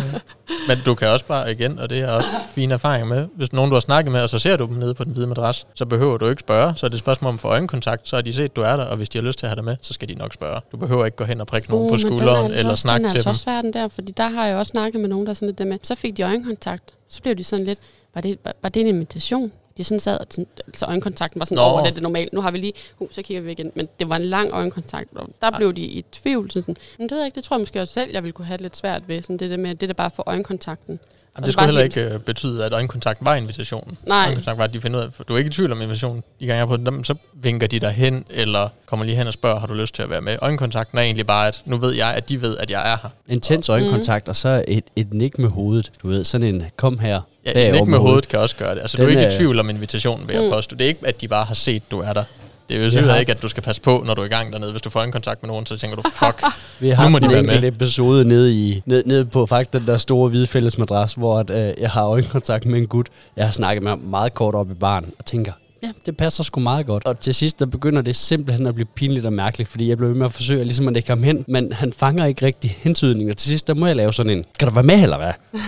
Men 0.68 0.78
du 0.86 0.94
kan 0.94 1.08
også 1.08 1.24
bare 1.26 1.52
igen, 1.52 1.78
og 1.78 1.90
det 1.90 1.98
er 1.98 2.10
også 2.10 2.28
fin 2.54 2.70
erfaring 2.70 3.08
med, 3.08 3.26
hvis 3.36 3.52
nogen 3.52 3.70
du 3.70 3.74
har 3.74 3.80
snakket 3.80 4.12
med, 4.12 4.22
og 4.22 4.28
så 4.30 4.38
ser 4.38 4.56
du 4.56 4.66
dem 4.66 4.74
nede 4.76 4.94
på 4.94 5.04
den 5.04 5.12
hvide 5.12 5.26
madras, 5.26 5.66
så 5.74 5.86
behøver 5.86 6.18
du 6.18 6.28
ikke 6.28 6.40
spørge, 6.40 6.74
så 6.76 6.86
er 6.86 6.88
det 6.90 6.94
et 6.94 7.00
spørgsmål 7.00 7.28
om 7.32 7.38
få 7.38 7.48
øjenkontakt, 7.48 8.08
så 8.08 8.16
har 8.16 8.22
de 8.22 8.32
set, 8.32 8.56
du 8.56 8.60
er 8.60 8.76
der, 8.76 8.84
og 8.84 8.96
hvis 8.96 9.08
de 9.08 9.18
har 9.18 9.22
lyst 9.26 9.38
til 9.38 9.46
at 9.46 9.50
have 9.50 9.56
dig 9.56 9.64
med, 9.64 9.76
så 9.82 9.94
skal 9.94 10.08
de 10.08 10.14
nok 10.14 10.34
spørge. 10.34 10.60
Du 10.72 10.76
behøver 10.76 11.04
ikke 11.04 11.16
gå 11.16 11.24
hen 11.24 11.40
og 11.40 11.46
prikke 11.46 11.70
nogen 11.70 11.84
Uh, 11.84 11.90
på 11.90 11.94
er 11.94 11.98
skulderen, 11.98 12.44
altså 12.44 12.58
eller 12.58 12.70
også- 12.70 12.80
snakke 12.82 12.98
den 12.98 13.06
er 13.06 13.10
til 13.10 13.16
altså 13.18 13.24
dem. 13.28 13.30
også 13.30 13.42
svær, 13.42 13.62
den 13.62 13.72
der, 13.72 13.88
fordi 13.88 14.12
der 14.12 14.28
har 14.28 14.46
jeg 14.46 14.56
også 14.56 14.70
snakket 14.70 15.00
med 15.00 15.08
nogen, 15.08 15.26
der 15.26 15.30
er 15.30 15.34
sådan 15.34 15.48
lidt 15.48 15.58
det 15.58 15.66
med, 15.66 15.78
så 15.82 15.94
fik 15.94 16.16
de 16.16 16.22
øjenkontakt, 16.22 16.84
så 17.08 17.22
blev 17.22 17.34
de 17.36 17.44
sådan 17.44 17.64
lidt, 17.64 17.78
var 18.14 18.20
det, 18.20 18.38
var, 18.44 18.52
var 18.62 18.68
det 18.68 18.80
en 18.80 18.86
invitation? 18.86 19.52
De 19.78 19.84
sådan 19.84 20.00
sad, 20.00 20.18
og 20.18 20.26
sådan, 20.30 20.46
altså 20.66 20.86
øjenkontakten 20.86 21.38
var 21.38 21.44
sådan 21.44 21.56
Nå. 21.56 21.62
over, 21.62 21.80
det 21.80 21.90
er 21.90 21.94
det 21.94 22.02
normalt. 22.02 22.32
Nu 22.32 22.40
har 22.40 22.50
vi 22.50 22.58
lige, 22.58 22.72
uh, 22.98 23.08
så 23.10 23.22
kigger 23.22 23.42
vi 23.42 23.52
igen. 23.52 23.72
Men 23.74 23.88
det 24.00 24.08
var 24.08 24.16
en 24.16 24.24
lang 24.24 24.52
øjenkontakt, 24.52 25.16
og 25.16 25.28
der 25.42 25.50
blev 25.56 25.74
de 25.74 25.82
i 25.82 26.04
tvivl. 26.12 26.50
Sådan, 26.50 26.76
men 26.98 27.08
det 27.08 27.10
ved 27.10 27.18
jeg 27.18 27.26
ikke, 27.26 27.34
det 27.36 27.44
tror 27.44 27.56
jeg 27.56 27.60
måske 27.60 27.80
også 27.80 27.94
selv, 27.94 28.10
jeg 28.12 28.22
ville 28.22 28.32
kunne 28.32 28.46
have 28.46 28.56
det 28.56 28.62
lidt 28.62 28.76
svært 28.76 29.02
ved. 29.06 29.22
Sådan 29.22 29.36
det 29.36 29.50
der 29.50 29.56
med, 29.56 29.74
det 29.74 29.88
der 29.88 29.94
bare 29.94 30.10
for 30.10 30.22
øjenkontakten. 30.26 31.00
Jamen, 31.38 31.46
det 31.46 31.52
skulle 31.52 31.66
heller 31.66 31.82
ikke 31.82 32.14
øh, 32.14 32.20
betyde, 32.20 32.64
at 32.64 32.72
øjenkontakt 32.72 33.24
var 33.24 33.34
invitationen. 33.34 33.98
Nej. 34.06 34.24
Øjenkontakt 34.26 34.58
var, 34.58 34.64
at 34.64 34.72
de 34.72 34.80
finder 34.80 34.98
ud 34.98 35.04
af, 35.04 35.12
for 35.12 35.24
du 35.24 35.34
er 35.34 35.38
ikke 35.38 35.48
i 35.48 35.52
tvivl 35.52 35.72
om 35.72 35.82
invitationen. 35.82 36.22
De 36.40 36.46
gange 36.46 36.54
jeg 36.54 36.60
har 36.60 36.66
prøvet 36.66 36.86
dem, 36.86 37.04
så 37.04 37.14
vinker 37.34 37.66
de 37.66 37.80
dig 37.80 37.90
hen, 37.90 38.24
eller 38.30 38.68
kommer 38.86 39.04
lige 39.04 39.16
hen 39.16 39.26
og 39.26 39.32
spørger, 39.32 39.60
har 39.60 39.66
du 39.66 39.74
lyst 39.74 39.94
til 39.94 40.02
at 40.02 40.10
være 40.10 40.20
med? 40.20 40.36
Øjenkontakten 40.42 40.98
er 40.98 41.02
egentlig 41.02 41.26
bare, 41.26 41.48
at 41.48 41.62
nu 41.64 41.76
ved 41.76 41.94
jeg, 41.94 42.14
at 42.14 42.28
de 42.28 42.42
ved, 42.42 42.56
at 42.56 42.70
jeg 42.70 42.92
er 42.92 42.96
her. 43.02 43.10
Intens 43.28 43.68
øjenkontakt, 43.68 44.28
og 44.28 44.36
så 44.36 44.64
et, 44.68 44.84
et 44.96 45.12
nik 45.12 45.38
med 45.38 45.48
hovedet. 45.48 45.92
Du 46.02 46.08
ved, 46.08 46.24
sådan 46.24 46.54
en, 46.54 46.64
kom 46.76 46.98
her. 46.98 47.20
Ja, 47.54 47.60
bagover 47.60 47.74
ikke 47.74 47.90
med 47.90 47.98
hovedet 47.98 48.28
kan 48.28 48.38
også 48.38 48.56
gøre 48.56 48.74
det. 48.74 48.80
Altså, 48.80 48.96
du 48.96 49.02
er 49.02 49.06
Den 49.06 49.18
ikke 49.18 49.30
i 49.30 49.34
er- 49.34 49.38
tvivl 49.38 49.60
om 49.60 49.70
invitationen, 49.70 50.28
vil 50.28 50.34
jeg 50.34 50.44
Mm. 50.44 50.50
påstå. 50.50 50.76
Det 50.76 50.84
er 50.84 50.88
ikke, 50.88 51.00
at 51.06 51.20
de 51.20 51.28
bare 51.28 51.44
har 51.44 51.54
set, 51.54 51.82
du 51.90 51.98
er 52.00 52.12
der. 52.12 52.24
Det 52.68 52.76
har- 52.80 52.84
betyder 52.86 53.16
ikke, 53.16 53.32
at 53.32 53.42
du 53.42 53.48
skal 53.48 53.62
passe 53.62 53.82
på, 53.82 54.02
når 54.06 54.14
du 54.14 54.22
er 54.22 54.26
i 54.26 54.28
gang 54.28 54.52
dernede. 54.52 54.70
Hvis 54.70 54.82
du 54.82 54.90
får 54.90 55.02
en 55.02 55.12
kontakt 55.12 55.42
med 55.42 55.48
nogen, 55.48 55.66
så 55.66 55.76
tænker 55.76 55.96
du, 55.96 56.02
fuck. 56.24 56.42
Vi 56.80 56.90
har 56.90 57.04
Nu 57.04 57.08
må 57.10 57.18
de 57.18 57.24
en 57.24 57.32
være 57.32 57.60
med. 57.60 57.64
episode 57.68 58.24
nede, 58.24 58.54
i, 58.54 58.82
ned, 58.86 59.02
nede 59.06 59.24
på 59.24 59.46
faktisk 59.46 59.72
den 59.72 59.86
der 59.86 59.98
store 59.98 60.28
hvide 60.28 60.46
fælles 60.46 60.78
madras, 60.78 61.12
hvor 61.14 61.38
at, 61.38 61.50
øh, 61.50 61.72
jeg 61.80 61.90
har 61.90 62.04
øjenkontakt 62.04 62.66
med 62.66 62.78
en 62.78 62.86
gut. 62.86 63.06
Jeg 63.36 63.44
har 63.44 63.52
snakket 63.52 63.82
med 63.82 63.90
ham 63.90 63.98
meget 63.98 64.34
kort 64.34 64.54
op 64.54 64.70
i 64.70 64.74
baren 64.74 65.04
og 65.18 65.24
tænker, 65.24 65.52
ja, 65.82 65.88
det 66.06 66.16
passer 66.16 66.44
sgu 66.44 66.60
meget 66.60 66.86
godt. 66.86 67.06
Og 67.06 67.20
til 67.20 67.34
sidst, 67.34 67.58
der 67.58 67.66
begynder 67.66 68.02
det 68.02 68.16
simpelthen 68.16 68.66
at 68.66 68.74
blive 68.74 68.86
pinligt 68.96 69.26
og 69.26 69.32
mærkeligt, 69.32 69.70
fordi 69.70 69.88
jeg 69.88 69.96
blev 69.96 70.08
ved 70.08 70.16
med 70.16 70.26
at 70.26 70.32
forsøge 70.32 70.64
ligesom 70.64 70.88
at 70.88 70.94
lægge 70.94 71.08
ham 71.08 71.22
hen, 71.22 71.44
men 71.48 71.72
han 71.72 71.92
fanger 71.92 72.24
ikke 72.26 72.46
rigtig 72.46 72.76
hentydning. 72.80 73.30
Og 73.30 73.36
til 73.36 73.48
sidst, 73.48 73.66
der 73.66 73.74
må 73.74 73.86
jeg 73.86 73.96
lave 73.96 74.12
sådan 74.12 74.32
en, 74.32 74.44
kan 74.58 74.68
du 74.68 74.74
være 74.74 74.84
med, 74.84 75.02
eller 75.02 75.16
hvad? 75.18 75.32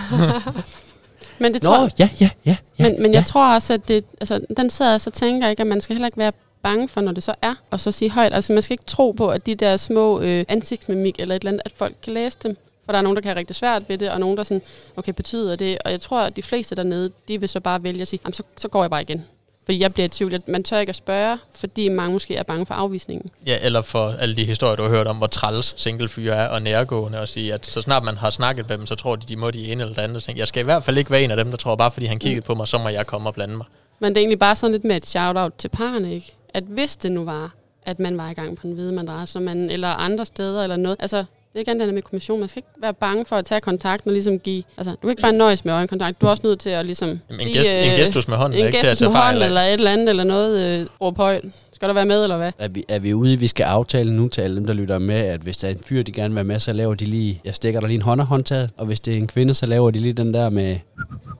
Men 1.41 1.53
det 1.53 1.63
Nå, 1.63 1.69
tror, 1.69 1.89
ja, 1.99 2.09
ja, 2.21 2.29
ja. 2.45 2.55
ja 2.79 2.89
men, 2.89 3.01
men 3.01 3.11
ja. 3.11 3.17
jeg 3.17 3.25
tror 3.25 3.53
også, 3.53 3.73
at 3.73 3.87
det, 3.87 4.05
altså, 4.19 4.41
den 4.57 4.69
sidder 4.69 4.91
jeg 4.91 5.01
så 5.01 5.09
tænker 5.11 5.47
ikke, 5.47 5.61
at 5.61 5.67
man 5.67 5.81
skal 5.81 5.93
heller 5.95 6.07
ikke 6.07 6.17
være 6.17 6.31
bange 6.63 6.87
for, 6.87 7.01
når 7.01 7.11
det 7.11 7.23
så 7.23 7.33
er, 7.41 7.55
og 7.71 7.79
så 7.79 7.91
sige 7.91 8.11
højt. 8.11 8.33
Altså 8.33 8.53
man 8.53 8.61
skal 8.61 8.73
ikke 8.73 8.83
tro 8.85 9.11
på, 9.11 9.27
at 9.27 9.45
de 9.45 9.55
der 9.55 9.77
små 9.77 10.19
øh, 10.21 10.45
ansigtsmimik 10.47 11.15
eller 11.19 11.35
et 11.35 11.39
eller 11.39 11.51
andet, 11.51 11.61
at 11.65 11.71
folk 11.75 11.95
kan 12.03 12.13
læse 12.13 12.37
dem. 12.43 12.57
For 12.85 12.91
der 12.91 12.97
er 12.97 13.01
nogen, 13.01 13.15
der 13.15 13.21
kan 13.21 13.29
have 13.29 13.39
rigtig 13.39 13.55
svært 13.55 13.83
ved 13.89 13.97
det, 13.97 14.09
og 14.09 14.19
nogen, 14.19 14.37
der 14.37 14.43
sådan, 14.43 14.61
okay, 14.97 15.13
betyder 15.13 15.55
det? 15.55 15.77
Og 15.85 15.91
jeg 15.91 16.01
tror, 16.01 16.19
at 16.19 16.35
de 16.35 16.41
fleste 16.41 16.75
dernede, 16.75 17.11
de 17.27 17.39
vil 17.39 17.49
så 17.49 17.59
bare 17.59 17.83
vælge 17.83 18.01
at 18.01 18.07
sige, 18.07 18.19
"Jamen, 18.23 18.33
så, 18.33 18.43
så 18.57 18.67
går 18.67 18.83
jeg 18.83 18.89
bare 18.89 19.01
igen. 19.01 19.25
Fordi 19.65 19.79
jeg 19.79 19.93
bliver 19.93 20.05
i 20.05 20.09
tvivl. 20.09 20.33
at 20.33 20.47
Man 20.47 20.63
tør 20.63 20.79
ikke 20.79 20.89
at 20.89 20.95
spørge, 20.95 21.37
fordi 21.55 21.89
mange 21.89 22.13
måske 22.13 22.35
er 22.35 22.43
bange 22.43 22.65
for 22.65 22.73
afvisningen. 22.73 23.31
Ja, 23.47 23.57
eller 23.61 23.81
for 23.81 24.13
alle 24.19 24.35
de 24.35 24.45
historier, 24.45 24.75
du 24.75 24.83
har 24.83 24.89
hørt 24.89 25.07
om, 25.07 25.17
hvor 25.17 25.27
træls 25.27 25.73
singlefyre 25.77 26.35
er 26.35 26.47
og 26.47 26.61
nærgående, 26.61 27.19
og 27.19 27.27
sige, 27.27 27.53
at 27.53 27.65
så 27.65 27.81
snart 27.81 28.03
man 28.03 28.17
har 28.17 28.29
snakket 28.29 28.69
med 28.69 28.77
dem, 28.77 28.85
så 28.85 28.95
tror 28.95 29.15
de, 29.15 29.27
de 29.27 29.35
må 29.35 29.51
de 29.51 29.71
ene 29.71 29.83
eller 29.83 29.95
det 29.95 30.01
andet. 30.01 30.37
Jeg 30.37 30.47
skal 30.47 30.61
i 30.61 30.63
hvert 30.63 30.83
fald 30.83 30.97
ikke 30.97 31.11
være 31.11 31.23
en 31.23 31.31
af 31.31 31.37
dem, 31.37 31.49
der 31.49 31.57
tror, 31.57 31.75
bare 31.75 31.91
fordi 31.91 32.05
han 32.05 32.19
kiggede 32.19 32.41
på 32.45 32.55
mig, 32.55 32.67
så 32.67 32.77
må 32.77 32.89
jeg 32.89 33.07
komme 33.07 33.29
og 33.29 33.33
blande 33.33 33.57
mig. 33.57 33.65
Men 33.99 34.09
det 34.09 34.17
er 34.17 34.21
egentlig 34.21 34.39
bare 34.39 34.55
sådan 34.55 34.71
lidt 34.71 34.83
med 34.83 34.95
et 34.95 35.05
shout-out 35.07 35.53
til 35.57 35.69
parerne, 35.69 36.13
ikke? 36.13 36.35
At 36.53 36.63
hvis 36.63 36.95
det 36.95 37.11
nu 37.11 37.25
var, 37.25 37.51
at 37.85 37.99
man 37.99 38.17
var 38.17 38.29
i 38.29 38.33
gang 38.33 38.57
på 38.57 38.67
en 38.67 38.73
hvide 38.73 38.91
madras, 38.91 39.35
man, 39.35 39.69
eller 39.69 39.87
andre 39.87 40.25
steder 40.25 40.63
eller 40.63 40.75
noget, 40.75 40.97
altså 40.99 41.23
det 41.53 41.57
er 41.57 41.61
igen 41.61 41.79
den 41.79 41.87
der 41.87 41.93
med 41.93 42.01
kommission. 42.01 42.39
Man 42.39 42.49
skal 42.49 42.59
ikke 42.59 42.81
være 42.81 42.93
bange 42.93 43.25
for 43.25 43.35
at 43.35 43.45
tage 43.45 43.61
kontakten 43.61 44.09
og 44.09 44.13
ligesom 44.13 44.39
give... 44.39 44.63
Altså, 44.77 44.91
du 44.91 44.97
kan 45.01 45.09
ikke 45.09 45.21
bare 45.21 45.33
nøjes 45.33 45.65
med 45.65 45.73
øjenkontakt. 45.73 46.21
Du 46.21 46.25
er 46.25 46.29
også 46.29 46.43
nødt 46.45 46.59
til 46.59 46.69
at 46.69 46.85
ligesom... 46.85 47.09
Jamen, 47.09 47.41
en, 47.41 47.47
give, 47.47 47.57
gest, 47.57 47.69
en 47.69 47.91
øh, 47.91 47.97
gestus 47.97 48.27
med 48.27 48.37
hånden 48.37 48.59
en 48.59 48.65
ikke 48.65 48.79
til 48.79 48.87
at 48.87 48.97
tage 48.97 49.11
fejl 49.11 49.33
hånden, 49.33 49.43
eller 49.43 49.61
et 49.61 49.73
eller 49.73 49.91
andet, 49.91 50.09
eller 50.09 50.23
noget. 50.23 50.79
Øh, 50.81 50.87
råb 51.01 51.17
højt. 51.17 51.45
Skal 51.81 51.87
der 51.89 51.93
være 51.93 52.05
med, 52.05 52.23
eller 52.23 52.37
hvad? 52.37 52.51
Er 52.59 52.67
vi, 52.67 52.83
er 52.87 52.99
vi 52.99 53.13
ude 53.13 53.33
i, 53.33 53.35
vi 53.35 53.47
skal 53.47 53.63
aftale 53.63 54.13
nu 54.13 54.27
til 54.27 54.41
alle 54.41 54.55
dem, 54.55 54.65
der 54.65 54.73
lytter 54.73 54.99
med, 54.99 55.15
at 55.15 55.41
hvis 55.41 55.57
der 55.57 55.67
er 55.67 55.71
en 55.71 55.79
fyr, 55.85 56.03
de 56.03 56.11
gerne 56.11 56.29
vil 56.29 56.35
være 56.35 56.43
med, 56.43 56.59
så 56.59 56.73
laver 56.73 56.93
de 56.95 57.05
lige, 57.05 57.41
jeg 57.45 57.55
stikker 57.55 57.79
der 57.79 57.87
lige 57.87 57.95
en 57.95 58.01
hånd 58.01 58.21
håndtag, 58.21 58.67
og 58.77 58.85
hvis 58.85 58.99
det 58.99 59.13
er 59.13 59.17
en 59.17 59.27
kvinde, 59.27 59.53
så 59.53 59.65
laver 59.65 59.91
de 59.91 59.99
lige 59.99 60.13
den 60.13 60.33
der 60.33 60.49
med 60.49 60.77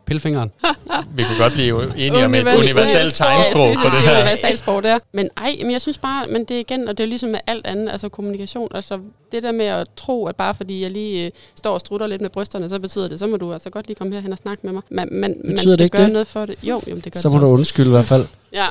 pillefingeren. 0.06 0.52
Vi 1.16 1.24
kunne 1.24 1.38
godt 1.40 1.54
blive 1.54 1.84
enige 1.98 2.26
om 2.26 2.34
et 2.36 2.42
universelt 2.42 3.16
tegnsprog 3.16 3.76
for 3.84 3.90
det 3.90 4.00
her. 4.10 4.22
universelt 4.22 4.60
sprog 4.60 4.84
der. 4.84 5.00
Men 5.12 5.30
ej, 5.38 5.56
men 5.62 5.72
jeg 5.72 5.82
synes 5.82 5.98
bare, 5.98 6.28
men 6.28 6.46
det 6.46 6.56
er 6.56 6.60
igen, 6.60 6.88
og 6.88 6.98
det 6.98 7.04
er 7.04 7.08
ligesom 7.08 7.30
med 7.30 7.40
alt 7.48 7.68
andet, 7.68 7.92
altså 7.92 8.10
kommunikation. 8.10 8.68
Altså 8.76 9.00
det 9.32 9.44
der 9.44 9.52
med 9.52 9.66
at 9.66 9.88
tro, 9.98 10.26
at 10.28 10.36
bare 10.36 10.54
fordi 10.54 10.82
jeg 10.84 10.92
lige 10.92 11.26
øh, 11.26 11.32
står 11.56 11.74
og 11.74 11.80
strutter 11.80 12.08
lidt 12.08 12.22
med 12.22 12.30
brysterne, 12.30 12.70
så 12.70 12.80
betyder 12.80 13.08
det, 13.08 13.20
så 13.20 13.28
må 13.28 13.38
du 13.38 13.54
altså 13.54 13.70
godt 13.70 13.88
lige 13.88 13.96
komme 13.96 14.14
herhen 14.14 14.32
og 14.32 14.38
snakke 14.38 14.62
med 14.64 14.74
mig. 14.74 14.82
Man, 14.90 15.08
man, 15.12 15.22
man 15.22 15.36
Betyder 15.44 15.58
skal 15.58 15.72
det 15.72 15.84
ikke 15.84 15.98
gøre 15.98 16.06
det? 16.06 16.14
noget 16.14 16.28
for 16.28 16.46
det. 16.46 16.56
Jo, 16.64 16.82
jamen, 16.88 17.02
det 17.04 17.14
gør 17.14 17.20
Så 17.20 17.30
det 17.30 17.34
må 17.34 17.40
du 17.40 17.46
også. 17.46 17.54
undskylde 17.54 17.90
i 17.90 17.92
hvert 17.92 18.06
fald. 18.06 18.26
Ja, 18.54 18.66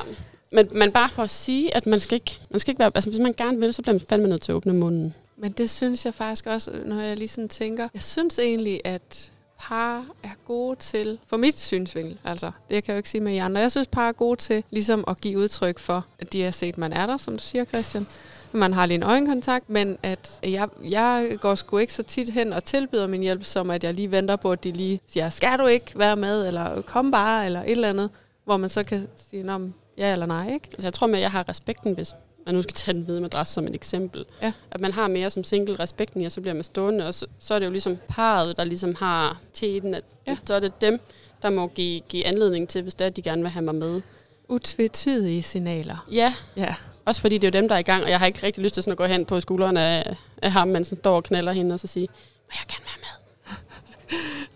men, 0.53 0.69
men 0.73 0.93
bare 0.93 1.09
for 1.09 1.23
at 1.23 1.31
sige, 1.31 1.77
at 1.77 1.87
man 1.87 2.01
skal 2.01 2.15
ikke, 2.15 2.39
man 2.51 2.61
skal 2.61 2.71
ikke 2.71 2.79
være, 2.79 2.91
altså 2.95 3.11
hvis 3.11 3.21
man 3.21 3.35
gerne 3.37 3.61
vil, 3.61 3.75
så 3.75 3.83
bliver 3.83 3.95
man 3.95 4.03
fandme 4.09 4.29
nødt 4.29 4.43
til 4.43 4.53
at 4.53 4.57
åbne 4.57 4.73
munden. 4.73 5.15
Men 5.37 5.53
det 5.53 5.71
synes 5.71 6.05
jeg 6.05 6.15
faktisk 6.15 6.47
også, 6.47 6.71
når 6.87 7.01
jeg 7.01 7.17
lige 7.17 7.29
sådan 7.29 7.49
tænker. 7.49 7.89
Jeg 7.95 8.03
synes 8.03 8.39
egentlig, 8.39 8.81
at 8.85 9.31
par 9.61 10.07
er 10.23 10.45
gode 10.47 10.77
til, 10.79 11.19
for 11.27 11.37
mit 11.37 11.59
synsvinkel, 11.59 12.19
altså, 12.25 12.47
det 12.71 12.85
kan 12.85 12.93
jeg 12.93 12.95
jo 12.95 12.97
ikke 12.97 13.09
sige 13.09 13.21
med 13.21 13.33
jer 13.33 13.45
andre, 13.45 13.61
jeg 13.61 13.71
synes, 13.71 13.89
par 13.89 14.09
er 14.09 14.13
gode 14.13 14.39
til 14.39 14.65
ligesom 14.71 15.05
at 15.09 15.21
give 15.21 15.39
udtryk 15.39 15.79
for, 15.79 16.07
at 16.19 16.33
de 16.33 16.43
har 16.43 16.51
set, 16.51 16.69
at 16.69 16.79
man 16.79 16.93
er 16.93 17.07
der, 17.07 17.17
som 17.17 17.37
du 17.37 17.43
siger, 17.43 17.65
Christian. 17.65 18.07
Man 18.53 18.73
har 18.73 18.87
lige 18.87 18.95
en 18.95 19.03
øjenkontakt, 19.03 19.71
men 19.71 19.99
at 20.03 20.41
jeg, 20.43 20.69
jeg 20.91 21.37
går 21.41 21.55
sgu 21.55 21.79
ikke 21.79 21.93
så 21.93 22.03
tit 22.03 22.29
hen 22.29 22.53
og 22.53 22.65
tilbyder 22.65 23.07
min 23.07 23.21
hjælp, 23.21 23.45
som 23.45 23.71
at 23.71 23.85
jeg 23.85 23.95
lige 23.95 24.11
venter 24.11 24.37
på, 24.37 24.53
at 24.53 24.65
de 24.65 24.73
lige 24.73 25.01
siger, 25.09 25.31
skal 25.31 25.59
du 25.59 25.67
ikke 25.67 25.93
være 25.99 26.17
med, 26.17 26.47
eller 26.47 26.83
kom 26.83 27.11
bare, 27.11 27.47
eller 27.47 27.63
et 27.63 27.71
eller 27.71 27.89
andet, 27.89 28.11
hvor 28.45 28.57
man 28.57 28.69
så 28.69 28.85
kan 28.85 29.09
sige, 29.31 29.43
Nå, 29.43 29.59
ja 30.01 30.13
eller 30.13 30.27
nej, 30.27 30.53
ikke? 30.55 30.69
Altså 30.73 30.87
jeg 30.87 30.93
tror 30.93 31.07
med, 31.07 31.15
at 31.15 31.23
jeg 31.23 31.31
har 31.31 31.49
respekten, 31.49 31.95
hvis, 31.95 32.13
man 32.47 32.55
nu 32.55 32.63
skal 32.63 32.75
tage 32.75 32.95
den 32.95 33.03
hvide 33.03 33.21
madras 33.21 33.49
som 33.49 33.67
et 33.67 33.75
eksempel. 33.75 34.25
Ja. 34.43 34.53
At 34.71 34.81
man 34.81 34.93
har 34.93 35.09
mere 35.09 35.31
som 35.31 35.45
single 35.45 35.77
respekten 35.81 36.21
i, 36.21 36.25
og 36.25 36.33
så 36.33 36.41
bliver 36.41 36.55
man 36.55 36.65
stående, 36.65 37.07
og 37.07 37.15
så, 37.15 37.27
så 37.41 37.55
er 37.55 37.59
det 37.59 37.67
jo 37.67 37.71
ligesom 37.71 37.99
parret, 38.09 38.57
der 38.57 38.65
ligesom 38.65 38.95
har 38.99 39.39
teten, 39.55 39.95
at, 39.95 40.05
Ja. 40.27 40.37
så 40.45 40.55
er 40.55 40.61
det 40.61 40.81
dem, 40.81 41.01
der 41.43 41.51
må 41.51 41.67
give, 41.67 42.01
give 42.09 42.27
anledning 42.27 42.69
til, 42.69 42.83
hvis 42.83 42.95
det 42.95 43.05
er, 43.05 43.09
at 43.09 43.17
de 43.17 43.23
gerne 43.23 43.43
vil 43.43 43.51
have 43.51 43.63
mig 43.65 43.75
med. 43.75 44.01
Utvetydige 44.49 45.43
signaler. 45.43 46.07
Ja, 46.13 46.35
Ja. 46.57 46.75
også 47.05 47.21
fordi 47.21 47.39
det 47.39 47.47
er 47.55 47.59
jo 47.59 47.63
dem, 47.63 47.69
der 47.69 47.75
er 47.75 47.79
i 47.79 47.83
gang, 47.83 48.05
og 48.05 48.11
jeg 48.11 48.19
har 48.19 48.27
ikke 48.27 48.41
rigtig 48.47 48.63
lyst 48.65 48.75
til 48.75 48.83
sådan 48.83 48.93
at 48.93 48.99
gå 48.99 49.05
hen 49.05 49.25
på 49.25 49.41
skulderen 49.41 49.77
af, 49.77 50.17
af 50.43 50.53
ham, 50.53 50.69
mens 50.69 50.89
han 50.89 50.99
står 50.99 51.17
og 51.17 51.25
knaller 51.25 51.53
hende, 51.53 51.73
og 51.73 51.81
så 51.81 51.87
sige, 51.87 52.09
må 52.47 52.53
jeg 52.53 52.75
gerne 52.77 52.85
være 52.85 53.01
med? 53.01 53.11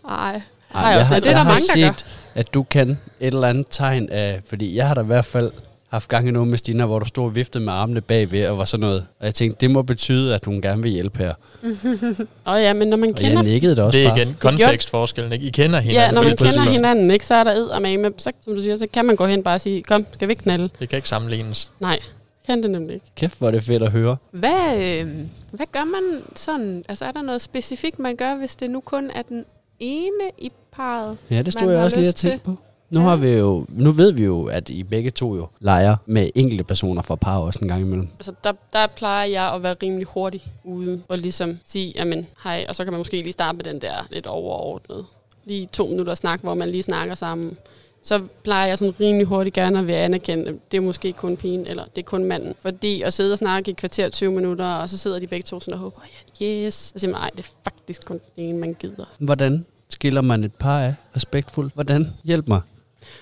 Ej. 0.18 0.42
Har 0.68 0.90
jeg 0.90 1.00
også 1.00 1.12
har. 1.12 1.20
Det 1.20 1.26
er 1.26 1.30
jeg 1.30 1.36
der 1.36 1.42
har 1.42 1.50
mange, 1.50 1.88
der 1.88 1.92
set, 1.94 2.06
at 2.34 2.54
du 2.54 2.62
kan 2.62 2.90
et 2.90 2.98
eller 3.20 3.48
andet 3.48 3.66
tegn 3.70 4.08
af, 4.10 4.40
fordi 4.46 4.76
jeg 4.76 4.88
har 4.88 4.94
da 4.94 5.00
i 5.00 5.06
hvert 5.06 5.24
fald 5.24 5.52
haft 5.88 6.08
gang 6.08 6.28
i 6.28 6.30
noget 6.30 6.48
med 6.48 6.58
Stina, 6.58 6.86
hvor 6.86 6.98
du 6.98 7.06
stod 7.06 7.24
og 7.24 7.34
viftede 7.34 7.64
med 7.64 7.72
armene 7.72 8.00
bagved 8.00 8.46
og 8.46 8.58
var 8.58 8.64
sådan 8.64 8.80
noget. 8.80 9.06
Og 9.20 9.26
jeg 9.26 9.34
tænkte, 9.34 9.60
det 9.60 9.70
må 9.70 9.82
betyde, 9.82 10.34
at 10.34 10.44
hun 10.44 10.60
gerne 10.60 10.82
vil 10.82 10.92
hjælpe 10.92 11.18
her. 11.18 11.34
Og 12.44 12.60
ja, 12.60 12.72
men 12.72 12.88
når 12.88 12.96
man 12.96 13.14
Og 13.14 13.20
jeg 13.20 13.28
kender 13.28 13.42
nikkede 13.42 13.76
det 13.76 13.84
også 13.84 13.98
Det 13.98 14.04
er 14.06 14.10
bare. 14.10 14.22
igen 14.22 14.36
kontekstforskellen, 14.40 15.32
ikke? 15.32 15.46
I 15.46 15.50
kender 15.50 15.80
hinanden. 15.80 16.02
Ja, 16.02 16.10
når 16.10 16.22
man 16.22 16.36
kender 16.36 16.70
hinanden, 16.70 17.10
ikke, 17.10 17.26
så 17.26 17.34
er 17.34 17.44
der 17.44 17.52
ed 17.52 17.96
med, 17.98 18.10
så, 18.18 18.32
som 18.44 18.54
du 18.54 18.60
siger, 18.60 18.76
så 18.76 18.86
kan 18.92 19.04
man 19.04 19.16
gå 19.16 19.26
hen 19.26 19.42
bare 19.42 19.54
og 19.54 19.60
sige, 19.60 19.82
kom, 19.82 20.06
skal 20.12 20.28
vi 20.28 20.32
ikke 20.32 20.42
knalde? 20.42 20.68
Det 20.78 20.88
kan 20.88 20.96
ikke 20.96 21.08
sammenlignes. 21.08 21.70
Nej, 21.80 21.98
kan 22.46 22.62
det 22.62 22.70
nemlig 22.70 22.94
ikke. 22.94 23.06
Kæft, 23.16 23.38
hvor 23.38 23.46
er 23.46 23.50
det 23.50 23.62
fedt 23.62 23.82
at 23.82 23.92
høre. 23.92 24.16
Hvad, 24.30 24.76
øh, 24.78 25.08
hvad 25.50 25.66
gør 25.72 25.84
man 25.84 26.22
sådan? 26.36 26.84
Altså 26.88 27.04
er 27.04 27.12
der 27.12 27.22
noget 27.22 27.42
specifikt, 27.42 27.98
man 27.98 28.16
gør, 28.16 28.34
hvis 28.36 28.56
det 28.56 28.70
nu 28.70 28.80
kun 28.80 29.10
er 29.14 29.22
den 29.22 29.44
ene 29.80 30.30
i 30.38 30.52
parret? 30.76 31.18
Ja, 31.30 31.42
det 31.42 31.52
stod 31.52 31.72
jeg 31.72 31.82
også 31.84 31.96
lige 31.96 32.08
og 32.08 32.14
tænkte 32.14 32.44
på. 32.44 32.56
Nu, 32.90 33.00
Ja. 33.00 33.06
har 33.06 33.16
vi 33.16 33.28
jo, 33.30 33.66
nu 33.68 33.92
ved 33.92 34.12
vi 34.12 34.24
jo, 34.24 34.44
at 34.44 34.68
I 34.68 34.82
begge 34.82 35.10
to 35.10 35.36
jo 35.36 35.46
leger 35.60 35.96
med 36.06 36.30
enkelte 36.34 36.64
personer 36.64 37.02
fra 37.02 37.14
par 37.14 37.38
også 37.38 37.58
en 37.62 37.68
gang 37.68 37.80
imellem. 37.80 38.08
Altså, 38.18 38.32
der, 38.44 38.52
der 38.72 38.86
plejer 38.86 39.26
jeg 39.26 39.52
at 39.54 39.62
være 39.62 39.76
rimelig 39.82 40.06
hurtig 40.06 40.44
ude 40.64 41.02
og 41.08 41.18
ligesom 41.18 41.58
sige, 41.64 41.92
jamen, 41.96 42.26
hej, 42.44 42.66
og 42.68 42.76
så 42.76 42.84
kan 42.84 42.92
man 42.92 43.00
måske 43.00 43.16
lige 43.16 43.32
starte 43.32 43.56
med 43.56 43.64
den 43.64 43.80
der 43.80 44.06
lidt 44.10 44.26
overordnet. 44.26 45.04
Lige 45.44 45.66
to 45.72 45.86
minutter 45.86 46.14
snak, 46.14 46.40
hvor 46.40 46.54
man 46.54 46.68
lige 46.68 46.82
snakker 46.82 47.14
sammen. 47.14 47.56
Så 48.02 48.20
plejer 48.42 48.66
jeg 48.66 48.78
sådan 48.78 48.94
rimelig 49.00 49.26
hurtigt 49.26 49.54
gerne 49.54 49.78
at 49.78 49.86
vil 49.86 49.92
anerkende, 49.92 50.48
at 50.48 50.54
det 50.70 50.76
er 50.76 50.80
måske 50.80 51.12
kun 51.12 51.36
pigen, 51.36 51.66
eller 51.66 51.84
det 51.96 52.02
er 52.02 52.06
kun 52.06 52.24
manden. 52.24 52.54
Fordi 52.60 53.02
at 53.02 53.12
sidde 53.12 53.32
og 53.32 53.38
snakke 53.38 53.68
i 53.68 53.70
et 53.70 53.76
kvarter 53.76 54.08
20 54.08 54.32
minutter, 54.32 54.66
og 54.66 54.88
så 54.88 54.98
sidder 54.98 55.18
de 55.18 55.26
begge 55.26 55.44
to 55.46 55.60
sådan 55.60 55.74
og 55.74 55.80
håber, 55.80 56.00
ja, 56.40 56.46
yes. 56.66 56.92
Og 56.94 57.00
så 57.00 57.04
siger 57.04 57.12
man, 57.12 57.20
nej, 57.20 57.30
det 57.36 57.44
er 57.44 57.48
faktisk 57.64 58.06
kun 58.06 58.20
den 58.36 58.44
ene, 58.44 58.58
man 58.58 58.74
gider. 58.80 59.04
Hvordan 59.18 59.64
skiller 59.94 60.20
man 60.22 60.44
et 60.44 60.54
par 60.54 60.80
af 60.80 60.94
respektfuldt? 61.16 61.74
Hvordan? 61.74 62.12
Hjælp 62.24 62.48
mig. 62.48 62.60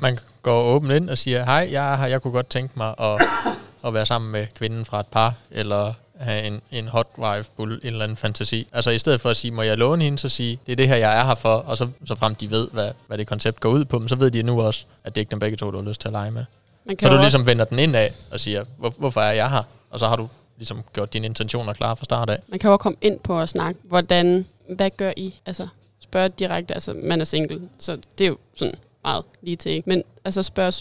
Man 0.00 0.18
går 0.42 0.62
åbent 0.62 0.92
ind 0.92 1.10
og 1.10 1.18
siger, 1.18 1.44
hej, 1.44 1.68
jeg 1.72 2.06
jeg 2.10 2.22
kunne 2.22 2.32
godt 2.32 2.48
tænke 2.48 2.72
mig 2.76 2.94
at, 3.00 3.20
at 3.86 3.94
være 3.94 4.06
sammen 4.06 4.32
med 4.32 4.46
kvinden 4.54 4.84
fra 4.84 5.00
et 5.00 5.06
par, 5.06 5.34
eller 5.50 5.92
have 6.18 6.42
en, 6.46 6.60
en 6.70 6.88
hot 6.88 7.06
wife 7.18 7.50
bull, 7.56 7.72
en 7.74 7.80
eller 7.84 8.02
anden 8.04 8.16
fantasi. 8.16 8.68
Altså 8.72 8.90
i 8.90 8.98
stedet 8.98 9.20
for 9.20 9.28
at 9.30 9.36
sige, 9.36 9.50
må 9.50 9.62
jeg 9.62 9.78
låne 9.78 10.04
hende, 10.04 10.18
så 10.18 10.28
sige, 10.28 10.58
det 10.66 10.72
er 10.72 10.76
det 10.76 10.88
her, 10.88 10.96
jeg 10.96 11.20
er 11.20 11.24
her 11.24 11.34
for, 11.34 11.54
og 11.54 11.78
så, 11.78 11.88
så 12.04 12.14
frem 12.14 12.34
de 12.34 12.50
ved, 12.50 12.68
hvad, 12.72 12.90
hvad 13.06 13.18
det 13.18 13.26
koncept 13.26 13.60
går 13.60 13.68
ud 13.70 13.84
på, 13.84 13.98
men 13.98 14.08
så 14.08 14.16
ved 14.16 14.30
de 14.30 14.42
nu 14.42 14.60
også, 14.62 14.84
at 15.04 15.14
det 15.14 15.20
ikke 15.20 15.28
er 15.28 15.30
dem 15.30 15.38
begge 15.38 15.56
to, 15.56 15.70
du 15.70 15.76
har 15.76 15.84
lyst 15.88 16.00
til 16.00 16.08
at 16.08 16.12
lege 16.12 16.30
med. 16.30 16.44
Man 16.84 16.98
Så 16.98 17.06
jo 17.06 17.10
du 17.10 17.16
også- 17.16 17.24
ligesom 17.24 17.46
vender 17.46 17.64
den 17.64 17.78
ind 17.78 17.96
af 17.96 18.12
og 18.30 18.40
siger, 18.40 18.64
hvor, 18.78 18.94
hvorfor 18.98 19.20
er 19.20 19.32
jeg 19.32 19.50
her? 19.50 19.62
Og 19.90 19.98
så 19.98 20.06
har 20.08 20.16
du 20.16 20.28
ligesom 20.56 20.82
gjort 20.92 21.12
dine 21.12 21.26
intentioner 21.26 21.72
klar 21.72 21.94
fra 21.94 22.04
start 22.04 22.30
af. 22.30 22.38
Man 22.48 22.58
kan 22.58 22.68
jo 22.68 22.72
også 22.72 22.82
komme 22.82 22.96
ind 23.00 23.20
på 23.20 23.40
at 23.40 23.48
snakke, 23.48 23.80
hvordan, 23.84 24.46
hvad 24.76 24.90
gør 24.96 25.12
I? 25.16 25.34
Altså, 25.46 25.68
spørge 26.12 26.28
direkte, 26.38 26.74
altså 26.74 26.94
man 27.02 27.20
er 27.20 27.24
single, 27.24 27.60
så 27.78 27.96
det 28.18 28.24
er 28.24 28.28
jo 28.28 28.36
sådan 28.56 28.74
meget 29.04 29.24
lige 29.42 29.56
til, 29.56 29.72
ikke? 29.72 29.88
Men 29.88 30.02
altså 30.24 30.42
spørg, 30.42 30.72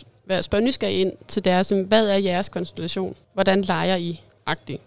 spørg 0.43 0.61
nysgerrig 0.63 1.01
ind 1.01 1.11
til 1.27 1.45
deres, 1.45 1.67
sådan, 1.67 1.83
hvad 1.83 2.07
er 2.09 2.17
jeres 2.17 2.49
konstellation? 2.49 3.15
Hvordan 3.33 3.61
leger 3.61 3.95
I? 3.95 4.21
Agtigt. 4.45 4.81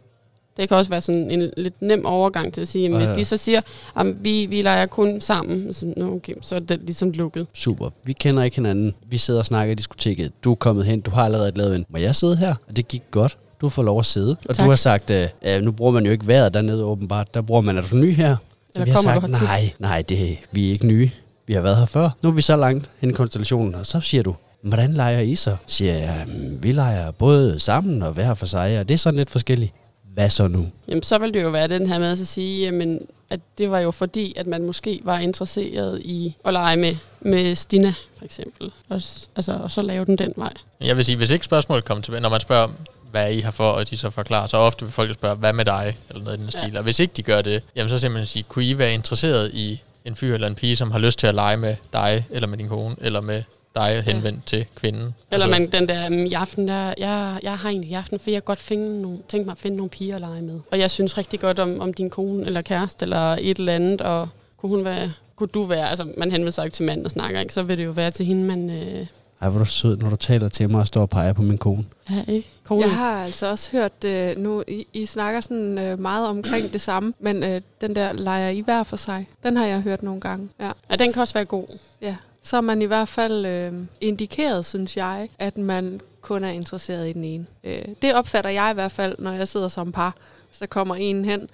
Det 0.56 0.68
kan 0.68 0.76
også 0.76 0.90
være 0.90 1.00
sådan 1.00 1.30
en 1.30 1.50
lidt 1.56 1.82
nem 1.82 2.06
overgang 2.06 2.52
til 2.52 2.60
at 2.60 2.68
sige, 2.68 2.82
jamen, 2.82 3.00
Ja, 3.00 3.06
hvis 3.06 3.16
ja. 3.16 3.20
de 3.20 3.24
så 3.24 3.36
siger, 3.36 3.60
at 3.96 4.24
vi, 4.24 4.46
vi 4.46 4.62
leger 4.62 4.86
kun 4.86 5.20
sammen, 5.20 5.72
så, 5.72 5.94
okay, 5.98 6.34
så 6.42 6.54
er 6.54 6.60
det 6.60 6.80
ligesom 6.84 7.10
lukket. 7.10 7.46
Super. 7.54 7.90
Vi 8.04 8.12
kender 8.12 8.42
ikke 8.42 8.56
hinanden. 8.56 8.94
Vi 9.06 9.18
sidder 9.18 9.40
og 9.40 9.46
snakker 9.46 9.72
i 9.72 9.74
diskoteket. 9.74 10.32
Du 10.44 10.50
er 10.50 10.54
kommet 10.54 10.84
hen. 10.86 11.00
Du 11.00 11.10
har 11.10 11.24
allerede 11.24 11.52
lavet 11.54 11.76
en. 11.76 11.86
Må 11.88 11.98
jeg 11.98 12.14
sidde 12.14 12.36
her? 12.36 12.54
Og 12.68 12.76
det 12.76 12.88
gik 12.88 13.02
godt. 13.10 13.38
Du 13.60 13.68
får 13.68 13.82
lov 13.82 13.98
at 13.98 14.06
sidde. 14.06 14.36
Og 14.48 14.56
Tak. 14.56 14.64
du 14.64 14.70
har 14.70 14.76
sagt, 14.76 15.10
øh, 15.10 15.60
nu 15.62 15.72
bruger 15.72 15.92
man 15.92 16.06
jo 16.06 16.12
ikke 16.12 16.26
vejret 16.26 16.54
dernede 16.54 16.84
åbenbart. 16.84 17.34
Der 17.34 17.40
bruger 17.42 17.60
man, 17.60 17.78
er 17.78 17.82
du 17.82 17.96
ny 17.96 18.12
her? 18.14 18.36
Eller 18.74 18.84
vi 18.84 18.90
har 18.90 19.00
sagt, 19.00 19.28
nej, 19.30 19.72
nej, 19.78 20.02
det, 20.02 20.38
vi 20.52 20.66
er 20.66 20.70
ikke 20.70 20.86
nye. 20.86 21.10
Vi 21.46 21.54
har 21.54 21.60
været 21.60 21.76
her 21.76 21.86
før. 21.86 22.10
Nu 22.22 22.28
er 22.30 22.34
vi 22.34 22.42
så 22.42 22.56
langt 22.56 22.90
hen 22.98 23.10
i 23.10 23.12
konstellationen, 23.12 23.74
og 23.74 23.86
så 23.86 24.00
siger 24.00 24.22
du, 24.22 24.34
hvordan 24.62 24.94
leger 24.94 25.20
I 25.20 25.34
så? 25.34 25.56
Siger 25.66 25.94
jeg, 25.94 26.24
"Mm, 26.26 26.62
vi 26.62 26.72
leger 26.72 27.10
både 27.10 27.58
sammen 27.58 28.02
og 28.02 28.12
hver 28.12 28.34
for 28.34 28.46
sig, 28.46 28.80
og 28.80 28.88
det 28.88 28.94
er 28.94 28.98
sådan 28.98 29.18
lidt 29.18 29.30
forskelligt. 29.30 29.72
Hvad 30.14 30.30
så 30.30 30.48
nu? 30.48 30.66
Jamen, 30.88 31.02
så 31.02 31.18
vil 31.18 31.34
det 31.34 31.42
jo 31.42 31.48
være 31.50 31.68
den 31.68 31.86
her 31.86 31.98
med 31.98 32.10
at 32.10 32.18
sige, 32.18 32.64
jamen, 32.64 33.00
at 33.30 33.40
det 33.58 33.70
var 33.70 33.78
jo 33.80 33.90
fordi, 33.90 34.34
at 34.36 34.46
man 34.46 34.62
måske 34.66 35.00
var 35.04 35.18
interesseret 35.18 36.00
i 36.04 36.36
at 36.44 36.52
lege 36.52 36.76
med, 36.76 36.96
med 37.20 37.54
Stina, 37.54 37.94
for 38.18 38.24
eksempel. 38.24 38.66
Og, 38.88 38.94
altså, 39.36 39.52
og 39.62 39.70
så 39.70 39.82
lave 39.82 40.04
den 40.04 40.18
den 40.18 40.32
vej. 40.36 40.52
Jeg 40.80 40.96
vil 40.96 41.04
sige, 41.04 41.16
hvis 41.16 41.30
ikke 41.30 41.44
spørgsmålet 41.44 41.84
kommer 41.84 42.02
tilbage, 42.02 42.20
når 42.20 42.28
man 42.28 42.40
spørger, 42.40 42.68
hvad 43.14 43.22
er 43.24 43.28
I 43.28 43.40
her 43.40 43.50
for, 43.50 43.70
og 43.70 43.90
de 43.90 43.96
så 43.96 44.10
forklarer, 44.10 44.46
så 44.46 44.56
ofte 44.56 44.84
vil 44.84 44.92
folk 44.92 45.14
spørge, 45.14 45.36
hvad 45.36 45.52
med 45.52 45.64
dig, 45.64 45.96
eller 46.10 46.22
noget 46.24 46.36
i 46.36 46.40
den 46.40 46.50
Ja. 46.54 46.58
stil. 46.58 46.76
Og 46.76 46.82
hvis 46.82 46.98
ikke 47.00 47.12
de 47.16 47.22
gør 47.22 47.42
det, 47.42 47.62
jamen 47.76 47.90
så 47.90 47.98
simpelthen 47.98 48.26
sige, 48.26 48.42
kunne 48.48 48.64
I 48.64 48.78
være 48.78 48.94
interesseret 48.94 49.50
i 49.54 49.82
en 50.04 50.16
fyr 50.16 50.34
eller 50.34 50.46
en 50.46 50.54
pige, 50.54 50.76
som 50.76 50.90
har 50.90 50.98
lyst 50.98 51.18
til 51.18 51.26
at 51.26 51.34
lege 51.34 51.56
med 51.56 51.76
dig, 51.92 52.26
eller 52.30 52.48
med 52.48 52.58
din 52.58 52.68
kone, 52.68 52.96
eller 53.00 53.20
med 53.20 53.42
dig 53.74 54.02
henvendt 54.02 54.46
til 54.46 54.66
kvinden? 54.74 55.02
Eller 55.30 55.46
Altså, 55.46 55.48
man, 55.50 55.70
den 55.72 55.88
der, 55.88 56.06
um, 56.06 56.12
i 56.26 56.32
aften, 56.32 56.68
der, 56.68 56.94
jeg, 56.98 57.38
jeg 57.42 57.58
har 57.58 57.68
egentlig 57.68 57.90
i 57.90 57.94
aften, 57.94 58.18
for 58.20 58.30
jeg 58.30 58.44
godt 58.44 58.60
finde 58.60 59.02
nogle, 59.02 59.18
tænke 59.28 59.44
mig 59.44 59.52
at 59.52 59.58
finde 59.58 59.76
nogle 59.76 59.90
piger 59.90 60.14
at 60.14 60.20
lege 60.20 60.42
med. 60.42 60.60
Og 60.70 60.78
jeg 60.78 60.90
synes 60.90 61.18
rigtig 61.18 61.40
godt 61.40 61.58
om, 61.58 61.80
om 61.80 61.94
din 61.94 62.10
kone 62.10 62.46
eller 62.46 62.62
kæreste 62.62 63.02
eller 63.04 63.36
et 63.40 63.58
eller 63.58 63.74
andet, 63.74 64.00
og 64.00 64.28
kunne 64.56 64.70
hun 64.70 64.84
være, 64.84 65.12
kunne 65.36 65.48
du 65.54 65.64
være, 65.64 65.90
altså 65.90 66.04
man 66.18 66.30
henvender 66.30 66.50
sig 66.52 66.62
jo 66.62 66.64
ikke 66.64 66.74
til 66.74 66.84
manden 66.84 67.04
og 67.04 67.10
snakker, 67.10 67.40
ikke? 67.40 67.54
så 67.54 67.62
vil 67.62 67.78
det 67.78 67.84
jo 67.84 67.90
være 67.90 68.10
til 68.10 68.26
hende, 68.26 68.44
man 68.44 68.70
øh, 68.70 69.06
Ej, 69.44 69.50
hvor 69.50 69.60
er 69.60 69.64
du 69.64 69.70
sød, 69.70 69.96
når 69.96 70.10
du 70.10 70.16
taler 70.16 70.48
til 70.48 70.70
mig 70.70 70.80
og 70.80 70.86
står 70.86 71.00
og 71.00 71.10
peger 71.10 71.32
på 71.32 71.42
min 71.42 71.58
kone. 71.58 71.84
er, 72.06 72.32
ikke? 72.32 72.48
Kone. 72.64 72.80
Jeg 72.80 72.94
har 72.94 73.24
altså 73.24 73.50
også 73.50 73.70
hørt, 73.72 74.04
øh, 74.04 74.38
nu 74.38 74.62
I, 74.68 74.86
I 74.92 75.06
snakker 75.06 75.40
sådan 75.40 75.78
øh, 75.78 75.98
meget 75.98 76.28
omkring 76.28 76.72
det 76.72 76.80
samme, 76.80 77.14
men 77.20 77.42
øh, 77.42 77.60
den 77.80 77.96
der 77.96 78.12
leger 78.12 78.48
I 78.48 78.60
hver 78.60 78.82
for 78.82 78.96
sig, 78.96 79.28
den 79.42 79.56
har 79.56 79.66
jeg 79.66 79.80
hørt 79.80 80.02
nogle 80.02 80.20
gange. 80.20 80.48
Ja. 80.60 80.70
Ja, 80.90 80.96
den 80.96 81.12
kan 81.12 81.22
også 81.22 81.34
være 81.34 81.44
god. 81.44 81.78
Ja, 82.00 82.16
så 82.42 82.56
er 82.56 82.60
man 82.60 82.82
i 82.82 82.84
hvert 82.84 83.08
fald 83.08 83.46
øh, 83.46 83.72
indikeret, 84.00 84.64
synes 84.64 84.96
jeg, 84.96 85.28
at 85.38 85.58
man 85.58 86.00
kun 86.20 86.44
er 86.44 86.50
interesseret 86.50 87.08
i 87.08 87.12
den 87.12 87.24
ene. 87.24 87.46
Øh, 87.64 87.84
det 88.02 88.14
opfatter 88.14 88.50
jeg 88.50 88.70
i 88.70 88.74
hvert 88.74 88.92
fald, 88.92 89.16
når 89.18 89.32
jeg 89.32 89.48
sidder 89.48 89.68
som 89.68 89.92
par. 89.92 90.14
Hvis 90.48 90.58
der 90.58 90.66
kommer 90.66 90.94
en 90.94 91.24
hen, 91.24 91.48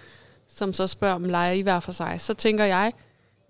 som 0.49 0.73
så 0.73 0.87
spørger, 0.87 1.15
om 1.15 1.25
leger 1.25 1.53
I 1.53 1.61
hver 1.61 1.81
for 1.81 1.93
sig, 1.93 2.17
så 2.19 2.35
tænker 2.35 2.65
jeg, 2.65 2.93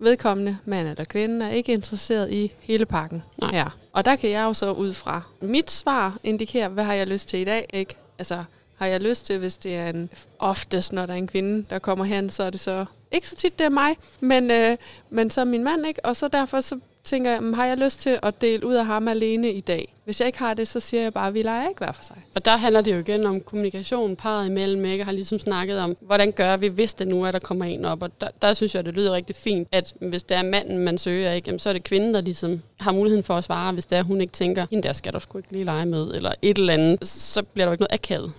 vedkommende, 0.01 0.57
mand 0.65 0.87
eller 0.87 1.03
kvinde, 1.03 1.45
er 1.45 1.49
ikke 1.49 1.73
interesseret 1.73 2.31
i 2.31 2.51
hele 2.59 2.85
pakken 2.85 3.23
Nej. 3.41 3.51
her. 3.51 3.77
Og 3.93 4.05
der 4.05 4.15
kan 4.15 4.29
jeg 4.29 4.43
jo 4.43 4.53
så 4.53 4.71
ud 4.71 4.93
fra 4.93 5.21
mit 5.41 5.71
svar 5.71 6.17
indikere, 6.23 6.69
hvad 6.69 6.83
har 6.83 6.93
jeg 6.93 7.07
lyst 7.07 7.29
til 7.29 7.39
i 7.39 7.43
dag, 7.43 7.69
ikke? 7.73 7.95
Altså, 8.19 8.43
har 8.75 8.85
jeg 8.85 9.01
lyst 9.01 9.25
til, 9.25 9.39
hvis 9.39 9.57
det 9.57 9.75
er 9.75 9.89
en... 9.89 10.09
Oftest, 10.39 10.93
når 10.93 11.05
der 11.05 11.13
er 11.13 11.17
en 11.17 11.27
kvinde, 11.27 11.65
der 11.69 11.79
kommer 11.79 12.05
hen, 12.05 12.29
så 12.29 12.43
er 12.43 12.49
det 12.49 12.59
så... 12.59 12.85
Ikke 13.11 13.29
så 13.29 13.35
tit, 13.35 13.59
det 13.59 13.65
er 13.65 13.69
mig, 13.69 13.97
men, 14.19 14.51
øh, 14.51 14.77
men 15.09 15.29
så 15.29 15.41
er 15.41 15.45
min 15.45 15.63
mand, 15.63 15.87
ikke? 15.87 16.05
Og 16.05 16.15
så 16.15 16.27
derfor 16.27 16.61
så 16.61 16.79
tænker 17.03 17.31
jeg, 17.31 17.41
har 17.55 17.65
jeg 17.65 17.77
lyst 17.77 17.99
til 17.99 18.19
at 18.23 18.41
dele 18.41 18.65
ud 18.65 18.73
af 18.73 18.85
ham 18.85 19.07
alene 19.07 19.51
i 19.51 19.59
dag? 19.59 19.95
Hvis 20.05 20.19
jeg 20.19 20.27
ikke 20.27 20.39
har 20.39 20.53
det, 20.53 20.67
så 20.67 20.79
siger 20.79 21.03
jeg 21.03 21.13
bare, 21.13 21.27
at 21.27 21.33
vi 21.33 21.41
leger 21.41 21.69
ikke 21.69 21.77
hver 21.77 21.91
for 21.91 22.03
sig. 22.03 22.15
Og 22.35 22.45
der 22.45 22.57
handler 22.57 22.81
det 22.81 22.93
jo 22.93 22.99
igen 22.99 23.25
om 23.25 23.41
kommunikation, 23.41 24.15
parret 24.15 24.45
imellem, 24.47 24.85
ikke? 24.85 24.97
Jeg 24.97 25.05
har 25.05 25.11
ligesom 25.11 25.39
snakket 25.39 25.79
om, 25.79 25.97
hvordan 26.01 26.31
gør 26.31 26.57
vi, 26.57 26.67
hvis 26.67 26.93
det 26.93 27.07
nu 27.07 27.23
er, 27.23 27.31
der 27.31 27.39
kommer 27.39 27.65
en 27.65 27.85
op. 27.85 28.03
Og 28.03 28.21
der, 28.21 28.27
der 28.41 28.53
synes 28.53 28.75
jeg, 28.75 28.85
det 28.85 28.93
lyder 28.93 29.11
rigtig 29.11 29.35
fint, 29.35 29.67
at 29.71 29.93
hvis 30.01 30.23
det 30.23 30.37
er 30.37 30.43
manden, 30.43 30.77
man 30.77 30.97
søger, 30.97 31.31
ikke? 31.31 31.45
Jamen, 31.47 31.59
så 31.59 31.69
er 31.69 31.73
det 31.73 31.83
kvinden, 31.83 32.13
der 32.13 32.21
ligesom 32.21 32.61
har 32.79 32.91
muligheden 32.91 33.23
for 33.23 33.35
at 33.35 33.43
svare, 33.43 33.73
hvis 33.73 33.85
det 33.85 33.97
er, 33.97 34.03
hun 34.03 34.21
ikke 34.21 34.33
tænker, 34.33 34.65
hende 34.69 34.87
der 34.87 34.93
skal 34.93 35.13
du 35.13 35.19
sgu 35.19 35.37
ikke 35.37 35.51
lige 35.51 35.65
lege 35.65 35.85
med, 35.85 36.11
eller 36.11 36.31
et 36.41 36.57
eller 36.57 36.73
andet. 36.73 37.07
Så 37.07 37.43
bliver 37.43 37.65
der 37.65 37.69
jo 37.69 37.73
ikke 37.73 37.81
noget 37.81 37.93
akavet 37.93 38.33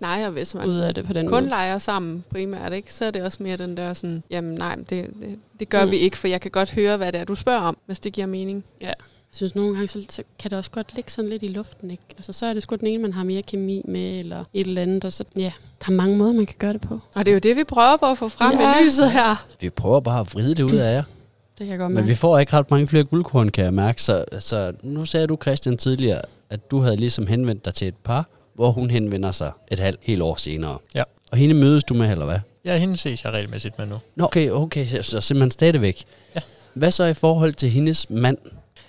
Nej, 0.00 0.22
og 0.26 0.30
hvis 0.32 0.54
man 0.54 0.68
ud 0.68 0.76
af 0.76 0.94
det 0.94 1.04
på 1.06 1.12
den 1.12 1.26
kun 1.28 1.40
måde. 1.42 1.48
leger 1.48 1.78
sammen 1.78 2.24
primært, 2.30 2.72
ikke, 2.72 2.94
så 2.94 3.04
er 3.04 3.10
det 3.10 3.22
også 3.22 3.42
mere 3.42 3.56
den 3.56 3.76
der 3.76 3.92
sådan, 3.94 4.22
jamen 4.30 4.54
nej, 4.54 4.74
det, 4.74 4.90
det, 4.90 5.38
det 5.60 5.68
gør 5.68 5.84
Mm. 5.84 5.90
vi 5.90 5.96
ikke, 5.96 6.16
for 6.16 6.28
jeg 6.28 6.40
kan 6.40 6.50
godt 6.50 6.70
høre, 6.70 6.96
hvad 6.96 7.12
det 7.12 7.20
er, 7.20 7.24
du 7.24 7.34
spørger 7.34 7.60
om, 7.60 7.76
hvis 7.86 8.00
det 8.00 8.12
giver 8.12 8.26
mening. 8.26 8.64
Jeg 8.80 8.94
synes 9.34 9.54
nogle 9.54 9.74
gange, 9.74 9.88
så, 9.88 10.04
så 10.10 10.22
kan 10.38 10.50
det 10.50 10.58
også 10.58 10.70
godt 10.70 10.94
ligge 10.94 11.10
sådan 11.10 11.30
lidt 11.30 11.42
i 11.42 11.48
luften, 11.48 11.90
ikke? 11.90 12.02
Altså, 12.16 12.32
så 12.32 12.46
er 12.46 12.54
det 12.54 12.62
sgu 12.62 12.76
den 12.76 12.86
ene, 12.86 13.02
man 13.02 13.12
har 13.12 13.24
mere 13.24 13.42
kemi 13.42 13.82
med, 13.84 14.18
eller 14.18 14.44
et 14.54 14.66
eller 14.66 14.82
andet, 14.82 15.04
og 15.04 15.12
så, 15.12 15.24
ja, 15.36 15.52
der 15.80 15.92
er 15.92 15.96
mange 15.96 16.16
måder, 16.16 16.32
man 16.32 16.46
kan 16.46 16.56
gøre 16.58 16.72
det 16.72 16.80
på. 16.80 17.00
Og 17.14 17.24
det 17.24 17.30
er 17.30 17.34
jo 17.34 17.38
det, 17.38 17.56
vi 17.56 17.64
prøver 17.64 17.96
på 17.96 18.06
at 18.06 18.18
få 18.18 18.28
frem 18.28 18.58
Ja. 18.60 18.80
i 18.80 18.84
lyset 18.84 19.10
her. 19.10 19.46
Vi 19.60 19.70
prøver 19.70 20.00
bare 20.00 20.20
at 20.20 20.34
vride 20.34 20.54
det 20.54 20.62
ud 20.62 20.74
af 20.74 20.94
jer. 20.94 21.02
Det 21.58 21.66
kan 21.66 21.70
jeg 21.70 21.78
godt 21.78 21.90
Men 21.90 21.94
mærke. 21.94 22.08
vi 22.08 22.14
får 22.14 22.38
ikke 22.38 22.52
ret 22.52 22.70
mange 22.70 22.88
flere 22.88 23.04
guldkorn, 23.04 23.48
kan 23.48 23.64
jeg 23.64 23.74
mærke. 23.74 24.02
Så, 24.02 24.24
så 24.38 24.72
nu 24.82 25.04
sagde 25.04 25.26
du, 25.26 25.36
Christian, 25.42 25.76
tidligere, 25.76 26.22
at 26.50 26.70
du 26.70 26.80
havde 26.80 26.96
ligesom 26.96 27.26
henvendt 27.26 27.64
dig 27.64 27.74
til 27.74 27.88
et 27.88 27.94
par, 28.04 28.26
hvor 28.58 28.70
hun 28.70 28.90
henvender 28.90 29.32
sig 29.32 29.52
et 29.70 29.78
halvt 29.78 30.00
helt 30.02 30.22
år 30.22 30.36
senere. 30.36 30.78
Ja. 30.94 31.02
Og 31.32 31.38
hende 31.38 31.54
mødes 31.54 31.84
du 31.84 31.94
med, 31.94 32.10
eller 32.10 32.24
hvad? 32.24 32.38
Ja, 32.64 32.76
hende 32.76 32.96
ses 32.96 33.24
jeg 33.24 33.32
regelmæssigt 33.32 33.78
med 33.78 33.86
nu. 33.86 33.98
Nå, 34.16 34.24
okay, 34.24 34.50
okay, 34.50 34.86
så, 34.86 35.02
så 35.02 35.20
simpelthen 35.20 35.50
stadigvæk. 35.50 36.04
Ja. 36.34 36.40
Hvad 36.74 36.90
så 36.90 37.04
i 37.04 37.14
forhold 37.14 37.54
til 37.54 37.70
hendes 37.70 38.10
mand? 38.10 38.38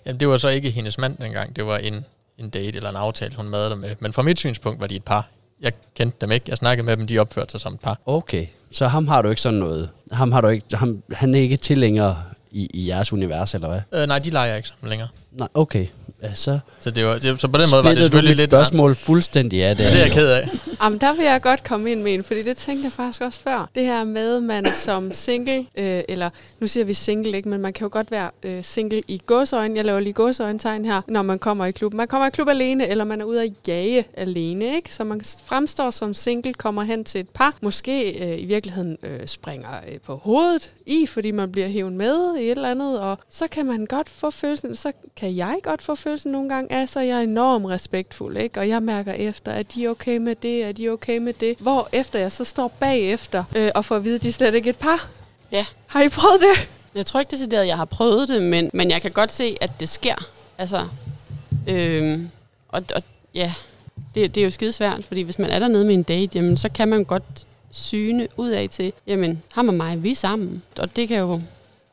Jamen, 0.06 0.20
det 0.20 0.28
var 0.28 0.38
så 0.38 0.48
ikke 0.48 0.70
hendes 0.70 0.98
mand 0.98 1.18
dengang. 1.18 1.56
Det 1.56 1.66
var 1.66 1.78
en, 1.78 2.06
en 2.38 2.50
date 2.50 2.78
eller 2.78 2.90
en 2.90 2.96
aftale, 2.96 3.36
hun 3.36 3.50
madede 3.50 3.76
med. 3.76 3.90
Men 4.00 4.14
fra 4.14 4.22
mit 4.22 4.40
synspunkt 4.40 4.80
var 4.80 4.88
de 4.88 4.96
et 4.96 5.04
par 5.04 5.30
jeg 5.62 5.72
kendte 5.96 6.18
dem 6.22 6.32
ikke. 6.32 6.46
Jeg 6.48 6.58
snakkede 6.58 6.86
med 6.86 6.98
dem, 6.98 7.08
de 7.08 7.20
opførte 7.20 7.52
sig 7.52 7.62
som 7.62 7.74
et 7.74 7.80
par. 7.80 8.00
Okay, 8.06 8.48
så 8.72 8.88
ham 8.88 9.08
har 9.08 9.22
du 9.22 9.30
ikke 9.30 9.42
sådan 9.42 9.60
noget. 9.60 9.90
Ham 10.12 10.32
har 10.32 10.42
du 10.42 10.48
ikke, 10.48 10.78
ham, 10.78 11.04
han 11.14 11.36
er 11.36 11.40
ikke 11.40 11.58
tilhænger 11.58 12.16
i, 12.52 12.70
i 12.74 12.88
jeres 12.88 13.14
univers, 13.14 13.54
eller 13.54 13.68
hvad? 13.68 14.02
Øh, 14.02 14.08
nej, 14.08 14.20
de 14.20 14.30
leger 14.30 14.56
ikke 14.56 14.70
sammen 14.70 14.90
længere. 14.90 15.10
Nej, 15.32 15.48
okay. 15.54 15.88
Ja, 16.24 16.34
så 16.34 16.60
Så, 16.80 16.92
det 16.92 17.06
var, 17.06 17.14
det, 17.14 17.42
så 17.42 17.48
på 17.48 17.58
den 17.58 17.66
måde 17.72 17.84
var 17.84 17.90
det 17.90 18.00
selvfølgelig 18.00 18.36
lidt... 18.36 18.50
spørgsmål 18.50 18.96
fuldstændig 18.96 19.64
af 19.64 19.76
det. 19.76 19.84
Ja, 19.84 19.90
det 19.90 20.00
er 20.00 20.04
jeg 20.06 20.12
ked 20.12 20.28
af. 20.28 20.50
Jamen, 20.84 21.00
der 21.00 21.14
vil 21.14 21.26
jeg 21.26 21.42
godt 21.42 21.64
komme 21.64 21.92
ind 21.92 22.02
med 22.02 22.14
en, 22.14 22.24
fordi 22.24 22.44
det 22.44 22.58
tænkte 22.58 22.86
jeg 22.86 22.92
faktisk 22.92 23.22
også 23.22 23.40
før. 23.40 23.70
Det 23.76 23.84
her 23.84 24.04
med, 24.04 24.40
man 24.42 24.68
som 24.74 25.14
single, 25.14 25.66
øh, 25.78 26.04
eller 26.10 26.30
nu 26.60 26.68
siger 26.68 26.86
vi 26.86 26.94
single, 26.94 27.38
ikke, 27.38 27.50
men 27.50 27.62
man 27.62 27.74
kan 27.74 27.86
jo 27.86 27.90
godt 27.92 28.12
være 28.12 28.32
øh, 28.44 28.64
single 28.64 29.02
i 29.08 29.22
gåsøjne. 29.26 29.76
Jeg 29.76 29.86
laver 29.86 30.00
lige 30.00 30.14
gåsøjne-tegn 30.14 30.86
her, 30.86 31.02
når 31.08 31.22
man 31.22 31.40
kommer 31.40 31.66
i 31.66 31.72
klub. 31.72 31.94
Man 31.94 32.08
kommer 32.08 32.28
i 32.28 32.30
klub 32.30 32.48
alene, 32.48 32.88
eller 32.88 33.04
man 33.04 33.22
er 33.22 33.26
ude 33.26 33.44
at 33.44 33.52
jage 33.68 34.08
alene, 34.14 34.76
ikke? 34.76 34.96
Så 34.96 35.04
man 35.04 35.22
fremstår 35.46 35.90
som 35.90 36.14
single, 36.14 36.54
kommer 36.54 36.84
hen 36.84 37.04
til 37.04 37.22
et 37.22 37.30
par, 37.30 37.56
måske 37.62 38.26
øh, 38.34 38.42
i 38.42 38.46
virkeligheden 38.46 38.98
øh, 39.04 39.28
springer 39.28 39.70
øh, 39.92 40.00
på 40.00 40.16
hovedet 40.16 40.72
i, 40.86 41.06
fordi 41.06 41.32
man 41.32 41.52
bliver 41.52 41.68
hævet 41.68 41.94
med 41.94 42.36
i 42.38 42.44
et 42.44 42.52
eller 42.52 42.72
andet, 42.72 43.00
og 43.00 43.18
så 43.30 43.48
kan 43.48 43.66
man 43.66 43.86
godt 43.86 44.10
få 44.10 44.32
følelsen, 44.32 44.76
så 44.76 44.92
kan 45.16 45.36
jeg 45.36 45.58
godt 45.64 45.82
få 45.82 45.96
følelsen 45.96 46.09
nogle 46.26 46.50
gange 46.50 46.74
af, 46.74 46.90
så 46.90 47.00
jeg 47.00 47.18
er 47.18 47.24
enormt 47.24 47.66
respektfuld, 47.66 48.38
ikke? 48.38 48.60
Og 48.60 48.70
jeg 48.70 48.84
mærker 48.84 49.14
efter, 49.14 49.52
at 49.52 49.74
de 49.76 49.86
er 49.86 49.90
okay 49.90 50.18
med 50.18 50.36
det, 50.36 50.64
er 50.64 50.72
de 50.72 50.90
okay 50.90 51.18
med 51.18 51.34
det, 51.34 51.56
hvor 51.60 51.90
efter 51.92 52.20
jeg 52.20 52.32
så 52.32 52.44
står 52.44 52.68
bagefter 52.68 53.44
øh, 53.56 53.72
og 53.76 53.86
får 53.86 53.96
at 53.96 54.04
vide, 54.04 54.16
at 54.16 54.24
de 54.24 54.28
er 54.28 54.32
slet 54.32 54.56
ikke 54.56 54.70
et 54.70 54.78
par. 54.78 55.10
Ja. 55.52 55.66
Har 55.88 56.02
I 56.02 56.10
prøvet 56.10 56.42
det? 56.42 56.70
Jeg 56.96 57.06
tror 57.06 57.20
ikke 57.20 57.32
decideret, 57.32 57.62
at 57.62 57.68
jeg 57.68 57.78
har 57.78 57.86
prøvet 57.86 58.28
det, 58.28 58.42
men, 58.42 58.70
men 58.74 58.92
jeg 58.92 59.02
kan 59.02 59.12
godt 59.12 59.32
se, 59.32 59.58
at 59.62 59.72
det 59.80 59.90
sker. 59.90 60.16
Altså, 60.58 60.88
øhm, 61.68 62.30
og, 62.70 62.84
og 62.96 63.04
ja, 63.34 63.54
det, 64.16 64.36
det 64.36 64.42
er 64.42 64.46
jo 64.46 64.52
skidesvært, 64.52 65.04
fordi 65.06 65.22
hvis 65.22 65.40
man 65.40 65.50
er 65.50 65.60
dernede 65.60 65.86
med 65.86 65.94
en 65.94 66.04
date, 66.04 66.32
jamen, 66.36 66.58
så 66.58 66.70
kan 66.70 66.88
man 66.88 67.04
godt 67.04 67.46
syne 67.72 68.28
ud 68.38 68.50
af 68.50 68.70
til, 68.70 68.94
jamen, 69.08 69.44
ham 69.54 69.68
og 69.68 69.74
mig, 69.74 70.04
vi 70.04 70.12
er 70.12 70.16
sammen. 70.16 70.64
Og 70.80 70.96
det 70.96 71.08
kan 71.08 71.20
jo 71.20 71.42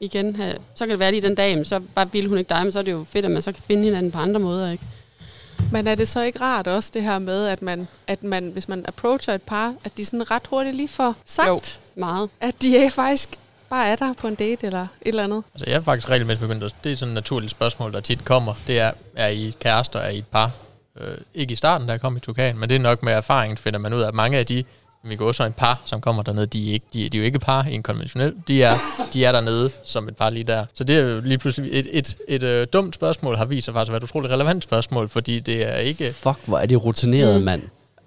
igen 0.00 0.36
have, 0.36 0.54
så 0.74 0.84
kan 0.84 0.90
det 0.90 0.98
være 0.98 1.10
lige 1.10 1.22
den 1.22 1.34
dag, 1.34 1.50
jamen, 1.50 1.64
så 1.64 1.80
bare 1.94 2.12
vil 2.12 2.28
hun 2.28 2.38
ikke 2.38 2.48
dig, 2.48 2.62
men 2.62 2.72
så 2.72 2.78
er 2.78 2.82
det 2.82 2.92
jo 2.92 3.04
fedt, 3.10 3.24
at 3.24 3.30
man 3.30 3.42
så 3.42 3.52
kan 3.52 3.62
finde 3.66 3.84
hinanden 3.84 4.12
på 4.12 4.18
andre 4.18 4.40
måder, 4.40 4.70
ikke? 4.70 4.84
Men 5.72 5.86
er 5.86 5.94
det 5.94 6.08
så 6.08 6.22
ikke 6.22 6.40
rart 6.40 6.66
også 6.66 6.90
det 6.94 7.02
her 7.02 7.18
med, 7.18 7.46
at 7.46 7.62
man, 7.62 7.88
at 8.06 8.22
man 8.22 8.48
hvis 8.48 8.68
man 8.68 8.84
approacher 8.88 9.34
et 9.34 9.42
par, 9.42 9.74
at 9.84 9.96
de 9.96 10.04
sådan 10.04 10.30
ret 10.30 10.42
hurtigt 10.50 10.76
lige 10.76 10.88
får 10.88 11.14
sagt, 11.26 11.48
Jo, 11.48 11.60
meget. 11.94 12.30
at 12.40 12.62
de 12.62 12.78
er 12.78 12.90
faktisk 12.90 13.28
bare 13.70 13.88
er 13.88 13.96
der 13.96 14.12
på 14.12 14.28
en 14.28 14.34
date 14.34 14.66
eller 14.66 14.80
et 14.82 14.88
eller 15.02 15.24
andet? 15.24 15.42
Altså, 15.54 15.70
jeg 15.70 15.76
er 15.76 15.82
faktisk 15.82 16.10
regelmæssigt 16.10 16.48
begyndt 16.48 16.64
at... 16.64 16.74
Det 16.84 16.92
er 16.92 16.96
sådan 16.96 17.10
et 17.10 17.14
naturligt 17.14 17.50
spørgsmål, 17.50 17.92
der 17.92 18.00
tit 18.00 18.24
kommer. 18.24 18.54
Det 18.66 18.78
er, 18.80 18.90
er 19.16 19.28
I 19.28 19.54
kærester, 19.60 19.98
er 19.98 20.10
I 20.10 20.18
et 20.18 20.26
par? 20.26 20.50
Øh, 21.00 21.16
ikke 21.34 21.52
i 21.52 21.56
starten, 21.56 21.88
jeg 21.88 22.00
kom 22.00 22.16
i 22.16 22.20
Tukan, 22.20 22.58
men 22.58 22.68
det 22.68 22.74
er 22.74 22.78
nok 22.78 23.02
med 23.02 23.12
erfaring, 23.12 23.58
finder 23.58 23.78
man 23.78 23.94
ud 23.94 24.00
af, 24.00 24.08
at 24.08 24.14
mange 24.14 24.38
af 24.38 24.46
de, 24.46 24.64
vi 25.08 25.16
går 25.16 25.32
så 25.32 25.44
en 25.44 25.52
par, 25.52 25.82
som 25.84 26.00
kommer 26.00 26.22
dernede, 26.22 26.46
de 26.46 26.68
er, 26.68 26.72
ikke, 26.72 26.86
de, 26.92 27.08
de 27.08 27.18
er 27.18 27.20
jo 27.20 27.24
ikke 27.24 27.38
par 27.38 27.66
i 27.70 27.74
en 27.74 27.82
konventionel. 27.82 28.32
De 28.48 28.62
er, 28.62 28.74
de 29.12 29.24
er 29.24 29.32
dernede 29.32 29.70
som 29.84 30.08
et 30.08 30.16
par 30.16 30.30
lige 30.30 30.44
der. 30.44 30.64
Så 30.74 30.84
det 30.84 30.96
er 30.96 31.00
jo 31.00 31.20
lige 31.24 31.38
pludselig 31.38 31.70
et, 31.72 31.78
et, 31.78 31.88
et, 31.98 32.16
et 32.28 32.42
øh, 32.42 32.66
dumt 32.72 32.94
spørgsmål, 32.94 33.36
har 33.36 33.44
vist 33.44 33.64
sig 33.64 33.74
faktisk 33.74 33.88
at 33.88 33.92
være 33.92 33.98
et 33.98 34.04
utroligt 34.04 34.32
relevant 34.32 34.64
spørgsmål, 34.64 35.08
fordi 35.08 35.40
det 35.40 35.68
er 35.68 35.76
ikke... 35.76 36.12
Fuck, 36.12 36.38
hvor 36.44 36.58
er 36.58 36.66
det 36.66 36.84
rutineret, 36.84 37.38
Mm. 37.40 37.44
mand. 37.44 37.62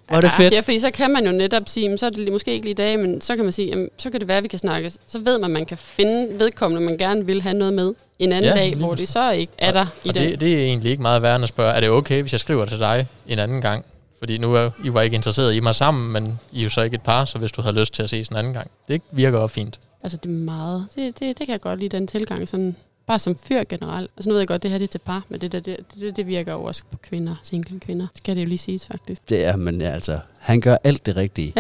Hvor 0.08 0.18
er 0.18 0.22
det 0.22 0.32
fedt. 0.32 0.54
Ja, 0.54 0.60
fordi 0.60 0.80
så 0.80 0.92
kan 0.92 1.12
man 1.12 1.26
jo 1.26 1.32
netop 1.32 1.64
sige, 1.66 1.90
"Men 1.90 1.98
så 1.98 2.06
er 2.06 2.10
det 2.10 2.20
lige- 2.20 2.32
måske 2.32 2.52
ikke 2.54 2.66
lige 2.66 2.72
i 2.72 2.76
dag, 2.76 3.00
men 3.00 3.22
så 3.22 3.36
kan 3.36 3.46
man 3.46 3.52
sige, 3.52 3.68
jamen, 3.68 3.90
så 3.98 4.10
kan 4.10 4.20
det 4.20 4.28
være, 4.28 4.38
at 4.38 4.44
vi 4.44 4.48
kan 4.48 4.60
snakke. 4.60 4.90
Så 5.08 5.20
ved 5.20 5.38
man, 5.40 5.44
at 5.44 5.52
man 5.52 5.66
kan 5.66 5.78
finde 5.78 6.40
vedkommende, 6.40 6.86
man 6.86 6.98
gerne 6.98 7.26
vil 7.26 7.42
have 7.42 7.54
noget 7.54 7.74
med 7.74 7.94
en 8.20 8.32
anden 8.32 8.52
Ja, 8.52 8.60
dag, 8.62 8.76
hvor 8.76 8.96
det 8.96 9.08
så 9.08 9.32
ikke 9.32 9.54
er 9.58 9.72
der 9.72 9.86
i 10.04 10.10
og 10.10 10.16
den. 10.16 10.30
det, 10.32 10.40
det 10.40 10.54
er 10.54 10.64
egentlig 10.64 10.92
ikke 10.92 11.02
meget 11.02 11.22
værre 11.22 11.36
end 11.36 11.44
at 11.44 11.50
spørge, 11.50 11.74
er 11.74 11.80
det 11.80 11.90
okay, 11.90 12.22
hvis 12.22 12.32
jeg 12.32 12.40
skriver 12.40 12.66
til 12.66 12.80
dig 12.80 13.08
en 13.28 13.40
anden 13.40 13.62
gang? 13.62 13.86
Fordi 14.20 14.38
nu 14.38 14.54
er 14.54 14.70
I 14.86 14.94
var 14.94 15.02
ikke 15.02 15.16
interesseret 15.16 15.56
i 15.56 15.60
mig 15.60 15.76
sammen, 15.76 16.12
men 16.12 16.40
I 16.52 16.60
er 16.60 16.64
jo 16.64 16.70
så 16.70 16.82
ikke 16.82 16.96
et 16.96 17.02
par, 17.02 17.26
så 17.26 17.38
hvis 17.38 17.52
du 17.52 17.62
havde 17.62 17.80
lyst 17.80 17.94
til 17.94 18.04
at 18.04 18.10
ses 18.10 18.28
en 18.28 18.36
anden 18.36 18.54
gang. 18.54 18.72
Det 18.88 19.02
virker 19.12 19.40
også 19.40 19.54
fint. 19.54 19.80
Altså, 20.04 20.18
det 20.24 20.30
er 20.30 20.34
meget... 20.34 20.88
Det, 20.96 21.20
det, 21.20 21.38
det 21.38 21.38
kan 21.38 21.50
jeg 21.50 21.62
godt 21.62 21.80
lide, 21.80 21.98
den 21.98 22.08
tilgang. 22.08 22.50
Sådan, 22.50 22.76
bare 23.08 23.20
som 23.20 23.38
fyr 23.44 23.64
generelt. 23.70 24.12
Altså, 24.18 24.30
nu 24.30 24.34
ved 24.34 24.40
jeg 24.40 24.48
godt, 24.48 24.64
det 24.64 24.72
her 24.72 24.78
det 24.78 24.84
er 24.84 24.88
til 24.88 25.00
par, 25.00 25.24
men 25.30 25.42
det, 25.42 25.52
der, 25.52 25.60
det, 25.60 25.78
det, 26.00 26.16
det 26.16 26.28
virker 26.28 26.54
jo 26.54 26.64
også 26.64 26.84
på 26.92 26.98
kvinder, 26.98 27.36
single 27.42 27.80
kvinder. 27.80 28.08
Skal 28.16 28.36
det 28.36 28.42
jo 28.42 28.48
lige 28.48 28.58
siges, 28.58 28.88
faktisk. 28.88 29.30
Det 29.30 29.46
er, 29.46 29.56
men 29.56 29.82
ja, 29.82 29.90
altså, 29.90 30.20
han 30.40 30.62
gør 30.62 30.78
alt 30.84 31.06
det 31.06 31.16
rigtige. 31.16 31.54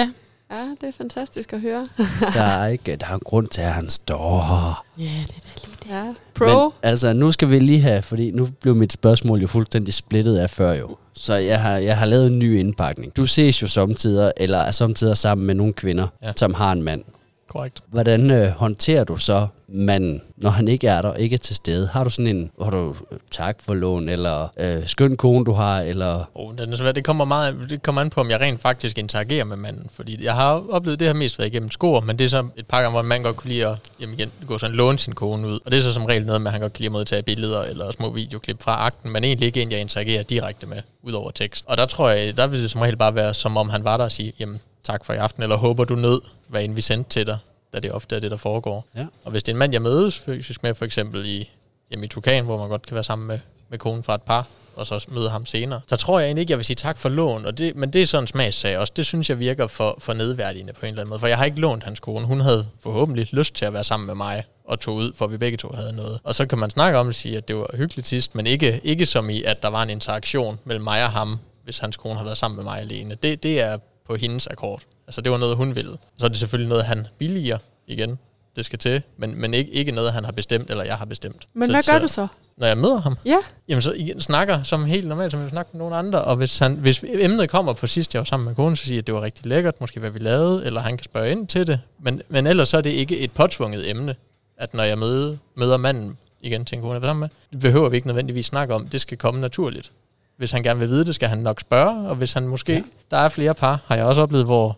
Ja, 0.52 0.76
det 0.82 0.88
er 0.88 0.94
fantastisk 0.98 1.54
at 1.54 1.62
høre. 1.62 1.88
Der 2.34 2.42
er 2.42 2.68
ikke, 2.68 2.96
der 2.96 3.08
er 3.08 3.14
en 3.14 3.20
grund 3.20 3.48
til, 3.48 3.62
at 3.62 3.74
han 3.74 3.90
står. 3.90 4.86
Ja, 4.98 5.04
det 5.04 5.36
er 5.36 5.60
det. 5.62 5.69
Ja. 5.90 6.14
Pro. 6.36 6.46
Men 6.64 6.72
altså, 6.84 7.14
nu 7.14 7.32
skal 7.32 7.50
vi 7.50 7.60
lige 7.60 7.80
have, 7.82 8.02
fordi 8.02 8.32
nu 8.32 8.48
blev 8.62 8.76
mit 8.76 8.94
spørgsmål 8.94 9.42
jo 9.42 9.48
fuldstændig 9.48 9.94
splittet 9.94 10.38
af 10.38 10.50
før 10.50 10.74
jo. 10.74 10.98
Så 11.14 11.34
jeg 11.36 11.62
har, 11.62 11.78
jeg 11.78 11.98
har 11.98 12.06
lavet 12.06 12.28
en 12.28 12.40
ny 12.40 12.60
indpakning. 12.60 13.18
Du 13.18 13.26
ses 13.26 13.62
jo 13.62 13.68
samtidig, 13.68 14.32
eller 14.38 14.58
er 14.58 14.72
samtidig 14.72 15.18
sammen 15.18 15.48
med 15.48 15.56
nogle 15.56 15.74
kvinder, 15.74 16.08
Ja. 16.24 16.32
som 16.36 16.54
har 16.54 16.72
en 16.72 16.84
mand. 16.84 17.04
Korrekt. 17.50 17.80
Hvordan 17.92 18.32
øh, 18.32 18.48
håndterer 18.48 19.04
du 19.04 19.18
så 19.18 19.48
manden, 19.72 20.22
når 20.38 20.50
han 20.50 20.68
ikke 20.68 20.88
er 20.88 21.02
der, 21.02 21.14
ikke 21.14 21.34
er 21.34 21.38
til 21.38 21.56
stede? 21.56 21.88
Har 21.88 22.04
du 22.04 22.10
sådan 22.10 22.28
en, 22.28 22.52
hvor 22.58 22.70
du 22.70 22.96
øh, 23.12 23.18
tak 23.32 23.58
for 23.62 23.74
lån, 23.74 24.10
eller 24.10 24.48
øh, 24.58 24.88
skøn 24.88 25.18
kone 25.18 25.46
du 25.46 25.52
har, 25.52 25.82
eller... 25.82 26.32
Oh, 26.36 26.58
den 26.58 26.74
er 26.74 26.78
svært. 26.78 26.96
Det 26.96 27.04
kommer, 27.04 27.26
meget, 27.26 27.66
det 27.70 27.84
kommer 27.84 28.02
an 28.02 28.10
på, 28.10 28.22
om 28.22 28.30
jeg 28.30 28.40
rent 28.40 28.62
faktisk 28.62 28.98
interagerer 28.98 29.46
med 29.46 29.58
manden. 29.58 29.90
Fordi 29.96 30.24
jeg 30.24 30.36
har 30.36 30.64
oplevet 30.70 31.00
det 31.00 31.08
her 31.08 31.14
mest 31.14 31.40
været 31.40 31.50
igennem 31.50 31.72
skoer, 31.72 32.02
men 32.02 32.20
det 32.20 32.26
er 32.26 32.30
så 32.30 32.48
et 32.58 32.68
par 32.68 32.82
gange, 32.82 32.92
hvor 32.92 33.02
man 33.02 33.24
godt 33.24 33.36
kunne 33.36 33.50
lide 33.50 33.68
at 33.68 33.78
jamen 34.02 34.16
igen, 34.16 34.32
gå 34.48 34.58
sådan 34.58 34.76
låne 34.76 35.00
sin 35.00 35.16
kone 35.16 35.48
ud. 35.48 35.60
Og 35.66 35.72
det 35.72 35.78
er 35.78 35.82
så 35.82 35.94
som 35.94 36.06
regel 36.06 36.26
noget 36.26 36.42
med, 36.42 36.48
at 36.48 36.52
han 36.52 36.62
godt 36.62 36.74
kan 36.74 36.80
lide 36.80 36.88
at 36.88 36.92
modtage 36.92 37.24
billeder 37.24 37.64
eller 37.64 37.92
små 37.92 38.10
videoklip 38.10 38.62
fra 38.62 38.72
akten, 38.72 39.12
men 39.12 39.24
egentlig 39.24 39.46
ikke 39.46 39.62
en, 39.62 39.72
jeg 39.72 39.80
interagerer 39.80 40.24
direkte 40.24 40.68
med, 40.68 40.78
ud 41.04 41.14
over 41.14 41.32
tekst. 41.32 41.66
Og 41.68 41.78
der 41.78 41.86
tror 41.86 42.10
jeg, 42.10 42.38
der 42.38 42.48
vil 42.48 42.62
det 42.62 42.72
som 42.72 42.82
regel 42.82 42.98
bare 42.98 43.16
være, 43.16 43.34
som 43.34 43.58
om 43.58 43.70
han 43.70 43.84
var 43.84 43.98
der 43.98 44.04
og 44.04 44.12
sige, 44.12 44.34
jamen 44.40 44.60
tak 44.84 45.06
for 45.06 45.14
i 45.14 45.18
aften, 45.18 45.44
eller 45.44 45.58
håber 45.58 45.84
du 45.84 45.96
nød, 45.96 46.22
hvad 46.48 46.64
end 46.64 46.74
vi 46.74 46.82
sendte 46.82 47.10
til 47.10 47.26
dig, 47.26 47.38
da 47.74 47.80
det 47.80 47.92
ofte 47.92 48.16
er 48.16 48.20
det, 48.20 48.32
der 48.32 48.38
foregår. 48.38 48.86
Ja. 48.96 49.06
Og 49.24 49.32
hvis 49.32 49.44
det 49.44 49.52
er 49.52 49.56
en 49.56 49.60
mand, 49.60 49.74
jeg 49.74 49.82
mødes 49.82 50.20
fysisk 50.20 50.64
med, 50.64 50.76
for 50.76 50.86
eksempel 50.86 51.26
i, 51.26 51.52
jamen 51.92 52.04
i 52.04 52.08
Tukan, 52.08 52.46
hvor 52.46 52.58
man 52.58 52.70
godt 52.70 52.88
kan 52.88 52.96
være 52.96 53.04
sammen 53.04 53.28
med, 53.28 53.40
med 53.70 53.78
konen 53.80 54.04
fra 54.04 54.16
et 54.16 54.22
par, 54.22 54.48
og 54.76 54.88
så 54.88 55.06
møde 55.08 55.30
ham 55.30 55.46
senere. 55.46 55.82
Så 55.88 55.96
tror 55.96 56.20
jeg 56.20 56.28
egentlig 56.28 56.42
ikke, 56.42 56.52
jeg 56.52 56.58
vil 56.58 56.66
sige 56.66 56.76
tak 56.76 56.98
for 56.98 57.10
lån, 57.10 57.46
og 57.46 57.58
det, 57.58 57.76
men 57.76 57.94
det 57.94 58.02
er 58.02 58.06
sådan 58.06 58.24
en 58.24 58.28
smagssag 58.28 58.78
også. 58.78 58.94
Det 58.96 59.06
synes 59.06 59.30
jeg 59.30 59.40
virker 59.40 59.68
for, 59.68 59.98
for 60.00 60.14
nedværdigende 60.14 60.74
på 60.74 60.86
en 60.86 60.88
eller 60.88 61.02
anden 61.02 61.10
måde, 61.10 61.20
for 61.20 61.28
jeg 61.28 61.38
har 61.38 61.46
ikke 61.46 61.60
lånt 61.60 61.84
hans 61.84 62.00
kone. 62.00 62.26
Hun 62.26 62.40
havde 62.40 62.68
forhåbentlig 62.80 63.28
lyst 63.32 63.56
til 63.56 63.66
at 63.66 63.74
være 63.74 63.84
sammen 63.84 64.08
med 64.08 64.16
mig 64.16 64.44
og 64.64 64.80
tog 64.80 64.96
ud, 64.96 65.14
for 65.16 65.28
vi 65.28 65.38
begge 65.38 65.58
to 65.58 65.72
havde 65.74 65.96
noget. 65.96 66.20
Og 66.24 66.36
så 66.36 66.46
kan 66.46 66.58
man 66.58 66.70
snakke 66.70 66.98
om 66.98 67.06
det 67.06 67.12
og 67.12 67.16
sige, 67.16 67.38
at 67.38 67.48
det 67.48 67.56
var 67.56 67.68
hyggeligt 67.74 68.08
sidst, 68.08 68.36
men 68.36 68.48
ikke, 68.48 68.82
ikke 68.84 69.06
som 69.06 69.30
i, 69.30 69.44
at 69.44 69.64
der 69.64 69.68
var 69.68 69.84
en 69.84 69.90
interaktion 69.90 70.60
mellem 70.64 70.84
mig 70.84 71.04
og 71.04 71.12
ham, 71.12 71.40
hvis 71.64 71.80
hans 71.80 71.98
kone 71.98 72.16
har 72.16 72.24
været 72.24 72.38
sammen 72.38 72.56
med 72.56 72.64
mig 72.64 72.80
alene. 72.80 73.16
Det, 73.24 73.44
det 73.44 73.62
er 73.62 73.78
på 74.08 74.16
hendes 74.16 74.48
akkord. 74.48 74.82
Altså 75.10 75.22
det 75.22 75.32
var 75.32 75.38
noget, 75.38 75.56
hun 75.56 75.76
ville. 75.76 75.98
Så 76.18 76.26
er 76.26 76.30
det 76.30 76.40
selvfølgelig 76.40 76.70
noget, 76.70 76.86
han 76.86 77.08
billiger 77.18 77.58
igen. 77.88 78.20
Det 78.56 78.66
skal 78.66 78.80
til, 78.80 79.02
men, 79.18 79.42
men 79.42 79.54
ikke, 79.54 79.72
ikke 79.72 79.92
noget, 79.92 80.14
han 80.14 80.26
har 80.26 80.32
bestemt, 80.32 80.70
eller 80.70 80.84
jeg 80.84 80.96
har 80.96 81.06
bestemt. 81.06 81.48
Men 81.54 81.68
så, 81.68 81.74
hvad 81.74 81.84
gør 81.84 82.00
så, 82.00 82.00
du 82.00 82.08
så? 82.08 82.28
Når 82.58 82.68
jeg 82.68 82.78
møder 82.78 83.02
ham, 83.02 83.18
Ja, 83.26 83.38
Jamen 83.68 83.82
så 83.82 83.92
igen 83.92 84.22
snakker 84.22 84.64
som 84.64 84.86
helt 84.86 85.08
normalt, 85.08 85.32
som 85.32 85.46
vi 85.46 85.50
snakker 85.50 85.70
med 85.74 85.80
nogle 85.80 85.96
andre, 85.96 86.22
og 86.22 86.36
hvis, 86.36 86.60
han, 86.60 86.76
hvis 86.76 87.04
emnet 87.08 87.50
kommer 87.50 87.74
på 87.74 87.88
sidst, 87.88 88.14
jeg 88.14 88.20
var 88.20 88.26
sammen 88.26 88.48
med 88.48 88.56
konen, 88.56 88.76
så 88.76 88.84
siger 88.84 88.96
jeg, 88.96 89.00
at 89.00 89.08
det 89.08 89.16
var 89.16 89.22
rigtig 89.22 89.46
lækkert, 89.46 89.82
måske 89.82 90.00
hvad 90.00 90.10
vi 90.10 90.20
lavede, 90.20 90.66
eller 90.66 90.82
han 90.82 90.98
kan 90.98 91.04
spørge 91.04 91.32
ind 91.32 91.48
til 91.48 91.68
det. 91.68 91.80
Men, 92.00 92.22
men 92.28 92.48
ellers 92.48 92.70
så 92.70 92.78
er 92.78 92.82
det 92.82 92.90
ikke 92.90 93.18
et 93.18 93.32
påtvunget 93.32 93.90
emne, 93.90 94.16
at 94.58 94.74
når 94.74 94.84
jeg 94.84 94.98
møder, 95.00 95.38
møder 95.56 95.78
manden 95.78 96.18
igen 96.42 96.66
til 96.66 96.76
en 96.76 96.82
kone, 96.82 97.02
sammen 97.02 97.20
med, 97.20 97.30
det 97.52 97.60
behøver 97.60 97.90
vi 97.90 97.96
ikke 97.96 98.08
nødvendigvis 98.08 98.46
snakke 98.46 98.74
om, 98.74 98.88
det 98.88 99.02
skal 99.02 99.18
komme 99.18 99.42
naturligt. 99.42 99.92
Hvis 100.38 100.52
han 100.52 100.64
gerne 100.64 100.80
vil 100.80 100.90
vide 100.90 101.06
det, 101.06 101.16
skal 101.16 101.30
han 101.30 101.38
nok 101.38 101.60
spørge, 101.60 102.10
og 102.10 102.16
hvis 102.16 102.34
han 102.34 102.48
måske, 102.48 102.74
ja. 102.74 102.82
der 103.12 103.18
er 103.18 103.30
flere 103.30 103.54
par, 103.54 103.82
har 103.86 103.96
jeg 103.96 104.06
også 104.06 104.22
oplevet, 104.22 104.46
hvor 104.46 104.78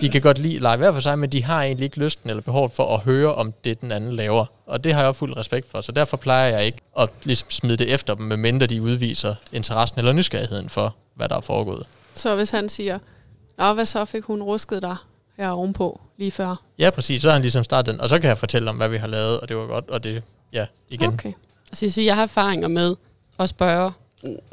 de 0.00 0.08
kan 0.08 0.20
godt 0.20 0.38
lide 0.38 0.56
at 0.56 0.62
lege 0.62 0.76
hver 0.76 0.92
for 0.92 1.00
sig, 1.00 1.18
men 1.18 1.30
de 1.30 1.44
har 1.44 1.62
egentlig 1.62 1.84
ikke 1.84 1.98
lysten 1.98 2.30
eller 2.30 2.42
behov 2.42 2.70
for 2.70 2.94
at 2.94 3.00
høre 3.00 3.34
om 3.34 3.52
det, 3.64 3.80
den 3.80 3.92
anden 3.92 4.12
laver. 4.12 4.46
Og 4.66 4.84
det 4.84 4.94
har 4.94 5.04
jeg 5.04 5.16
fuld 5.16 5.36
respekt 5.36 5.70
for, 5.70 5.80
så 5.80 5.92
derfor 5.92 6.16
plejer 6.16 6.56
jeg 6.56 6.64
ikke 6.66 6.78
at 6.98 7.08
ligesom 7.24 7.50
smide 7.50 7.76
det 7.76 7.94
efter 7.94 8.14
dem, 8.14 8.26
medmindre 8.26 8.66
de 8.66 8.82
udviser 8.82 9.34
interessen 9.52 9.98
eller 9.98 10.12
nysgerrigheden 10.12 10.68
for, 10.68 10.96
hvad 11.14 11.28
der 11.28 11.36
er 11.36 11.40
foregået. 11.40 11.86
så 12.14 12.34
hvis 12.36 12.50
han 12.50 12.68
siger, 12.68 12.98
Nå, 13.58 13.72
hvad 13.72 13.86
så 13.86 14.04
fik 14.04 14.24
hun 14.24 14.42
rusket 14.42 14.82
dig 14.82 14.96
her 15.36 15.50
ovenpå 15.50 16.00
lige 16.16 16.30
før? 16.30 16.62
Ja, 16.78 16.90
præcis, 16.90 17.22
så 17.22 17.28
har 17.28 17.32
han 17.32 17.42
ligesom 17.42 17.64
startet 17.64 17.92
den, 17.92 18.00
og 18.00 18.08
så 18.08 18.18
kan 18.18 18.28
jeg 18.28 18.38
fortælle 18.38 18.70
om, 18.70 18.76
hvad 18.76 18.88
vi 18.88 18.96
har 18.96 19.06
lavet, 19.06 19.40
og 19.40 19.48
det 19.48 19.56
var 19.56 19.66
godt, 19.66 19.90
og 19.90 20.04
det, 20.04 20.22
ja, 20.52 20.66
igen. 20.90 21.08
Okay. 21.12 21.32
Altså, 21.70 21.86
jeg, 21.86 21.92
siger, 21.92 22.06
jeg 22.06 22.14
har 22.14 22.22
erfaringer 22.22 22.68
med 22.68 22.96
at 23.38 23.48
spørge, 23.48 23.92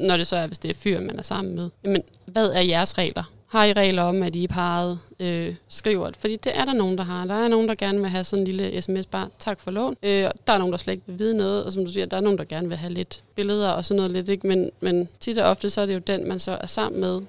når 0.00 0.16
det 0.16 0.26
så 0.26 0.36
er, 0.36 0.46
hvis 0.46 0.58
det 0.58 0.70
er 0.70 0.74
fyr, 0.74 1.00
man 1.00 1.18
er 1.18 1.22
sammen 1.22 1.54
med. 1.54 1.70
Jamen, 1.84 2.02
hvad 2.26 2.50
er 2.50 2.60
jeres 2.60 2.98
regler? 2.98 3.24
Har 3.54 3.64
I 3.64 3.72
regler 3.72 4.02
om, 4.02 4.22
at 4.22 4.36
I 4.36 4.44
er 4.44 4.48
parret 4.48 4.98
øh, 5.20 5.54
skriver? 5.68 6.10
Fordi 6.18 6.36
det 6.36 6.58
er 6.58 6.64
der 6.64 6.72
nogen, 6.72 6.98
der 6.98 7.04
har. 7.04 7.24
Der 7.24 7.34
er 7.34 7.48
nogen, 7.48 7.68
der 7.68 7.74
gerne 7.74 8.00
vil 8.00 8.08
have 8.08 8.24
sådan 8.24 8.46
en 8.46 8.46
lille 8.46 8.82
sms, 8.82 9.06
bare 9.06 9.28
tak 9.38 9.60
for 9.60 9.70
lån. 9.70 9.96
Øh, 10.02 10.10
der 10.46 10.52
er 10.52 10.58
nogen, 10.58 10.72
der 10.72 10.78
slet 10.78 10.92
ikke 10.92 11.04
vil 11.06 11.18
vide 11.18 11.36
noget, 11.36 11.64
og 11.64 11.72
som 11.72 11.84
du 11.84 11.90
siger, 11.90 12.06
der 12.06 12.16
er 12.16 12.20
nogen, 12.20 12.38
der 12.38 12.44
gerne 12.44 12.68
vil 12.68 12.76
have 12.76 12.92
lidt 12.92 13.22
billeder 13.34 13.68
og 13.68 13.84
sådan 13.84 13.96
noget 13.96 14.10
lidt. 14.10 14.28
Ikke? 14.28 14.46
Men, 14.46 14.70
men 14.80 15.08
tit 15.20 15.38
og 15.38 15.50
ofte, 15.50 15.70
så 15.70 15.80
er 15.80 15.86
det 15.86 15.94
jo 15.94 15.98
den, 15.98 16.28
man 16.28 16.38
så 16.38 16.58
er 16.60 16.66
sammen 16.66 17.00
med, 17.00 17.20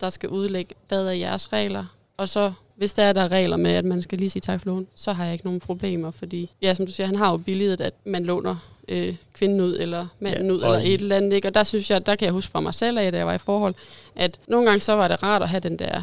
der 0.00 0.10
skal 0.10 0.28
udlægge, 0.28 0.74
hvad 0.88 1.06
er 1.06 1.12
jeres 1.12 1.52
regler? 1.52 1.84
Og 2.16 2.28
så, 2.28 2.52
hvis 2.76 2.92
der 2.92 3.02
er 3.02 3.12
der 3.12 3.22
er 3.22 3.28
regler 3.28 3.56
med, 3.56 3.70
at 3.70 3.84
man 3.84 4.02
skal 4.02 4.18
lige 4.18 4.30
sige 4.30 4.40
tak 4.40 4.60
for 4.60 4.66
lån, 4.66 4.86
så 4.94 5.12
har 5.12 5.24
jeg 5.24 5.32
ikke 5.32 5.44
nogen 5.44 5.60
problemer, 5.60 6.10
fordi, 6.10 6.50
ja, 6.62 6.74
som 6.74 6.86
du 6.86 6.92
siger, 6.92 7.06
han 7.06 7.16
har 7.16 7.30
jo 7.30 7.36
billiget, 7.36 7.80
at 7.80 7.94
man 8.04 8.24
låner 8.24 8.56
øh, 8.90 9.14
kvinden 9.34 9.60
ud, 9.60 9.76
eller 9.80 10.06
manden 10.20 10.46
Ja, 10.46 10.52
ud, 10.52 10.56
eller 10.56 10.78
et 10.78 10.94
eller 11.00 11.16
andet. 11.16 11.32
Ikke? 11.32 11.48
Og 11.48 11.54
der 11.54 11.64
synes 11.64 11.90
jeg, 11.90 12.06
der 12.06 12.16
kan 12.16 12.24
jeg 12.26 12.32
huske 12.32 12.50
fra 12.52 12.60
mig 12.60 12.74
selv 12.74 12.98
af, 12.98 13.12
da 13.12 13.18
jeg 13.18 13.26
var 13.26 13.34
i 13.34 13.38
forhold, 13.38 13.74
at 14.16 14.38
nogle 14.48 14.66
gange 14.66 14.80
så 14.80 14.92
var 14.92 15.08
det 15.08 15.22
rart 15.22 15.42
at 15.42 15.48
have 15.48 15.60
den 15.60 15.78
der 15.78 16.02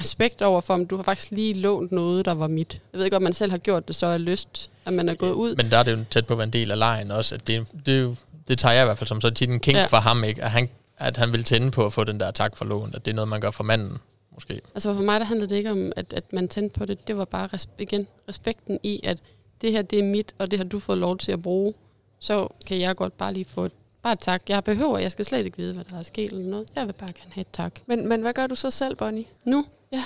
respekt 0.00 0.42
over 0.42 0.60
for, 0.60 0.74
om 0.74 0.86
du 0.86 0.96
har 0.96 1.02
faktisk 1.02 1.30
lige 1.30 1.54
lånt 1.54 1.92
noget, 1.92 2.24
der 2.24 2.32
var 2.34 2.46
mit. 2.46 2.80
Jeg 2.92 2.98
ved 2.98 3.04
ikke, 3.04 3.16
om 3.16 3.22
man 3.22 3.32
selv 3.32 3.50
har 3.50 3.58
gjort 3.58 3.88
det 3.88 3.96
så 3.96 4.06
af 4.06 4.24
lyst, 4.24 4.70
at 4.84 4.92
man 4.92 5.08
er 5.08 5.14
gået 5.14 5.32
ud. 5.32 5.56
Men 5.56 5.70
der 5.70 5.78
er 5.78 5.82
det 5.82 5.92
jo 5.92 6.04
tæt 6.10 6.26
på 6.26 6.34
at 6.34 6.38
være 6.38 6.46
en 6.46 6.52
del 6.52 6.70
af 6.70 6.78
lejen 6.78 7.10
også. 7.10 7.34
At 7.34 7.46
det, 7.46 7.66
det, 7.86 7.94
er 7.96 8.00
jo- 8.00 8.14
det 8.48 8.58
tager 8.58 8.72
jeg 8.72 8.82
i 8.82 8.86
hvert 8.86 8.98
fald 8.98 9.08
som 9.08 9.20
så 9.20 9.30
tit 9.30 9.48
en 9.50 9.60
kink 9.60 9.76
Ja. 9.76 9.80
ja. 9.80 9.86
for 9.86 9.96
ham, 9.96 10.24
ikke? 10.24 10.42
At 10.42 10.50
han, 10.50 10.68
at 10.98 11.16
han 11.16 11.32
vil 11.32 11.44
tænde 11.44 11.70
på 11.70 11.86
at 11.86 11.92
få 11.92 12.04
den 12.04 12.20
der 12.20 12.30
tak 12.30 12.56
for 12.56 12.64
lån. 12.64 12.90
At 12.94 13.04
det 13.04 13.10
er 13.10 13.14
noget, 13.14 13.28
man 13.28 13.40
gør 13.40 13.50
for 13.50 13.64
manden, 13.64 13.98
måske. 14.34 14.60
Altså 14.74 14.94
for 14.94 15.02
mig, 15.02 15.20
der 15.20 15.26
handlede 15.26 15.50
det 15.50 15.56
ikke 15.56 15.70
om, 15.70 15.92
at, 15.96 16.12
at 16.12 16.32
man 16.32 16.48
tændte 16.48 16.78
på 16.78 16.84
det. 16.86 17.08
Det 17.08 17.16
var 17.16 17.24
bare 17.24 17.48
res- 17.54 17.68
igen 17.78 18.06
respekten 18.28 18.78
i, 18.82 19.00
at 19.04 19.18
det 19.60 19.72
her, 19.72 19.82
det 19.82 19.98
er 19.98 20.02
mit, 20.02 20.34
og 20.38 20.50
det 20.50 20.58
har 20.58 20.64
du 20.66 20.78
fået 20.78 20.98
lov 20.98 21.18
til 21.18 21.32
at 21.32 21.42
bruge. 21.42 21.74
Så 22.22 22.48
kan 22.66 22.80
jeg 22.80 22.96
godt 22.96 23.18
bare 23.18 23.32
lige 23.32 23.44
få 23.44 23.64
et, 23.64 23.72
bare 24.02 24.12
et 24.12 24.18
tak. 24.18 24.42
Jeg 24.48 24.64
behøver, 24.64 24.98
jeg 24.98 25.10
skal 25.10 25.24
slet 25.24 25.44
ikke 25.46 25.56
vide, 25.58 25.74
hvad 25.74 25.84
der 25.90 25.98
er 25.98 26.02
sket 26.02 26.30
eller 26.32 26.44
noget. 26.50 26.68
Jeg 26.76 26.86
vil 26.86 26.92
bare 26.92 27.12
gerne 27.12 27.30
have 27.32 27.40
et 27.40 27.46
tak. 27.52 27.72
Men, 27.86 28.08
men 28.08 28.20
hvad 28.22 28.32
gør 28.32 28.46
du 28.46 28.54
så 28.54 28.70
selv, 28.70 28.96
Bonnie? 28.96 29.24
Nu? 29.44 29.64
Ja. 29.92 30.04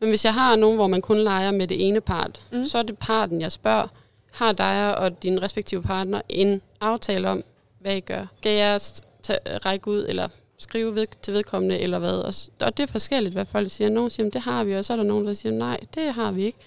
Men 0.00 0.08
hvis 0.08 0.24
jeg 0.24 0.34
har 0.34 0.56
nogen, 0.56 0.76
hvor 0.76 0.86
man 0.86 1.02
kun 1.02 1.18
leger 1.18 1.50
med 1.50 1.66
det 1.66 1.88
ene 1.88 2.00
part, 2.00 2.40
Mm. 2.52 2.64
så 2.64 2.78
er 2.78 2.82
det 2.82 2.98
parten, 2.98 3.40
jeg 3.40 3.52
spørger, 3.52 3.86
har 4.32 4.52
dig 4.52 4.98
og 4.98 5.22
din 5.22 5.42
respektive 5.42 5.82
partner 5.82 6.20
en 6.28 6.62
aftale 6.80 7.28
om, 7.28 7.44
hvad 7.78 7.96
I 7.96 8.00
gør? 8.00 8.26
Skal 8.40 8.56
jeg 8.56 8.80
tage, 9.22 9.38
række 9.46 9.88
ud, 9.88 10.06
eller 10.08 10.28
skrive 10.58 10.94
ved, 10.94 11.06
til 11.22 11.34
vedkommende, 11.34 11.78
eller 11.78 11.98
hvad? 11.98 12.10
Og, 12.18 12.34
og 12.60 12.76
det 12.76 12.82
er 12.82 12.86
forskelligt, 12.86 13.32
hvad 13.34 13.44
folk 13.44 13.70
siger. 13.70 13.88
Nogle 13.90 14.10
siger, 14.10 14.24
"Men 14.24 14.32
det 14.32 14.40
har 14.40 14.64
vi, 14.64 14.74
og 14.74 14.84
så 14.84 14.92
er 14.92 14.96
der 14.96 15.04
nogen, 15.04 15.26
der 15.26 15.32
siger, 15.34 15.52
nej, 15.52 15.80
det 15.94 16.12
har 16.14 16.32
vi 16.32 16.44
ikke. 16.44 16.58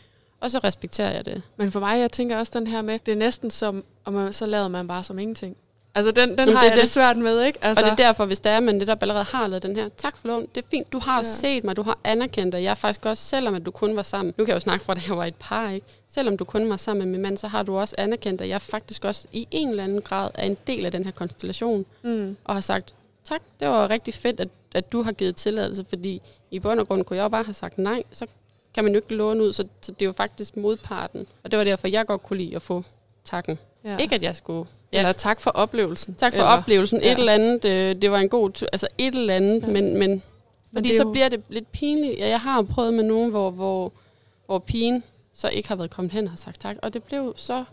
Og 0.42 0.52
så 0.52 0.60
respekterer 0.64 1.12
jeg 1.12 1.26
det. 1.26 1.42
Men 1.58 1.72
for 1.72 1.80
mig, 1.80 2.00
jeg 2.00 2.12
tænker 2.12 2.38
også 2.38 2.52
den 2.60 2.68
her 2.68 2.82
med, 2.82 3.00
det 3.06 3.12
er 3.12 3.16
næsten 3.16 3.52
som, 3.52 3.84
og 4.06 4.14
man, 4.14 4.34
så 4.34 4.46
lader 4.46 4.68
man 4.68 4.88
bare 4.88 5.04
som 5.04 5.20
ingenting. 5.20 5.56
Altså, 5.96 6.12
den, 6.12 6.30
den 6.30 6.40
Jamen, 6.40 6.54
har 6.56 6.62
det 6.62 6.70
jeg 6.70 6.76
det 6.76 6.82
det. 6.82 6.90
svært 6.90 7.18
med, 7.18 7.42
ikke? 7.44 7.60
Altså, 7.62 7.84
og 7.86 7.92
det 7.92 7.92
er 8.04 8.06
derfor, 8.08 8.26
hvis 8.26 8.40
der 8.40 8.50
er, 8.50 8.60
man 8.60 8.76
netop 8.76 8.98
allerede 9.02 9.24
har 9.24 9.48
lavet 9.48 9.64
den 9.64 9.76
her, 9.76 9.90
tak 9.98 10.18
for 10.18 10.28
lån, 10.28 10.48
det 10.56 10.64
er 10.64 10.68
fint, 10.72 10.94
du 10.94 11.00
har 11.00 11.18
Ja. 11.18 11.24
set 11.24 11.64
mig, 11.64 11.76
du 11.76 11.82
har 11.84 11.98
anerkendt 12.04 12.54
dig. 12.54 12.64
Jeg 12.64 12.72
er 12.72 12.76
faktisk 12.76 13.06
også, 13.06 13.24
selvom 13.24 13.56
at 13.56 13.66
du 13.66 13.72
kun 13.72 13.96
var 13.96 14.04
sammen, 14.04 14.34
nu 14.38 14.46
kan 14.46 14.48
jeg 14.48 14.56
jo 14.56 14.60
snakke 14.60 14.86
fra, 14.86 14.94
at 14.94 15.08
jeg 15.08 15.18
var 15.18 15.26
et 15.26 15.36
par, 15.40 15.70
ikke? 15.70 15.88
Selvom 16.10 16.38
du 16.38 16.44
kun 16.46 16.70
var 16.70 16.78
sammen 16.78 17.00
med 17.08 17.12
min 17.12 17.22
mand, 17.22 17.38
så 17.38 17.48
har 17.48 17.64
du 17.64 17.78
også 17.78 17.96
anerkendt, 17.98 18.42
at 18.42 18.50
jeg 18.50 18.62
faktisk 18.62 19.06
også 19.06 19.28
i 19.32 19.48
en 19.52 19.70
eller 19.70 19.84
anden 19.84 20.02
grad 20.02 20.30
er 20.34 20.44
en 20.46 20.58
del 20.68 20.86
af 20.86 20.92
den 20.92 21.04
her 21.04 21.12
konstellation, 21.12 21.86
mm, 22.02 22.38
og 22.44 22.56
har 22.56 22.62
sagt, 22.62 22.94
tak, 23.24 23.42
det 23.60 23.68
var 23.68 23.90
rigtig 23.90 24.14
fedt, 24.14 24.40
at, 24.40 24.48
at 24.76 24.92
du 24.92 25.02
har 25.04 25.12
givet 25.12 25.36
tilladelse, 25.36 25.86
fordi 25.90 26.22
i 26.52 26.60
bund 26.60 26.80
og 26.80 26.88
grund 26.88 27.04
kunne 27.04 27.18
jeg 27.18 27.24
jo 27.24 27.30
bare 27.30 27.44
have 27.44 27.54
sagt 27.54 27.78
nej, 27.78 28.02
så 28.12 28.26
kan 28.74 28.84
man 28.84 28.94
jo 28.94 28.98
ikke 28.98 29.16
låne 29.16 29.44
ud, 29.44 29.54
så, 29.54 29.64
så 29.82 29.92
det 29.92 30.02
er 30.02 30.06
jo 30.06 30.12
faktisk 30.12 30.58
modparten. 30.58 31.28
Og 31.44 31.52
det 31.52 31.58
var 31.60 31.64
derfor, 31.64 31.88
jeg 31.88 32.06
godt 32.06 32.24
kunne 32.24 32.38
lide 32.40 32.56
at 32.56 32.62
få 32.62 32.84
takken. 33.26 33.60
ja. 33.86 33.98
Ikke 33.98 34.16
at 34.16 34.24
jeg 34.24 34.36
skulle... 34.36 34.68
Ja. 34.94 34.98
Eller 35.00 35.12
tak 35.12 35.40
for 35.42 35.52
oplevelsen. 35.52 36.14
Tak 36.16 36.34
for 36.34 36.40
eller, 36.42 36.52
oplevelsen. 36.58 36.98
Et 37.00 37.04
ja. 37.06 37.16
eller 37.16 37.34
andet, 37.34 37.66
øh, 37.66 38.02
det 38.02 38.12
var 38.12 38.18
en 38.20 38.30
god. 38.30 38.64
Altså 38.74 38.88
et 38.98 39.16
eller 39.16 39.36
andet, 39.36 39.62
Ja. 39.62 39.68
men, 39.68 39.98
men 39.98 40.24
fordi 40.74 40.90
er 40.90 40.94
så 40.96 41.04
jo- 41.04 41.12
bliver 41.12 41.30
det 41.30 41.42
lidt 41.50 41.72
pinligt. 41.72 42.20
Ja, 42.20 42.28
Jeg 42.30 42.40
har 42.40 42.62
prøvet 42.62 42.94
med 42.94 43.04
nogen, 43.04 43.30
hvor, 43.30 43.52
hvor, 43.52 43.92
hvor 44.46 44.60
pigen 44.60 45.04
så 45.34 45.50
ikke 45.50 45.68
har 45.70 45.76
været 45.76 45.90
kommet 45.92 46.12
hen 46.14 46.24
og 46.26 46.30
har 46.32 46.38
sagt 46.38 46.62
tak. 46.62 46.78
Og 46.82 46.94
det 46.94 47.04
blev 47.04 47.34
så 47.38 47.64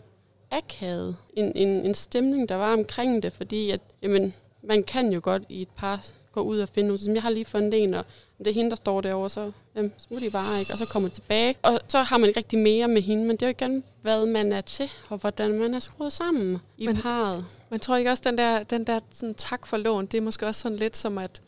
akavet. 0.51 1.15
En, 1.33 1.51
en, 1.55 1.67
en 1.67 1.93
stemning, 1.93 2.49
der 2.49 2.55
var 2.55 2.73
omkring 2.73 3.23
det, 3.23 3.33
fordi 3.33 3.69
at, 3.71 3.81
jamen, 4.03 4.33
man 4.63 4.83
kan 4.83 5.13
jo 5.13 5.19
godt 5.23 5.43
i 5.49 5.61
et 5.61 5.69
par 5.69 6.05
gå 6.31 6.41
ud 6.41 6.59
og 6.59 6.69
finde 6.69 6.87
noget. 6.87 7.01
Som 7.01 7.13
jeg 7.15 7.23
har 7.23 7.29
lige 7.29 7.45
fundet 7.45 7.83
en, 7.83 7.93
og 7.93 8.05
det 8.45 8.47
er 8.47 8.53
hende, 8.53 8.69
der 8.69 8.75
står 8.75 9.01
derovre, 9.01 9.29
så 9.29 9.51
jamen, 9.75 9.93
smut 9.97 10.21
I 10.23 10.29
bare, 10.29 10.59
ikke? 10.59 10.71
Og 10.73 10.77
så 10.77 10.85
kommer 10.85 11.09
tilbage. 11.09 11.55
Og 11.61 11.79
så 11.87 12.01
har 12.03 12.17
man 12.17 12.27
ikke 12.27 12.37
rigtig 12.37 12.59
mere 12.59 12.87
med 12.87 13.01
hende, 13.01 13.23
men 13.25 13.35
det 13.35 13.41
er 13.41 13.47
jo 13.47 13.51
igen, 13.59 13.83
hvad 14.01 14.25
man 14.25 14.53
er 14.53 14.61
til, 14.61 14.89
og 15.09 15.17
hvordan 15.17 15.59
man 15.59 15.73
er 15.73 15.79
skruet 15.79 16.11
sammen 16.11 16.57
i 16.77 16.85
Men- 16.85 16.97
parret. 16.97 17.45
Men 17.69 17.79
tror 17.79 17.95
ikke 17.95 18.11
også, 18.11 18.23
den 18.25 18.37
der, 18.37 18.63
den 18.63 18.83
der 18.83 18.99
sådan, 19.11 19.35
tak 19.35 19.67
for 19.67 19.77
lån, 19.77 20.05
det 20.05 20.17
er 20.17 20.21
måske 20.21 20.47
også 20.47 20.61
sådan 20.61 20.77
lidt 20.77 20.97
som, 20.97 21.17
at, 21.17 21.41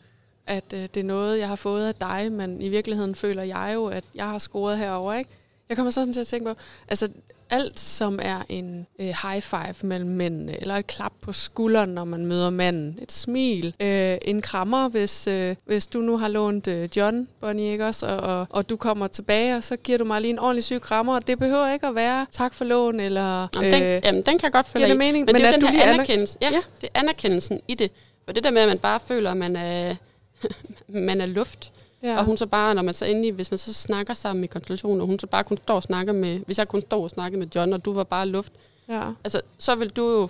at 0.46 0.64
øh, 0.74 0.80
det 0.80 0.96
er 0.96 1.04
noget, 1.04 1.38
jeg 1.38 1.48
har 1.48 1.56
fået 1.56 1.86
af 1.86 1.94
dig, 1.94 2.32
men 2.32 2.62
i 2.62 2.68
virkeligheden 2.68 3.14
føler 3.14 3.42
jeg 3.42 3.70
jo, 3.74 3.86
at 3.86 4.04
jeg 4.14 4.28
har 4.28 4.38
scoret 4.38 4.78
herover, 4.78 5.14
ikke? 5.14 5.30
Jeg 5.68 5.76
kommer 5.76 5.90
sådan 5.90 6.12
til 6.12 6.20
at 6.20 6.26
tænke 6.26 6.46
på, 6.46 6.54
altså 6.88 7.08
alt 7.52 7.80
som 7.80 8.18
er 8.22 8.42
en 8.48 8.86
øh, 9.00 9.06
high 9.22 9.42
five 9.42 9.74
mellem 9.82 10.10
mændene, 10.10 10.60
eller 10.60 10.74
et 10.76 10.86
klap 10.86 11.12
på 11.22 11.32
skulderen, 11.32 11.90
når 11.90 12.04
man 12.04 12.26
møder 12.26 12.50
manden, 12.50 12.98
et 13.02 13.12
smil, 13.12 13.74
øh, 13.80 14.18
en 14.22 14.42
krammer, 14.42 14.88
hvis, 14.88 15.26
øh, 15.26 15.56
hvis 15.66 15.86
du 15.86 16.00
nu 16.00 16.16
har 16.16 16.28
lånt 16.28 16.68
øh, 16.68 16.88
John, 16.96 17.28
Bonnie, 17.40 17.72
ikke 17.72 17.86
også, 17.86 18.06
og, 18.06 18.16
og, 18.16 18.46
og 18.50 18.70
du 18.70 18.76
kommer 18.76 19.06
tilbage, 19.06 19.56
og 19.56 19.64
så 19.64 19.76
giver 19.76 19.98
du 19.98 20.04
mig 20.04 20.20
lige 20.20 20.30
en 20.30 20.38
ordentlig 20.38 20.64
syg 20.64 20.80
krammer, 20.80 21.14
og 21.14 21.26
det 21.26 21.38
behøver 21.38 21.72
ikke 21.72 21.86
at 21.86 21.94
være 21.94 22.26
tak 22.32 22.54
for 22.54 22.64
lån, 22.64 23.00
eller... 23.00 23.48
Jamen, 23.56 23.72
den, 23.72 23.82
jamen, 24.04 24.22
den 24.22 24.38
kan 24.38 24.40
jeg 24.42 24.52
godt 24.52 24.66
følge 24.68 24.88
i. 24.88 24.96
mening? 24.96 25.24
Men, 25.24 25.32
men 25.32 25.34
det 25.42 25.48
er 25.48 25.52
jo 25.52 25.58
den 25.60 25.68
her 25.68 25.82
aner- 25.82 25.92
anerkendelse. 25.92 26.38
Ja, 26.42 26.48
Ja. 26.52 26.60
det 26.80 26.88
er 26.94 27.00
anerkendelsen 27.00 27.60
i 27.68 27.74
det. 27.74 27.90
For 28.24 28.32
det 28.32 28.44
der 28.44 28.50
med, 28.50 28.62
at 28.62 28.68
man 28.68 28.78
bare 28.78 29.00
føler, 29.06 29.30
at 29.30 29.36
man 29.36 29.56
er, 29.56 29.94
man 30.88 31.20
er 31.20 31.26
luft. 31.26 31.72
Ja. 32.02 32.18
Og 32.18 32.24
hun 32.24 32.36
så 32.36 32.46
bare, 32.46 32.74
når 32.74 32.82
man 32.82 32.94
så 32.94 33.04
endelig, 33.04 33.32
hvis 33.32 33.50
man 33.50 33.58
så 33.58 33.72
snakker 33.72 34.14
sammen 34.14 34.44
i 34.44 34.46
konstellationen, 34.46 35.00
og 35.00 35.06
hun 35.06 35.18
så 35.18 35.26
bare 35.26 35.44
kun 35.44 35.56
står 35.56 35.74
og 35.74 35.82
snakker 35.82 36.12
med, 36.12 36.38
hvis 36.38 36.58
jeg 36.58 36.68
kun 36.68 36.80
står 36.80 37.02
og 37.02 37.10
snakker 37.10 37.38
med 37.38 37.46
John, 37.54 37.72
og 37.72 37.84
du 37.84 37.92
var 37.92 38.04
bare 38.04 38.28
luft, 38.28 38.52
ja. 38.88 39.12
altså, 39.24 39.40
så 39.58 39.74
vil 39.74 39.88
du 39.88 40.20
jo 40.20 40.28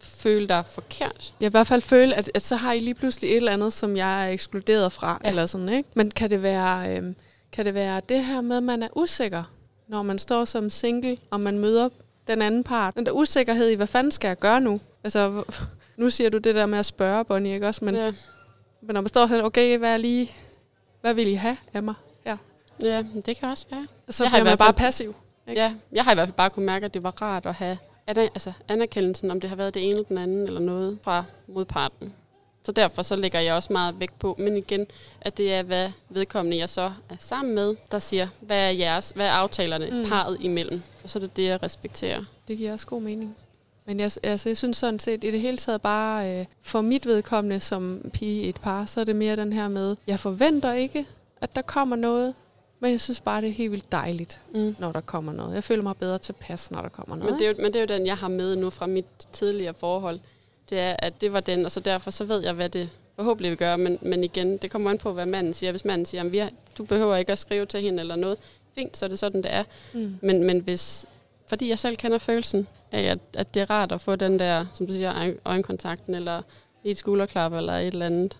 føle 0.00 0.48
dig 0.48 0.64
forkert. 0.66 1.34
Jeg 1.40 1.46
i 1.46 1.50
hvert 1.50 1.66
fald 1.66 1.80
føle, 1.80 2.14
at, 2.14 2.30
at 2.34 2.42
så 2.42 2.56
har 2.56 2.72
I 2.72 2.78
lige 2.78 2.94
pludselig 2.94 3.30
et 3.30 3.36
eller 3.36 3.52
andet, 3.52 3.72
som 3.72 3.96
jeg 3.96 4.24
er 4.24 4.28
ekskluderet 4.32 4.92
fra, 4.92 5.20
ja. 5.24 5.28
Eller 5.28 5.46
sådan, 5.46 5.68
ikke? 5.68 5.88
Men 5.94 6.10
kan 6.10 6.30
det, 6.30 6.42
være, 6.42 6.96
øhm, 6.96 7.16
kan 7.52 7.64
det 7.64 7.74
være 7.74 8.00
det 8.08 8.24
her 8.24 8.40
med, 8.40 8.56
at 8.56 8.62
man 8.62 8.82
er 8.82 8.88
usikker, 8.96 9.44
når 9.88 10.02
man 10.02 10.18
står 10.18 10.44
som 10.44 10.70
single, 10.70 11.16
og 11.30 11.40
man 11.40 11.58
møder 11.58 11.88
den 12.26 12.42
anden 12.42 12.64
part? 12.64 12.94
Den 12.94 13.06
der 13.06 13.12
usikkerhed 13.12 13.68
i, 13.68 13.74
hvad 13.74 13.86
fanden 13.86 14.10
skal 14.10 14.28
jeg 14.28 14.38
gøre 14.38 14.60
nu? 14.60 14.80
Altså, 15.04 15.44
nu 15.96 16.10
siger 16.10 16.30
du 16.30 16.38
det 16.38 16.54
der 16.54 16.66
med 16.66 16.78
at 16.78 16.86
spørge, 16.86 17.24
Bonnie, 17.24 17.54
ikke 17.54 17.68
også? 17.68 17.84
Men, 17.84 17.94
ja. 17.94 18.12
Men 18.82 18.94
når 18.94 19.00
man 19.00 19.08
står 19.08 19.26
sådan, 19.26 19.44
okay, 19.44 19.78
hvad, 19.78 19.92
er 19.92 19.96
lige, 19.96 20.34
hvad 21.04 21.14
vil 21.14 21.28
I 21.28 21.34
have 21.34 21.56
af 21.74 21.82
mig? 21.82 21.94
Ja. 22.26 22.36
ja 22.82 23.04
det 23.26 23.36
kan 23.36 23.48
også 23.48 23.66
være. 23.70 23.86
Så 24.08 24.24
Jeg 24.24 24.30
har 24.30 24.38
i 24.38 24.40
bliver 24.40 24.44
man 24.44 24.50
hvert 24.50 24.58
bare 24.58 24.72
passiv. 24.72 25.14
Ikke? 25.48 25.60
Ja, 25.60 25.74
jeg 25.92 26.04
har 26.04 26.12
i 26.12 26.14
hvert 26.14 26.28
fald 26.28 26.36
bare 26.36 26.50
kunne 26.50 26.66
mærke, 26.66 26.84
at 26.84 26.94
det 26.94 27.02
var 27.02 27.22
rart 27.22 27.46
at 27.46 27.54
have 27.54 27.78
altså 28.06 28.52
anerkendelsen, 28.68 29.30
om 29.30 29.40
det 29.40 29.50
har 29.50 29.56
været 29.56 29.74
det 29.74 29.82
ene 29.82 29.90
eller 29.92 30.04
den 30.04 30.18
anden, 30.18 30.46
eller 30.46 30.60
noget 30.60 30.98
fra 31.02 31.24
modparten. 31.46 32.14
Så 32.64 32.72
derfor 32.72 33.02
så 33.02 33.16
lægger 33.16 33.40
jeg 33.40 33.54
også 33.54 33.72
meget 33.72 34.00
vægt 34.00 34.18
på, 34.18 34.36
men 34.38 34.56
igen, 34.56 34.86
at 35.20 35.36
det 35.36 35.54
er, 35.54 35.62
hvad 35.62 35.90
vedkommende 36.08 36.58
jeg 36.58 36.68
så 36.68 36.92
er 37.10 37.16
sammen 37.18 37.54
med, 37.54 37.76
der 37.92 37.98
siger, 37.98 38.28
hvad 38.40 38.66
er 38.66 38.70
jeres, 38.70 39.12
hvad 39.14 39.26
er 39.26 39.32
aftalerne 39.32 39.90
mm. 39.90 40.08
parret 40.08 40.36
imellem. 40.40 40.82
Og 41.02 41.10
så 41.10 41.18
er 41.18 41.20
det 41.20 41.36
det, 41.36 41.44
jeg 41.44 41.62
respekterer. 41.62 42.24
Det 42.48 42.58
giver 42.58 42.72
også 42.72 42.86
god 42.86 43.02
mening. 43.02 43.36
Men 43.86 44.00
jeg, 44.00 44.10
altså, 44.22 44.48
jeg 44.48 44.56
synes 44.56 44.76
sådan 44.76 44.98
set, 44.98 45.24
i 45.24 45.30
det 45.30 45.40
hele 45.40 45.56
taget 45.56 45.82
bare, 45.82 46.38
øh, 46.40 46.44
for 46.62 46.80
mit 46.80 47.06
vedkommende 47.06 47.60
som 47.60 48.10
pige 48.12 48.42
i 48.42 48.48
et 48.48 48.56
par, 48.60 48.84
så 48.84 49.00
er 49.00 49.04
det 49.04 49.16
mere 49.16 49.36
den 49.36 49.52
her 49.52 49.68
med, 49.68 49.96
jeg 50.06 50.20
forventer 50.20 50.72
ikke, 50.72 51.06
at 51.40 51.54
der 51.56 51.62
kommer 51.62 51.96
noget, 51.96 52.34
men 52.80 52.90
jeg 52.90 53.00
synes 53.00 53.20
bare, 53.20 53.40
det 53.40 53.48
er 53.48 53.52
helt 53.52 53.72
vildt 53.72 53.92
dejligt, 53.92 54.40
Mm. 54.54 54.76
når 54.78 54.92
der 54.92 55.00
kommer 55.00 55.32
noget. 55.32 55.54
Jeg 55.54 55.64
føler 55.64 55.82
mig 55.82 55.96
bedre 55.96 56.18
tilpas, 56.18 56.70
når 56.70 56.82
der 56.82 56.88
kommer 56.88 57.16
noget. 57.16 57.32
Men 57.32 57.38
det, 57.38 57.46
er 57.46 57.50
jo, 57.50 57.56
men 57.58 57.66
det 57.72 57.76
er 57.76 57.80
jo 57.80 57.98
den, 57.98 58.06
jeg 58.06 58.16
har 58.16 58.28
med 58.28 58.56
nu 58.56 58.70
fra 58.70 58.86
mit 58.86 59.06
tidligere 59.32 59.74
forhold. 59.74 60.18
Det 60.70 60.78
er, 60.80 60.96
at 60.98 61.20
det 61.20 61.32
var 61.32 61.40
den, 61.40 61.64
og 61.64 61.72
så 61.72 61.80
derfor 61.80 62.10
så 62.10 62.24
ved 62.24 62.42
jeg, 62.42 62.52
hvad 62.52 62.68
det 62.68 62.88
forhåbentlig 63.16 63.50
vil 63.50 63.58
gøre. 63.58 63.78
Men, 63.78 63.98
men 64.02 64.24
igen, 64.24 64.56
det 64.56 64.70
kommer 64.70 64.90
an 64.90 64.98
på, 64.98 65.12
hvad 65.12 65.26
manden 65.26 65.54
siger. 65.54 65.70
Hvis 65.70 65.84
manden 65.84 66.06
siger, 66.06 66.44
at 66.46 66.52
du 66.78 66.84
behøver 66.84 67.16
ikke 67.16 67.32
at 67.32 67.38
skrive 67.38 67.66
til 67.66 67.80
hende 67.80 68.00
eller 68.00 68.16
noget, 68.16 68.38
fint, 68.74 68.96
så 68.96 69.04
er 69.04 69.08
det 69.08 69.18
sådan, 69.18 69.42
det 69.42 69.54
er. 69.54 69.64
Mm. 69.92 70.16
Men, 70.22 70.44
men 70.44 70.58
hvis, 70.58 71.06
fordi 71.48 71.68
jeg 71.68 71.78
selv 71.78 71.96
kender 71.96 72.18
følelsen 72.18 72.66
af, 72.92 73.02
at, 73.02 73.18
at 73.34 73.54
det 73.54 73.62
er 73.62 73.70
rart 73.70 73.92
at 73.92 74.00
få 74.00 74.16
den 74.16 74.38
der, 74.38 74.64
som 74.74 74.86
du 74.86 74.92
siger, 74.92 75.14
øjen- 75.14 75.38
øjenkontakten, 75.44 76.14
eller 76.14 76.42
et 76.84 76.98
skulderklap, 76.98 77.52
eller 77.52 77.72
et 77.72 77.86
eller 77.86 78.06
andet. 78.06 78.34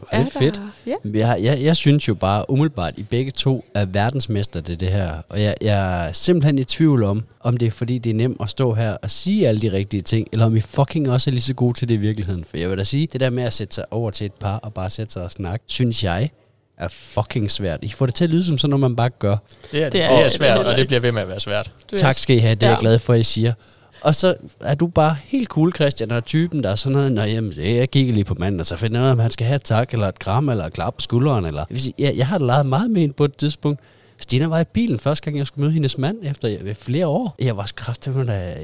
Det 0.00 0.06
er 0.10 0.24
fedt. 0.24 0.56
Der, 0.56 0.68
ja. 0.86 0.94
Jeg, 1.18 1.42
jeg, 1.42 1.62
jeg 1.62 1.76
synes 1.76 2.08
jo 2.08 2.14
bare 2.14 2.50
umiddelbart, 2.50 2.98
I 2.98 3.02
begge 3.02 3.30
to 3.30 3.64
er 3.74 3.84
verdensmester 3.84 4.60
det, 4.60 4.80
det 4.80 4.88
her. 4.88 5.22
Og 5.28 5.42
jeg, 5.42 5.54
jeg 5.60 6.06
er 6.08 6.12
simpelthen 6.12 6.58
i 6.58 6.64
tvivl 6.64 7.02
om, 7.02 7.22
om 7.40 7.56
det 7.56 7.66
er 7.66 7.70
fordi, 7.70 7.98
det 7.98 8.10
er 8.10 8.14
nemt 8.14 8.36
at 8.40 8.50
stå 8.50 8.74
her 8.74 8.96
og 9.02 9.10
sige 9.10 9.48
alle 9.48 9.60
de 9.60 9.72
rigtige 9.72 10.00
ting, 10.00 10.28
eller 10.32 10.46
om 10.46 10.56
I 10.56 10.60
fucking 10.60 11.10
også 11.10 11.30
er 11.30 11.32
lige 11.32 11.42
så 11.42 11.54
gode 11.54 11.78
til 11.78 11.88
det 11.88 11.94
i 11.94 11.96
virkeligheden. 11.96 12.44
For 12.44 12.56
jeg 12.56 12.70
vil 12.70 12.78
da 12.78 12.84
sige, 12.84 13.06
det 13.06 13.20
der 13.20 13.30
med 13.30 13.42
at 13.42 13.52
sætte 13.52 13.74
sig 13.74 13.84
over 13.90 14.10
til 14.10 14.24
et 14.24 14.32
par 14.32 14.56
og 14.58 14.74
bare 14.74 14.90
sætte 14.90 15.12
sig 15.12 15.22
og 15.22 15.30
snakke, 15.30 15.64
synes 15.68 16.04
jeg 16.04 16.30
er 16.78 16.88
fucking 16.88 17.50
svært. 17.50 17.78
I 17.82 17.88
får 17.88 18.06
det 18.06 18.14
til 18.14 18.24
at 18.24 18.30
lyde 18.30 18.44
som 18.44 18.58
sådan 18.58 18.70
noget, 18.70 18.80
man 18.80 18.96
bare 18.96 19.08
gør. 19.08 19.36
Det 19.72 19.80
er, 19.82 19.84
det 19.84 19.92
Det 19.92 20.02
er, 20.02 20.06
er- 20.06 20.08
det 20.10 20.14
er 20.18 20.22
det 20.24 20.26
er 20.26 20.36
svært, 20.36 20.58
og 20.58 20.76
det 20.76 20.86
bliver 20.86 21.00
ved 21.00 21.12
med 21.12 21.22
at 21.22 21.28
være 21.28 21.40
svært. 21.40 21.72
Du 21.90 21.96
Tak 21.96 22.14
skal 22.14 22.36
I 22.36 22.38
have, 22.38 22.54
det 22.54 22.62
er 22.62 22.66
jeg 22.70 22.76
Ja. 22.76 22.80
glad 22.80 22.98
for, 22.98 23.12
at 23.14 23.20
I 23.20 23.22
siger. 23.22 23.52
Og 24.00 24.14
så 24.14 24.34
er 24.60 24.74
du 24.74 24.86
bare 24.86 25.16
helt 25.24 25.48
cool, 25.48 25.74
Christian, 25.74 26.10
og 26.10 26.16
er 26.16 26.20
typen, 26.20 26.62
der 26.64 26.70
er 26.70 26.74
sådan 26.74 26.92
noget, 26.96 27.12
Nå, 27.12 27.22
jamen, 27.22 27.52
det- 27.52 27.76
jeg 27.76 27.90
kigger 27.90 28.12
lige 28.14 28.24
på 28.24 28.34
manden, 28.38 28.60
og 28.60 28.66
så 28.66 28.76
finder 28.76 28.96
jeg 28.98 29.04
ud 29.04 29.08
af, 29.08 29.12
om 29.12 29.18
han 29.18 29.30
skal 29.30 29.46
have 29.46 29.56
et 29.56 29.62
tak, 29.64 29.92
eller 29.92 30.08
et 30.08 30.18
kram, 30.18 30.48
eller 30.48 30.64
et 30.66 30.72
klap 30.72 30.94
på 30.94 31.00
skulderen. 31.00 31.44
Eller. 31.44 31.64
Jeg, 31.70 31.78
jeg, 31.98 32.16
jeg 32.16 32.26
har 32.26 32.38
leget 32.38 32.66
meget 32.66 32.90
med 32.90 33.00
hende 33.00 33.14
på 33.14 33.24
et 33.24 33.36
tidspunkt. 33.36 33.80
Stina 34.18 34.46
var 34.46 34.60
i 34.60 34.64
bilen 34.64 34.98
første 34.98 35.24
gang, 35.24 35.38
jeg 35.38 35.46
skulle 35.46 35.62
møde 35.62 35.72
hendes 35.72 35.98
mand 35.98 36.16
efter 36.22 36.48
jeg- 36.48 36.76
flere 36.76 37.06
år. 37.06 37.34
Jeg 37.38 37.56
var 37.56 37.70
kraftigt, 37.76 38.16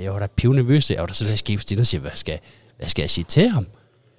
jeg 0.03 0.13
var 0.13 0.19
da 0.19 0.27
pivnervøs. 0.37 0.91
Jeg 0.91 0.99
var 1.01 1.07
da 1.07 1.15
sådan, 1.15 1.31
jeg 1.31 1.39
skrev 1.39 1.59
Stina 1.59 1.81
og 1.81 1.87
siger, 1.87 2.01
hvad 2.01 2.11
skal, 2.15 2.39
hvad 2.79 2.89
skal 2.89 3.03
jeg 3.03 3.11
sige 3.11 3.25
til 3.25 3.49
ham? 3.49 3.67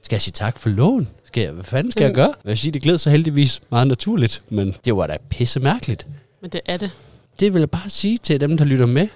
Skal 0.01 0.15
jeg 0.15 0.21
sige 0.21 0.31
tak 0.31 0.57
for 0.59 0.69
lån? 0.69 1.07
Skal 1.25 1.43
jeg, 1.43 1.51
hvad 1.51 1.63
fanden 1.63 1.91
skal 1.91 2.01
jeg 2.03 2.09
Mm. 2.11 2.15
gøre? 2.15 2.33
Jeg 2.43 2.49
vil 2.49 2.57
sige, 2.57 2.71
det 2.71 2.81
gled 2.81 2.97
sig 2.97 3.11
heldigvis 3.11 3.61
meget 3.71 3.87
naturligt, 3.87 4.41
men 4.49 4.75
det 4.85 4.95
var 4.95 5.07
da 5.07 5.17
pisse 5.29 5.59
mærkeligt. 5.59 6.07
Men 6.41 6.49
det 6.51 6.61
er 6.65 6.77
det. 6.77 6.91
Det 7.39 7.53
vil 7.53 7.59
jeg 7.59 7.69
bare 7.69 7.89
sige 7.89 8.17
til 8.17 8.41
dem, 8.41 8.57
der 8.57 8.65
lytter 8.65 8.85
med, 8.85 9.07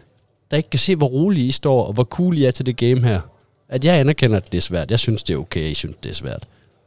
der 0.52 0.58
ikke 0.58 0.70
kan 0.70 0.80
se, 0.80 0.96
hvor 0.96 1.08
rolig 1.08 1.46
I 1.46 1.52
står, 1.52 1.84
og 1.86 1.94
hvor 1.94 2.04
cool 2.04 2.38
I 2.38 2.46
er 2.46 2.52
til 2.52 2.66
det 2.66 2.78
game 2.78 3.02
her. 3.08 3.22
At 3.70 3.86
jeg 3.86 4.00
anerkender, 4.00 4.38
at 4.38 4.52
det 4.52 4.58
er 4.58 4.62
svært. 4.62 4.92
Jeg 4.92 5.00
synes, 5.00 5.24
det 5.24 5.34
er 5.34 5.38
okay, 5.38 5.70
I 5.72 5.74
synes, 5.74 5.96
det 6.04 6.10
er 6.10 6.14
svært. 6.14 6.44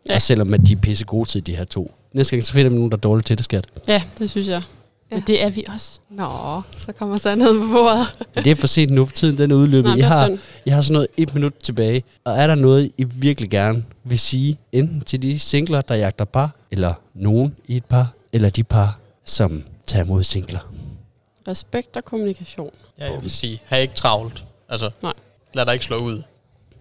Ja. 0.08 0.14
Og 0.14 0.22
selvom 0.22 0.54
at 0.54 0.60
de 0.66 0.72
er 0.72 0.76
pisse 0.76 1.04
gode 1.04 1.28
til 1.28 1.46
de 1.46 1.56
her 1.56 1.64
to. 1.64 1.94
Næste 2.12 2.30
gang, 2.36 2.44
så 2.44 2.52
finder 2.52 2.70
vi 2.70 2.76
nogen, 2.76 2.90
der 2.90 2.96
er 2.96 3.00
dårlige 3.00 3.22
til 3.24 3.36
det, 3.38 3.44
skat. 3.44 3.64
Ja, 3.88 4.02
det 4.18 4.30
synes 4.30 4.48
jeg. 4.48 4.62
Ja. 5.10 5.16
Ja. 5.16 5.22
Det 5.26 5.42
er 5.44 5.50
vi 5.50 5.64
også. 5.68 6.00
Nå, 6.10 6.62
så 6.76 6.92
kommer 6.92 7.16
sandheden 7.16 7.60
på 7.60 7.66
bordet. 7.72 8.06
Men 8.34 8.44
det 8.44 8.50
er 8.50 8.56
for 8.56 8.66
sent 8.66 8.90
nu, 8.92 9.04
for 9.04 9.12
tiden 9.12 9.38
den 9.38 9.50
er 9.50 9.54
udløbet. 9.54 9.84
Nej, 9.84 9.94
I 9.94 9.96
det 9.96 10.04
er 10.04 10.08
har, 10.08 10.26
synd. 10.26 10.38
jeg 10.66 10.74
har 10.74 10.82
sådan 10.82 10.92
noget 10.92 11.08
et 11.16 11.34
minut 11.34 11.54
tilbage. 11.54 12.04
Og 12.24 12.32
er 12.32 12.46
der 12.46 12.54
noget, 12.54 12.92
I 12.98 13.04
virkelig 13.04 13.50
gerne 13.50 13.84
vil 14.04 14.18
sige, 14.18 14.58
enten 14.72 15.00
til 15.00 15.22
de 15.22 15.38
singler, 15.38 15.80
der 15.80 15.94
jagter 15.94 16.24
par, 16.24 16.50
eller 16.70 16.94
nogen 17.14 17.56
i 17.66 17.76
et 17.76 17.84
par, 17.84 18.12
eller 18.32 18.50
de 18.50 18.64
par, 18.64 18.98
som 19.24 19.62
tager 19.86 20.04
imod 20.04 20.22
singler? 20.22 20.72
Respekt 21.48 21.96
og 21.96 22.04
kommunikation. 22.04 22.70
Ja, 22.98 23.12
jeg 23.12 23.22
vil 23.22 23.30
sige, 23.30 23.60
have 23.64 23.82
ikke 23.82 23.94
travlt. 23.94 24.44
Altså, 24.68 24.90
Nej. 25.02 25.12
lad 25.54 25.66
dig 25.66 25.72
ikke 25.72 25.84
slå 25.84 25.96
ud, 25.96 26.22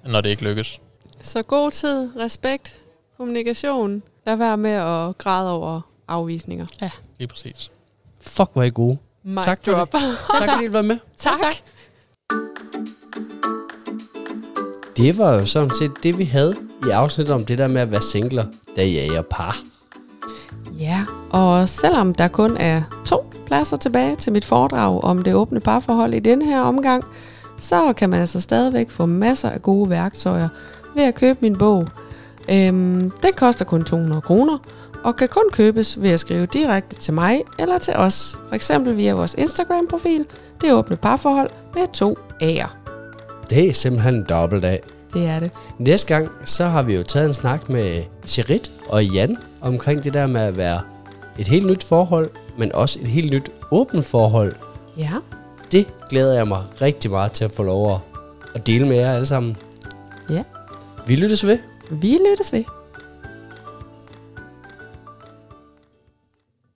når 0.05 0.21
det 0.21 0.29
ikke 0.29 0.43
lykkes. 0.43 0.79
Så 1.21 1.41
god 1.43 1.71
tid, 1.71 2.09
respekt, 2.17 2.75
kommunikation. 3.17 4.03
Lad 4.25 4.35
være 4.35 4.57
med 4.57 4.71
at 4.71 5.17
græde 5.17 5.51
over 5.51 5.81
afvisninger. 6.07 6.65
Lige 7.19 7.27
præcis. 7.27 7.71
Fuck, 8.27 8.49
hvor 8.53 8.61
er 8.61 8.65
I 8.65 8.69
gode. 8.73 8.97
Mic 9.23 9.43
Tak 9.45 9.59
for 9.65 9.71
drop. 9.71 9.91
Tak 10.39 10.49
fordi 10.49 10.65
I 10.65 10.73
var 10.73 10.81
med. 10.81 10.97
tak. 11.17 11.39
tak. 11.39 11.55
Det 14.97 15.17
var 15.17 15.33
jo 15.33 15.45
sådan 15.45 15.69
set 15.69 15.91
det, 16.03 16.17
vi 16.17 16.23
havde 16.25 16.55
i 16.87 16.89
afsnittet 16.89 17.35
om 17.35 17.45
det 17.45 17.57
der 17.57 17.67
med 17.67 17.81
at 17.81 17.91
være 17.91 18.01
singler, 18.01 18.45
der 18.75 18.83
jager 18.83 19.21
par. 19.21 19.57
Ja, 20.79 21.05
og 21.29 21.69
selvom 21.69 22.15
der 22.15 22.27
kun 22.27 22.57
er 22.57 22.81
to 23.05 23.33
pladser 23.45 23.77
tilbage 23.77 24.15
til 24.15 24.31
mit 24.33 24.45
foredrag 24.45 25.03
om 25.03 25.21
det 25.23 25.33
åbne 25.33 25.59
parforhold 25.59 26.13
i 26.13 26.19
denne 26.19 26.45
her 26.45 26.61
omgang, 26.61 27.03
så 27.59 27.93
kan 27.93 28.09
man 28.09 28.19
altså 28.19 28.41
stadigvæk 28.41 28.89
få 28.89 29.05
masser 29.05 29.49
af 29.49 29.61
gode 29.61 29.89
værktøjer 29.89 30.49
ved 30.95 31.03
at 31.03 31.15
købe 31.15 31.39
min 31.41 31.57
bog. 31.57 31.87
Øhm, 32.49 33.11
den 33.23 33.33
koster 33.37 33.65
kun 33.65 33.83
200 33.83 34.21
kroner, 34.21 34.57
og 35.05 35.15
kan 35.15 35.27
kun 35.27 35.43
købes 35.51 36.01
ved 36.01 36.09
at 36.09 36.19
skrive 36.19 36.45
direkte 36.45 36.95
til 36.95 37.13
mig 37.13 37.41
eller 37.59 37.77
til 37.77 37.93
os, 37.93 38.37
for 38.47 38.55
eksempel 38.55 38.97
via 38.97 39.13
vores 39.13 39.35
Instagram-profil, 39.37 40.25
det 40.61 40.73
åbne 40.73 40.95
parforhold 40.95 41.49
med 41.75 41.87
to 41.93 42.17
A'er. 42.43 42.69
Det 43.49 43.69
er 43.69 43.73
simpelthen 43.73 44.15
en 44.15 44.25
dobbelt 44.29 44.65
af. 44.65 44.81
Det 45.13 45.25
er 45.25 45.39
det. 45.39 45.51
Næste 45.77 46.07
gang, 46.07 46.29
så 46.45 46.65
har 46.65 46.81
vi 46.81 46.95
jo 46.95 47.03
taget 47.03 47.27
en 47.27 47.33
snak 47.33 47.69
med 47.69 48.03
Cherit 48.27 48.71
og 48.87 49.05
Jan 49.05 49.37
omkring 49.61 50.03
det 50.03 50.13
der 50.13 50.27
med 50.27 50.41
at 50.41 50.57
være 50.57 50.81
et 51.39 51.47
helt 51.47 51.65
nyt 51.67 51.83
forhold, 51.83 52.29
men 52.57 52.75
også 52.75 52.99
et 53.01 53.07
helt 53.07 53.33
nyt 53.33 53.49
åbent 53.71 54.05
forhold. 54.05 54.53
Ja, 54.97 55.11
Det 55.71 55.87
glæder 56.09 56.35
jeg 56.35 56.47
mig 56.47 56.63
rigtig 56.81 57.11
meget 57.11 57.31
til 57.31 57.45
at 57.45 57.51
få 57.51 57.63
lov 57.63 58.01
at 58.55 58.67
dele 58.67 58.87
med 58.87 58.97
jer 58.97 59.13
alle 59.13 59.25
sammen. 59.25 59.57
Ja. 60.29 60.43
Vi 61.07 61.15
lyttes 61.15 61.47
ved. 61.47 61.57
vi 61.89 62.17
lyttes 62.29 62.53
ved. 62.53 62.63